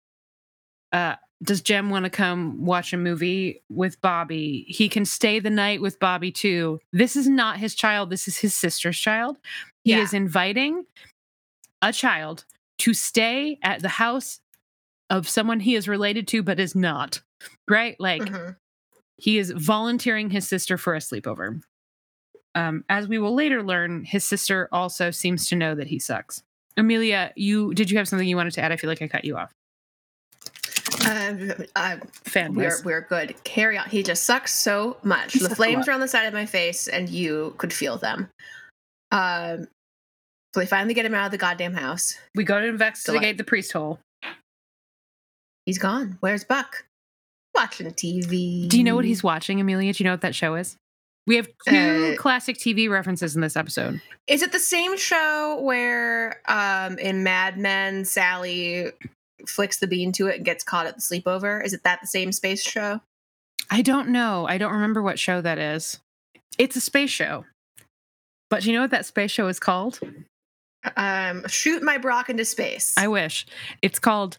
uh, 0.92 1.14
does 1.42 1.60
Jem 1.62 1.88
want 1.90 2.04
to 2.04 2.10
come 2.10 2.64
watch 2.64 2.92
a 2.92 2.96
movie 2.96 3.62
with 3.70 4.00
Bobby? 4.00 4.64
He 4.68 4.88
can 4.88 5.04
stay 5.04 5.38
the 5.40 5.50
night 5.50 5.80
with 5.80 5.98
Bobby 5.98 6.30
too. 6.30 6.80
This 6.92 7.16
is 7.16 7.28
not 7.28 7.58
his 7.58 7.74
child. 7.74 8.10
This 8.10 8.28
is 8.28 8.36
his 8.38 8.54
sister's 8.54 8.98
child. 8.98 9.38
He 9.84 9.92
Yeah. 9.92 10.02
is 10.02 10.12
inviting 10.12 10.84
a 11.80 11.92
child 11.92 12.44
to 12.78 12.92
stay 12.94 13.58
at 13.62 13.80
the 13.80 13.88
house 13.88 14.40
of 15.08 15.28
someone 15.28 15.60
he 15.60 15.74
is 15.74 15.88
related 15.88 16.28
to 16.28 16.42
but 16.42 16.60
is 16.60 16.74
not. 16.74 17.22
Right? 17.68 17.96
Like 17.98 18.22
Mhm. 18.22 18.56
he 19.16 19.38
is 19.38 19.50
volunteering 19.50 20.30
his 20.30 20.46
sister 20.46 20.76
for 20.76 20.94
a 20.94 20.98
sleepover. 20.98 21.62
Um, 22.54 22.84
as 22.88 23.08
we 23.08 23.18
will 23.18 23.34
later 23.34 23.62
learn, 23.62 24.04
his 24.04 24.24
sister 24.24 24.68
also 24.72 25.10
seems 25.10 25.46
to 25.46 25.56
know 25.56 25.74
that 25.74 25.86
he 25.86 25.98
sucks. 25.98 26.42
Amelia, 26.76 27.32
you 27.36 27.72
did 27.74 27.90
you 27.90 27.96
have 27.98 28.08
something 28.08 28.28
you 28.28 28.36
wanted 28.36 28.52
to 28.54 28.60
add? 28.60 28.72
I 28.72 28.76
feel 28.76 28.88
like 28.90 29.00
I 29.02 29.08
cut 29.08 29.24
you 29.24 29.36
off. 29.36 29.54
Um, 31.10 31.52
uh, 31.74 31.96
Fan 32.24 32.54
we're 32.54 32.76
we're 32.84 33.00
good. 33.00 33.34
Carry 33.44 33.76
on. 33.76 33.88
He 33.88 34.02
just 34.02 34.24
sucks 34.24 34.54
so 34.54 34.96
much. 35.02 35.32
He 35.32 35.40
the 35.40 35.54
flames 35.54 35.88
are 35.88 35.92
on 35.92 36.00
the 36.00 36.08
side 36.08 36.26
of 36.26 36.32
my 36.34 36.46
face, 36.46 36.86
and 36.88 37.08
you 37.08 37.54
could 37.58 37.72
feel 37.72 37.98
them. 37.98 38.28
Um, 39.10 39.66
so 40.54 40.60
they 40.60 40.66
finally 40.66 40.94
get 40.94 41.04
him 41.06 41.14
out 41.14 41.26
of 41.26 41.32
the 41.32 41.38
goddamn 41.38 41.74
house. 41.74 42.16
We 42.34 42.44
go 42.44 42.60
to 42.60 42.66
investigate 42.66 43.20
Delight. 43.20 43.36
the 43.38 43.44
priest 43.44 43.72
hole. 43.72 43.98
He's 45.66 45.78
gone. 45.78 46.16
Where's 46.20 46.44
Buck? 46.44 46.84
Watching 47.54 47.88
TV. 47.88 48.68
Do 48.68 48.78
you 48.78 48.84
know 48.84 48.94
what 48.94 49.04
he's 49.04 49.22
watching, 49.22 49.60
Amelia? 49.60 49.92
Do 49.92 50.02
you 50.02 50.08
know 50.08 50.12
what 50.14 50.20
that 50.22 50.34
show 50.34 50.54
is? 50.54 50.76
We 51.26 51.36
have 51.36 51.48
two 51.68 52.14
Uh, 52.14 52.20
classic 52.20 52.56
TV 52.56 52.88
references 52.88 53.34
in 53.34 53.40
this 53.42 53.56
episode. 53.56 54.00
Is 54.26 54.42
it 54.42 54.52
the 54.52 54.58
same 54.58 54.96
show 54.96 55.60
where 55.62 56.40
um 56.48 56.98
in 56.98 57.22
Mad 57.22 57.58
Men 57.58 58.04
Sally 58.04 58.90
flicks 59.48 59.78
the 59.78 59.86
bean 59.86 60.12
to 60.12 60.26
it 60.28 60.36
and 60.36 60.44
gets 60.44 60.64
caught 60.64 60.86
at 60.86 60.96
the 60.96 61.00
sleepover? 61.00 61.64
Is 61.64 61.72
it 61.72 61.82
that 61.84 62.00
the 62.00 62.06
same 62.06 62.32
space 62.32 62.62
show? 62.62 63.00
I 63.70 63.82
don't 63.82 64.08
know. 64.08 64.46
I 64.48 64.58
don't 64.58 64.72
remember 64.72 65.02
what 65.02 65.18
show 65.18 65.40
that 65.40 65.58
is. 65.58 66.00
It's 66.58 66.76
a 66.76 66.80
space 66.80 67.10
show. 67.10 67.44
But 68.48 68.62
do 68.62 68.70
you 68.70 68.74
know 68.74 68.82
what 68.82 68.90
that 68.90 69.06
space 69.06 69.30
show 69.30 69.48
is 69.48 69.60
called? 69.60 70.00
Um 70.96 71.46
shoot 71.46 71.82
my 71.82 71.98
Brock 71.98 72.30
into 72.30 72.44
space. 72.44 72.94
I 72.96 73.08
wish. 73.08 73.46
It's 73.82 73.98
called 73.98 74.38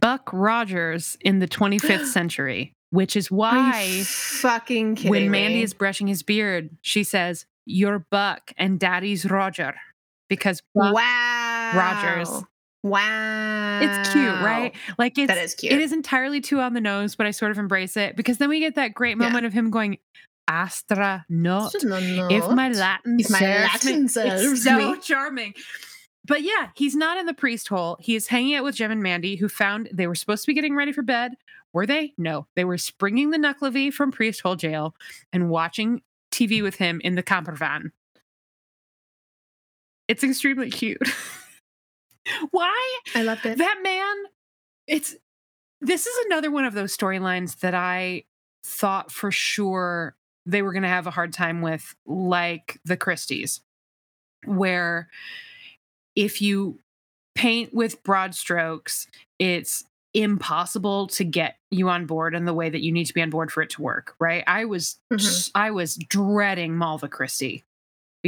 Buck 0.00 0.30
Rogers 0.32 1.16
in 1.20 1.38
the 1.38 1.48
25th 1.48 2.06
century, 2.12 2.72
which 2.90 3.16
is 3.16 3.30
why 3.30 4.02
fucking 4.04 4.96
kidding 4.96 5.10
when 5.10 5.22
me? 5.24 5.28
Mandy 5.28 5.62
is 5.62 5.74
brushing 5.74 6.06
his 6.06 6.22
beard, 6.22 6.70
she 6.82 7.04
says, 7.04 7.46
You're 7.66 8.04
Buck 8.10 8.52
and 8.56 8.80
Daddy's 8.80 9.28
Roger. 9.30 9.74
Because 10.28 10.62
Buck 10.74 10.94
wow. 10.94 11.72
Rogers. 11.74 12.44
Wow. 12.82 13.80
It's 13.82 14.12
cute, 14.12 14.24
right? 14.40 14.74
Like 14.98 15.18
it's 15.18 15.28
That 15.28 15.38
is 15.42 15.54
cute. 15.54 15.72
It 15.72 15.80
is 15.80 15.92
entirely 15.92 16.40
too 16.40 16.60
on 16.60 16.74
the 16.74 16.80
nose, 16.80 17.16
but 17.16 17.26
I 17.26 17.32
sort 17.32 17.50
of 17.50 17.58
embrace 17.58 17.96
it 17.96 18.16
because 18.16 18.38
then 18.38 18.48
we 18.48 18.60
get 18.60 18.76
that 18.76 18.94
great 18.94 19.10
Yeah. 19.18 19.26
moment 19.26 19.46
of 19.46 19.52
him 19.52 19.70
going, 19.70 19.98
Astra 20.46 21.26
not. 21.28 21.74
If 21.74 22.48
my 22.50 22.70
Latin 22.70 23.20
If 23.20 23.30
my 23.30 23.38
serves 23.38 23.84
me." 23.84 23.92
Latin 23.92 24.08
serves 24.08 24.42
it's 24.52 24.64
so 24.64 24.92
me. 24.92 25.00
charming. 25.00 25.54
But 26.26 26.42
yeah, 26.42 26.68
he's 26.74 26.94
not 26.94 27.16
in 27.18 27.26
the 27.26 27.34
priest 27.34 27.68
hole. 27.68 27.96
He 28.00 28.14
is 28.14 28.28
hanging 28.28 28.54
out 28.54 28.64
with 28.64 28.76
Jem 28.76 28.90
and 28.90 29.02
Mandy, 29.02 29.36
who 29.36 29.48
found 29.48 29.88
they 29.92 30.06
were 30.06 30.14
supposed 30.14 30.42
to 30.44 30.46
be 30.46 30.54
getting 30.54 30.74
ready 30.76 30.92
for 30.92 31.02
bed. 31.02 31.32
Were 31.72 31.86
they? 31.86 32.12
No, 32.18 32.46
they 32.54 32.64
were 32.64 32.78
springing 32.78 33.30
the 33.30 33.38
Nuckelavee 33.38 33.92
from 33.92 34.10
priest 34.12 34.40
hole 34.42 34.56
jail 34.56 34.94
and 35.32 35.50
watching 35.50 36.02
TV 36.32 36.62
with 36.62 36.76
him 36.76 37.00
in 37.04 37.14
the 37.14 37.22
camper 37.22 37.52
van. 37.52 37.92
It's 40.06 40.24
extremely 40.24 40.70
cute. 40.70 41.02
Why? 42.50 42.98
I 43.14 43.22
loved 43.22 43.46
it. 43.46 43.58
that 43.58 43.80
man 43.82 44.14
it's 44.86 45.14
this 45.80 46.06
is 46.06 46.26
another 46.26 46.50
one 46.50 46.64
of 46.64 46.74
those 46.74 46.96
storylines 46.96 47.60
that 47.60 47.74
i 47.74 48.24
thought 48.64 49.12
for 49.12 49.30
sure 49.30 50.16
they 50.46 50.62
were 50.62 50.72
going 50.72 50.82
to 50.82 50.88
have 50.88 51.06
a 51.06 51.10
hard 51.10 51.32
time 51.32 51.60
with 51.62 51.94
like 52.06 52.80
the 52.84 52.96
christies 52.96 53.60
where 54.46 55.08
if 56.16 56.40
you 56.42 56.78
paint 57.34 57.72
with 57.74 58.02
broad 58.02 58.34
strokes 58.34 59.06
it's 59.38 59.84
impossible 60.14 61.06
to 61.06 61.22
get 61.22 61.56
you 61.70 61.88
on 61.88 62.06
board 62.06 62.34
in 62.34 62.44
the 62.46 62.54
way 62.54 62.68
that 62.70 62.80
you 62.80 62.90
need 62.90 63.04
to 63.04 63.14
be 63.14 63.20
on 63.22 63.30
board 63.30 63.52
for 63.52 63.62
it 63.62 63.70
to 63.70 63.82
work 63.82 64.14
right 64.18 64.42
i 64.46 64.64
was 64.64 64.98
Mhm. 65.12 65.50
i 65.54 65.70
was 65.70 65.96
dreading 65.96 66.76
malva 66.76 67.08
christie 67.08 67.64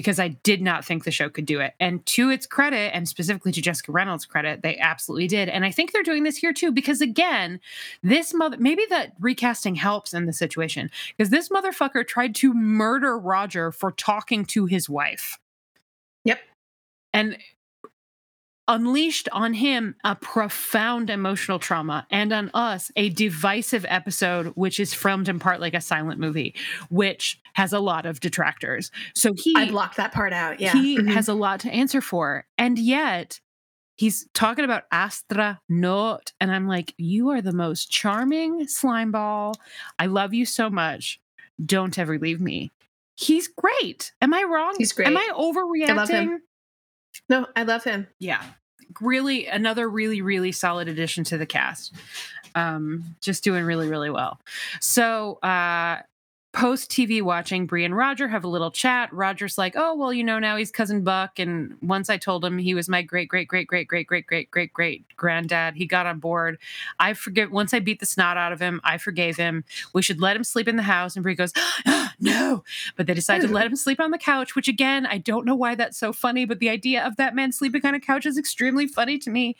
because 0.00 0.18
I 0.18 0.28
did 0.28 0.62
not 0.62 0.82
think 0.82 1.04
the 1.04 1.10
show 1.10 1.28
could 1.28 1.44
do 1.44 1.60
it. 1.60 1.74
And 1.78 2.06
to 2.06 2.30
its 2.30 2.46
credit, 2.46 2.94
and 2.94 3.06
specifically 3.06 3.52
to 3.52 3.60
Jessica 3.60 3.92
Reynolds' 3.92 4.24
credit, 4.24 4.62
they 4.62 4.78
absolutely 4.78 5.26
did. 5.26 5.50
And 5.50 5.62
I 5.62 5.70
think 5.70 5.92
they're 5.92 6.02
doing 6.02 6.22
this 6.22 6.38
here 6.38 6.54
too, 6.54 6.72
because 6.72 7.02
again, 7.02 7.60
this 8.02 8.32
mother 8.32 8.56
maybe 8.58 8.82
that 8.88 9.12
recasting 9.20 9.74
helps 9.74 10.14
in 10.14 10.24
the 10.24 10.32
situation 10.32 10.90
because 11.14 11.28
this 11.28 11.50
motherfucker 11.50 12.06
tried 12.08 12.34
to 12.36 12.54
murder 12.54 13.18
Roger 13.18 13.72
for 13.72 13.92
talking 13.92 14.46
to 14.46 14.64
his 14.64 14.88
wife. 14.88 15.38
Yep. 16.24 16.40
And 17.12 17.36
unleashed 18.74 19.28
on 19.32 19.52
him 19.54 19.94
a 20.04 20.14
profound 20.14 21.10
emotional 21.10 21.58
trauma 21.58 22.06
and 22.10 22.32
on 22.32 22.50
us 22.54 22.90
a 22.96 23.08
divisive 23.10 23.84
episode 23.88 24.46
which 24.48 24.78
is 24.80 24.94
filmed 24.94 25.28
in 25.28 25.38
part 25.38 25.60
like 25.60 25.74
a 25.74 25.80
silent 25.80 26.18
movie 26.20 26.54
which 26.88 27.40
has 27.54 27.72
a 27.72 27.80
lot 27.80 28.06
of 28.06 28.20
detractors 28.20 28.90
so 29.14 29.32
he 29.36 29.52
I 29.56 29.68
blocked 29.68 29.96
that 29.96 30.12
part 30.12 30.32
out. 30.32 30.60
Yeah. 30.60 30.72
he 30.72 30.98
Mhm. 30.98 31.12
has 31.12 31.28
a 31.28 31.34
lot 31.34 31.60
to 31.60 31.70
answer 31.70 32.00
for. 32.00 32.46
And 32.58 32.78
yet 32.78 33.40
he's 33.96 34.26
talking 34.34 34.64
about 34.64 34.84
Astra 34.92 35.60
Not. 35.68 36.32
And 36.40 36.50
I'm 36.50 36.66
like, 36.66 36.94
you 36.96 37.28
are 37.30 37.42
the 37.42 37.52
most 37.52 37.90
charming 37.90 38.66
slime 38.68 39.10
ball. 39.12 39.54
I 39.98 40.06
love 40.06 40.32
you 40.32 40.46
so 40.46 40.70
much. 40.70 41.20
Don't 41.64 41.98
ever 41.98 42.18
leave 42.18 42.40
me. 42.40 42.70
He's 43.16 43.48
great. 43.48 44.12
Am 44.22 44.32
I 44.32 44.42
wrong? 44.44 44.74
He's 44.78 44.92
great. 44.92 45.08
Am 45.08 45.16
I 45.16 45.28
overreacting? 45.34 46.08
him. 46.08 46.42
No, 47.28 47.46
I 47.56 47.62
love 47.62 47.84
him. 47.84 48.06
Yeah. 48.18 48.42
Really, 49.00 49.46
another 49.46 49.88
really, 49.88 50.20
really 50.20 50.52
solid 50.52 50.88
addition 50.88 51.24
to 51.24 51.38
the 51.38 51.46
cast. 51.46 51.94
Um, 52.54 53.16
just 53.20 53.44
doing 53.44 53.64
really, 53.64 53.88
really 53.88 54.10
well. 54.10 54.40
So 54.80 55.34
uh 55.36 56.02
post 56.52 56.90
TV 56.90 57.22
watching, 57.22 57.64
Bree 57.66 57.84
and 57.84 57.96
Roger 57.96 58.26
have 58.26 58.42
a 58.42 58.48
little 58.48 58.72
chat. 58.72 59.12
Roger's 59.12 59.56
like, 59.56 59.74
"Oh, 59.76 59.94
well, 59.94 60.12
you 60.12 60.24
know, 60.24 60.38
now 60.40 60.56
he's 60.56 60.70
cousin 60.72 61.04
Buck, 61.04 61.38
and 61.38 61.76
once 61.80 62.10
I 62.10 62.16
told 62.16 62.44
him 62.44 62.58
he 62.58 62.74
was 62.74 62.88
my 62.88 63.02
great, 63.02 63.28
great, 63.28 63.48
great, 63.48 63.64
great, 63.64 63.86
great, 63.88 64.06
great, 64.08 64.26
great, 64.26 64.50
great, 64.50 64.72
great 64.72 65.16
granddad, 65.16 65.76
he 65.76 65.86
got 65.86 66.06
on 66.06 66.18
board. 66.18 66.58
I 66.98 67.14
forgive. 67.14 67.52
Once 67.52 67.72
I 67.72 67.78
beat 67.78 68.00
the 68.00 68.06
snot 68.06 68.36
out 68.36 68.52
of 68.52 68.60
him, 68.60 68.80
I 68.82 68.98
forgave 68.98 69.36
him. 69.36 69.64
We 69.94 70.02
should 70.02 70.20
let 70.20 70.36
him 70.36 70.44
sleep 70.44 70.66
in 70.68 70.76
the 70.76 70.82
house." 70.82 71.14
And 71.16 71.22
Bree 71.22 71.34
goes, 71.36 71.52
"No," 72.20 72.64
but 72.96 73.06
they 73.06 73.14
decide 73.14 73.40
to 73.42 73.48
hmm. 73.48 73.54
let 73.54 73.66
him 73.66 73.76
sleep 73.76 74.00
on 74.00 74.10
the 74.10 74.18
couch. 74.18 74.54
Which 74.54 74.68
again, 74.68 75.06
I 75.06 75.18
don't 75.18 75.46
know 75.46 75.54
why 75.54 75.74
that's 75.74 75.98
so 75.98 76.12
funny, 76.12 76.44
but 76.44 76.58
the 76.58 76.68
idea 76.68 77.04
of 77.04 77.16
that 77.16 77.34
man 77.34 77.52
sleeping 77.52 77.84
on 77.84 77.94
a 77.94 78.00
couch 78.00 78.26
is 78.26 78.38
extremely 78.38 78.86
funny 78.86 79.18
to 79.18 79.30
me. 79.30 79.56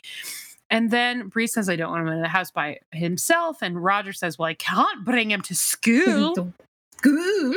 And 0.69 0.89
then 0.89 1.27
Bree 1.27 1.47
says, 1.47 1.67
I 1.67 1.75
don't 1.75 1.91
want 1.91 2.07
him 2.07 2.13
in 2.13 2.21
the 2.21 2.29
house 2.29 2.49
by 2.49 2.79
himself. 2.93 3.61
And 3.61 3.83
Roger 3.83 4.13
says, 4.13 4.39
Well, 4.39 4.47
I 4.47 4.53
can't 4.53 5.03
bring 5.03 5.29
him 5.29 5.41
to 5.41 5.55
school. 5.55 6.53
School. 6.97 7.55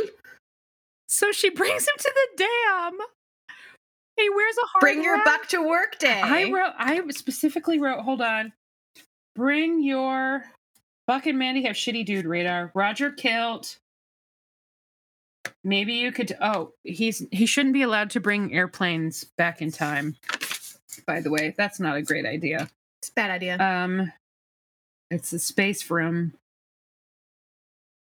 So 1.09 1.31
she 1.31 1.51
brings 1.51 1.87
him 1.87 1.95
to 1.97 2.13
the 2.15 2.45
dam. 2.45 2.99
He 4.17 4.29
wears 4.31 4.57
a 4.57 4.67
hard 4.67 4.81
Bring 4.81 5.05
your 5.05 5.23
buck 5.25 5.47
to 5.49 5.63
work 5.63 5.99
day. 5.99 6.21
I 6.21 6.51
wrote. 6.51 6.73
I 6.77 7.01
specifically 7.11 7.79
wrote. 7.79 8.01
Hold 8.01 8.21
on. 8.21 8.53
Bring 9.37 9.83
your 9.83 10.45
Buck 11.07 11.27
and 11.27 11.39
Mandy 11.39 11.63
have 11.65 11.77
shitty 11.77 12.07
dude 12.07 12.25
radar. 12.25 12.71
Roger 12.75 13.11
Kilt. 13.11 13.79
Maybe 15.65 15.95
you 15.95 16.13
could. 16.13 16.37
Oh, 16.43 16.73
he's 16.85 17.27
he 17.33 17.47
shouldn't 17.47 17.73
be 17.73 17.83
allowed 17.83 18.11
to 18.11 18.21
bring 18.21 18.53
airplanes 18.53 19.25
back 19.25 19.63
in 19.63 19.73
time. 19.73 20.17
By 21.07 21.21
the 21.21 21.31
way, 21.31 21.55
that's 21.57 21.81
not 21.81 21.97
a 21.97 22.03
great 22.03 22.27
idea. 22.27 22.69
It's 23.01 23.09
a 23.09 23.13
bad 23.15 23.31
idea. 23.31 23.59
Um, 23.59 24.13
it's 25.11 25.33
a 25.33 25.39
space 25.39 25.91
room. 25.91 26.35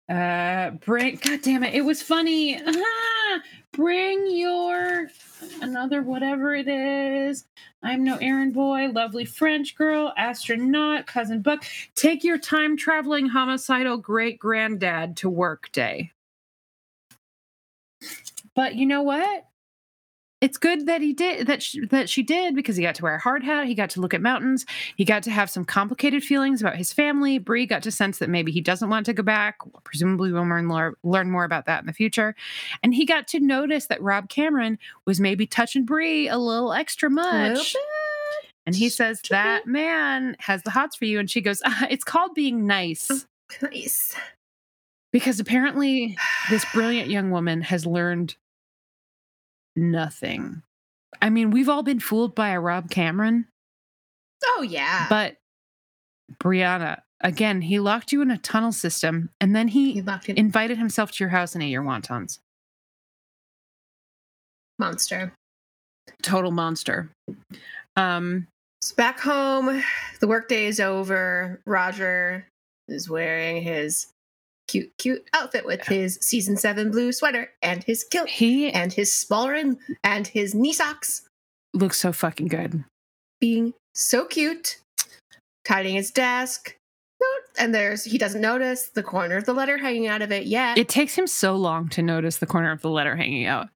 Uh, 0.09 0.71
bring. 0.71 1.17
God 1.17 1.43
damn 1.43 1.65
it! 1.65 1.75
It 1.75 1.85
was 1.85 2.03
funny. 2.03 2.61
Ah, 2.67 3.41
bring 3.73 4.35
your 4.35 5.09
another 5.61 6.03
whatever 6.03 6.55
it 6.55 6.69
is. 6.69 7.45
I'm 7.83 8.05
no 8.05 8.17
errand 8.17 8.55
boy. 8.55 8.89
Lovely 8.89 9.27
French 9.27 9.77
girl. 9.77 10.15
Astronaut. 10.17 11.07
Cousin 11.07 11.43
Buck. 11.43 11.67
Take 11.95 12.25
your 12.25 12.39
time 12.39 12.79
traveling 12.79 13.27
homicidal 13.27 13.99
great 13.99 14.39
granddad 14.39 15.19
to 15.19 15.29
work 15.29 15.71
day. 15.73 16.14
But 18.55 18.75
you 18.77 18.87
know 18.87 19.03
what? 19.03 19.47
It's 20.41 20.59
good 20.59 20.87
that 20.89 21.01
he 21.01 21.15
did 21.15 21.47
that. 21.47 21.63
She, 21.63 21.87
that 21.87 22.11
she 22.11 22.23
did 22.23 22.55
because 22.55 22.77
he 22.77 22.83
got 22.83 22.97
to 22.97 23.03
wear 23.03 23.15
a 23.15 23.19
hard 23.19 23.43
hat. 23.43 23.67
He 23.67 23.75
got 23.75 23.89
to 23.91 24.01
look 24.03 24.13
at 24.13 24.21
mountains. 24.21 24.67
He 24.95 25.05
got 25.07 25.23
to 25.23 25.31
have 25.31 25.49
some 25.49 25.65
complicated 25.65 26.23
feelings 26.23 26.61
about 26.61 26.77
his 26.77 26.93
family. 26.93 27.39
Bree 27.39 27.65
got 27.65 27.83
to 27.85 27.91
sense 27.91 28.19
that 28.19 28.29
maybe 28.29 28.53
he 28.53 28.61
doesn't 28.61 28.91
want 28.91 29.07
to 29.07 29.15
go 29.15 29.23
back. 29.23 29.57
Presumably, 29.85 30.33
we'll 30.33 30.43
learn 30.43 30.67
more, 30.67 30.99
learn 31.03 31.31
more 31.31 31.45
about 31.45 31.65
that 31.65 31.81
in 31.81 31.87
the 31.87 31.95
future. 31.95 32.35
And 32.83 32.95
he 32.95 33.07
got 33.07 33.27
to 33.29 33.41
notice 33.41 33.87
that 33.87 34.03
Rob 34.03 34.29
Cameron 34.29 34.79
was 35.07 35.19
maybe 35.19 35.47
touching 35.47 35.87
Bree 35.87 36.29
a 36.29 36.37
little 36.37 36.75
extra 36.75 37.09
much. 37.09 37.75
And 38.67 38.75
he 38.75 38.91
says 38.91 39.23
that 39.31 39.67
man 39.67 40.37
has 40.41 40.63
the 40.63 40.71
hots 40.71 40.97
for 40.97 41.07
you. 41.07 41.19
And 41.19 41.31
she 41.31 41.41
goes, 41.41 41.63
"Ah, 41.65 41.87
"It's 41.91 42.05
called 42.05 42.35
being 42.35 42.67
nice." 42.67 43.27
Nice. 43.63 44.15
Because 45.11 45.39
apparently, 45.39 46.19
this 46.51 46.67
brilliant 46.73 47.09
young 47.09 47.31
woman 47.31 47.63
has 47.63 47.87
learned 47.87 48.37
nothing. 49.77 50.63
I 51.23 51.31
mean, 51.31 51.51
we've 51.51 51.69
all 51.69 51.83
been 51.83 52.01
fooled 52.01 52.35
by 52.35 52.51
a 52.51 52.61
Rob 52.61 52.91
Cameron, 52.91 53.47
Oh 54.45 54.63
yeah. 54.63 55.07
but 55.09 55.37
Brianna, 56.43 57.01
again, 57.21 57.63
he 57.63 57.79
locked 57.79 58.13
you 58.13 58.21
in 58.23 58.31
a 58.31 58.39
tunnel 58.39 58.73
system 58.73 59.31
and 59.41 59.55
then 59.55 59.69
he 59.69 59.93
he 59.93 60.03
locked 60.03 60.29
in 60.29 60.37
invited 60.37 60.77
himself 60.79 61.13
to 61.13 61.25
your 61.25 61.31
house 61.31 61.55
and 61.55 61.63
ate 61.63 61.69
your 61.71 61.83
wontons. 61.83 62.39
monster. 64.79 65.33
Total 66.23 66.51
monster. 66.51 67.11
Um, 67.97 68.47
So 68.83 68.95
back 68.97 69.21
home, 69.21 69.83
the 70.21 70.27
workday 70.29 70.67
is 70.67 70.81
over. 70.81 71.61
Roger 71.65 72.47
is 72.89 73.09
wearing 73.09 73.63
his 73.63 74.09
cute, 74.69 74.93
cute 74.99 75.29
outfit 75.33 75.65
with 75.67 75.87
his 75.87 76.19
season 76.21 76.57
seven 76.57 76.91
blue 76.91 77.13
sweater 77.13 77.51
and 77.63 77.85
his 77.85 78.05
kilt 78.05 78.29
he 78.29 78.71
and 78.71 78.93
his 78.93 79.13
smallering 79.15 79.79
and 80.03 80.27
his 80.27 80.55
knee 80.55 80.73
socks, 80.73 81.23
looks 81.73 81.99
so 81.99 82.13
fucking 82.13 82.49
good. 82.49 82.85
being 83.41 83.75
so 83.95 84.25
cute, 84.25 84.79
tidying 85.65 85.97
his 85.97 86.11
desk. 86.11 86.77
And 87.57 87.75
there's 87.75 88.05
he 88.05 88.19
doesn't 88.19 88.41
notice 88.41 88.89
the 88.89 89.03
corner 89.03 89.37
of 89.37 89.45
the 89.47 89.55
letter 89.55 89.79
hanging 89.79 90.09
out 90.09 90.23
of 90.23 90.33
it 90.33 90.45
yet. 90.47 90.77
It 90.77 90.89
takes 90.89 91.17
him 91.17 91.27
so 91.27 91.55
long 91.55 91.89
to 91.91 92.03
notice 92.03 92.39
the 92.39 92.47
corner 92.47 92.73
of 92.73 92.83
the 92.83 92.91
letter 92.91 93.17
hanging 93.17 93.47
out. 93.47 93.69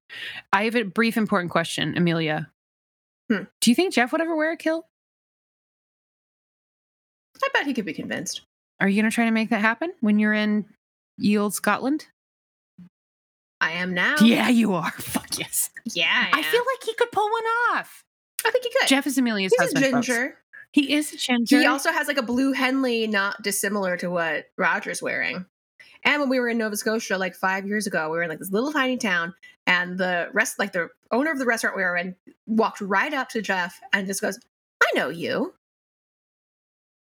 I 0.51 0.65
have 0.65 0.75
a 0.75 0.83
brief, 0.83 1.17
important 1.17 1.49
question, 1.49 1.97
Amelia. 1.97 2.49
Hmm. 3.31 3.43
Do 3.61 3.71
you 3.71 3.75
think 3.75 3.93
Jeff 3.93 4.11
would 4.11 4.21
ever 4.21 4.35
wear 4.35 4.51
a 4.51 4.57
kilt? 4.57 4.85
I 7.41 7.47
bet 7.53 7.65
he 7.65 7.73
could 7.73 7.85
be 7.85 7.93
convinced. 7.93 8.41
Are 8.81 8.89
you 8.89 9.01
going 9.01 9.09
to 9.09 9.15
try 9.15 9.25
to 9.25 9.31
make 9.31 9.49
that 9.49 9.61
happen 9.61 9.93
when 10.01 10.19
you're 10.19 10.33
in 10.33 10.65
ye 11.19 11.37
old 11.37 11.53
Scotland? 11.53 12.07
I 13.61 13.71
am 13.71 13.93
now. 13.93 14.15
Yeah, 14.21 14.49
you 14.49 14.73
are. 14.73 14.91
Fuck 14.97 15.37
yes. 15.37 15.69
yeah. 15.85 16.27
I 16.31 16.41
feel 16.43 16.61
like 16.61 16.83
he 16.83 16.93
could 16.93 17.11
pull 17.11 17.29
one 17.29 17.43
off. 17.73 18.03
I 18.45 18.51
think 18.51 18.63
he 18.63 18.69
could. 18.79 18.87
Jeff 18.87 19.05
is 19.05 19.17
Amelia's 19.17 19.51
He's 19.51 19.59
a 19.59 19.63
husband. 19.63 19.85
folks. 19.93 20.07
ginger. 20.07 20.35
He 20.71 20.93
is 20.93 21.13
a 21.13 21.17
ginger. 21.17 21.59
He 21.59 21.65
also 21.65 21.91
has 21.91 22.07
like 22.07 22.17
a 22.17 22.21
blue 22.23 22.53
Henley, 22.53 23.05
not 23.07 23.41
dissimilar 23.41 23.97
to 23.97 24.09
what 24.09 24.45
Roger's 24.57 25.01
wearing. 25.01 25.45
And 26.05 26.21
when 26.21 26.29
we 26.29 26.39
were 26.39 26.47
in 26.47 26.57
Nova 26.57 26.77
Scotia 26.77 27.17
like 27.17 27.35
five 27.35 27.67
years 27.67 27.85
ago, 27.85 28.05
we 28.09 28.15
were 28.17 28.23
in 28.23 28.29
like 28.29 28.39
this 28.39 28.51
little 28.51 28.71
tiny 28.71 28.95
town, 28.95 29.33
and 29.67 29.97
the 29.97 30.29
rest, 30.31 30.57
like 30.57 30.71
the 30.71 30.87
owner 31.11 31.31
of 31.31 31.39
the 31.39 31.45
restaurant 31.45 31.75
we 31.75 31.83
were 31.83 31.97
in, 31.97 32.15
walked 32.47 32.79
right 32.79 33.13
up 33.13 33.27
to 33.29 33.41
Jeff 33.41 33.81
and 33.91 34.07
just 34.07 34.21
goes, 34.21 34.39
"I 34.81 34.87
know 34.95 35.09
you." 35.09 35.53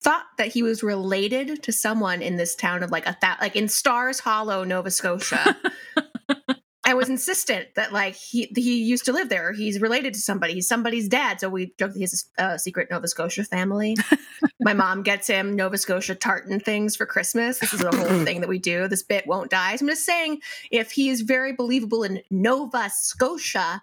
Thought 0.03 0.27
that 0.39 0.49
he 0.49 0.63
was 0.63 0.83
related 0.83 1.63
to 1.63 1.73
someone 1.73 2.23
in 2.23 2.37
this 2.37 2.57
town 2.57 2.83
of 2.83 2.91
like 2.91 3.07
a 3.07 3.17
that 3.21 3.41
like 3.41 3.55
in 3.55 3.69
Stars 3.69 4.21
Hollow, 4.21 4.65
Nova 4.65 4.91
Scotia. 4.91 5.57
I 6.85 6.95
was 6.95 7.09
insistent 7.09 7.69
that 7.77 7.93
like 7.93 8.17
he 8.17 8.51
he 8.57 8.83
used 8.83 9.05
to 9.05 9.13
live 9.13 9.29
there. 9.29 9.53
He's 9.53 9.81
related 9.81 10.15
to 10.15 10.21
somebody. 10.21 10.55
He's 10.55 10.67
somebody's 10.67 11.09
dad. 11.09 11.39
So 11.39 11.49
we 11.49 11.73
joked 11.79 11.95
that 11.95 11.99
he 11.99 12.01
has 12.01 12.27
a 12.37 12.43
uh, 12.43 12.59
secret 12.59 12.89
Nova 12.91 13.07
Scotia 13.07 13.45
family. 13.45 13.97
My 14.61 14.75
mom 14.75 15.03
gets 15.03 15.29
him 15.29 15.55
Nova 15.55 15.79
Scotia 15.79 16.17
tartan 16.17 16.59
things 16.59 16.97
for 16.97 17.07
Christmas. 17.07 17.61
This 17.61 17.73
is 17.73 17.83
a 17.83 17.97
whole 17.97 18.25
thing 18.25 18.41
that 18.41 18.49
we 18.49 18.59
do. 18.59 18.89
This 18.89 19.05
bit 19.05 19.27
won't 19.29 19.51
die. 19.51 19.77
So 19.77 19.85
I'm 19.85 19.91
just 19.91 20.05
saying, 20.05 20.41
if 20.71 20.91
he 20.91 21.09
is 21.09 21.21
very 21.21 21.53
believable 21.53 22.03
in 22.03 22.21
Nova 22.31 22.91
Scotia, 22.91 23.83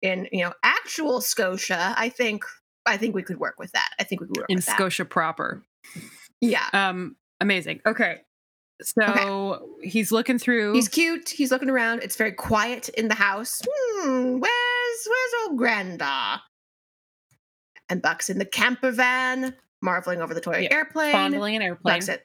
in 0.00 0.28
you 0.32 0.44
know 0.44 0.54
actual 0.62 1.20
Scotia, 1.20 1.94
I 1.98 2.08
think 2.08 2.44
I 2.88 2.96
think 2.96 3.14
we 3.14 3.22
could 3.22 3.38
work 3.38 3.58
with 3.58 3.72
that. 3.72 3.90
I 3.98 4.04
think 4.04 4.20
we 4.20 4.26
could 4.28 4.36
work 4.38 4.46
in 4.48 4.56
with 4.56 4.66
that. 4.66 4.72
In 4.72 4.76
Scotia 4.76 5.04
proper. 5.04 5.62
Yeah, 6.40 6.66
Um, 6.72 7.16
amazing. 7.40 7.80
Okay. 7.86 8.18
So 8.82 9.68
he's 9.82 10.12
looking 10.12 10.38
through. 10.38 10.74
he's 10.74 10.88
cute. 10.88 11.28
He's 11.30 11.50
looking 11.50 11.68
around. 11.68 12.02
It's 12.02 12.14
very 12.16 12.30
quiet 12.32 12.88
in 12.90 13.08
the 13.08 13.14
house. 13.14 13.60
Hmm, 13.68 14.38
where's 14.38 15.08
where's 15.08 15.48
old 15.50 15.58
Granda? 15.58 16.38
And 17.88 18.00
Buck's 18.00 18.28
in 18.30 18.38
the 18.38 18.44
camper 18.44 18.90
van, 18.92 19.54
marveling 19.82 20.20
over 20.22 20.32
the 20.34 20.40
toy 20.40 20.58
Yeah, 20.58 20.74
airplane. 20.74 21.10
fondling 21.12 21.56
an 21.56 21.62
airplane. 21.62 21.94
Buck's 21.96 22.08
it. 22.08 22.24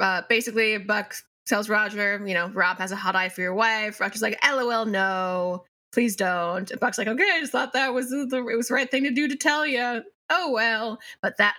Uh, 0.00 0.22
basically, 0.28 0.78
Buck 0.78 1.14
tells 1.46 1.68
Roger, 1.68 2.20
you 2.26 2.34
know, 2.34 2.48
Rob 2.48 2.78
has 2.78 2.90
a 2.90 2.96
hot 2.96 3.14
eye 3.14 3.28
for 3.28 3.42
your 3.42 3.54
wife. 3.54 4.00
Roger's 4.00 4.22
like, 4.22 4.38
LOL, 4.44 4.86
no, 4.86 5.64
please 5.94 6.16
don't. 6.16 6.70
And 6.70 6.80
Buck's 6.80 6.98
like, 6.98 7.06
okay, 7.06 7.30
I 7.32 7.40
just 7.40 7.52
thought 7.52 7.72
that 7.72 7.94
was 7.94 8.10
the 8.10 8.26
it 8.50 8.56
was 8.56 8.68
the 8.68 8.74
right 8.74 8.90
thing 8.90 9.04
to 9.04 9.10
do 9.10 9.28
to 9.28 9.36
tell 9.36 9.66
you. 9.66 10.02
Oh 10.28 10.52
well, 10.52 10.98
but 11.22 11.38
that 11.38 11.56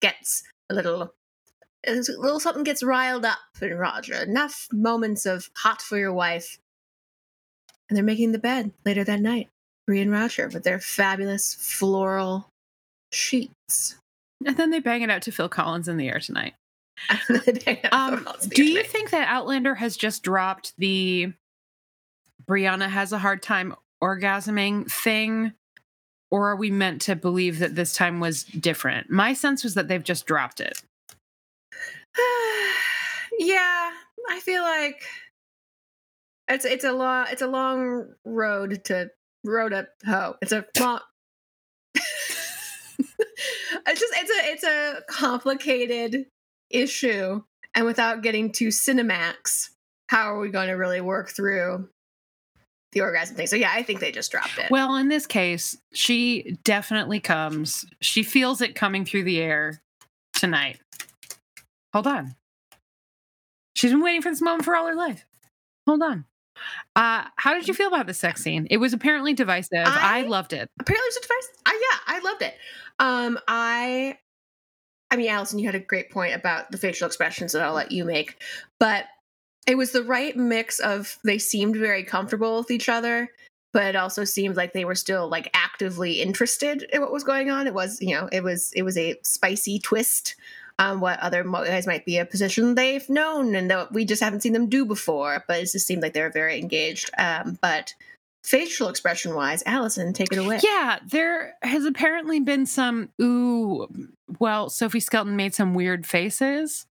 gets 0.00 0.42
a 0.70 0.74
little. 0.74 1.14
A 1.86 1.92
little 1.92 2.40
something 2.40 2.64
gets 2.64 2.82
riled 2.82 3.26
up 3.26 3.36
in 3.60 3.74
Roger. 3.74 4.14
Enough 4.14 4.68
moments 4.72 5.26
of 5.26 5.50
hot 5.54 5.82
for 5.82 5.98
your 5.98 6.14
wife. 6.14 6.56
And 7.90 7.96
they're 7.96 8.02
making 8.02 8.32
the 8.32 8.38
bed 8.38 8.72
later 8.86 9.04
that 9.04 9.20
night. 9.20 9.50
Bree 9.86 10.00
and 10.00 10.10
Roger 10.10 10.48
with 10.48 10.64
their 10.64 10.80
fabulous 10.80 11.52
floral 11.52 12.48
sheets. 13.12 13.96
And 14.46 14.56
then 14.56 14.70
they 14.70 14.80
bang 14.80 15.02
it 15.02 15.10
out 15.10 15.20
to 15.22 15.30
Phil 15.30 15.50
Collins 15.50 15.86
in 15.86 15.98
the 15.98 16.08
air 16.08 16.20
tonight. 16.20 16.54
um, 17.92 18.26
Um, 18.26 18.28
do 18.48 18.64
you 18.64 18.82
think 18.82 19.10
that 19.10 19.28
Outlander 19.28 19.74
has 19.74 19.98
just 19.98 20.22
dropped 20.22 20.72
the 20.78 21.34
Brianna 22.46 22.88
has 22.88 23.12
a 23.12 23.18
hard 23.18 23.42
time 23.42 23.74
orgasming 24.02 24.90
thing? 24.90 25.52
Or 26.30 26.50
are 26.50 26.56
we 26.56 26.70
meant 26.70 27.02
to 27.02 27.14
believe 27.14 27.60
that 27.60 27.76
this 27.76 27.94
time 27.94 28.20
was 28.20 28.44
different? 28.44 29.10
My 29.10 29.34
sense 29.34 29.62
was 29.62 29.74
that 29.74 29.88
they've 29.88 30.02
just 30.02 30.26
dropped 30.26 30.60
it. 30.60 30.82
yeah, 33.38 33.90
I 34.28 34.40
feel 34.40 34.62
like 34.62 35.02
it's 36.48 36.64
it's 36.64 36.84
a 36.84 36.92
long 36.92 37.26
it's 37.30 37.42
a 37.42 37.46
long 37.46 38.06
road 38.24 38.84
to 38.84 39.10
road 39.44 39.72
up 39.72 39.88
hoe. 40.04 40.36
It's 40.42 40.52
a 40.52 40.64
long. 40.80 41.00
it's 41.94 44.00
just 44.00 44.14
it's 44.16 44.30
a 44.30 44.52
it's 44.52 44.64
a 44.64 45.00
complicated 45.08 46.26
issue, 46.70 47.42
and 47.74 47.86
without 47.86 48.22
getting 48.22 48.52
to 48.52 48.68
Cinemax, 48.68 49.70
how 50.08 50.34
are 50.34 50.40
we 50.40 50.50
going 50.50 50.68
to 50.68 50.74
really 50.74 51.00
work 51.00 51.30
through 51.30 51.88
the 52.94 53.02
orgasm 53.02 53.36
thing? 53.36 53.46
So 53.46 53.56
yeah, 53.56 53.70
I 53.72 53.82
think 53.82 54.00
they 54.00 54.10
just 54.12 54.30
dropped 54.30 54.58
it. 54.58 54.70
Well, 54.70 54.96
in 54.96 55.08
this 55.08 55.26
case, 55.26 55.76
she 55.92 56.56
definitely 56.64 57.20
comes. 57.20 57.84
She 58.00 58.22
feels 58.22 58.60
it 58.60 58.74
coming 58.74 59.04
through 59.04 59.24
the 59.24 59.40
air 59.40 59.82
tonight. 60.34 60.80
Hold 61.92 62.06
on. 62.06 62.34
She's 63.76 63.90
been 63.90 64.02
waiting 64.02 64.22
for 64.22 64.30
this 64.30 64.40
moment 64.40 64.64
for 64.64 64.74
all 64.76 64.86
her 64.86 64.94
life. 64.94 65.24
Hold 65.86 66.02
on. 66.02 66.24
Uh, 66.96 67.24
how 67.36 67.54
did 67.54 67.66
you 67.66 67.74
feel 67.74 67.88
about 67.88 68.06
the 68.06 68.14
sex 68.14 68.42
scene? 68.42 68.66
It 68.70 68.76
was 68.78 68.92
apparently 68.92 69.34
divisive. 69.34 69.84
I, 69.86 70.20
I- 70.20 70.22
loved 70.22 70.52
it. 70.52 70.70
apparently 70.80 71.06
it's 71.08 71.16
a 71.16 71.20
device. 71.20 71.48
I 71.66 71.80
yeah, 71.90 72.14
I 72.14 72.18
loved 72.20 72.42
it. 72.42 72.54
Um, 73.00 73.38
I, 73.48 74.18
I 75.10 75.16
mean, 75.16 75.28
Allison, 75.28 75.58
you 75.58 75.66
had 75.66 75.74
a 75.74 75.80
great 75.80 76.10
point 76.10 76.34
about 76.34 76.70
the 76.70 76.78
facial 76.78 77.06
expressions 77.06 77.52
that 77.52 77.62
I'll 77.62 77.74
let 77.74 77.90
you 77.90 78.04
make, 78.04 78.40
but 78.78 79.06
it 79.66 79.76
was 79.76 79.92
the 79.92 80.02
right 80.02 80.36
mix 80.36 80.78
of 80.80 81.18
they 81.24 81.38
seemed 81.38 81.76
very 81.76 82.04
comfortable 82.04 82.58
with 82.58 82.70
each 82.70 82.88
other, 82.88 83.30
but 83.72 83.86
it 83.86 83.96
also 83.96 84.24
seemed 84.24 84.56
like 84.56 84.72
they 84.72 84.84
were 84.84 84.94
still 84.94 85.28
like 85.28 85.50
actively 85.54 86.20
interested 86.20 86.86
in 86.92 87.00
what 87.00 87.12
was 87.12 87.24
going 87.24 87.50
on. 87.50 87.66
It 87.66 87.74
was, 87.74 88.00
you 88.00 88.14
know, 88.14 88.28
it 88.30 88.42
was 88.42 88.72
it 88.74 88.82
was 88.82 88.96
a 88.96 89.16
spicy 89.22 89.78
twist 89.78 90.36
on 90.78 91.00
what 91.00 91.20
other 91.20 91.44
guys 91.44 91.86
might 91.86 92.04
be 92.04 92.18
a 92.18 92.24
position 92.24 92.74
they've 92.74 93.08
known 93.08 93.54
and 93.54 93.70
that 93.70 93.92
we 93.92 94.04
just 94.04 94.22
haven't 94.22 94.40
seen 94.40 94.52
them 94.52 94.68
do 94.68 94.84
before. 94.84 95.44
But 95.46 95.60
it 95.60 95.72
just 95.72 95.86
seemed 95.86 96.02
like 96.02 96.12
they 96.12 96.22
were 96.22 96.30
very 96.30 96.58
engaged. 96.58 97.10
Um, 97.16 97.58
but 97.62 97.94
facial 98.42 98.88
expression 98.88 99.34
wise, 99.34 99.62
Allison, 99.66 100.12
take 100.12 100.32
it 100.32 100.38
away. 100.38 100.60
Yeah, 100.62 100.98
there 101.06 101.54
has 101.62 101.84
apparently 101.84 102.40
been 102.40 102.66
some 102.66 103.10
ooh, 103.20 103.88
well, 104.38 104.68
Sophie 104.68 105.00
Skelton 105.00 105.36
made 105.36 105.54
some 105.54 105.74
weird 105.74 106.06
faces. 106.06 106.86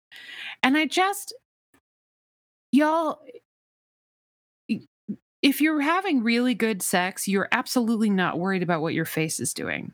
And 0.62 0.76
I 0.76 0.86
just 0.86 1.32
y'all 2.72 3.20
if 5.42 5.60
you're 5.60 5.80
having 5.80 6.22
really 6.22 6.54
good 6.54 6.82
sex, 6.82 7.26
you're 7.26 7.48
absolutely 7.50 8.08
not 8.08 8.38
worried 8.38 8.62
about 8.62 8.80
what 8.80 8.94
your 8.94 9.04
face 9.04 9.40
is 9.40 9.52
doing. 9.52 9.92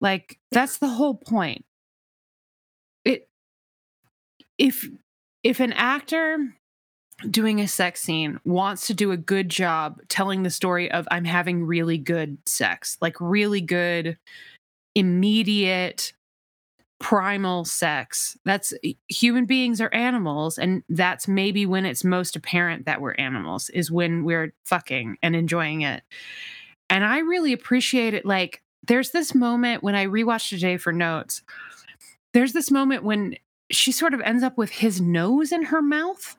Like 0.00 0.38
that's 0.50 0.78
the 0.78 0.88
whole 0.88 1.14
point. 1.14 1.64
It 3.04 3.28
if 4.58 4.88
if 5.42 5.60
an 5.60 5.74
actor 5.74 6.38
doing 7.30 7.60
a 7.60 7.68
sex 7.68 8.02
scene 8.02 8.40
wants 8.44 8.86
to 8.86 8.94
do 8.94 9.12
a 9.12 9.16
good 9.16 9.48
job 9.48 10.00
telling 10.08 10.42
the 10.42 10.50
story 10.50 10.90
of 10.90 11.06
I'm 11.10 11.24
having 11.24 11.64
really 11.64 11.98
good 11.98 12.38
sex, 12.46 12.98
like 13.00 13.16
really 13.20 13.60
good, 13.60 14.18
immediate, 14.94 16.12
primal 16.98 17.64
sex. 17.64 18.36
That's 18.44 18.72
eh, 18.84 18.92
human 19.08 19.44
beings 19.44 19.80
are 19.80 19.92
animals. 19.92 20.58
And 20.58 20.82
that's 20.88 21.28
maybe 21.28 21.66
when 21.66 21.86
it's 21.86 22.04
most 22.04 22.36
apparent 22.36 22.86
that 22.86 23.00
we're 23.00 23.14
animals, 23.14 23.70
is 23.70 23.90
when 23.90 24.24
we're 24.24 24.52
fucking 24.64 25.18
and 25.22 25.36
enjoying 25.36 25.82
it. 25.82 26.02
And 26.88 27.04
I 27.04 27.18
really 27.18 27.52
appreciate 27.52 28.14
it. 28.14 28.24
Like, 28.24 28.62
there's 28.86 29.10
this 29.10 29.34
moment 29.34 29.82
when 29.82 29.94
I 29.94 30.06
rewatched 30.06 30.50
today 30.50 30.76
for 30.76 30.92
notes. 30.92 31.42
There's 32.32 32.52
this 32.52 32.70
moment 32.70 33.02
when 33.02 33.36
she 33.70 33.90
sort 33.92 34.14
of 34.14 34.20
ends 34.20 34.42
up 34.42 34.56
with 34.56 34.70
his 34.70 35.00
nose 35.00 35.52
in 35.52 35.64
her 35.64 35.82
mouth. 35.82 36.36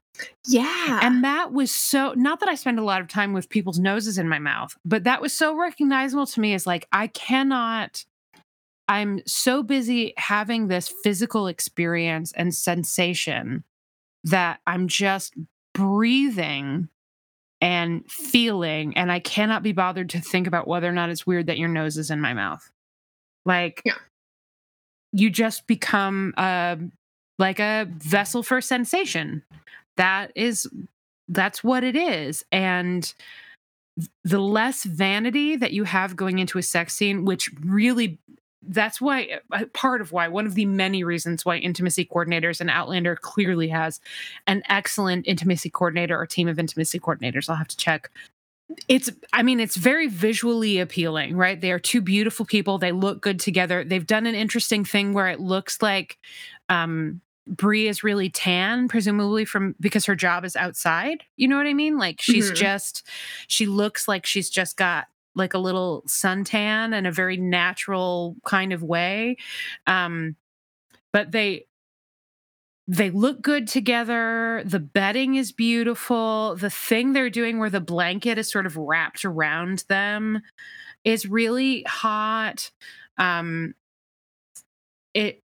Yeah. 0.48 1.00
And 1.02 1.24
that 1.24 1.52
was 1.52 1.72
so 1.72 2.14
not 2.16 2.40
that 2.40 2.50
I 2.50 2.56
spend 2.56 2.80
a 2.80 2.84
lot 2.84 3.02
of 3.02 3.08
time 3.08 3.34
with 3.34 3.50
people's 3.50 3.80
noses 3.80 4.18
in 4.18 4.28
my 4.28 4.40
mouth, 4.40 4.76
but 4.84 5.04
that 5.04 5.22
was 5.22 5.34
so 5.34 5.56
recognizable 5.56 6.26
to 6.26 6.40
me 6.40 6.54
as 6.54 6.66
like 6.66 6.88
I 6.92 7.08
cannot 7.08 8.06
I'm 8.88 9.22
so 9.26 9.64
busy 9.64 10.14
having 10.18 10.68
this 10.68 10.88
physical 11.04 11.48
experience 11.48 12.32
and 12.34 12.54
sensation 12.54 13.64
that 14.24 14.60
I'm 14.66 14.88
just 14.88 15.34
breathing 15.74 16.90
and 17.60 18.10
feeling 18.10 18.96
and 18.98 19.12
I 19.12 19.20
cannot 19.20 19.64
be 19.64 19.72
bothered 19.72 20.10
to 20.12 20.22
think 20.22 20.48
about 20.48 20.68
whether 20.68 20.88
or 20.88 20.94
not 20.94 21.10
it's 21.10 21.26
weird 21.26 21.48
that 21.48 21.58
your 21.58 21.70
nose 21.70 21.98
is 21.98 22.12
in 22.12 22.22
my 22.22 22.34
mouth. 22.34 22.70
Like 23.46 23.82
Yeah. 23.86 23.94
you 25.12 25.30
just 25.30 25.68
become 25.68 26.34
uh 26.38 26.76
like 27.40 27.60
a 27.60 27.88
vessel 27.90 28.44
for 28.44 28.62
sensation 28.62 29.44
that 29.98 30.32
is 30.36 30.68
that's 31.30 31.64
what 31.64 31.84
it 31.84 31.96
is 31.96 32.46
and 32.52 33.14
the 34.24 34.40
less 34.40 34.84
vanity 34.84 35.56
that 35.56 35.74
you 35.74 35.84
have 35.84 36.16
going 36.16 36.40
into 36.40 36.58
a 36.58 36.64
sex 36.64 36.94
scene 36.96 37.26
which 37.26 37.50
really 37.62 38.20
that's 38.68 39.00
why 39.02 39.40
uh, 39.52 39.66
part 39.74 40.02
of 40.02 40.12
why 40.12 40.28
one 40.28 40.46
of 40.46 40.56
the 40.56 40.66
many 40.66 41.04
reasons 41.04 41.46
why 41.46 41.58
intimacy 41.58 42.06
coordinators 42.06 42.60
and 42.62 42.70
outlander 42.70 43.16
clearly 43.16 43.68
has 43.70 44.00
an 44.46 44.62
excellent 44.70 45.28
intimacy 45.28 45.70
coordinator 45.70 46.20
or 46.20 46.26
team 46.26 46.48
of 46.48 46.60
intimacy 46.60 47.00
coordinators 47.00 47.50
i'll 47.50 47.56
have 47.56 47.68
to 47.68 47.78
check 47.78 48.12
it's 48.90 49.10
i 49.34 49.42
mean 49.42 49.60
it's 49.60 49.78
very 49.78 50.08
visually 50.08 50.80
appealing 50.80 51.36
right 51.38 51.62
they 51.62 51.72
are 51.72 51.80
two 51.80 52.02
beautiful 52.02 52.46
people 52.46 52.78
they 52.78 52.92
look 52.92 53.22
good 53.22 53.40
together 53.40 53.84
they've 53.84 54.08
done 54.08 54.26
an 54.26 54.36
interesting 54.36 54.84
thing 54.84 55.14
where 55.14 55.28
it 55.30 55.40
looks 55.40 55.82
like 55.82 56.18
um 56.70 57.22
Brie 57.50 57.88
is 57.88 58.04
really 58.04 58.30
tan, 58.30 58.90
presumably 58.90 59.46
from 59.46 59.74
because 59.80 60.06
her 60.06 60.16
job 60.16 60.44
is 60.44 60.58
outside. 60.58 61.24
You 61.38 61.48
know 61.48 61.56
what 61.56 61.66
I 61.66 61.74
mean? 61.74 61.98
Like 61.98 62.20
she's 62.22 62.52
Mhm. 62.52 62.56
just, 62.56 63.08
she 63.48 63.66
looks 63.68 64.06
like 64.06 64.26
she's 64.26 64.50
just 64.50 64.76
got 64.76 65.08
like 65.38 65.54
a 65.54 65.60
little 65.60 66.04
suntan 66.08 66.98
in 66.98 67.06
a 67.06 67.12
very 67.12 67.38
natural 67.38 68.36
kind 68.46 68.74
of 68.74 68.84
way. 68.84 69.38
Um, 69.86 70.36
but 71.14 71.32
they, 71.32 71.68
they 72.88 73.10
look 73.10 73.42
good 73.42 73.68
together. 73.68 74.64
The 74.66 74.80
bedding 74.80 75.36
is 75.36 75.52
beautiful. 75.52 76.56
The 76.56 76.70
thing 76.70 77.14
they're 77.14 77.30
doing 77.30 77.60
where 77.60 77.70
the 77.70 77.82
blanket 77.82 78.38
is 78.38 78.50
sort 78.50 78.66
of 78.66 78.78
wrapped 78.78 79.26
around 79.26 79.84
them 79.90 80.42
is 81.04 81.26
really 81.28 81.84
hot. 81.84 82.72
Um, 83.18 83.74
it 85.14 85.42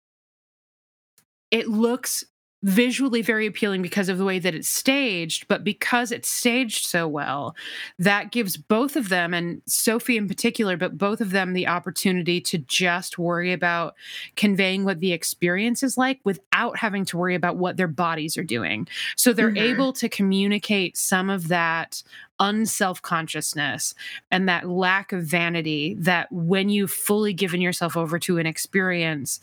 it 1.50 1.68
looks 1.68 2.24
visually 2.62 3.22
very 3.22 3.46
appealing 3.46 3.80
because 3.80 4.08
of 4.10 4.18
the 4.18 4.24
way 4.24 4.38
that 4.38 4.54
it's 4.54 4.68
staged, 4.68 5.48
but 5.48 5.64
because 5.64 6.12
it's 6.12 6.28
staged 6.28 6.86
so 6.86 7.08
well, 7.08 7.56
that 7.98 8.32
gives 8.32 8.56
both 8.56 8.96
of 8.96 9.08
them, 9.08 9.32
and 9.32 9.62
Sophie 9.66 10.16
in 10.18 10.28
particular, 10.28 10.76
but 10.76 10.98
both 10.98 11.20
of 11.22 11.30
them 11.30 11.54
the 11.54 11.66
opportunity 11.66 12.40
to 12.42 12.58
just 12.58 13.18
worry 13.18 13.52
about 13.52 13.94
conveying 14.36 14.84
what 14.84 15.00
the 15.00 15.12
experience 15.12 15.82
is 15.82 15.96
like 15.96 16.20
without 16.24 16.76
having 16.78 17.04
to 17.06 17.16
worry 17.16 17.34
about 17.34 17.56
what 17.56 17.76
their 17.78 17.88
bodies 17.88 18.36
are 18.36 18.44
doing. 18.44 18.86
So 19.16 19.32
they're 19.32 19.52
Mhm. 19.52 19.58
able 19.58 19.92
to 19.94 20.08
communicate 20.08 20.96
some 20.98 21.30
of 21.30 21.48
that 21.48 22.02
unself 22.40 23.00
consciousness 23.02 23.94
and 24.30 24.48
that 24.48 24.68
lack 24.68 25.12
of 25.12 25.24
vanity 25.24 25.94
that 25.98 26.30
when 26.32 26.68
you've 26.68 26.90
fully 26.90 27.32
given 27.32 27.60
yourself 27.60 27.96
over 27.96 28.18
to 28.18 28.38
an 28.38 28.46
experience, 28.46 29.40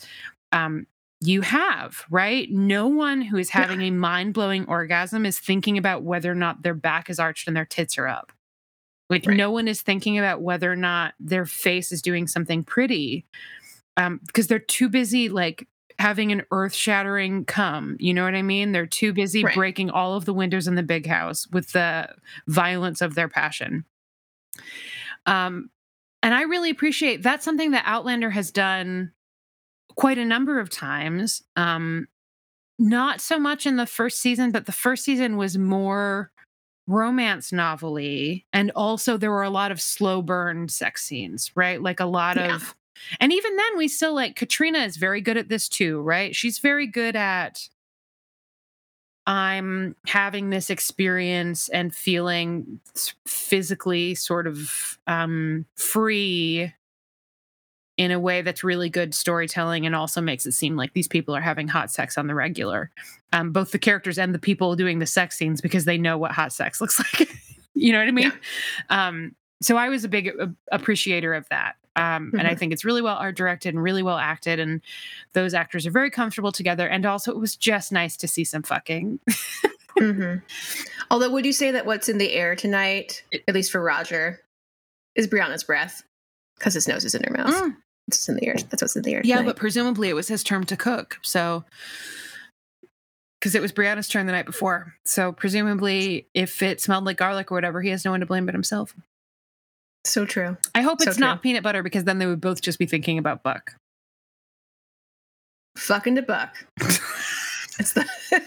um, 0.52 0.88
you 1.22 1.42
have, 1.42 2.04
right? 2.12 2.50
No 2.52 2.88
one 2.88 3.22
who 3.22 3.38
is 3.38 3.50
having 3.50 3.82
a 3.82 3.92
mind 3.92 4.34
blowing 4.34 4.66
orgasm 4.68 5.26
is 5.26 5.40
thinking 5.40 5.78
about 5.78 6.04
whether 6.04 6.32
or 6.32 6.36
not 6.36 6.62
their 6.62 6.76
back 6.76 7.10
is 7.10 7.20
arched 7.20 7.48
and 7.48 7.58
their 7.58 7.66
tits 7.66 7.98
are 7.98 8.08
up. 8.08 8.32
Like, 9.10 9.26
Right. 9.26 9.38
no 9.38 9.50
one 9.52 9.68
is 9.68 9.82
thinking 9.82 10.20
about 10.20 10.42
whether 10.42 10.72
or 10.72 10.76
not 10.76 11.14
their 11.20 11.46
face 11.46 11.92
is 11.92 12.02
doing 12.02 12.28
something 12.28 12.64
pretty 12.64 13.26
um, 13.96 14.20
because 14.28 14.48
they're 14.48 14.60
too 14.60 14.90
busy, 14.90 15.28
like, 15.30 15.68
having 15.98 16.32
an 16.32 16.44
earth 16.52 16.76
shattering 16.76 17.44
come. 17.46 17.98
You 18.00 18.14
know 18.14 18.24
what 18.24 18.36
I 18.36 18.44
mean? 18.44 18.72
They're 18.72 18.86
too 18.86 19.12
busy 19.14 19.44
Right. 19.44 19.56
breaking 19.56 19.90
all 19.90 20.14
of 20.16 20.26
the 20.26 20.34
windows 20.34 20.68
in 20.68 20.76
the 20.76 20.84
big 20.84 21.08
house 21.08 21.48
with 21.48 21.72
the 21.72 22.14
violence 22.48 23.02
of 23.02 23.16
their 23.16 23.28
passion. 23.28 23.86
Um, 25.26 25.72
and 26.22 26.34
I 26.36 26.44
really 26.44 26.70
appreciate 26.70 27.24
that's 27.24 27.46
something 27.46 27.72
that 27.72 27.84
Outlander 27.88 28.30
has 28.30 28.52
done 28.52 29.12
quite 29.96 30.18
a 30.18 30.26
number 30.26 30.60
of 30.60 30.70
times. 30.70 31.44
Um, 31.56 32.08
not 32.80 33.22
so 33.22 33.40
much 33.40 33.66
in 33.66 33.78
the 33.78 33.88
first 33.88 34.20
season, 34.20 34.52
but 34.52 34.66
the 34.68 34.72
first 34.72 35.04
season 35.04 35.38
was 35.38 35.58
more 35.58 36.32
romance 36.86 37.52
novelty, 37.52 38.46
and 38.54 38.72
also 38.76 39.18
there 39.18 39.32
were 39.32 39.44
a 39.44 39.50
lot 39.50 39.72
of 39.72 39.82
slow 39.82 40.22
burn 40.22 40.70
sex 40.70 41.04
scenes, 41.04 41.52
right? 41.56 41.82
Like 41.82 42.00
a 42.00 42.06
lot 42.06 42.38
Yeah. 42.38 42.56
of, 42.56 42.76
and 43.20 43.34
even 43.34 43.56
then, 43.56 43.78
we 43.78 43.88
still 43.88 44.14
like 44.14 44.36
Caitríona 44.40 44.86
is 44.86 44.98
very 44.98 45.22
good 45.22 45.38
at 45.38 45.50
this 45.50 45.68
too, 45.68 46.00
right? 46.02 46.36
She's 46.36 46.60
very 46.60 46.88
good 46.88 47.16
at. 47.16 47.68
I'm 49.26 49.98
having 50.08 50.52
this 50.52 50.70
experience 50.70 51.68
and 51.68 51.94
feeling 51.94 52.80
physically 53.26 54.16
sort 54.16 54.48
of 54.48 54.98
um, 55.06 55.66
free 55.76 56.72
in 57.98 58.12
a 58.12 58.20
way 58.20 58.42
that's 58.44 58.64
really 58.64 58.90
good 58.90 59.14
storytelling 59.16 59.86
and 59.86 59.96
also 59.96 60.22
makes 60.22 60.46
it 60.46 60.52
seem 60.54 60.76
like 60.76 60.94
these 60.94 61.08
people 61.08 61.36
are 61.36 61.42
having 61.42 61.68
hot 61.68 61.92
sex 61.92 62.18
on 62.18 62.28
the 62.28 62.36
regular. 62.36 62.92
Um, 63.34 63.52
both 63.52 63.72
the 63.72 63.80
characters 63.80 64.18
and 64.20 64.34
the 64.36 64.40
people 64.40 64.76
doing 64.76 65.00
the 65.00 65.06
sex 65.08 65.36
scenes 65.38 65.62
because 65.62 65.86
they 65.86 65.98
know 65.98 66.18
what 66.18 66.32
hot 66.32 66.54
sex 66.54 66.80
looks 66.82 67.00
like. 67.00 67.28
you 67.74 67.92
know 67.92 68.00
what 68.00 68.08
I 68.08 68.12
mean? 68.12 68.32
Um, 68.90 69.36
so 69.62 69.76
I 69.78 69.90
was 69.90 70.04
a 70.04 70.08
big 70.10 70.28
a- 70.28 70.54
appreciator 70.72 71.34
of 71.34 71.50
that. 71.50 71.76
Um, 71.96 72.32
and 72.38 72.48
I 72.48 72.54
Mhm. 72.54 72.60
think 72.60 72.74
it's 72.74 72.86
really 72.86 73.02
well 73.02 73.16
art 73.18 73.36
directed 73.36 73.74
and 73.74 73.82
really 73.82 74.04
well 74.04 74.18
acted. 74.20 74.60
And 74.60 74.82
those 75.34 75.56
actors 75.56 75.88
are 75.88 75.92
very 75.92 76.12
comfortable 76.12 76.52
together. 76.52 76.88
And 76.88 77.04
also, 77.08 77.32
it 77.32 77.40
was 77.40 77.56
just 77.56 77.92
nice 77.92 78.16
to 78.18 78.28
see 78.28 78.44
some 78.44 78.62
fucking. 78.62 79.20
hmm 79.98 80.36
Although, 81.10 81.32
would 81.32 81.46
you 81.48 81.54
say 81.54 81.72
that 81.72 81.88
what's 81.88 82.08
in 82.10 82.20
the 82.20 82.34
air 82.34 82.56
tonight, 82.56 83.24
at 83.48 83.56
least 83.56 83.72
for 83.72 83.82
Roger, 83.82 84.42
is 85.16 85.26
Brianna's 85.28 85.64
breath? 85.64 86.04
Because 86.60 86.76
his 86.76 86.88
nose 86.88 87.04
is 87.06 87.16
in 87.16 87.24
her 87.24 87.32
mouth. 87.32 87.54
Mm. 87.56 87.76
It's 88.08 88.28
in 88.30 88.36
the 88.36 88.48
air. 88.48 88.56
That's 88.70 88.82
what's 88.82 88.96
in 88.96 89.02
the 89.04 89.14
air. 89.14 89.22
Yeah, 89.24 89.38
tonight. 89.38 89.48
but 89.48 89.56
presumably 89.58 90.10
it 90.10 90.14
was 90.14 90.28
his 90.28 90.44
turn 90.44 90.64
to 90.66 90.78
cook. 90.78 91.18
So, 91.24 91.66
because 93.40 93.54
it 93.54 93.62
was 93.62 93.72
Brianna's 93.72 94.08
turn 94.08 94.26
the 94.26 94.32
night 94.32 94.46
before. 94.46 94.94
So, 95.06 95.32
presumably, 95.32 96.28
if 96.34 96.62
it 96.64 96.80
smelled 96.82 97.04
like 97.06 97.18
garlic 97.18 97.52
or 97.52 97.56
whatever, 97.56 97.82
he 97.82 97.90
has 97.90 98.06
no 98.06 98.12
one 98.12 98.22
to 98.22 98.26
blame 98.26 98.46
but 98.46 98.56
himself. 98.56 98.94
so 100.06 100.26
true. 100.26 100.56
I 100.74 100.82
hope 100.82 101.02
So 101.02 101.10
it's 101.10 101.20
not 101.20 101.42
peanut 101.44 101.64
butter 101.64 101.84
because 101.84 102.06
then 102.06 102.18
they 102.18 102.26
would 102.26 102.42
both 102.42 102.62
just 102.62 102.80
be 102.80 102.86
thinking 102.86 103.18
about 103.18 103.44
Buck. 103.44 103.74
Fucking 105.78 106.16
to 106.16 106.22
buck. 106.22 106.56
It's 107.80 107.94
the 107.94 108.06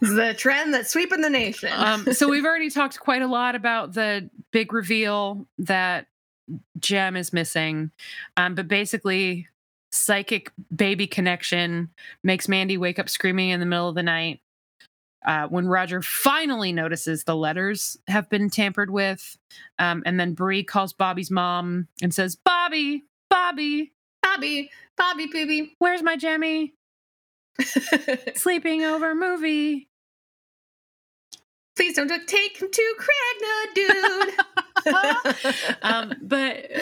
it's 0.00 0.10
the 0.14 0.34
trend 0.34 0.74
that's 0.74 0.90
sweeping 0.90 1.20
the 1.20 1.30
nation. 1.30 1.70
um, 1.72 2.12
so, 2.12 2.28
we've 2.28 2.44
already 2.46 2.68
talked 2.68 2.98
quite 2.98 3.22
a 3.22 3.28
lot 3.28 3.54
about 3.54 3.94
the 3.94 4.28
big 4.50 4.72
reveal 4.72 5.46
that 5.58 6.08
Jem 6.78 7.16
is 7.16 7.32
missing. 7.32 7.90
Um, 8.36 8.54
but 8.54 8.68
basically, 8.68 9.48
psychic 9.92 10.52
baby 10.74 11.06
connection 11.06 11.90
makes 12.22 12.48
Mandy 12.48 12.76
wake 12.76 12.98
up 12.98 13.08
screaming 13.08 13.50
in 13.50 13.60
the 13.60 13.66
middle 13.66 13.88
of 13.88 13.94
the 13.94 14.02
night. 14.02 14.40
Uh, 15.26 15.48
when 15.48 15.66
Roger 15.66 16.00
finally 16.00 16.72
notices 16.72 17.24
the 17.24 17.34
letters 17.36 17.96
have 18.06 18.30
been 18.30 18.48
tampered 18.50 18.90
with, 18.90 19.36
um, 19.78 20.02
and 20.06 20.18
then 20.18 20.32
Bree 20.32 20.62
calls 20.62 20.92
Bobby's 20.92 21.30
mom 21.30 21.88
and 22.00 22.14
says, 22.14 22.36
"Bobby, 22.36 23.02
Bobby, 23.28 23.92
Bobby, 24.22 24.70
Bobby, 24.96 25.26
Booby. 25.26 25.74
where's 25.78 26.02
my 26.02 26.16
Jemmy? 26.16 26.74
Sleeping 28.36 28.84
over 28.84 29.14
movie." 29.14 29.87
Please 31.78 31.94
don't 31.94 32.10
take 32.26 32.60
him 32.60 32.68
to 32.68 32.94
Craigh 32.98 33.38
na 33.40 34.32
Dun. 34.84 35.44
um, 35.82 36.12
but 36.22 36.56
uh, 36.56 36.78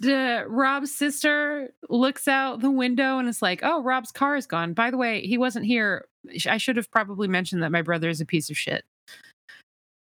the 0.00 0.44
Rob's 0.48 0.92
sister 0.92 1.72
looks 1.88 2.26
out 2.26 2.60
the 2.60 2.68
window 2.68 3.18
and 3.18 3.28
is 3.28 3.42
like, 3.42 3.60
"Oh, 3.62 3.80
Rob's 3.80 4.10
car 4.10 4.34
is 4.34 4.48
gone. 4.48 4.72
By 4.72 4.90
the 4.90 4.96
way, 4.96 5.20
he 5.20 5.38
wasn't 5.38 5.66
here. 5.66 6.08
I 6.48 6.56
should 6.56 6.76
have 6.78 6.90
probably 6.90 7.28
mentioned 7.28 7.62
that 7.62 7.70
my 7.70 7.82
brother 7.82 8.08
is 8.08 8.20
a 8.20 8.26
piece 8.26 8.50
of 8.50 8.58
shit." 8.58 8.84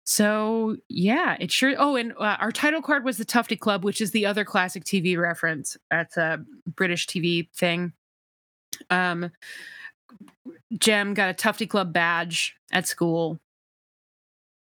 So 0.03 0.77
yeah, 0.89 1.37
it 1.39 1.51
sure. 1.51 1.75
Oh, 1.77 1.95
and 1.95 2.13
uh, 2.13 2.37
our 2.39 2.51
title 2.51 2.81
card 2.81 3.05
was 3.05 3.19
the 3.19 3.25
Tufty 3.25 3.55
Club, 3.55 3.83
which 3.83 4.01
is 4.01 4.09
the 4.09 4.25
other 4.25 4.43
classic 4.43 4.83
TV 4.83 5.15
reference. 5.15 5.77
That's 5.91 6.17
a 6.17 6.43
British 6.65 7.05
TV 7.05 7.51
thing. 7.51 7.93
Um, 8.89 9.29
Jem 10.79 11.13
got 11.13 11.29
a 11.29 11.33
Tufty 11.35 11.67
Club 11.67 11.93
badge 11.93 12.55
at 12.71 12.87
school, 12.87 13.39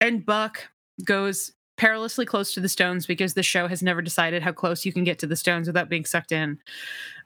and 0.01 0.25
Buck 0.25 0.69
goes 1.05 1.53
perilously 1.77 2.27
close 2.27 2.53
to 2.53 2.61
the 2.61 2.69
stones 2.69 3.07
because 3.07 3.33
the 3.33 3.43
show 3.43 3.67
has 3.67 3.83
never 3.83 4.03
decided 4.03 4.43
how 4.43 4.53
close 4.53 4.85
you 4.85 4.93
can 4.93 5.03
get 5.03 5.19
to 5.19 5.27
the 5.27 5.37
stones 5.37 5.67
without 5.67 5.89
being 5.89 6.05
sucked 6.05 6.31
in. 6.31 6.59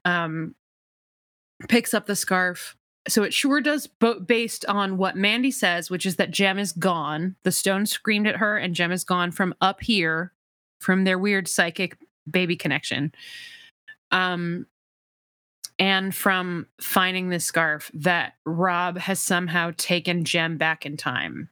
Um, 0.04 0.54
picks 1.68 1.92
up 1.92 2.06
the 2.06 2.16
scarf. 2.16 2.76
So 3.08 3.22
it 3.22 3.34
sure 3.34 3.60
does, 3.60 3.86
bo- 3.86 4.20
based 4.20 4.64
on 4.66 4.96
what 4.96 5.16
Mandy 5.16 5.50
says, 5.50 5.90
which 5.90 6.06
is 6.06 6.16
that 6.16 6.30
Jem 6.30 6.58
is 6.58 6.72
gone. 6.72 7.36
The 7.42 7.52
stone 7.52 7.84
screamed 7.84 8.26
at 8.28 8.36
her, 8.36 8.56
and 8.56 8.74
Jem 8.74 8.92
is 8.92 9.04
gone 9.04 9.30
from 9.30 9.54
up 9.60 9.82
here, 9.82 10.32
from 10.80 11.04
their 11.04 11.18
weird 11.18 11.48
psychic 11.48 11.98
baby 12.30 12.56
connection. 12.56 13.12
Um, 14.10 14.66
and 15.78 16.14
from 16.14 16.66
finding 16.80 17.28
this 17.28 17.44
scarf, 17.44 17.90
that 17.92 18.34
Rob 18.46 18.98
has 18.98 19.18
somehow 19.18 19.72
taken 19.76 20.24
Jem 20.24 20.56
back 20.56 20.86
in 20.86 20.96
time 20.96 21.50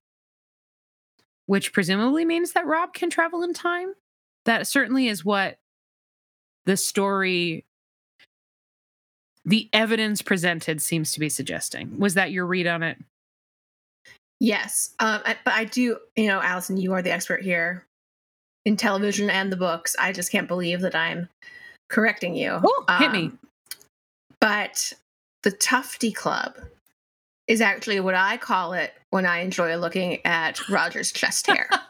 which 1.52 1.74
presumably 1.74 2.24
means 2.24 2.52
that 2.52 2.66
Rob 2.66 2.94
can 2.94 3.10
travel 3.10 3.42
in 3.42 3.52
time. 3.52 3.92
That 4.46 4.66
certainly 4.66 5.08
is 5.08 5.22
what 5.22 5.58
the 6.64 6.78
story, 6.78 7.66
the 9.44 9.68
evidence 9.74 10.22
presented 10.22 10.80
seems 10.80 11.12
to 11.12 11.20
be 11.20 11.28
suggesting. 11.28 11.98
Was 11.98 12.14
that 12.14 12.32
your 12.32 12.46
read 12.46 12.66
on 12.66 12.82
it? 12.82 12.96
yes, 14.40 14.94
um, 14.98 15.20
I, 15.26 15.36
but 15.44 15.52
I 15.52 15.64
do. 15.64 15.98
You 16.16 16.28
know, 16.28 16.40
Allison, 16.40 16.78
you 16.78 16.94
are 16.94 17.02
the 17.02 17.12
expert 17.12 17.42
here 17.42 17.84
in 18.64 18.78
television 18.78 19.28
and 19.28 19.52
the 19.52 19.58
books. 19.58 19.94
I 19.98 20.12
just 20.12 20.32
can't 20.32 20.48
believe 20.48 20.80
that 20.80 20.94
I'm 20.94 21.28
correcting 21.90 22.34
you. 22.34 22.62
Oh, 22.64 22.84
hit 22.98 23.12
me. 23.12 23.24
Um, 23.26 23.38
But 24.40 24.94
the 25.42 25.50
Tufty 25.50 26.12
Club 26.12 26.56
is 27.48 27.60
actually 27.60 28.00
what 28.00 28.14
I 28.14 28.36
call 28.36 28.72
it 28.72 28.92
when 29.10 29.26
I 29.26 29.40
enjoy 29.40 29.76
looking 29.76 30.24
at 30.24 30.68
Roger's 30.68 31.12
chest 31.12 31.46
hair. 31.48 31.68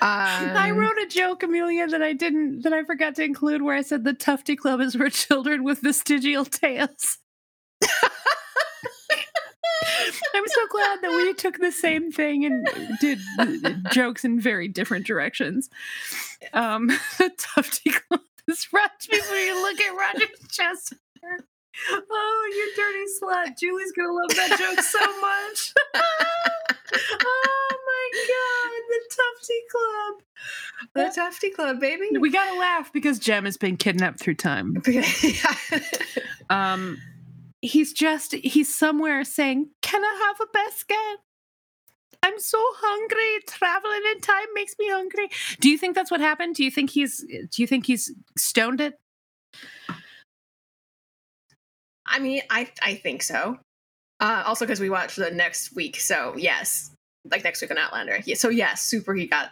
I 0.00 0.70
Um, 0.70 0.76
wrote 0.76 0.98
a 0.98 1.06
joke, 1.06 1.42
Amelia, 1.42 1.86
that 1.86 2.02
I 2.02 2.12
didn't, 2.12 2.60
that 2.62 2.72
I 2.74 2.84
forgot 2.84 3.14
to 3.16 3.24
include, 3.24 3.62
where 3.62 3.74
I 3.76 3.80
said 3.82 4.04
the 4.04 4.12
Tufty 4.12 4.54
Club 4.54 4.80
is 4.82 4.94
for 4.96 5.08
children 5.08 5.64
with 5.64 5.80
vestigial 5.80 6.44
tails. 6.44 7.18
I'm 10.34 10.44
so 10.46 10.66
glad 10.70 11.00
that 11.02 11.12
we 11.16 11.32
took 11.34 11.58
the 11.58 11.72
same 11.72 12.10
thing 12.12 12.44
and 12.44 12.68
did 13.00 13.18
uh, 13.38 13.46
jokes 13.92 14.24
in 14.24 14.40
very 14.40 14.68
different 14.68 15.06
directions. 15.06 15.70
Um, 16.52 16.88
the 17.18 17.30
Tufty 17.38 17.90
Club 17.90 18.20
is 18.48 18.66
when 18.70 19.46
you 19.46 19.62
look 19.62 19.80
at 19.80 19.96
Roger's 19.96 20.48
chest. 20.50 20.94
hair. 21.22 21.38
Oh, 21.90 22.50
you 22.54 22.72
dirty 22.76 23.04
slut. 23.20 23.58
Julie's 23.58 23.92
gonna 23.92 24.12
love 24.12 24.30
that 24.30 24.58
joke 24.58 24.80
so 24.80 24.98
much. 25.20 25.74
oh 27.24 27.76
my 27.86 28.10
god, 28.28 28.70
the 28.88 29.00
Tufty 29.16 29.60
Club. 29.70 30.22
the 30.94 31.12
Tufty 31.14 31.50
Club, 31.50 31.80
baby. 31.80 32.18
We 32.18 32.30
gotta 32.30 32.58
laugh 32.58 32.92
because 32.92 33.18
Jem 33.18 33.44
has 33.44 33.56
been 33.56 33.76
kidnapped 33.76 34.20
through 34.20 34.34
time. 34.36 34.82
Um, 36.50 36.98
he's 37.62 37.92
just 37.94 38.34
he's 38.34 38.72
somewhere 38.74 39.24
saying, 39.24 39.70
"Can 39.80 40.04
I 40.04 40.26
have 40.26 40.46
a 40.46 40.50
biscuit? 40.52 41.20
I'm 42.22 42.38
so 42.38 42.62
hungry. 42.76 43.42
Traveling 43.48 44.02
in 44.12 44.20
time 44.20 44.46
makes 44.54 44.74
me 44.78 44.88
hungry." 44.90 45.28
Do 45.60 45.70
you 45.70 45.78
think 45.78 45.94
that's 45.94 46.10
what 46.10 46.20
happened? 46.20 46.54
Do 46.54 46.64
you 46.64 46.70
think 46.70 46.90
he's 46.90 47.18
do 47.50 47.62
you 47.62 47.66
think 47.66 47.86
he's 47.86 48.12
stoned 48.36 48.82
it? 48.82 48.98
I 52.14 52.20
mean, 52.20 52.42
I 52.48 52.68
I 52.82 52.94
think 52.94 53.22
so. 53.22 53.58
Uh, 54.20 54.44
also, 54.46 54.64
because 54.64 54.80
we 54.80 54.88
watch 54.88 55.16
the 55.16 55.30
next 55.32 55.74
week, 55.74 55.98
so 55.98 56.34
yes, 56.36 56.92
like 57.30 57.42
next 57.42 57.60
week 57.60 57.72
on 57.72 57.78
Outlander. 57.78 58.20
Yeah, 58.24 58.36
so 58.36 58.48
yes, 58.48 58.82
super. 58.82 59.14
He 59.14 59.26
got 59.26 59.50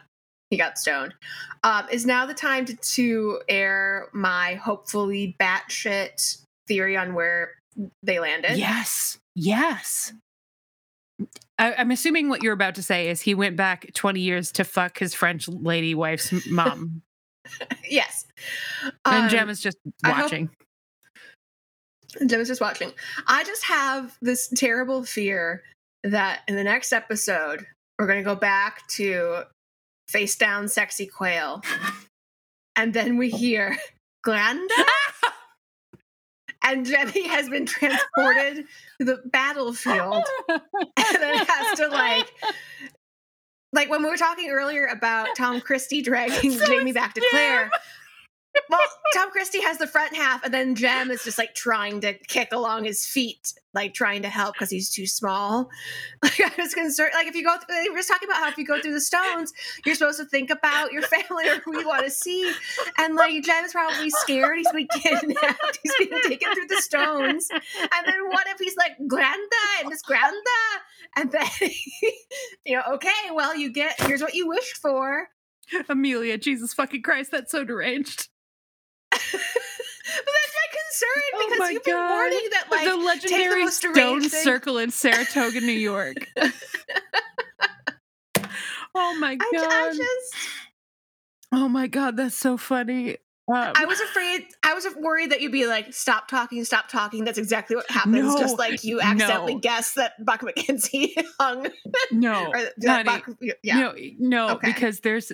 he 0.51 0.57
got 0.57 0.79
stoned. 0.79 1.15
Um, 1.65 1.87
is 1.91 2.07
now 2.07 2.27
the 2.27 2.35
time 2.35 2.67
to, 2.67 2.77
to 2.77 3.41
air 3.49 4.09
my 4.13 4.55
hopefully 4.55 5.35
batshit 5.41 6.43
theory 6.69 6.97
on 6.97 7.15
where 7.15 7.55
they 8.03 8.21
landed? 8.21 8.59
Yes. 8.59 9.19
Yes. 9.35 10.13
I, 11.59 11.75
I'm 11.75 11.91
assuming 11.91 12.29
what 12.29 12.43
you're 12.43 12.53
about 12.53 12.75
to 12.77 12.83
say 12.83 13.09
is 13.09 13.23
he 13.23 13.35
went 13.35 13.57
back 13.57 13.93
20 13.95 14.21
years 14.21 14.53
to 14.53 14.65
fuck 14.65 14.99
his 14.99 15.15
French 15.15 15.49
lady 15.49 15.95
wife's 15.95 16.47
mom. 16.47 17.03
Yes. 17.85 18.25
and 19.05 19.25
Um, 19.25 19.29
Jem 19.29 19.51
is 19.51 19.61
just 19.61 19.77
watching. 20.05 20.49
Jem 22.27 22.41
is 22.41 22.49
just 22.49 22.61
watching. 22.61 22.93
I 23.27 23.45
just 23.45 23.65
have 23.65 24.17
this 24.21 24.49
terrible 24.49 25.05
fear 25.05 25.63
that 26.05 26.41
in 26.49 26.57
the 26.57 26.65
next 26.65 26.93
episode 26.93 27.67
we're 27.99 28.07
going 28.07 28.19
to 28.19 28.25
go 28.25 28.35
back 28.35 28.87
to 28.89 29.45
face 30.09 30.37
down 30.37 30.69
sexy 30.69 31.07
quail, 31.07 31.63
and 32.77 32.93
then 32.93 33.17
we 33.17 33.33
oh. 33.33 33.37
hear 33.37 33.77
Glenda, 34.27 34.69
and 36.63 36.85
Jemmy 36.87 37.27
has 37.29 37.49
been 37.49 37.67
transported 37.67 38.67
to 38.99 39.05
the 39.05 39.21
battlefield, 39.27 40.25
and 40.49 40.63
then 40.97 41.47
has 41.47 41.79
to 41.79 41.89
like. 41.89 42.33
Like 43.75 43.89
when 43.89 44.03
we 44.03 44.11
were 44.11 44.19
talking 44.19 44.51
earlier 44.51 44.85
about 44.85 45.29
Tom 45.35 45.59
Christie 45.59 46.03
dragging 46.03 46.51
So 46.59 46.67
Jamie 46.67 46.93
back 46.93 47.15
to. 47.15 47.27
Claire, 47.31 47.71
well, 48.69 48.81
Tom 49.15 49.31
Christie 49.31 49.63
has 49.63 49.79
the 49.79 49.87
front 49.87 50.15
half, 50.15 50.45
and 50.45 50.53
then 50.53 50.75
Jem 50.75 51.11
is 51.11 51.25
just 51.25 51.39
like 51.39 51.55
trying 51.55 52.01
to 52.03 52.15
kick 52.15 52.53
along 52.53 52.85
his 52.85 53.07
feet, 53.07 53.55
like 53.73 53.95
trying 53.95 54.23
to 54.23 54.29
help 54.29 54.55
because 54.55 54.71
he's 54.71 54.91
too 54.91 55.07
small. 55.07 55.71
Like 56.23 56.41
I 56.41 56.63
was 56.63 56.73
concerned, 56.73 57.13
like 57.15 57.27
if 57.27 57.35
you 57.35 57.45
go, 57.45 57.57
th- 57.57 57.67
we 57.69 57.91
were 57.91 57.97
just 57.97 58.09
talking 58.09 58.29
about 58.29 58.39
how 58.39 58.49
if 58.49 58.57
you 58.57 58.65
go 58.65 58.81
through 58.81 58.93
the 58.93 59.01
stones, 59.01 59.53
you're 59.85 59.97
supposed 59.97 60.19
to 60.21 60.25
think 60.25 60.51
about 60.51 60.93
your 60.93 61.03
family 61.03 61.49
or 61.49 61.57
who 61.57 61.81
you 61.81 61.87
want 61.87 62.05
to 62.05 62.11
see, 62.11 62.51
and 62.99 63.17
like 63.17 63.43
Jem 63.43 63.65
is 63.65 63.73
probably 63.73 64.11
scared. 64.11 64.59
He's 64.59 64.71
been 64.71 64.87
kidnapped. 64.93 65.79
He's 65.83 65.93
being 65.99 66.23
taken 66.23 66.55
through 66.55 66.69
the 66.69 66.81
stones, 66.81 67.49
and 67.51 68.07
then 68.07 68.29
what 68.29 68.47
if 68.49 68.59
he's 68.59 68.77
like 68.77 68.93
Glenda 69.09 69.81
and 69.81 69.89
Miss 69.89 70.03
Glenda, 70.03 70.33
and 71.17 71.33
then 71.33 71.49
you 72.65 72.77
know, 72.77 72.95
okay, 72.95 73.31
well 73.33 73.57
you 73.57 73.73
get 73.73 74.01
here's 74.03 74.23
what 74.23 74.35
you 74.35 74.47
wished 74.47 74.77
for. 74.77 75.29
Amelia, 75.89 76.39
Jesus 76.39 76.75
fucking 76.75 77.03
Christ, 77.03 77.31
that's 77.31 77.51
so 77.51 77.65
deranged. 77.65 78.29
But 80.15 80.27
that's 80.27 80.55
my 80.55 80.67
absurd 80.73 81.33
Oh 81.35 81.47
because 81.47 81.59
my 81.59 81.71
you've 81.71 81.85
been 81.85 81.95
God. 81.95 82.11
warning 82.11 82.49
that 82.51 82.71
like 82.71 82.89
the 82.89 82.97
legendary 82.97 83.65
most 83.65 83.79
Stone 83.79 84.29
Circle 84.29 84.79
in 84.79 84.91
Saratoga, 84.91 85.61
New 85.61 85.73
York. 85.73 86.27
oh 88.95 89.17
my 89.19 89.37
god! 89.37 89.49
I 89.55 89.93
just 89.95 90.35
oh 91.53 91.69
my 91.69 91.87
god, 91.87 92.17
that's 92.17 92.37
so 92.37 92.57
funny. 92.57 93.17
Um, 93.49 93.73
I 93.75 93.87
was 93.87 94.01
afraid 94.01 94.47
I 94.63 94.75
was 94.75 94.87
worried 94.97 95.31
that 95.33 95.41
you'd 95.41 95.53
be 95.53 95.67
like, 95.67 95.93
stop 95.93 96.29
talking, 96.29 96.65
stop 96.65 96.89
talking. 96.89 97.25
That's 97.25 97.39
exactly 97.39 97.75
what 97.75 97.91
happens. 97.91 98.15
No, 98.15 98.39
just 98.39 98.59
like 98.59 98.85
you 98.85 99.01
accidentally 99.01 99.55
no. 99.55 99.61
guessed 99.61 99.97
that 99.97 100.13
Buck 100.25 100.43
MacKenzie 100.43 101.11
hung 101.41 101.69
no, 102.13 102.53
or 102.53 103.05
Buck, 103.05 103.29
yeah. 103.63 103.79
no, 103.79 103.95
no, 104.19 104.51
Okay. 104.57 104.69
because 104.69 105.01
there's. 105.01 105.33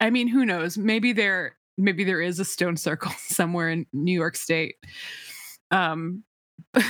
I 0.00 0.10
mean, 0.10 0.28
who 0.28 0.44
knows? 0.44 0.76
Maybe 0.76 1.12
there, 1.12 1.56
maybe 1.76 2.04
there 2.04 2.20
is 2.20 2.38
a 2.40 2.44
Stone 2.44 2.76
Circle 2.76 3.12
somewhere 3.18 3.70
in 3.70 3.86
New 3.92 4.14
York 4.14 4.36
State. 4.36 4.76
Um. 5.70 6.24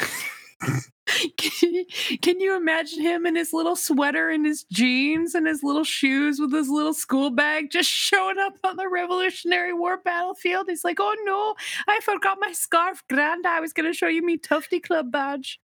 Can 2.21 2.41
you, 2.41 2.57
imagine 2.57 3.01
him 3.01 3.27
in 3.27 3.37
his 3.37 3.53
little 3.53 3.77
sweater 3.77 4.29
and 4.29 4.45
his 4.45 4.65
jeans 4.73 5.35
and 5.35 5.47
his 5.47 5.63
little 5.63 5.85
shoes 5.85 6.41
with 6.41 6.53
his 6.53 6.69
little 6.69 6.95
school 6.95 7.31
bag 7.31 7.71
just 7.71 7.89
showing 7.89 8.39
up 8.39 8.55
on 8.65 8.77
the 8.77 8.89
Revolutionary 8.89 9.73
War 9.73 9.99
battlefield? 10.05 10.67
He's 10.69 10.85
like, 10.85 10.99
oh 10.99 11.17
no, 11.25 11.55
I 11.87 12.01
forgot 12.01 12.39
my 12.41 12.53
scarf. 12.53 13.05
Granda, 13.11 13.47
I 13.47 13.61
was 13.61 13.73
going 13.73 13.91
to 13.91 13.97
show 13.97 14.09
you 14.09 14.25
me 14.25 14.37
Tufty 14.37 14.81
Club 14.81 15.13
badge. 15.13 15.61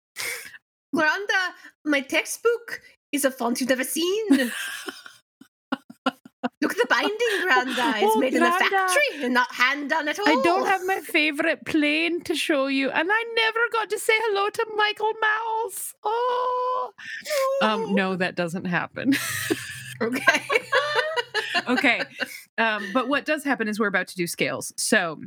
Granda, 0.94 1.52
my 1.84 2.00
textbook 2.00 2.80
is 3.12 3.24
a 3.24 3.30
font 3.30 3.60
you've 3.60 3.68
never 3.68 3.84
seen. 3.84 4.26
Look 6.60 6.72
at 6.72 6.78
the 6.78 6.86
binding, 6.88 7.14
Granda. 7.46 8.02
It's 8.02 8.12
Oh, 8.16 8.18
made 8.18 8.34
in 8.34 8.42
a 8.42 8.50
factory 8.50 9.24
and 9.24 9.34
not 9.34 9.52
hand 9.52 9.90
done 9.90 10.08
at 10.08 10.18
all. 10.18 10.28
I 10.28 10.40
don't 10.42 10.66
have 10.66 10.84
my 10.86 11.00
favorite 11.00 11.64
plane 11.66 12.22
to 12.22 12.34
show 12.34 12.66
you, 12.66 12.90
and 12.90 13.08
I 13.12 13.24
never 13.36 13.60
got 13.72 13.90
to 13.90 13.98
say 13.98 14.14
hello 14.16 14.48
to 14.50 14.66
Michael 14.76 15.12
Mouse. 15.20 15.94
Oh, 16.04 16.92
um, 17.62 17.94
no, 17.94 18.16
that 18.16 18.34
doesn't 18.36 18.64
happen. 18.66 19.14
Okay. 20.02 20.42
okay. 21.68 22.02
Um, 22.58 22.86
but 22.92 23.08
what 23.08 23.24
does 23.24 23.44
happen 23.44 23.66
is 23.66 23.80
we're 23.80 23.86
about 23.86 24.08
to 24.08 24.14
do 24.14 24.26
scales. 24.26 24.74
So 24.76 25.22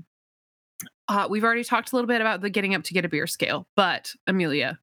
uh, 1.08 1.28
we've 1.28 1.44
already 1.44 1.64
talked 1.64 1.91
a 1.91 1.96
little 1.96 2.08
bit 2.08 2.22
about 2.22 2.41
the 2.41 2.52
getting 2.52 2.76
up 2.76 2.84
to 2.84 2.94
get 2.94 3.04
a 3.04 3.10
beer 3.10 3.26
scale, 3.26 3.68
but 3.76 4.14
Amelia, 4.28 4.78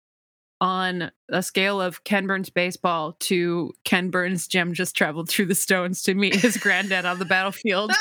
on 0.60 1.10
a 1.28 1.42
scale 1.42 1.80
of 1.80 2.04
Ken 2.04 2.26
Burns 2.26 2.50
baseball 2.50 3.16
to 3.20 3.72
Ken 3.84 4.10
Burns 4.10 4.46
Jem 4.46 4.72
just 4.72 4.96
traveled 4.96 5.28
through 5.28 5.46
the 5.46 5.54
stones 5.54 6.02
to 6.02 6.14
meet 6.14 6.34
his 6.34 6.56
granddad 6.56 7.04
on 7.04 7.18
the 7.18 7.24
battlefield, 7.26 7.92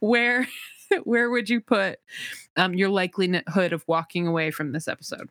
where 0.00 0.46
where 1.04 1.30
would 1.30 1.48
you 1.48 1.60
put 1.60 1.98
um, 2.56 2.74
your 2.74 2.88
likelihood 2.88 3.72
of 3.72 3.84
walking 3.86 4.26
away 4.26 4.50
from 4.50 4.72
this 4.72 4.88
episode? 4.88 5.30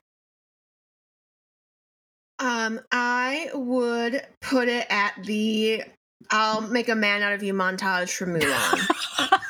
Um, 2.39 2.81
I 2.91 3.49
would 3.53 4.25
put 4.41 4.67
it 4.67 4.87
at 4.89 5.13
the 5.23 5.83
I'll 6.31 6.61
make 6.61 6.89
a 6.89 6.95
man 6.95 7.21
out 7.21 7.33
of 7.33 7.43
you 7.43 7.53
montage 7.53 8.15
from 8.15 8.33
Mulan. 8.33 9.39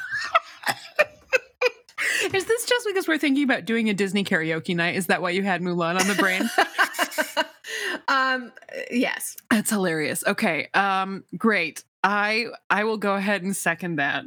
Is 2.64 2.70
this 2.70 2.78
just 2.78 2.88
because 2.88 3.08
we're 3.10 3.18
thinking 3.18 3.44
about 3.44 3.66
doing 3.66 3.90
a 3.90 3.94
Disney 3.94 4.24
karaoke 4.24 4.74
night? 4.74 4.96
Is 4.96 5.08
that 5.08 5.22
why 5.22 5.32
you 5.32 5.44
had 5.44 5.62
Mulan 5.62 6.00
on 6.00 6.08
the 6.08 6.16
brain? 6.16 6.50
um, 8.08 8.54
yes. 8.90 9.36
That's 9.52 9.70
hilarious. 9.70 10.24
Okay. 10.26 10.70
Um 10.74 11.26
great. 11.38 11.84
I 12.06 12.46
I 12.70 12.86
will 12.86 12.96
go 12.96 13.16
ahead 13.16 13.44
and 13.44 13.54
second 13.54 13.98
that. 13.98 14.24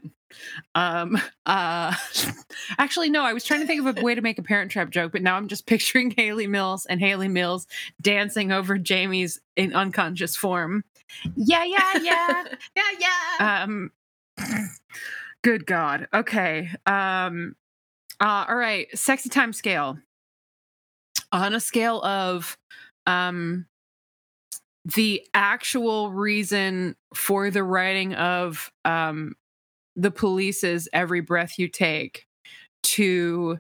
Um 0.74 1.18
uh 1.46 1.94
actually 2.78 3.08
no, 3.08 3.22
I 3.22 3.32
was 3.32 3.42
trying 3.42 3.60
to 3.60 3.66
think 3.66 3.86
of 3.86 3.96
a 3.96 4.02
way 4.02 4.14
to 4.14 4.20
make 4.20 4.38
a 4.38 4.42
parent 4.42 4.70
trap 4.70 4.90
joke, 4.90 5.12
but 5.12 5.22
now 5.22 5.36
I'm 5.36 5.48
just 5.48 5.64
picturing 5.66 6.10
Hayley 6.10 6.46
Mills 6.46 6.84
and 6.84 7.00
Hayley 7.00 7.28
Mills 7.28 7.66
dancing 8.02 8.52
over 8.52 8.76
Jamie's 8.76 9.40
in 9.56 9.72
unconscious 9.72 10.36
form. 10.36 10.84
Yeah, 11.36 11.64
yeah, 11.64 11.98
yeah. 12.02 12.44
Yeah, 12.76 13.08
yeah. 13.38 13.62
um 13.62 13.92
good 15.42 15.64
god. 15.64 16.08
Okay. 16.12 16.68
Um 16.84 17.56
uh 18.20 18.47
all 18.48 18.56
right, 18.56 18.86
sexy 18.97 19.28
time 19.28 19.52
scale. 19.52 19.98
On 21.32 21.55
a 21.55 21.60
scale 21.60 22.02
of 22.02 22.56
um 23.06 23.66
the 24.94 25.22
actual 25.34 26.12
reason 26.12 26.94
for 27.14 27.51
the 27.51 27.64
writing 27.64 28.14
of 28.14 28.70
um 28.84 29.34
the 29.97 30.10
police's 30.10 30.88
every 30.93 31.20
breath 31.20 31.59
you 31.59 31.68
take 31.68 32.26
to 32.82 33.59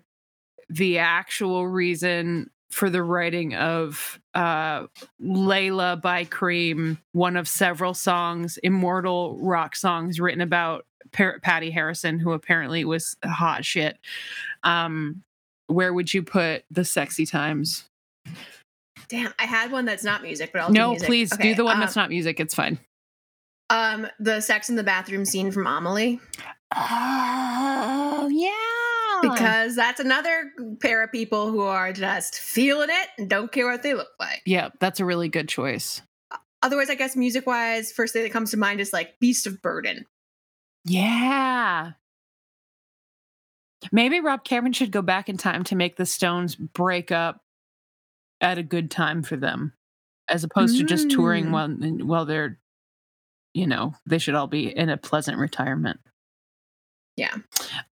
the 0.68 0.98
actual 0.98 1.66
reason 1.66 2.50
for 2.70 2.90
the 2.90 3.02
writing 3.02 3.54
of 3.54 4.20
uh 4.34 4.86
Layla 5.22 6.00
by 6.00 6.24
Cream, 6.24 6.98
one 7.12 7.36
of 7.36 7.48
several 7.48 7.94
songs, 7.94 8.58
immortal 8.62 9.38
rock 9.40 9.74
songs 9.76 10.20
written 10.20 10.40
about 10.40 10.84
Par- 11.12 11.38
Patty 11.40 11.70
Harrison, 11.70 12.18
who 12.18 12.32
apparently 12.32 12.84
was 12.84 13.16
hot 13.24 13.64
shit. 13.64 13.98
Um, 14.62 15.22
where 15.68 15.92
would 15.92 16.12
you 16.14 16.22
put 16.22 16.64
the 16.70 16.84
sexy 16.84 17.26
times? 17.26 17.84
Damn, 19.08 19.32
I 19.38 19.44
had 19.44 19.70
one 19.72 19.84
that's 19.84 20.04
not 20.04 20.22
music, 20.22 20.50
but 20.52 20.62
I'll 20.62 20.68
do 20.68 20.74
No, 20.74 20.90
music. 20.90 21.06
please 21.06 21.32
Okay, 21.32 21.42
do 21.50 21.54
the 21.54 21.64
one 21.64 21.74
um, 21.74 21.80
that's 21.80 21.96
not 21.96 22.08
music. 22.08 22.40
It's 22.40 22.54
fine. 22.54 22.78
Um, 23.70 24.06
the 24.20 24.40
sex 24.40 24.68
in 24.68 24.76
the 24.76 24.84
bathroom 24.84 25.24
scene 25.24 25.50
from 25.50 25.66
Amelie, 25.66 26.20
Oh 26.74 28.28
yeah, 28.32 29.30
because 29.30 29.74
that's 29.76 29.98
another 30.00 30.52
pair 30.80 31.02
of 31.02 31.10
people 31.12 31.50
who 31.50 31.60
are 31.62 31.92
just 31.92 32.36
feeling 32.36 32.88
it 32.90 33.08
and 33.18 33.28
don't 33.28 33.50
care 33.50 33.66
what 33.66 33.82
they 33.82 33.94
look 33.94 34.10
like. 34.20 34.42
yeah, 34.46 34.68
that's 34.80 35.00
a 35.00 35.04
really 35.04 35.28
good 35.28 35.48
choice. 35.48 36.02
Otherwise, 36.62 36.90
I 36.90 36.94
guess 36.94 37.16
music 37.16 37.46
wise, 37.46 37.92
first 37.92 38.12
thing 38.12 38.22
that 38.24 38.32
comes 38.32 38.50
to 38.52 38.56
mind 38.56 38.80
is 38.80 38.92
like 38.92 39.18
Beast 39.20 39.46
of 39.46 39.60
Burden. 39.62 40.04
Yeah. 40.86 41.92
Maybe 43.92 44.20
Rob 44.20 44.44
Cameron 44.44 44.72
should 44.72 44.90
go 44.90 45.02
back 45.02 45.28
in 45.28 45.36
time 45.36 45.64
to 45.64 45.76
make 45.76 45.96
the 45.96 46.06
Stones 46.06 46.54
break 46.56 47.12
up 47.12 47.40
at 48.40 48.58
a 48.58 48.62
good 48.62 48.90
time 48.90 49.22
for 49.22 49.36
them, 49.36 49.72
as 50.28 50.44
opposed 50.44 50.78
to 50.78 50.84
just 50.84 51.10
touring 51.10 51.46
Mm. 51.46 51.50
while 51.50 51.68
while 52.06 52.24
they're, 52.26 52.58
you 53.54 53.66
know, 53.66 53.94
they 54.06 54.18
should 54.18 54.34
all 54.34 54.46
be 54.46 54.74
in 54.76 54.88
a 54.88 54.96
pleasant 54.96 55.38
retirement. 55.38 56.00
Yeah. 57.16 57.34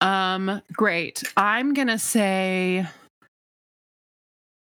Um. 0.01 0.61
Great. 0.73 1.23
I'm 1.35 1.73
gonna 1.73 1.99
say, 1.99 2.85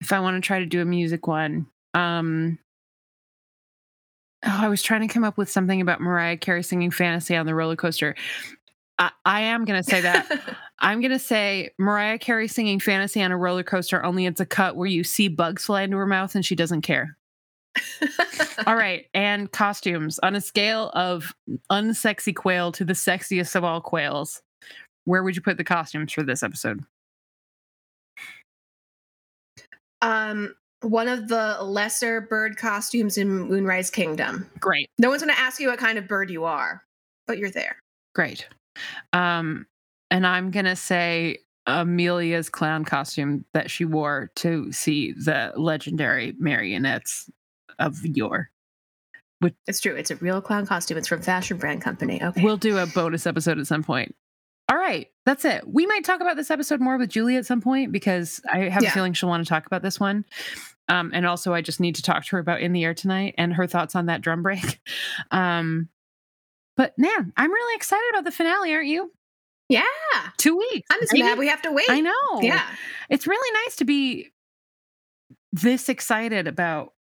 if 0.01 0.13
I 0.13 0.21
want 0.21 0.43
to 0.43 0.47
try 0.47 0.59
to 0.61 0.67
do 0.67 0.81
a 0.83 0.85
music 0.87 1.27
one, 1.27 1.67
um. 1.95 2.59
Oh, 4.45 4.59
I 4.63 4.69
was 4.69 4.83
trying 4.83 5.03
to 5.03 5.13
come 5.13 5.25
up 5.25 5.39
with 5.39 5.49
something 5.51 5.81
about 5.81 6.01
Mariah 6.01 6.37
Carey 6.37 6.63
singing 6.63 6.91
"Fantasy" 6.91 7.37
on 7.37 7.47
the 7.47 7.55
roller 7.55 7.77
coaster. 7.77 8.15
I, 8.99 9.11
I 9.25 9.41
am 9.43 9.65
gonna 9.65 9.83
say 9.83 10.01
that. 10.01 10.57
I'm 10.81 11.01
gonna 11.01 11.19
say 11.19 11.71
Mariah 11.79 12.19
Carey 12.19 12.49
singing 12.49 12.81
"Fantasy" 12.81 13.23
on 13.23 13.33
a 13.33 13.37
roller 13.37 13.63
coaster. 13.63 14.05
Only 14.05 14.27
it's 14.27 14.41
a 14.41 14.47
cut 14.47 14.77
where 14.77 14.89
you 14.89 15.05
see 15.05 15.29
bugs 15.29 15.67
fly 15.67 15.83
into 15.83 15.97
her 15.97 16.07
mouth 16.07 16.35
and 16.35 16.45
she 16.45 16.57
doesn't 16.57 16.83
care. 16.83 17.17
All 18.67 18.77
right, 18.77 19.07
and 19.15 19.51
costumes 19.51 20.19
on 20.19 20.35
a 20.35 20.41
scale 20.41 20.91
of 20.95 21.33
unsexy 21.71 22.35
quail 22.35 22.73
to 22.73 22.85
the 22.85 22.93
sexiest 22.93 23.55
of 23.55 23.65
all 23.65 23.81
quails. 23.81 24.43
Where 25.05 25.23
would 25.23 25.37
you 25.37 25.43
put 25.43 25.57
the 25.57 25.65
costumes 25.65 26.13
for 26.13 26.23
this 26.23 26.43
episode? 26.43 26.85
um, 30.03 30.55
one 30.83 31.09
of 31.09 31.29
the 31.29 31.59
lesser 31.63 32.21
bird 32.21 32.57
costumes 32.57 33.17
in 33.19 33.29
Moonrise 33.49 33.91
Kingdom. 33.91 34.49
Great, 34.61 34.89
No 34.99 35.09
one's 35.11 35.23
going 35.23 35.35
to 35.35 35.41
ask 35.41 35.61
you 35.61 35.69
what 35.69 35.79
kind 35.79 35.99
of 35.99 36.07
bird 36.09 36.31
you 36.31 36.45
are, 36.45 36.83
but 37.27 37.39
you're 37.39 37.51
there. 37.51 37.77
great. 38.15 38.47
Um, 39.13 39.67
and 40.11 40.27
I'm 40.27 40.51
gonna 40.51 40.77
say 40.77 41.39
Amelia's 41.67 42.49
clown 42.49 42.85
costume 42.85 43.45
that 43.55 43.71
she 43.71 43.85
wore 43.85 44.31
to 44.37 44.71
see 44.73 45.13
the 45.13 45.53
legendary 45.57 46.35
marionettes 46.39 47.31
of 47.79 48.05
yore. 48.05 48.51
It's 49.67 49.81
true. 49.81 49.95
It's 49.97 50.11
a 50.11 50.17
real 50.17 50.41
clown 50.41 50.67
costume. 50.67 50.99
It's 50.99 51.09
from 51.09 51.21
Fashion 51.23 51.57
Brand 51.57 51.83
Company. 51.83 52.23
Okay. 52.23 52.43
We'll 52.45 52.57
do 52.57 52.79
a 52.79 52.87
bonus 52.87 53.27
episode 53.27 53.59
at 53.59 53.67
some 53.67 53.83
point. 53.83 54.15
All 54.71 54.77
right, 54.79 55.09
that's 55.27 55.45
it. 55.45 55.67
We 55.67 55.85
might 55.87 56.05
talk 56.05 56.21
about 56.21 56.37
this 56.37 56.51
episode 56.51 56.81
more 56.81 56.97
with 56.97 57.11
Julie 57.11 57.37
at 57.37 57.45
some 57.47 57.61
point 57.61 57.93
because 57.93 58.41
I 58.51 58.69
have 58.71 58.83
Yeah. 58.83 58.91
a 58.91 58.93
feeling 58.93 59.13
she'll 59.13 59.29
want 59.29 59.45
to 59.45 59.49
talk 59.49 59.67
about 59.67 59.83
this 59.83 59.99
one. 60.01 60.25
Um, 60.89 61.11
and 61.15 61.27
also, 61.27 61.55
I 61.55 61.63
just 61.63 61.81
need 61.81 61.95
to 61.97 62.03
talk 62.03 62.25
to 62.25 62.31
her 62.33 62.39
about 62.39 62.61
In 62.61 62.73
the 62.73 62.85
Air 62.85 62.95
Tonight 62.95 63.35
and 63.39 63.55
her 63.55 63.67
thoughts 63.67 63.95
on 63.95 64.07
that 64.07 64.21
drum 64.21 64.43
break. 64.43 64.81
Um, 65.31 65.89
but 66.77 66.95
man, 66.99 67.33
I'm 67.37 67.53
really 67.53 67.77
excited 67.77 68.09
about 68.11 68.25
the 68.25 68.31
finale, 68.31 68.73
aren't 68.75 68.89
you? 68.89 69.13
yeah. 69.69 69.83
Two 70.37 70.57
weeks. 70.57 70.87
I'm 70.91 71.01
just 71.01 71.17
mad 71.17 71.39
we 71.39 71.49
have 71.49 71.63
to 71.63 71.73
wait. 71.73 71.87
I 71.89 72.01
know. 72.01 72.41
Yeah. 72.41 72.67
It's 73.09 73.27
really 73.27 73.61
nice 73.65 73.77
to 73.77 73.85
be 73.85 74.33
this 75.53 75.89
excited 75.89 76.47
about 76.47 76.93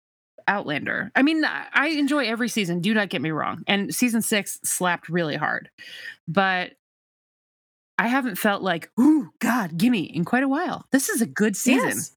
Outlander. 0.49 1.11
I 1.15 1.23
mean, 1.23 1.45
I 1.45 1.67
I 1.73 1.89
enjoy 1.89 2.27
every 2.27 2.49
season, 2.49 2.81
do 2.81 2.95
not 2.95 3.09
get 3.09 3.23
me 3.23 3.31
wrong. 3.31 3.63
And 3.67 3.95
season 3.95 4.23
six 4.23 4.59
slapped 4.65 5.09
really 5.09 5.37
hard. 5.37 5.71
But 6.27 6.73
I 7.99 8.09
haven't 8.09 8.37
felt 8.37 8.63
like, 8.63 8.91
ooh, 8.99 9.31
God, 9.41 9.77
gimme 9.77 10.05
in 10.05 10.25
quite 10.25 10.43
a 10.43 10.49
while. 10.49 10.87
This 10.91 11.09
is 11.09 11.21
a 11.21 11.27
good 11.27 11.57
season. 11.57 11.89
Yes. 11.89 12.17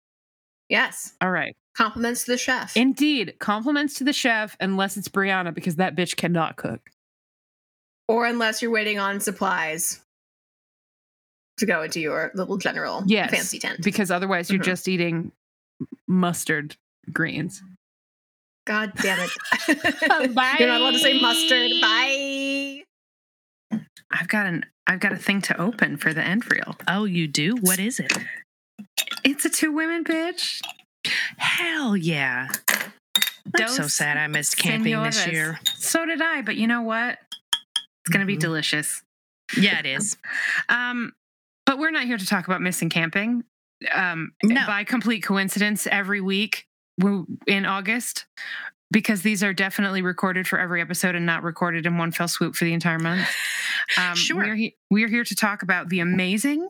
Yes. 0.73 1.13
All 1.21 1.29
right. 1.29 1.55
Compliments 1.77 2.25
to 2.25 2.31
the 2.31 2.37
chef. 2.37 2.75
Indeed. 2.75 3.35
Compliments 3.39 3.93
to 3.99 4.03
the 4.03 4.11
chef, 4.11 4.57
unless 4.59 4.97
it's 4.97 5.07
Brianna, 5.07 5.53
because 5.53 5.75
that 5.75 5.95
bitch 5.95 6.15
cannot 6.17 6.55
cook. 6.57 6.89
or 8.09 8.25
unless 8.25 8.61
you're 8.61 8.69
waiting 8.71 8.99
on 8.99 9.19
supplies 9.21 10.01
to 11.57 11.65
go 11.65 11.83
into 11.83 12.01
your 12.01 12.31
little 12.35 12.57
general 12.57 13.01
Yes. 13.07 13.31
fancy 13.31 13.59
tent. 13.59 13.81
Because 13.81 14.11
otherwise 14.11 14.49
you're 14.51 14.59
Mhm. 14.59 14.65
just 14.65 14.87
eating 14.89 15.31
mustard 16.07 16.75
greens. 17.13 17.63
God 18.65 18.91
damn 18.95 19.19
it. 19.19 20.35
Bye. 20.35 20.55
You're 20.59 20.67
not 20.69 20.81
allowed 20.81 20.91
to 20.91 20.99
say 20.99 21.19
mustard. 21.21 21.71
Bye. 21.81 22.83
I've 24.11 24.27
got 24.27 24.47
an 24.47 24.65
I've 24.85 24.99
got 24.99 25.13
a 25.13 25.17
thing 25.17 25.41
to 25.43 25.59
open 25.61 25.95
for 25.97 26.13
the 26.13 26.21
end 26.23 26.49
reel. 26.51 26.75
Oh, 26.89 27.05
you 27.05 27.27
do? 27.27 27.55
What 27.61 27.79
is 27.79 27.99
it? 28.01 28.11
It's 29.23 29.45
a 29.45 29.49
two 29.49 29.71
women 29.71 30.03
bitch. 30.03 30.61
Hell 31.37 31.95
yeah. 31.97 32.47
I'm 33.59 33.67
so 33.67 33.87
sad 33.87 34.17
I 34.17 34.27
missed 34.27 34.57
camping 34.57 35.01
this 35.03 35.27
year. 35.27 35.59
So 35.75 36.05
did 36.05 36.21
I, 36.21 36.41
but 36.41 36.55
you 36.55 36.67
know 36.67 36.81
what? 36.81 37.17
It's 38.05 38.09
gonna 38.11 38.25
be 38.25 38.37
Mhm. 38.37 38.41
delicious. 38.41 39.01
Yeah, 39.57 39.79
it 39.79 39.85
is. 39.85 40.17
Um, 40.69 41.13
but 41.65 41.77
we're 41.77 41.91
not 41.91 42.05
here 42.05 42.17
to 42.17 42.25
talk 42.25 42.47
about 42.47 42.61
missing 42.61 42.89
camping. 42.89 43.43
Um, 43.93 44.31
No. 44.43 44.65
by 44.65 44.83
complete 44.85 45.21
coincidence, 45.23 45.87
every 45.87 46.21
week 46.21 46.65
in 47.47 47.65
August, 47.65 48.25
because 48.91 49.21
these 49.23 49.43
are 49.43 49.53
definitely 49.53 50.01
recorded 50.01 50.47
for 50.47 50.57
every 50.59 50.79
episode 50.81 51.15
and 51.15 51.25
not 51.25 51.43
recorded 51.43 51.85
in 51.85 51.97
one 51.97 52.11
fell 52.11 52.27
swoop 52.27 52.55
for 52.55 52.65
the 52.65 52.73
entire 52.73 52.99
month. 52.99 53.27
Um, 53.97 54.15
Sure. 54.15 54.37
We're, 54.37 54.55
he- 54.55 54.75
we're 54.89 55.09
here 55.09 55.25
to 55.25 55.35
talk 55.35 55.61
about 55.61 55.89
the 55.89 55.99
amazing 55.99 56.69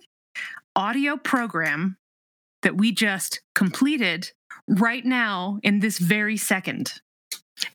audio 0.75 1.15
program 1.15 1.95
that 2.63 2.77
we 2.77 2.91
just 2.91 3.41
completed 3.55 4.31
right 4.67 5.05
now 5.05 5.59
in 5.63 5.79
this 5.79 5.99
very 5.99 6.37
second. 6.37 6.93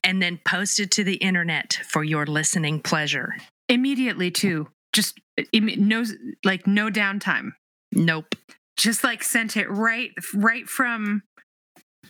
And 0.03 0.21
then 0.21 0.39
posted 0.45 0.91
to 0.93 1.03
the 1.03 1.15
internet 1.15 1.79
for 1.87 2.03
your 2.03 2.25
listening 2.25 2.81
pleasure. 2.81 3.35
Immediately, 3.69 4.31
too. 4.31 4.67
Just 4.93 5.19
uh, 5.39 5.43
imme- 5.53 5.77
no, 5.77 6.03
like 6.43 6.67
no 6.67 6.89
downtime. 6.89 7.51
Nope. 7.91 8.35
just 8.77 9.03
like 9.03 9.23
sent 9.23 9.57
it 9.57 9.69
right 9.69 10.11
right 10.33 10.67
from 10.67 11.23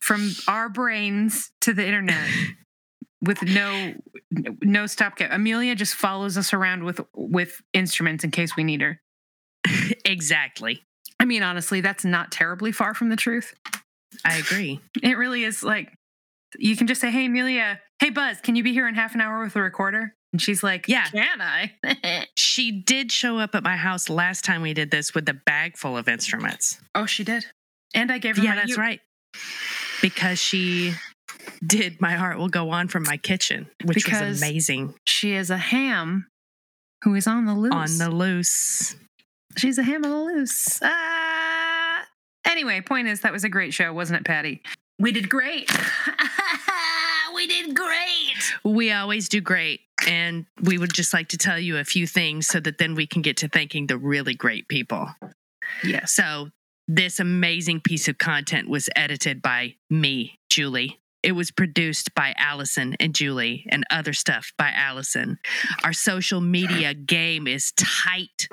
from 0.01 0.31
our 0.47 0.67
brains 0.69 1.51
to 1.61 1.73
the 1.73 1.85
internet 1.85 2.29
with 3.21 3.41
no 3.43 3.93
no 4.61 4.85
stopgap. 4.85 5.31
Amelia 5.31 5.75
just 5.75 5.95
follows 5.95 6.37
us 6.37 6.53
around 6.53 6.83
with 6.83 6.99
with 7.13 7.61
instruments 7.73 8.23
in 8.23 8.31
case 8.31 8.55
we 8.57 8.63
need 8.63 8.81
her. 8.81 8.99
exactly. 10.05 10.83
I 11.19 11.25
mean, 11.25 11.43
honestly, 11.43 11.81
that's 11.81 12.05
not 12.05 12.31
terribly 12.31 12.71
far 12.71 12.93
from 12.93 13.09
the 13.09 13.15
truth. 13.15 13.53
I 14.25 14.37
agree. 14.37 14.79
It 15.03 15.17
really 15.17 15.43
is 15.43 15.63
like 15.63 15.93
you 16.57 16.75
can 16.75 16.87
just 16.87 16.99
say, 17.01 17.11
"Hey, 17.11 17.25
Amelia, 17.25 17.79
hey 18.01 18.09
Buzz, 18.09 18.39
can 18.41 18.55
you 18.55 18.63
be 18.63 18.73
here 18.73 18.87
in 18.87 18.95
half 18.95 19.13
an 19.15 19.21
hour 19.21 19.43
with 19.43 19.55
a 19.55 19.61
recorder?" 19.61 20.13
And 20.33 20.41
she's 20.41 20.63
like, 20.63 20.87
Yeah. 20.87 21.05
can 21.05 21.41
I?" 21.41 22.25
She 22.37 22.71
did 22.71 23.11
show 23.11 23.37
up 23.39 23.53
at 23.55 23.63
my 23.63 23.75
house 23.75 24.09
last 24.09 24.43
time 24.45 24.61
we 24.61 24.73
did 24.73 24.91
this 24.91 25.13
with 25.13 25.27
a 25.29 25.33
bag 25.33 25.77
full 25.77 25.97
of 25.97 26.07
instruments. 26.07 26.79
oh, 26.95 27.05
she 27.05 27.23
did. 27.23 27.45
And 27.93 28.11
I 28.11 28.17
gave 28.19 28.37
her 28.37 28.43
Yeah, 28.43 28.51
my 28.51 28.55
that's 28.57 28.69
uke. 28.69 28.77
right. 28.79 28.99
Because 30.01 30.39
she 30.39 30.93
did 31.65 31.99
My 31.99 32.13
Heart 32.13 32.37
Will 32.37 32.47
Go 32.47 32.69
On 32.71 32.87
from 32.87 33.03
my 33.03 33.17
kitchen, 33.17 33.67
which 33.83 33.95
Because 33.95 34.21
was 34.21 34.41
amazing. 34.41 34.93
She 35.05 35.33
is 35.33 35.49
a 35.49 35.57
ham 35.57 36.27
who 37.03 37.15
is 37.15 37.27
on 37.27 37.45
the 37.45 37.53
loose. 37.53 37.73
On 37.73 37.97
the 37.97 38.09
loose. 38.15 38.95
She's 39.57 39.77
a 39.77 39.83
ham 39.83 40.05
on 40.05 40.11
the 40.11 40.17
loose. 40.17 40.81
Uh, 40.81 42.03
anyway, 42.45 42.81
point 42.81 43.07
is, 43.07 43.21
that 43.21 43.31
was 43.31 43.43
a 43.43 43.49
great 43.49 43.73
show, 43.73 43.93
wasn't 43.93 44.19
it, 44.19 44.25
Patty? 44.25 44.61
We 44.99 45.11
did 45.11 45.29
great. 45.29 45.69
we 47.35 47.47
did 47.47 47.75
great. 47.75 48.53
We 48.63 48.91
always 48.91 49.29
do 49.29 49.41
great. 49.41 49.81
And 50.07 50.45
we 50.61 50.77
would 50.77 50.93
just 50.93 51.13
like 51.13 51.29
to 51.29 51.37
tell 51.37 51.59
you 51.59 51.77
a 51.77 51.83
few 51.83 52.07
things 52.07 52.47
so 52.47 52.59
that 52.61 52.77
then 52.77 52.95
we 52.95 53.05
can 53.07 53.21
get 53.21 53.37
to 53.37 53.47
thanking 53.47 53.87
the 53.87 53.97
really 53.97 54.33
great 54.33 54.67
people. 54.67 55.09
Yes. 55.83 56.13
So, 56.13 56.49
this 56.87 57.19
amazing 57.19 57.81
piece 57.81 58.07
of 58.07 58.17
content 58.17 58.67
was 58.67 58.89
edited 58.95 59.41
by 59.41 59.75
me, 59.89 60.39
Julie. 60.49 60.99
It 61.21 61.33
was 61.33 61.51
produced 61.51 62.15
by 62.15 62.33
Allison 62.37 62.95
and 62.99 63.13
Julie, 63.13 63.65
and 63.69 63.83
other 63.91 64.13
stuff 64.13 64.53
by 64.57 64.71
Allison. 64.71 65.37
Our 65.83 65.93
social 65.93 66.41
media 66.41 66.93
game 66.93 67.45
is 67.45 67.73
tight. 67.73 68.47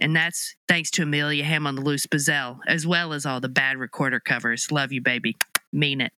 And 0.00 0.14
that's 0.14 0.54
thanks 0.68 0.90
to 0.92 1.02
Amelia 1.02 1.44
Ham 1.44 1.66
on 1.66 1.74
the 1.74 1.82
Loose 1.82 2.06
Bazell, 2.06 2.58
as 2.66 2.86
well 2.86 3.12
as 3.12 3.26
all 3.26 3.40
the 3.40 3.48
bad 3.48 3.76
recorder 3.78 4.20
covers. 4.20 4.70
Love 4.70 4.92
you, 4.92 5.00
baby. 5.00 5.36
Mean 5.72 6.00
it. 6.00 6.12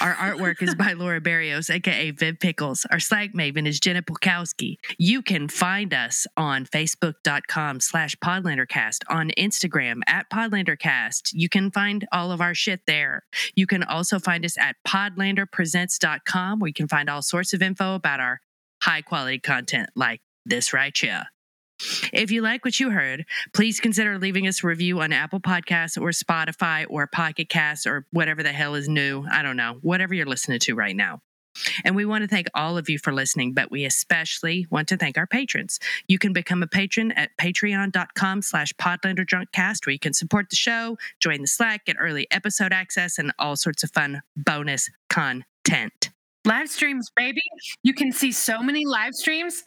Our 0.00 0.14
artwork 0.14 0.60
is 0.62 0.74
by 0.74 0.92
Laura 0.96 1.20
Barrios, 1.20 1.70
aka 1.70 2.10
Viv 2.10 2.40
Pickles. 2.40 2.84
Our 2.90 2.98
Slack 2.98 3.32
maven 3.32 3.66
is 3.66 3.78
Jenna 3.78 4.02
Pulkowski. 4.02 4.76
You 4.98 5.22
can 5.22 5.48
find 5.48 5.94
us 5.94 6.26
on 6.36 6.66
Facebook.com 6.66 7.80
slash 7.80 8.16
Podlandercast, 8.16 8.98
on 9.08 9.30
Instagram 9.38 10.00
at 10.06 10.28
Podlandercast. 10.30 11.30
You 11.32 11.48
can 11.48 11.70
find 11.70 12.06
all 12.10 12.32
of 12.32 12.40
our 12.40 12.54
shit 12.54 12.80
there. 12.86 13.24
You 13.54 13.66
can 13.66 13.84
also 13.84 14.18
find 14.18 14.44
us 14.44 14.58
at 14.58 14.76
podlanderpresents.com, 14.86 16.58
where 16.58 16.68
you 16.68 16.74
can 16.74 16.88
find 16.88 17.08
all 17.08 17.22
sorts 17.22 17.52
of 17.52 17.62
info 17.62 17.94
about 17.94 18.20
our 18.20 18.40
high 18.82 19.02
quality 19.02 19.38
content 19.38 19.90
like 19.94 20.20
this 20.44 20.72
right 20.72 20.96
here. 20.96 21.26
If 22.12 22.30
you 22.30 22.42
like 22.42 22.64
what 22.64 22.78
you 22.78 22.90
heard, 22.90 23.24
please 23.52 23.80
consider 23.80 24.18
leaving 24.18 24.46
us 24.46 24.62
a 24.62 24.66
review 24.66 25.00
on 25.00 25.12
Apple 25.12 25.40
Podcasts 25.40 26.00
or 26.00 26.10
Spotify 26.10 26.86
or 26.88 27.06
Pocket 27.06 27.48
Casts 27.48 27.86
or 27.86 28.06
whatever 28.10 28.42
the 28.42 28.52
hell 28.52 28.74
is 28.74 28.88
new. 28.88 29.24
I 29.30 29.42
don't 29.42 29.56
know, 29.56 29.78
whatever 29.82 30.14
you're 30.14 30.26
listening 30.26 30.60
to 30.60 30.74
right 30.74 30.96
now. 30.96 31.20
And 31.84 31.94
we 31.94 32.04
want 32.04 32.22
to 32.22 32.28
thank 32.28 32.48
all 32.54 32.78
of 32.78 32.88
you 32.88 32.98
for 32.98 33.12
listening, 33.12 33.52
but 33.52 33.70
we 33.70 33.84
especially 33.84 34.66
want 34.70 34.88
to 34.88 34.96
thank 34.96 35.18
our 35.18 35.26
patrons. 35.26 35.78
You 36.08 36.18
can 36.18 36.32
become 36.32 36.62
a 36.62 36.66
patron 36.66 37.12
at 37.12 37.36
patreon.com 37.38 38.42
slash 38.42 38.72
podlanderdrunkcast, 38.74 39.86
where 39.86 39.92
you 39.92 39.98
can 39.98 40.14
support 40.14 40.50
the 40.50 40.56
show, 40.56 40.96
join 41.20 41.42
the 41.42 41.46
Slack, 41.46 41.84
get 41.86 41.96
early 41.98 42.26
episode 42.30 42.72
access, 42.72 43.18
and 43.18 43.32
all 43.38 43.56
sorts 43.56 43.82
of 43.82 43.90
fun 43.90 44.22
bonus 44.36 44.88
content. 45.10 46.10
Live 46.44 46.68
streams, 46.68 47.10
baby. 47.14 47.40
You 47.84 47.94
can 47.94 48.10
see 48.10 48.32
so 48.32 48.62
many 48.62 48.84
live 48.84 49.14
streams. 49.14 49.62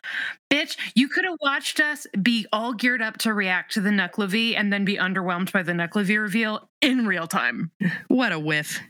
Bitch, 0.52 0.76
you 0.94 1.08
could 1.08 1.24
have 1.24 1.38
watched 1.42 1.80
us 1.80 2.06
be 2.22 2.46
all 2.52 2.74
geared 2.74 3.02
up 3.02 3.18
to 3.20 3.34
react 3.34 3.74
to 3.74 3.82
the 3.82 3.92
Nuckelavee 3.92 4.58
and 4.58 4.74
then 4.74 4.84
be 4.84 4.98
underwhelmed 4.98 5.52
by 5.54 5.64
the 5.64 5.72
Nuckelavee 5.72 6.20
reveal 6.20 6.70
in 6.82 7.08
real 7.08 7.28
time. 7.28 7.72
What 8.10 8.34
a 8.34 8.40
whiff. 8.40 8.82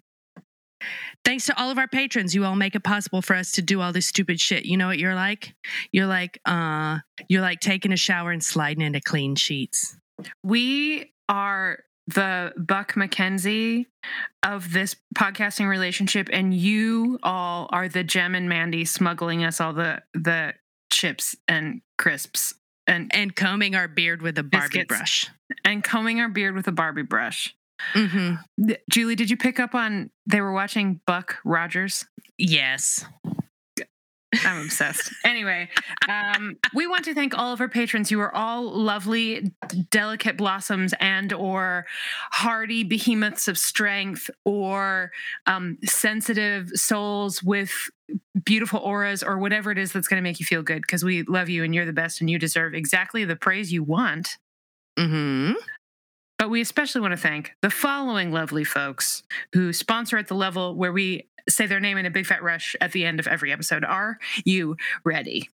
Thanks 1.23 1.45
to 1.45 1.59
all 1.59 1.71
of 1.71 1.77
our 1.77 1.87
patrons, 1.87 2.35
you 2.35 2.43
all 2.45 2.55
make 2.55 2.75
it 2.75 2.83
possible 2.83 3.21
for 3.21 3.35
us 3.35 3.51
to 3.53 3.61
do 3.61 3.81
all 3.81 3.91
this 3.91 4.05
stupid 4.05 4.39
shit. 4.39 4.65
You 4.65 4.77
know 4.77 4.87
what 4.87 4.99
you're 4.99 5.15
like? 5.15 5.55
You're 5.91 6.05
like, 6.05 6.39
uh, 6.45 6.99
you're 7.27 7.41
like 7.41 7.59
taking 7.59 7.91
a 7.91 7.97
shower 7.97 8.31
and 8.31 8.43
sliding 8.43 8.81
into 8.81 9.01
clean 9.01 9.35
sheets. 9.35 9.97
We 10.43 11.13
are 11.27 11.79
the 12.07 12.53
Buck 12.57 12.93
MacKenzie 12.93 13.85
of 14.43 14.71
this 14.73 14.95
podcasting 15.15 15.67
relationship, 15.67 16.29
and 16.31 16.53
you 16.53 17.19
all 17.23 17.67
are 17.71 17.87
the 17.89 18.03
Jem 18.03 18.35
and 18.35 18.47
Mandy 18.49 18.85
smuggling 18.85 19.43
us 19.43 19.59
all 19.59 19.73
the 19.73 20.01
the 20.13 20.53
chips 20.91 21.35
and 21.47 21.81
crisps 21.97 22.53
and 22.87 23.11
And 23.13 23.35
combing 23.35 23.75
our 23.75 23.87
beard 23.87 24.21
with 24.21 24.37
a 24.37 24.43
Barbie 24.43 24.83
brush. 24.83 25.29
and 25.63 25.83
combing 25.83 26.19
our 26.19 26.29
beard 26.29 26.53
with 26.55 26.67
a 26.67 26.71
Barbie 26.71 27.01
brush. 27.01 27.55
hmm 27.93 28.35
Julie, 28.89 29.15
did 29.15 29.29
you 29.29 29.37
pick 29.37 29.59
up 29.59 29.73
on 29.75 30.11
they 30.27 30.41
were 30.41 30.53
watching 30.53 31.01
Buck 31.07 31.37
Rogers? 31.43 32.05
Yes. 32.37 33.03
I'm 34.43 34.65
obsessed. 34.65 35.13
anyway, 35.23 35.69
um, 36.09 36.57
we 36.73 36.87
want 36.87 37.05
to 37.05 37.13
thank 37.13 37.37
all 37.37 37.53
of 37.53 37.61
our 37.61 37.69
patrons. 37.69 38.11
You 38.11 38.19
are 38.21 38.35
all 38.35 38.69
lovely, 38.69 39.51
delicate 39.91 40.37
blossoms 40.37 40.93
and 40.99 41.31
or 41.31 41.85
hardy 42.31 42.83
behemoths 42.83 43.47
of 43.47 43.57
strength 43.57 44.29
or 44.43 45.11
um, 45.45 45.77
sensitive 45.85 46.69
souls 46.73 47.41
with 47.43 47.71
beautiful 48.43 48.79
auras 48.79 49.23
or 49.23 49.37
whatever 49.37 49.71
it 49.71 49.77
is 49.77 49.91
that's 49.91 50.07
going 50.07 50.21
to 50.21 50.27
make 50.27 50.39
you 50.39 50.45
feel 50.45 50.61
good 50.61 50.81
because 50.81 51.03
we 51.03 51.23
love 51.23 51.49
you 51.49 51.63
and 51.63 51.73
you're 51.73 51.85
the 51.85 51.93
best 51.93 52.21
and 52.21 52.29
you 52.29 52.37
deserve 52.37 52.73
exactly 52.73 53.25
the 53.25 53.35
praise 53.35 53.71
you 53.71 53.83
want. 53.83 54.37
hmm 54.97 55.53
But 56.37 56.49
we 56.49 56.61
especially 56.61 57.01
want 57.01 57.13
to 57.13 57.17
thank 57.17 57.55
the 57.61 57.69
following 57.69 58.31
lovely 58.31 58.63
folks 58.63 59.23
who 59.53 59.71
sponsor 59.71 60.17
at 60.17 60.27
the 60.27 60.35
level 60.35 60.75
where 60.75 60.91
we 60.91 61.27
say 61.47 61.65
their 61.65 61.79
name 61.79 61.97
in 61.97 62.05
a 62.05 62.09
big 62.09 62.25
fat 62.25 62.43
rush 62.43 62.75
at 62.81 62.91
the 62.91 63.05
end 63.05 63.19
of 63.19 63.27
every 63.27 63.51
episode. 63.51 63.83
Are 63.85 64.19
you 64.43 64.75
ready? 65.03 65.49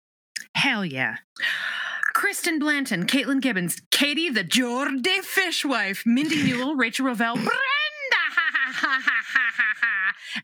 Hell 0.56 0.84
yeah. 0.86 1.18
Kristen 2.14 2.60
Blanton, 2.60 3.06
Caitlin 3.06 3.41
Gibbons, 3.41 3.82
Katie 3.91 4.30
the 4.30 4.44
Jordi 4.44 5.24
Fishwife, 5.24 6.06
Mindy 6.06 6.44
Newell, 6.44 6.76
Rachel 6.76 7.06
Ravel, 7.06 7.36
Brenda, 7.36 7.52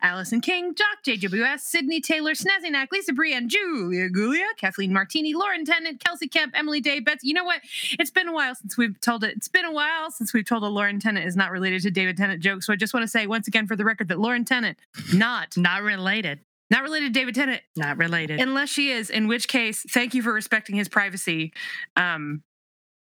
Allison 0.01 0.41
King, 0.41 0.73
Jock, 0.75 1.03
JWS, 1.05 1.59
Sydney 1.61 2.01
Taylor, 2.01 2.31
Snazzy 2.33 2.71
Knack, 2.71 2.89
Lisa 2.91 3.13
Brienne, 3.13 3.49
Julia 3.49 4.09
Gulia, 4.09 4.45
Kathleen 4.57 4.93
Martini, 4.93 5.33
Lauren 5.33 5.65
Tennant, 5.65 6.03
Kelsey 6.03 6.27
Kemp, 6.27 6.53
Emily 6.57 6.81
Day, 6.81 6.99
Betsy. 6.99 7.27
You 7.27 7.33
know 7.33 7.43
what? 7.43 7.61
It's 7.99 8.11
been 8.11 8.27
a 8.27 8.33
while 8.33 8.55
since 8.55 8.77
we've 8.77 8.99
told 9.01 9.23
it. 9.23 9.35
It's 9.37 9.47
been 9.47 9.65
a 9.65 9.71
while 9.71 10.11
since 10.11 10.33
we've 10.33 10.45
told 10.45 10.63
a 10.63 10.67
Lauren 10.67 10.99
Tennant 10.99 11.25
is 11.25 11.35
not 11.35 11.51
related 11.51 11.81
to 11.83 11.91
David 11.91 12.17
Tennant 12.17 12.41
joke. 12.41 12.63
So 12.63 12.73
I 12.73 12.75
just 12.75 12.93
want 12.93 13.03
to 13.03 13.07
say 13.07 13.27
once 13.27 13.47
again 13.47 13.67
for 13.67 13.75
the 13.75 13.85
record 13.85 14.07
that 14.09 14.19
Lauren 14.19 14.45
Tennant, 14.45 14.77
not, 15.13 15.55
Not 15.57 15.83
related. 15.83 16.39
not 16.69 16.83
related 16.83 17.13
to 17.13 17.19
David 17.19 17.35
Tennant, 17.35 17.61
Not 17.75 17.97
related. 17.97 18.39
unless 18.41 18.69
she 18.69 18.91
is, 18.91 19.09
in 19.09 19.27
which 19.27 19.47
case, 19.47 19.85
thank 19.91 20.13
you 20.13 20.21
for 20.21 20.33
respecting 20.33 20.75
his 20.75 20.87
privacy. 20.89 21.53
Um, 21.95 22.43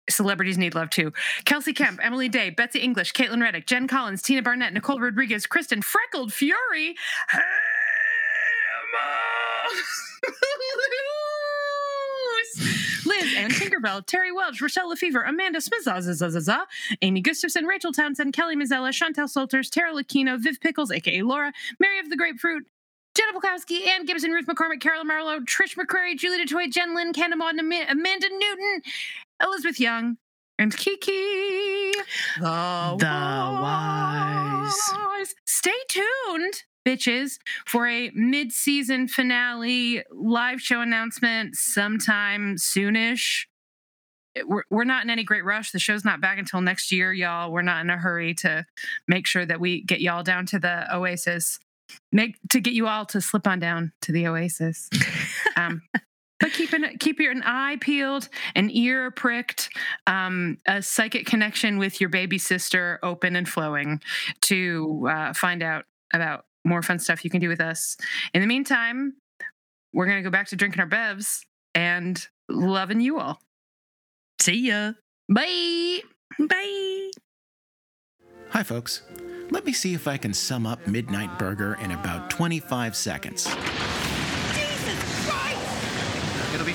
celebrities 0.09 0.57
need 0.57 0.75
love 0.75 0.89
too. 0.89 1.11
Kelsey 1.45 1.73
Kemp, 1.73 1.99
Emily 2.03 2.29
Day, 2.29 2.49
Betsy 2.49 2.79
English, 2.79 3.13
Caitlin 3.13 3.41
Reddick, 3.41 3.65
Jen 3.65 3.87
Collins, 3.87 4.21
Tina 4.21 4.41
Barnett, 4.41 4.73
Nicole 4.73 4.99
Rodriguez, 4.99 5.45
Kristen 5.45 5.81
Freckled 5.81 6.33
Fury, 6.33 6.95
Liz 13.05 13.33
and 13.37 13.53
Tinkerbell, 13.53 14.05
Terry 14.05 14.31
Welch, 14.31 14.61
Rochelle 14.61 14.89
Lefevre, 14.89 15.23
Amanda 15.23 15.61
Smith, 15.61 15.87
Amy 17.01 17.21
Gustafson, 17.21 17.65
Rachel 17.65 17.91
Townsend, 17.93 18.33
Kelly 18.33 18.55
Mazzella, 18.55 18.89
Chantel 18.89 19.29
Salters, 19.29 19.69
Tara 19.69 19.93
Lucchino, 19.93 20.37
Viv 20.41 20.59
Pickles, 20.59 20.91
aka 20.91 21.21
Laura, 21.21 21.53
Mary 21.79 21.99
of 21.99 22.09
the 22.09 22.17
Grapefruit, 22.17 22.65
Jenna 23.15 23.39
Bukowski, 23.39 23.87
Ann 23.87 24.05
Gibson, 24.05 24.31
Ruth 24.31 24.45
McCormick, 24.47 24.81
Carol 24.81 25.03
Marlowe, 25.03 25.39
Trish 25.41 25.75
McCrary, 25.75 26.17
Julie 26.17 26.45
DeToy, 26.45 26.71
Jen 26.71 26.95
Lynn, 26.95 27.13
Cannamon, 27.13 27.57
Ama- 27.59 27.85
Amanda 27.89 28.27
Newton, 28.29 28.81
Elizabeth 29.41 29.79
Young, 29.79 30.17
and 30.59 30.75
Kiki. 30.75 31.11
The, 32.39 32.95
The 32.97 33.05
Wise. 33.05 34.73
Wise. 34.93 35.35
Stay 35.45 35.71
tuned, 35.89 36.63
bitches, 36.85 37.37
for 37.65 37.87
a 37.87 38.11
mid-season 38.13 39.07
finale 39.07 40.03
live 40.11 40.61
show 40.61 40.81
announcement 40.81 41.55
sometime 41.55 42.55
soonish. 42.55 43.45
We're, 44.45 44.63
we're 44.69 44.83
not 44.83 45.03
in 45.03 45.09
any 45.09 45.23
great 45.23 45.43
rush. 45.43 45.71
The 45.71 45.79
show's 45.79 46.05
not 46.05 46.21
back 46.21 46.37
until 46.37 46.61
next 46.61 46.91
year, 46.91 47.11
y'all. 47.11 47.51
We're 47.51 47.63
not 47.63 47.81
in 47.83 47.89
a 47.89 47.97
hurry 47.97 48.35
to 48.35 48.65
make 49.07 49.25
sure 49.25 49.45
that 49.45 49.59
we 49.59 49.81
get 49.83 49.99
y'all 49.99 50.23
down 50.23 50.45
to 50.47 50.59
the 50.59 50.95
Oasis. 50.95 51.59
Make 52.11 52.37
to 52.49 52.59
get 52.59 52.73
you 52.73 52.87
all 52.87 53.05
to 53.07 53.21
slip 53.21 53.47
on 53.47 53.59
down 53.59 53.93
to 54.01 54.11
the 54.11 54.27
Oasis. 54.27 54.89
Um, 55.55 55.81
but 56.39 56.51
keep 56.51 56.73
an 56.73 56.97
keep 56.99 57.19
your 57.19 57.31
an 57.31 57.43
eye 57.43 57.77
peeled, 57.81 58.29
an 58.55 58.69
ear 58.71 59.11
pricked, 59.11 59.69
um, 60.05 60.57
a 60.67 60.81
psychic 60.81 61.25
connection 61.25 61.77
with 61.77 61.99
your 61.99 62.09
baby 62.09 62.37
sister 62.37 62.99
open 63.03 63.35
and 63.35 63.47
flowing 63.47 64.01
to 64.41 65.07
uh, 65.09 65.33
find 65.33 65.63
out 65.63 65.85
about 66.13 66.45
more 66.63 66.81
fun 66.81 66.99
stuff 66.99 67.23
you 67.23 67.31
can 67.31 67.41
do 67.41 67.49
with 67.49 67.61
us. 67.61 67.97
In 68.33 68.41
the 68.41 68.47
meantime, 68.47 69.13
we're 69.93 70.05
gonna 70.05 70.21
go 70.21 70.29
back 70.29 70.47
to 70.47 70.55
drinking 70.55 70.81
our 70.81 70.87
bevs 70.87 71.41
and 71.73 72.27
loving 72.49 73.01
you 73.01 73.19
all. 73.19 73.39
See 74.39 74.67
ya. 74.67 74.93
Bye. 75.29 76.01
Bye. 76.39 77.11
Hi, 78.49 78.63
folks. 78.63 79.01
Let 79.49 79.65
me 79.65 79.73
see 79.73 79.93
if 79.93 80.07
I 80.07 80.17
can 80.17 80.33
sum 80.33 80.65
up 80.65 80.85
Midnight 80.87 81.37
Burger 81.39 81.77
in 81.81 81.91
about 81.91 82.29
25 82.29 82.95
seconds. 82.95 83.47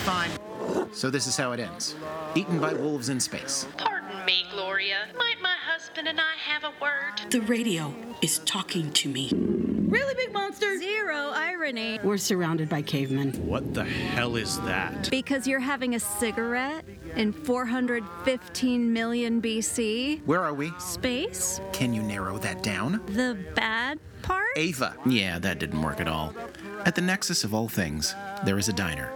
It'll 0.02 0.14
be 0.14 0.28
fine. 0.28 0.92
So, 0.92 1.10
this 1.10 1.26
is 1.26 1.36
how 1.36 1.52
it 1.52 1.60
ends 1.60 1.94
Eaten 2.34 2.60
by 2.60 2.74
wolves 2.74 3.08
in 3.08 3.18
space. 3.20 3.66
Pardon 3.78 4.24
me, 4.26 4.44
Gloria. 4.52 5.08
Might 5.16 5.40
my 5.40 5.54
husband 5.54 6.08
and 6.08 6.20
I 6.20 6.34
have 6.36 6.64
a 6.64 6.72
word? 6.80 7.30
The 7.30 7.40
radio 7.42 7.94
is 8.20 8.38
talking 8.40 8.90
to 8.92 9.08
me. 9.08 9.30
Really 9.32 10.14
big 10.14 10.32
monster. 10.32 10.78
Zero 10.78 11.32
irony. 11.34 11.98
We're 12.02 12.18
surrounded 12.18 12.68
by 12.68 12.82
cavemen. 12.82 13.32
What 13.46 13.74
the 13.74 13.84
hell 13.84 14.36
is 14.36 14.60
that? 14.62 15.10
Because 15.10 15.46
you're 15.46 15.60
having 15.60 15.94
a 15.94 16.00
cigarette 16.00 16.84
in 17.16 17.32
415 17.32 18.92
million 18.92 19.40
BC. 19.40 20.24
Where 20.24 20.42
are 20.42 20.54
we? 20.54 20.72
Space? 20.78 21.60
Can 21.72 21.92
you 21.92 22.02
narrow 22.02 22.38
that 22.38 22.62
down? 22.62 23.02
The 23.06 23.38
bad 23.54 23.98
part? 24.22 24.48
Ava. 24.56 24.96
Yeah, 25.06 25.38
that 25.38 25.58
didn't 25.58 25.80
work 25.80 26.00
at 26.00 26.08
all. 26.08 26.34
At 26.84 26.94
the 26.94 27.02
nexus 27.02 27.44
of 27.44 27.54
all 27.54 27.68
things, 27.68 28.14
there 28.44 28.58
is 28.58 28.68
a 28.68 28.72
diner. 28.72 29.12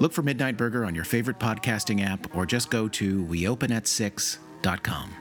Look 0.00 0.12
for 0.12 0.22
Midnight 0.22 0.56
Burger 0.56 0.84
on 0.86 0.94
your 0.94 1.04
favorite 1.04 1.38
podcasting 1.38 2.02
app 2.04 2.34
or 2.34 2.46
just 2.46 2.70
go 2.70 2.88
to 2.88 3.24
weopenat6.com. 3.26 5.19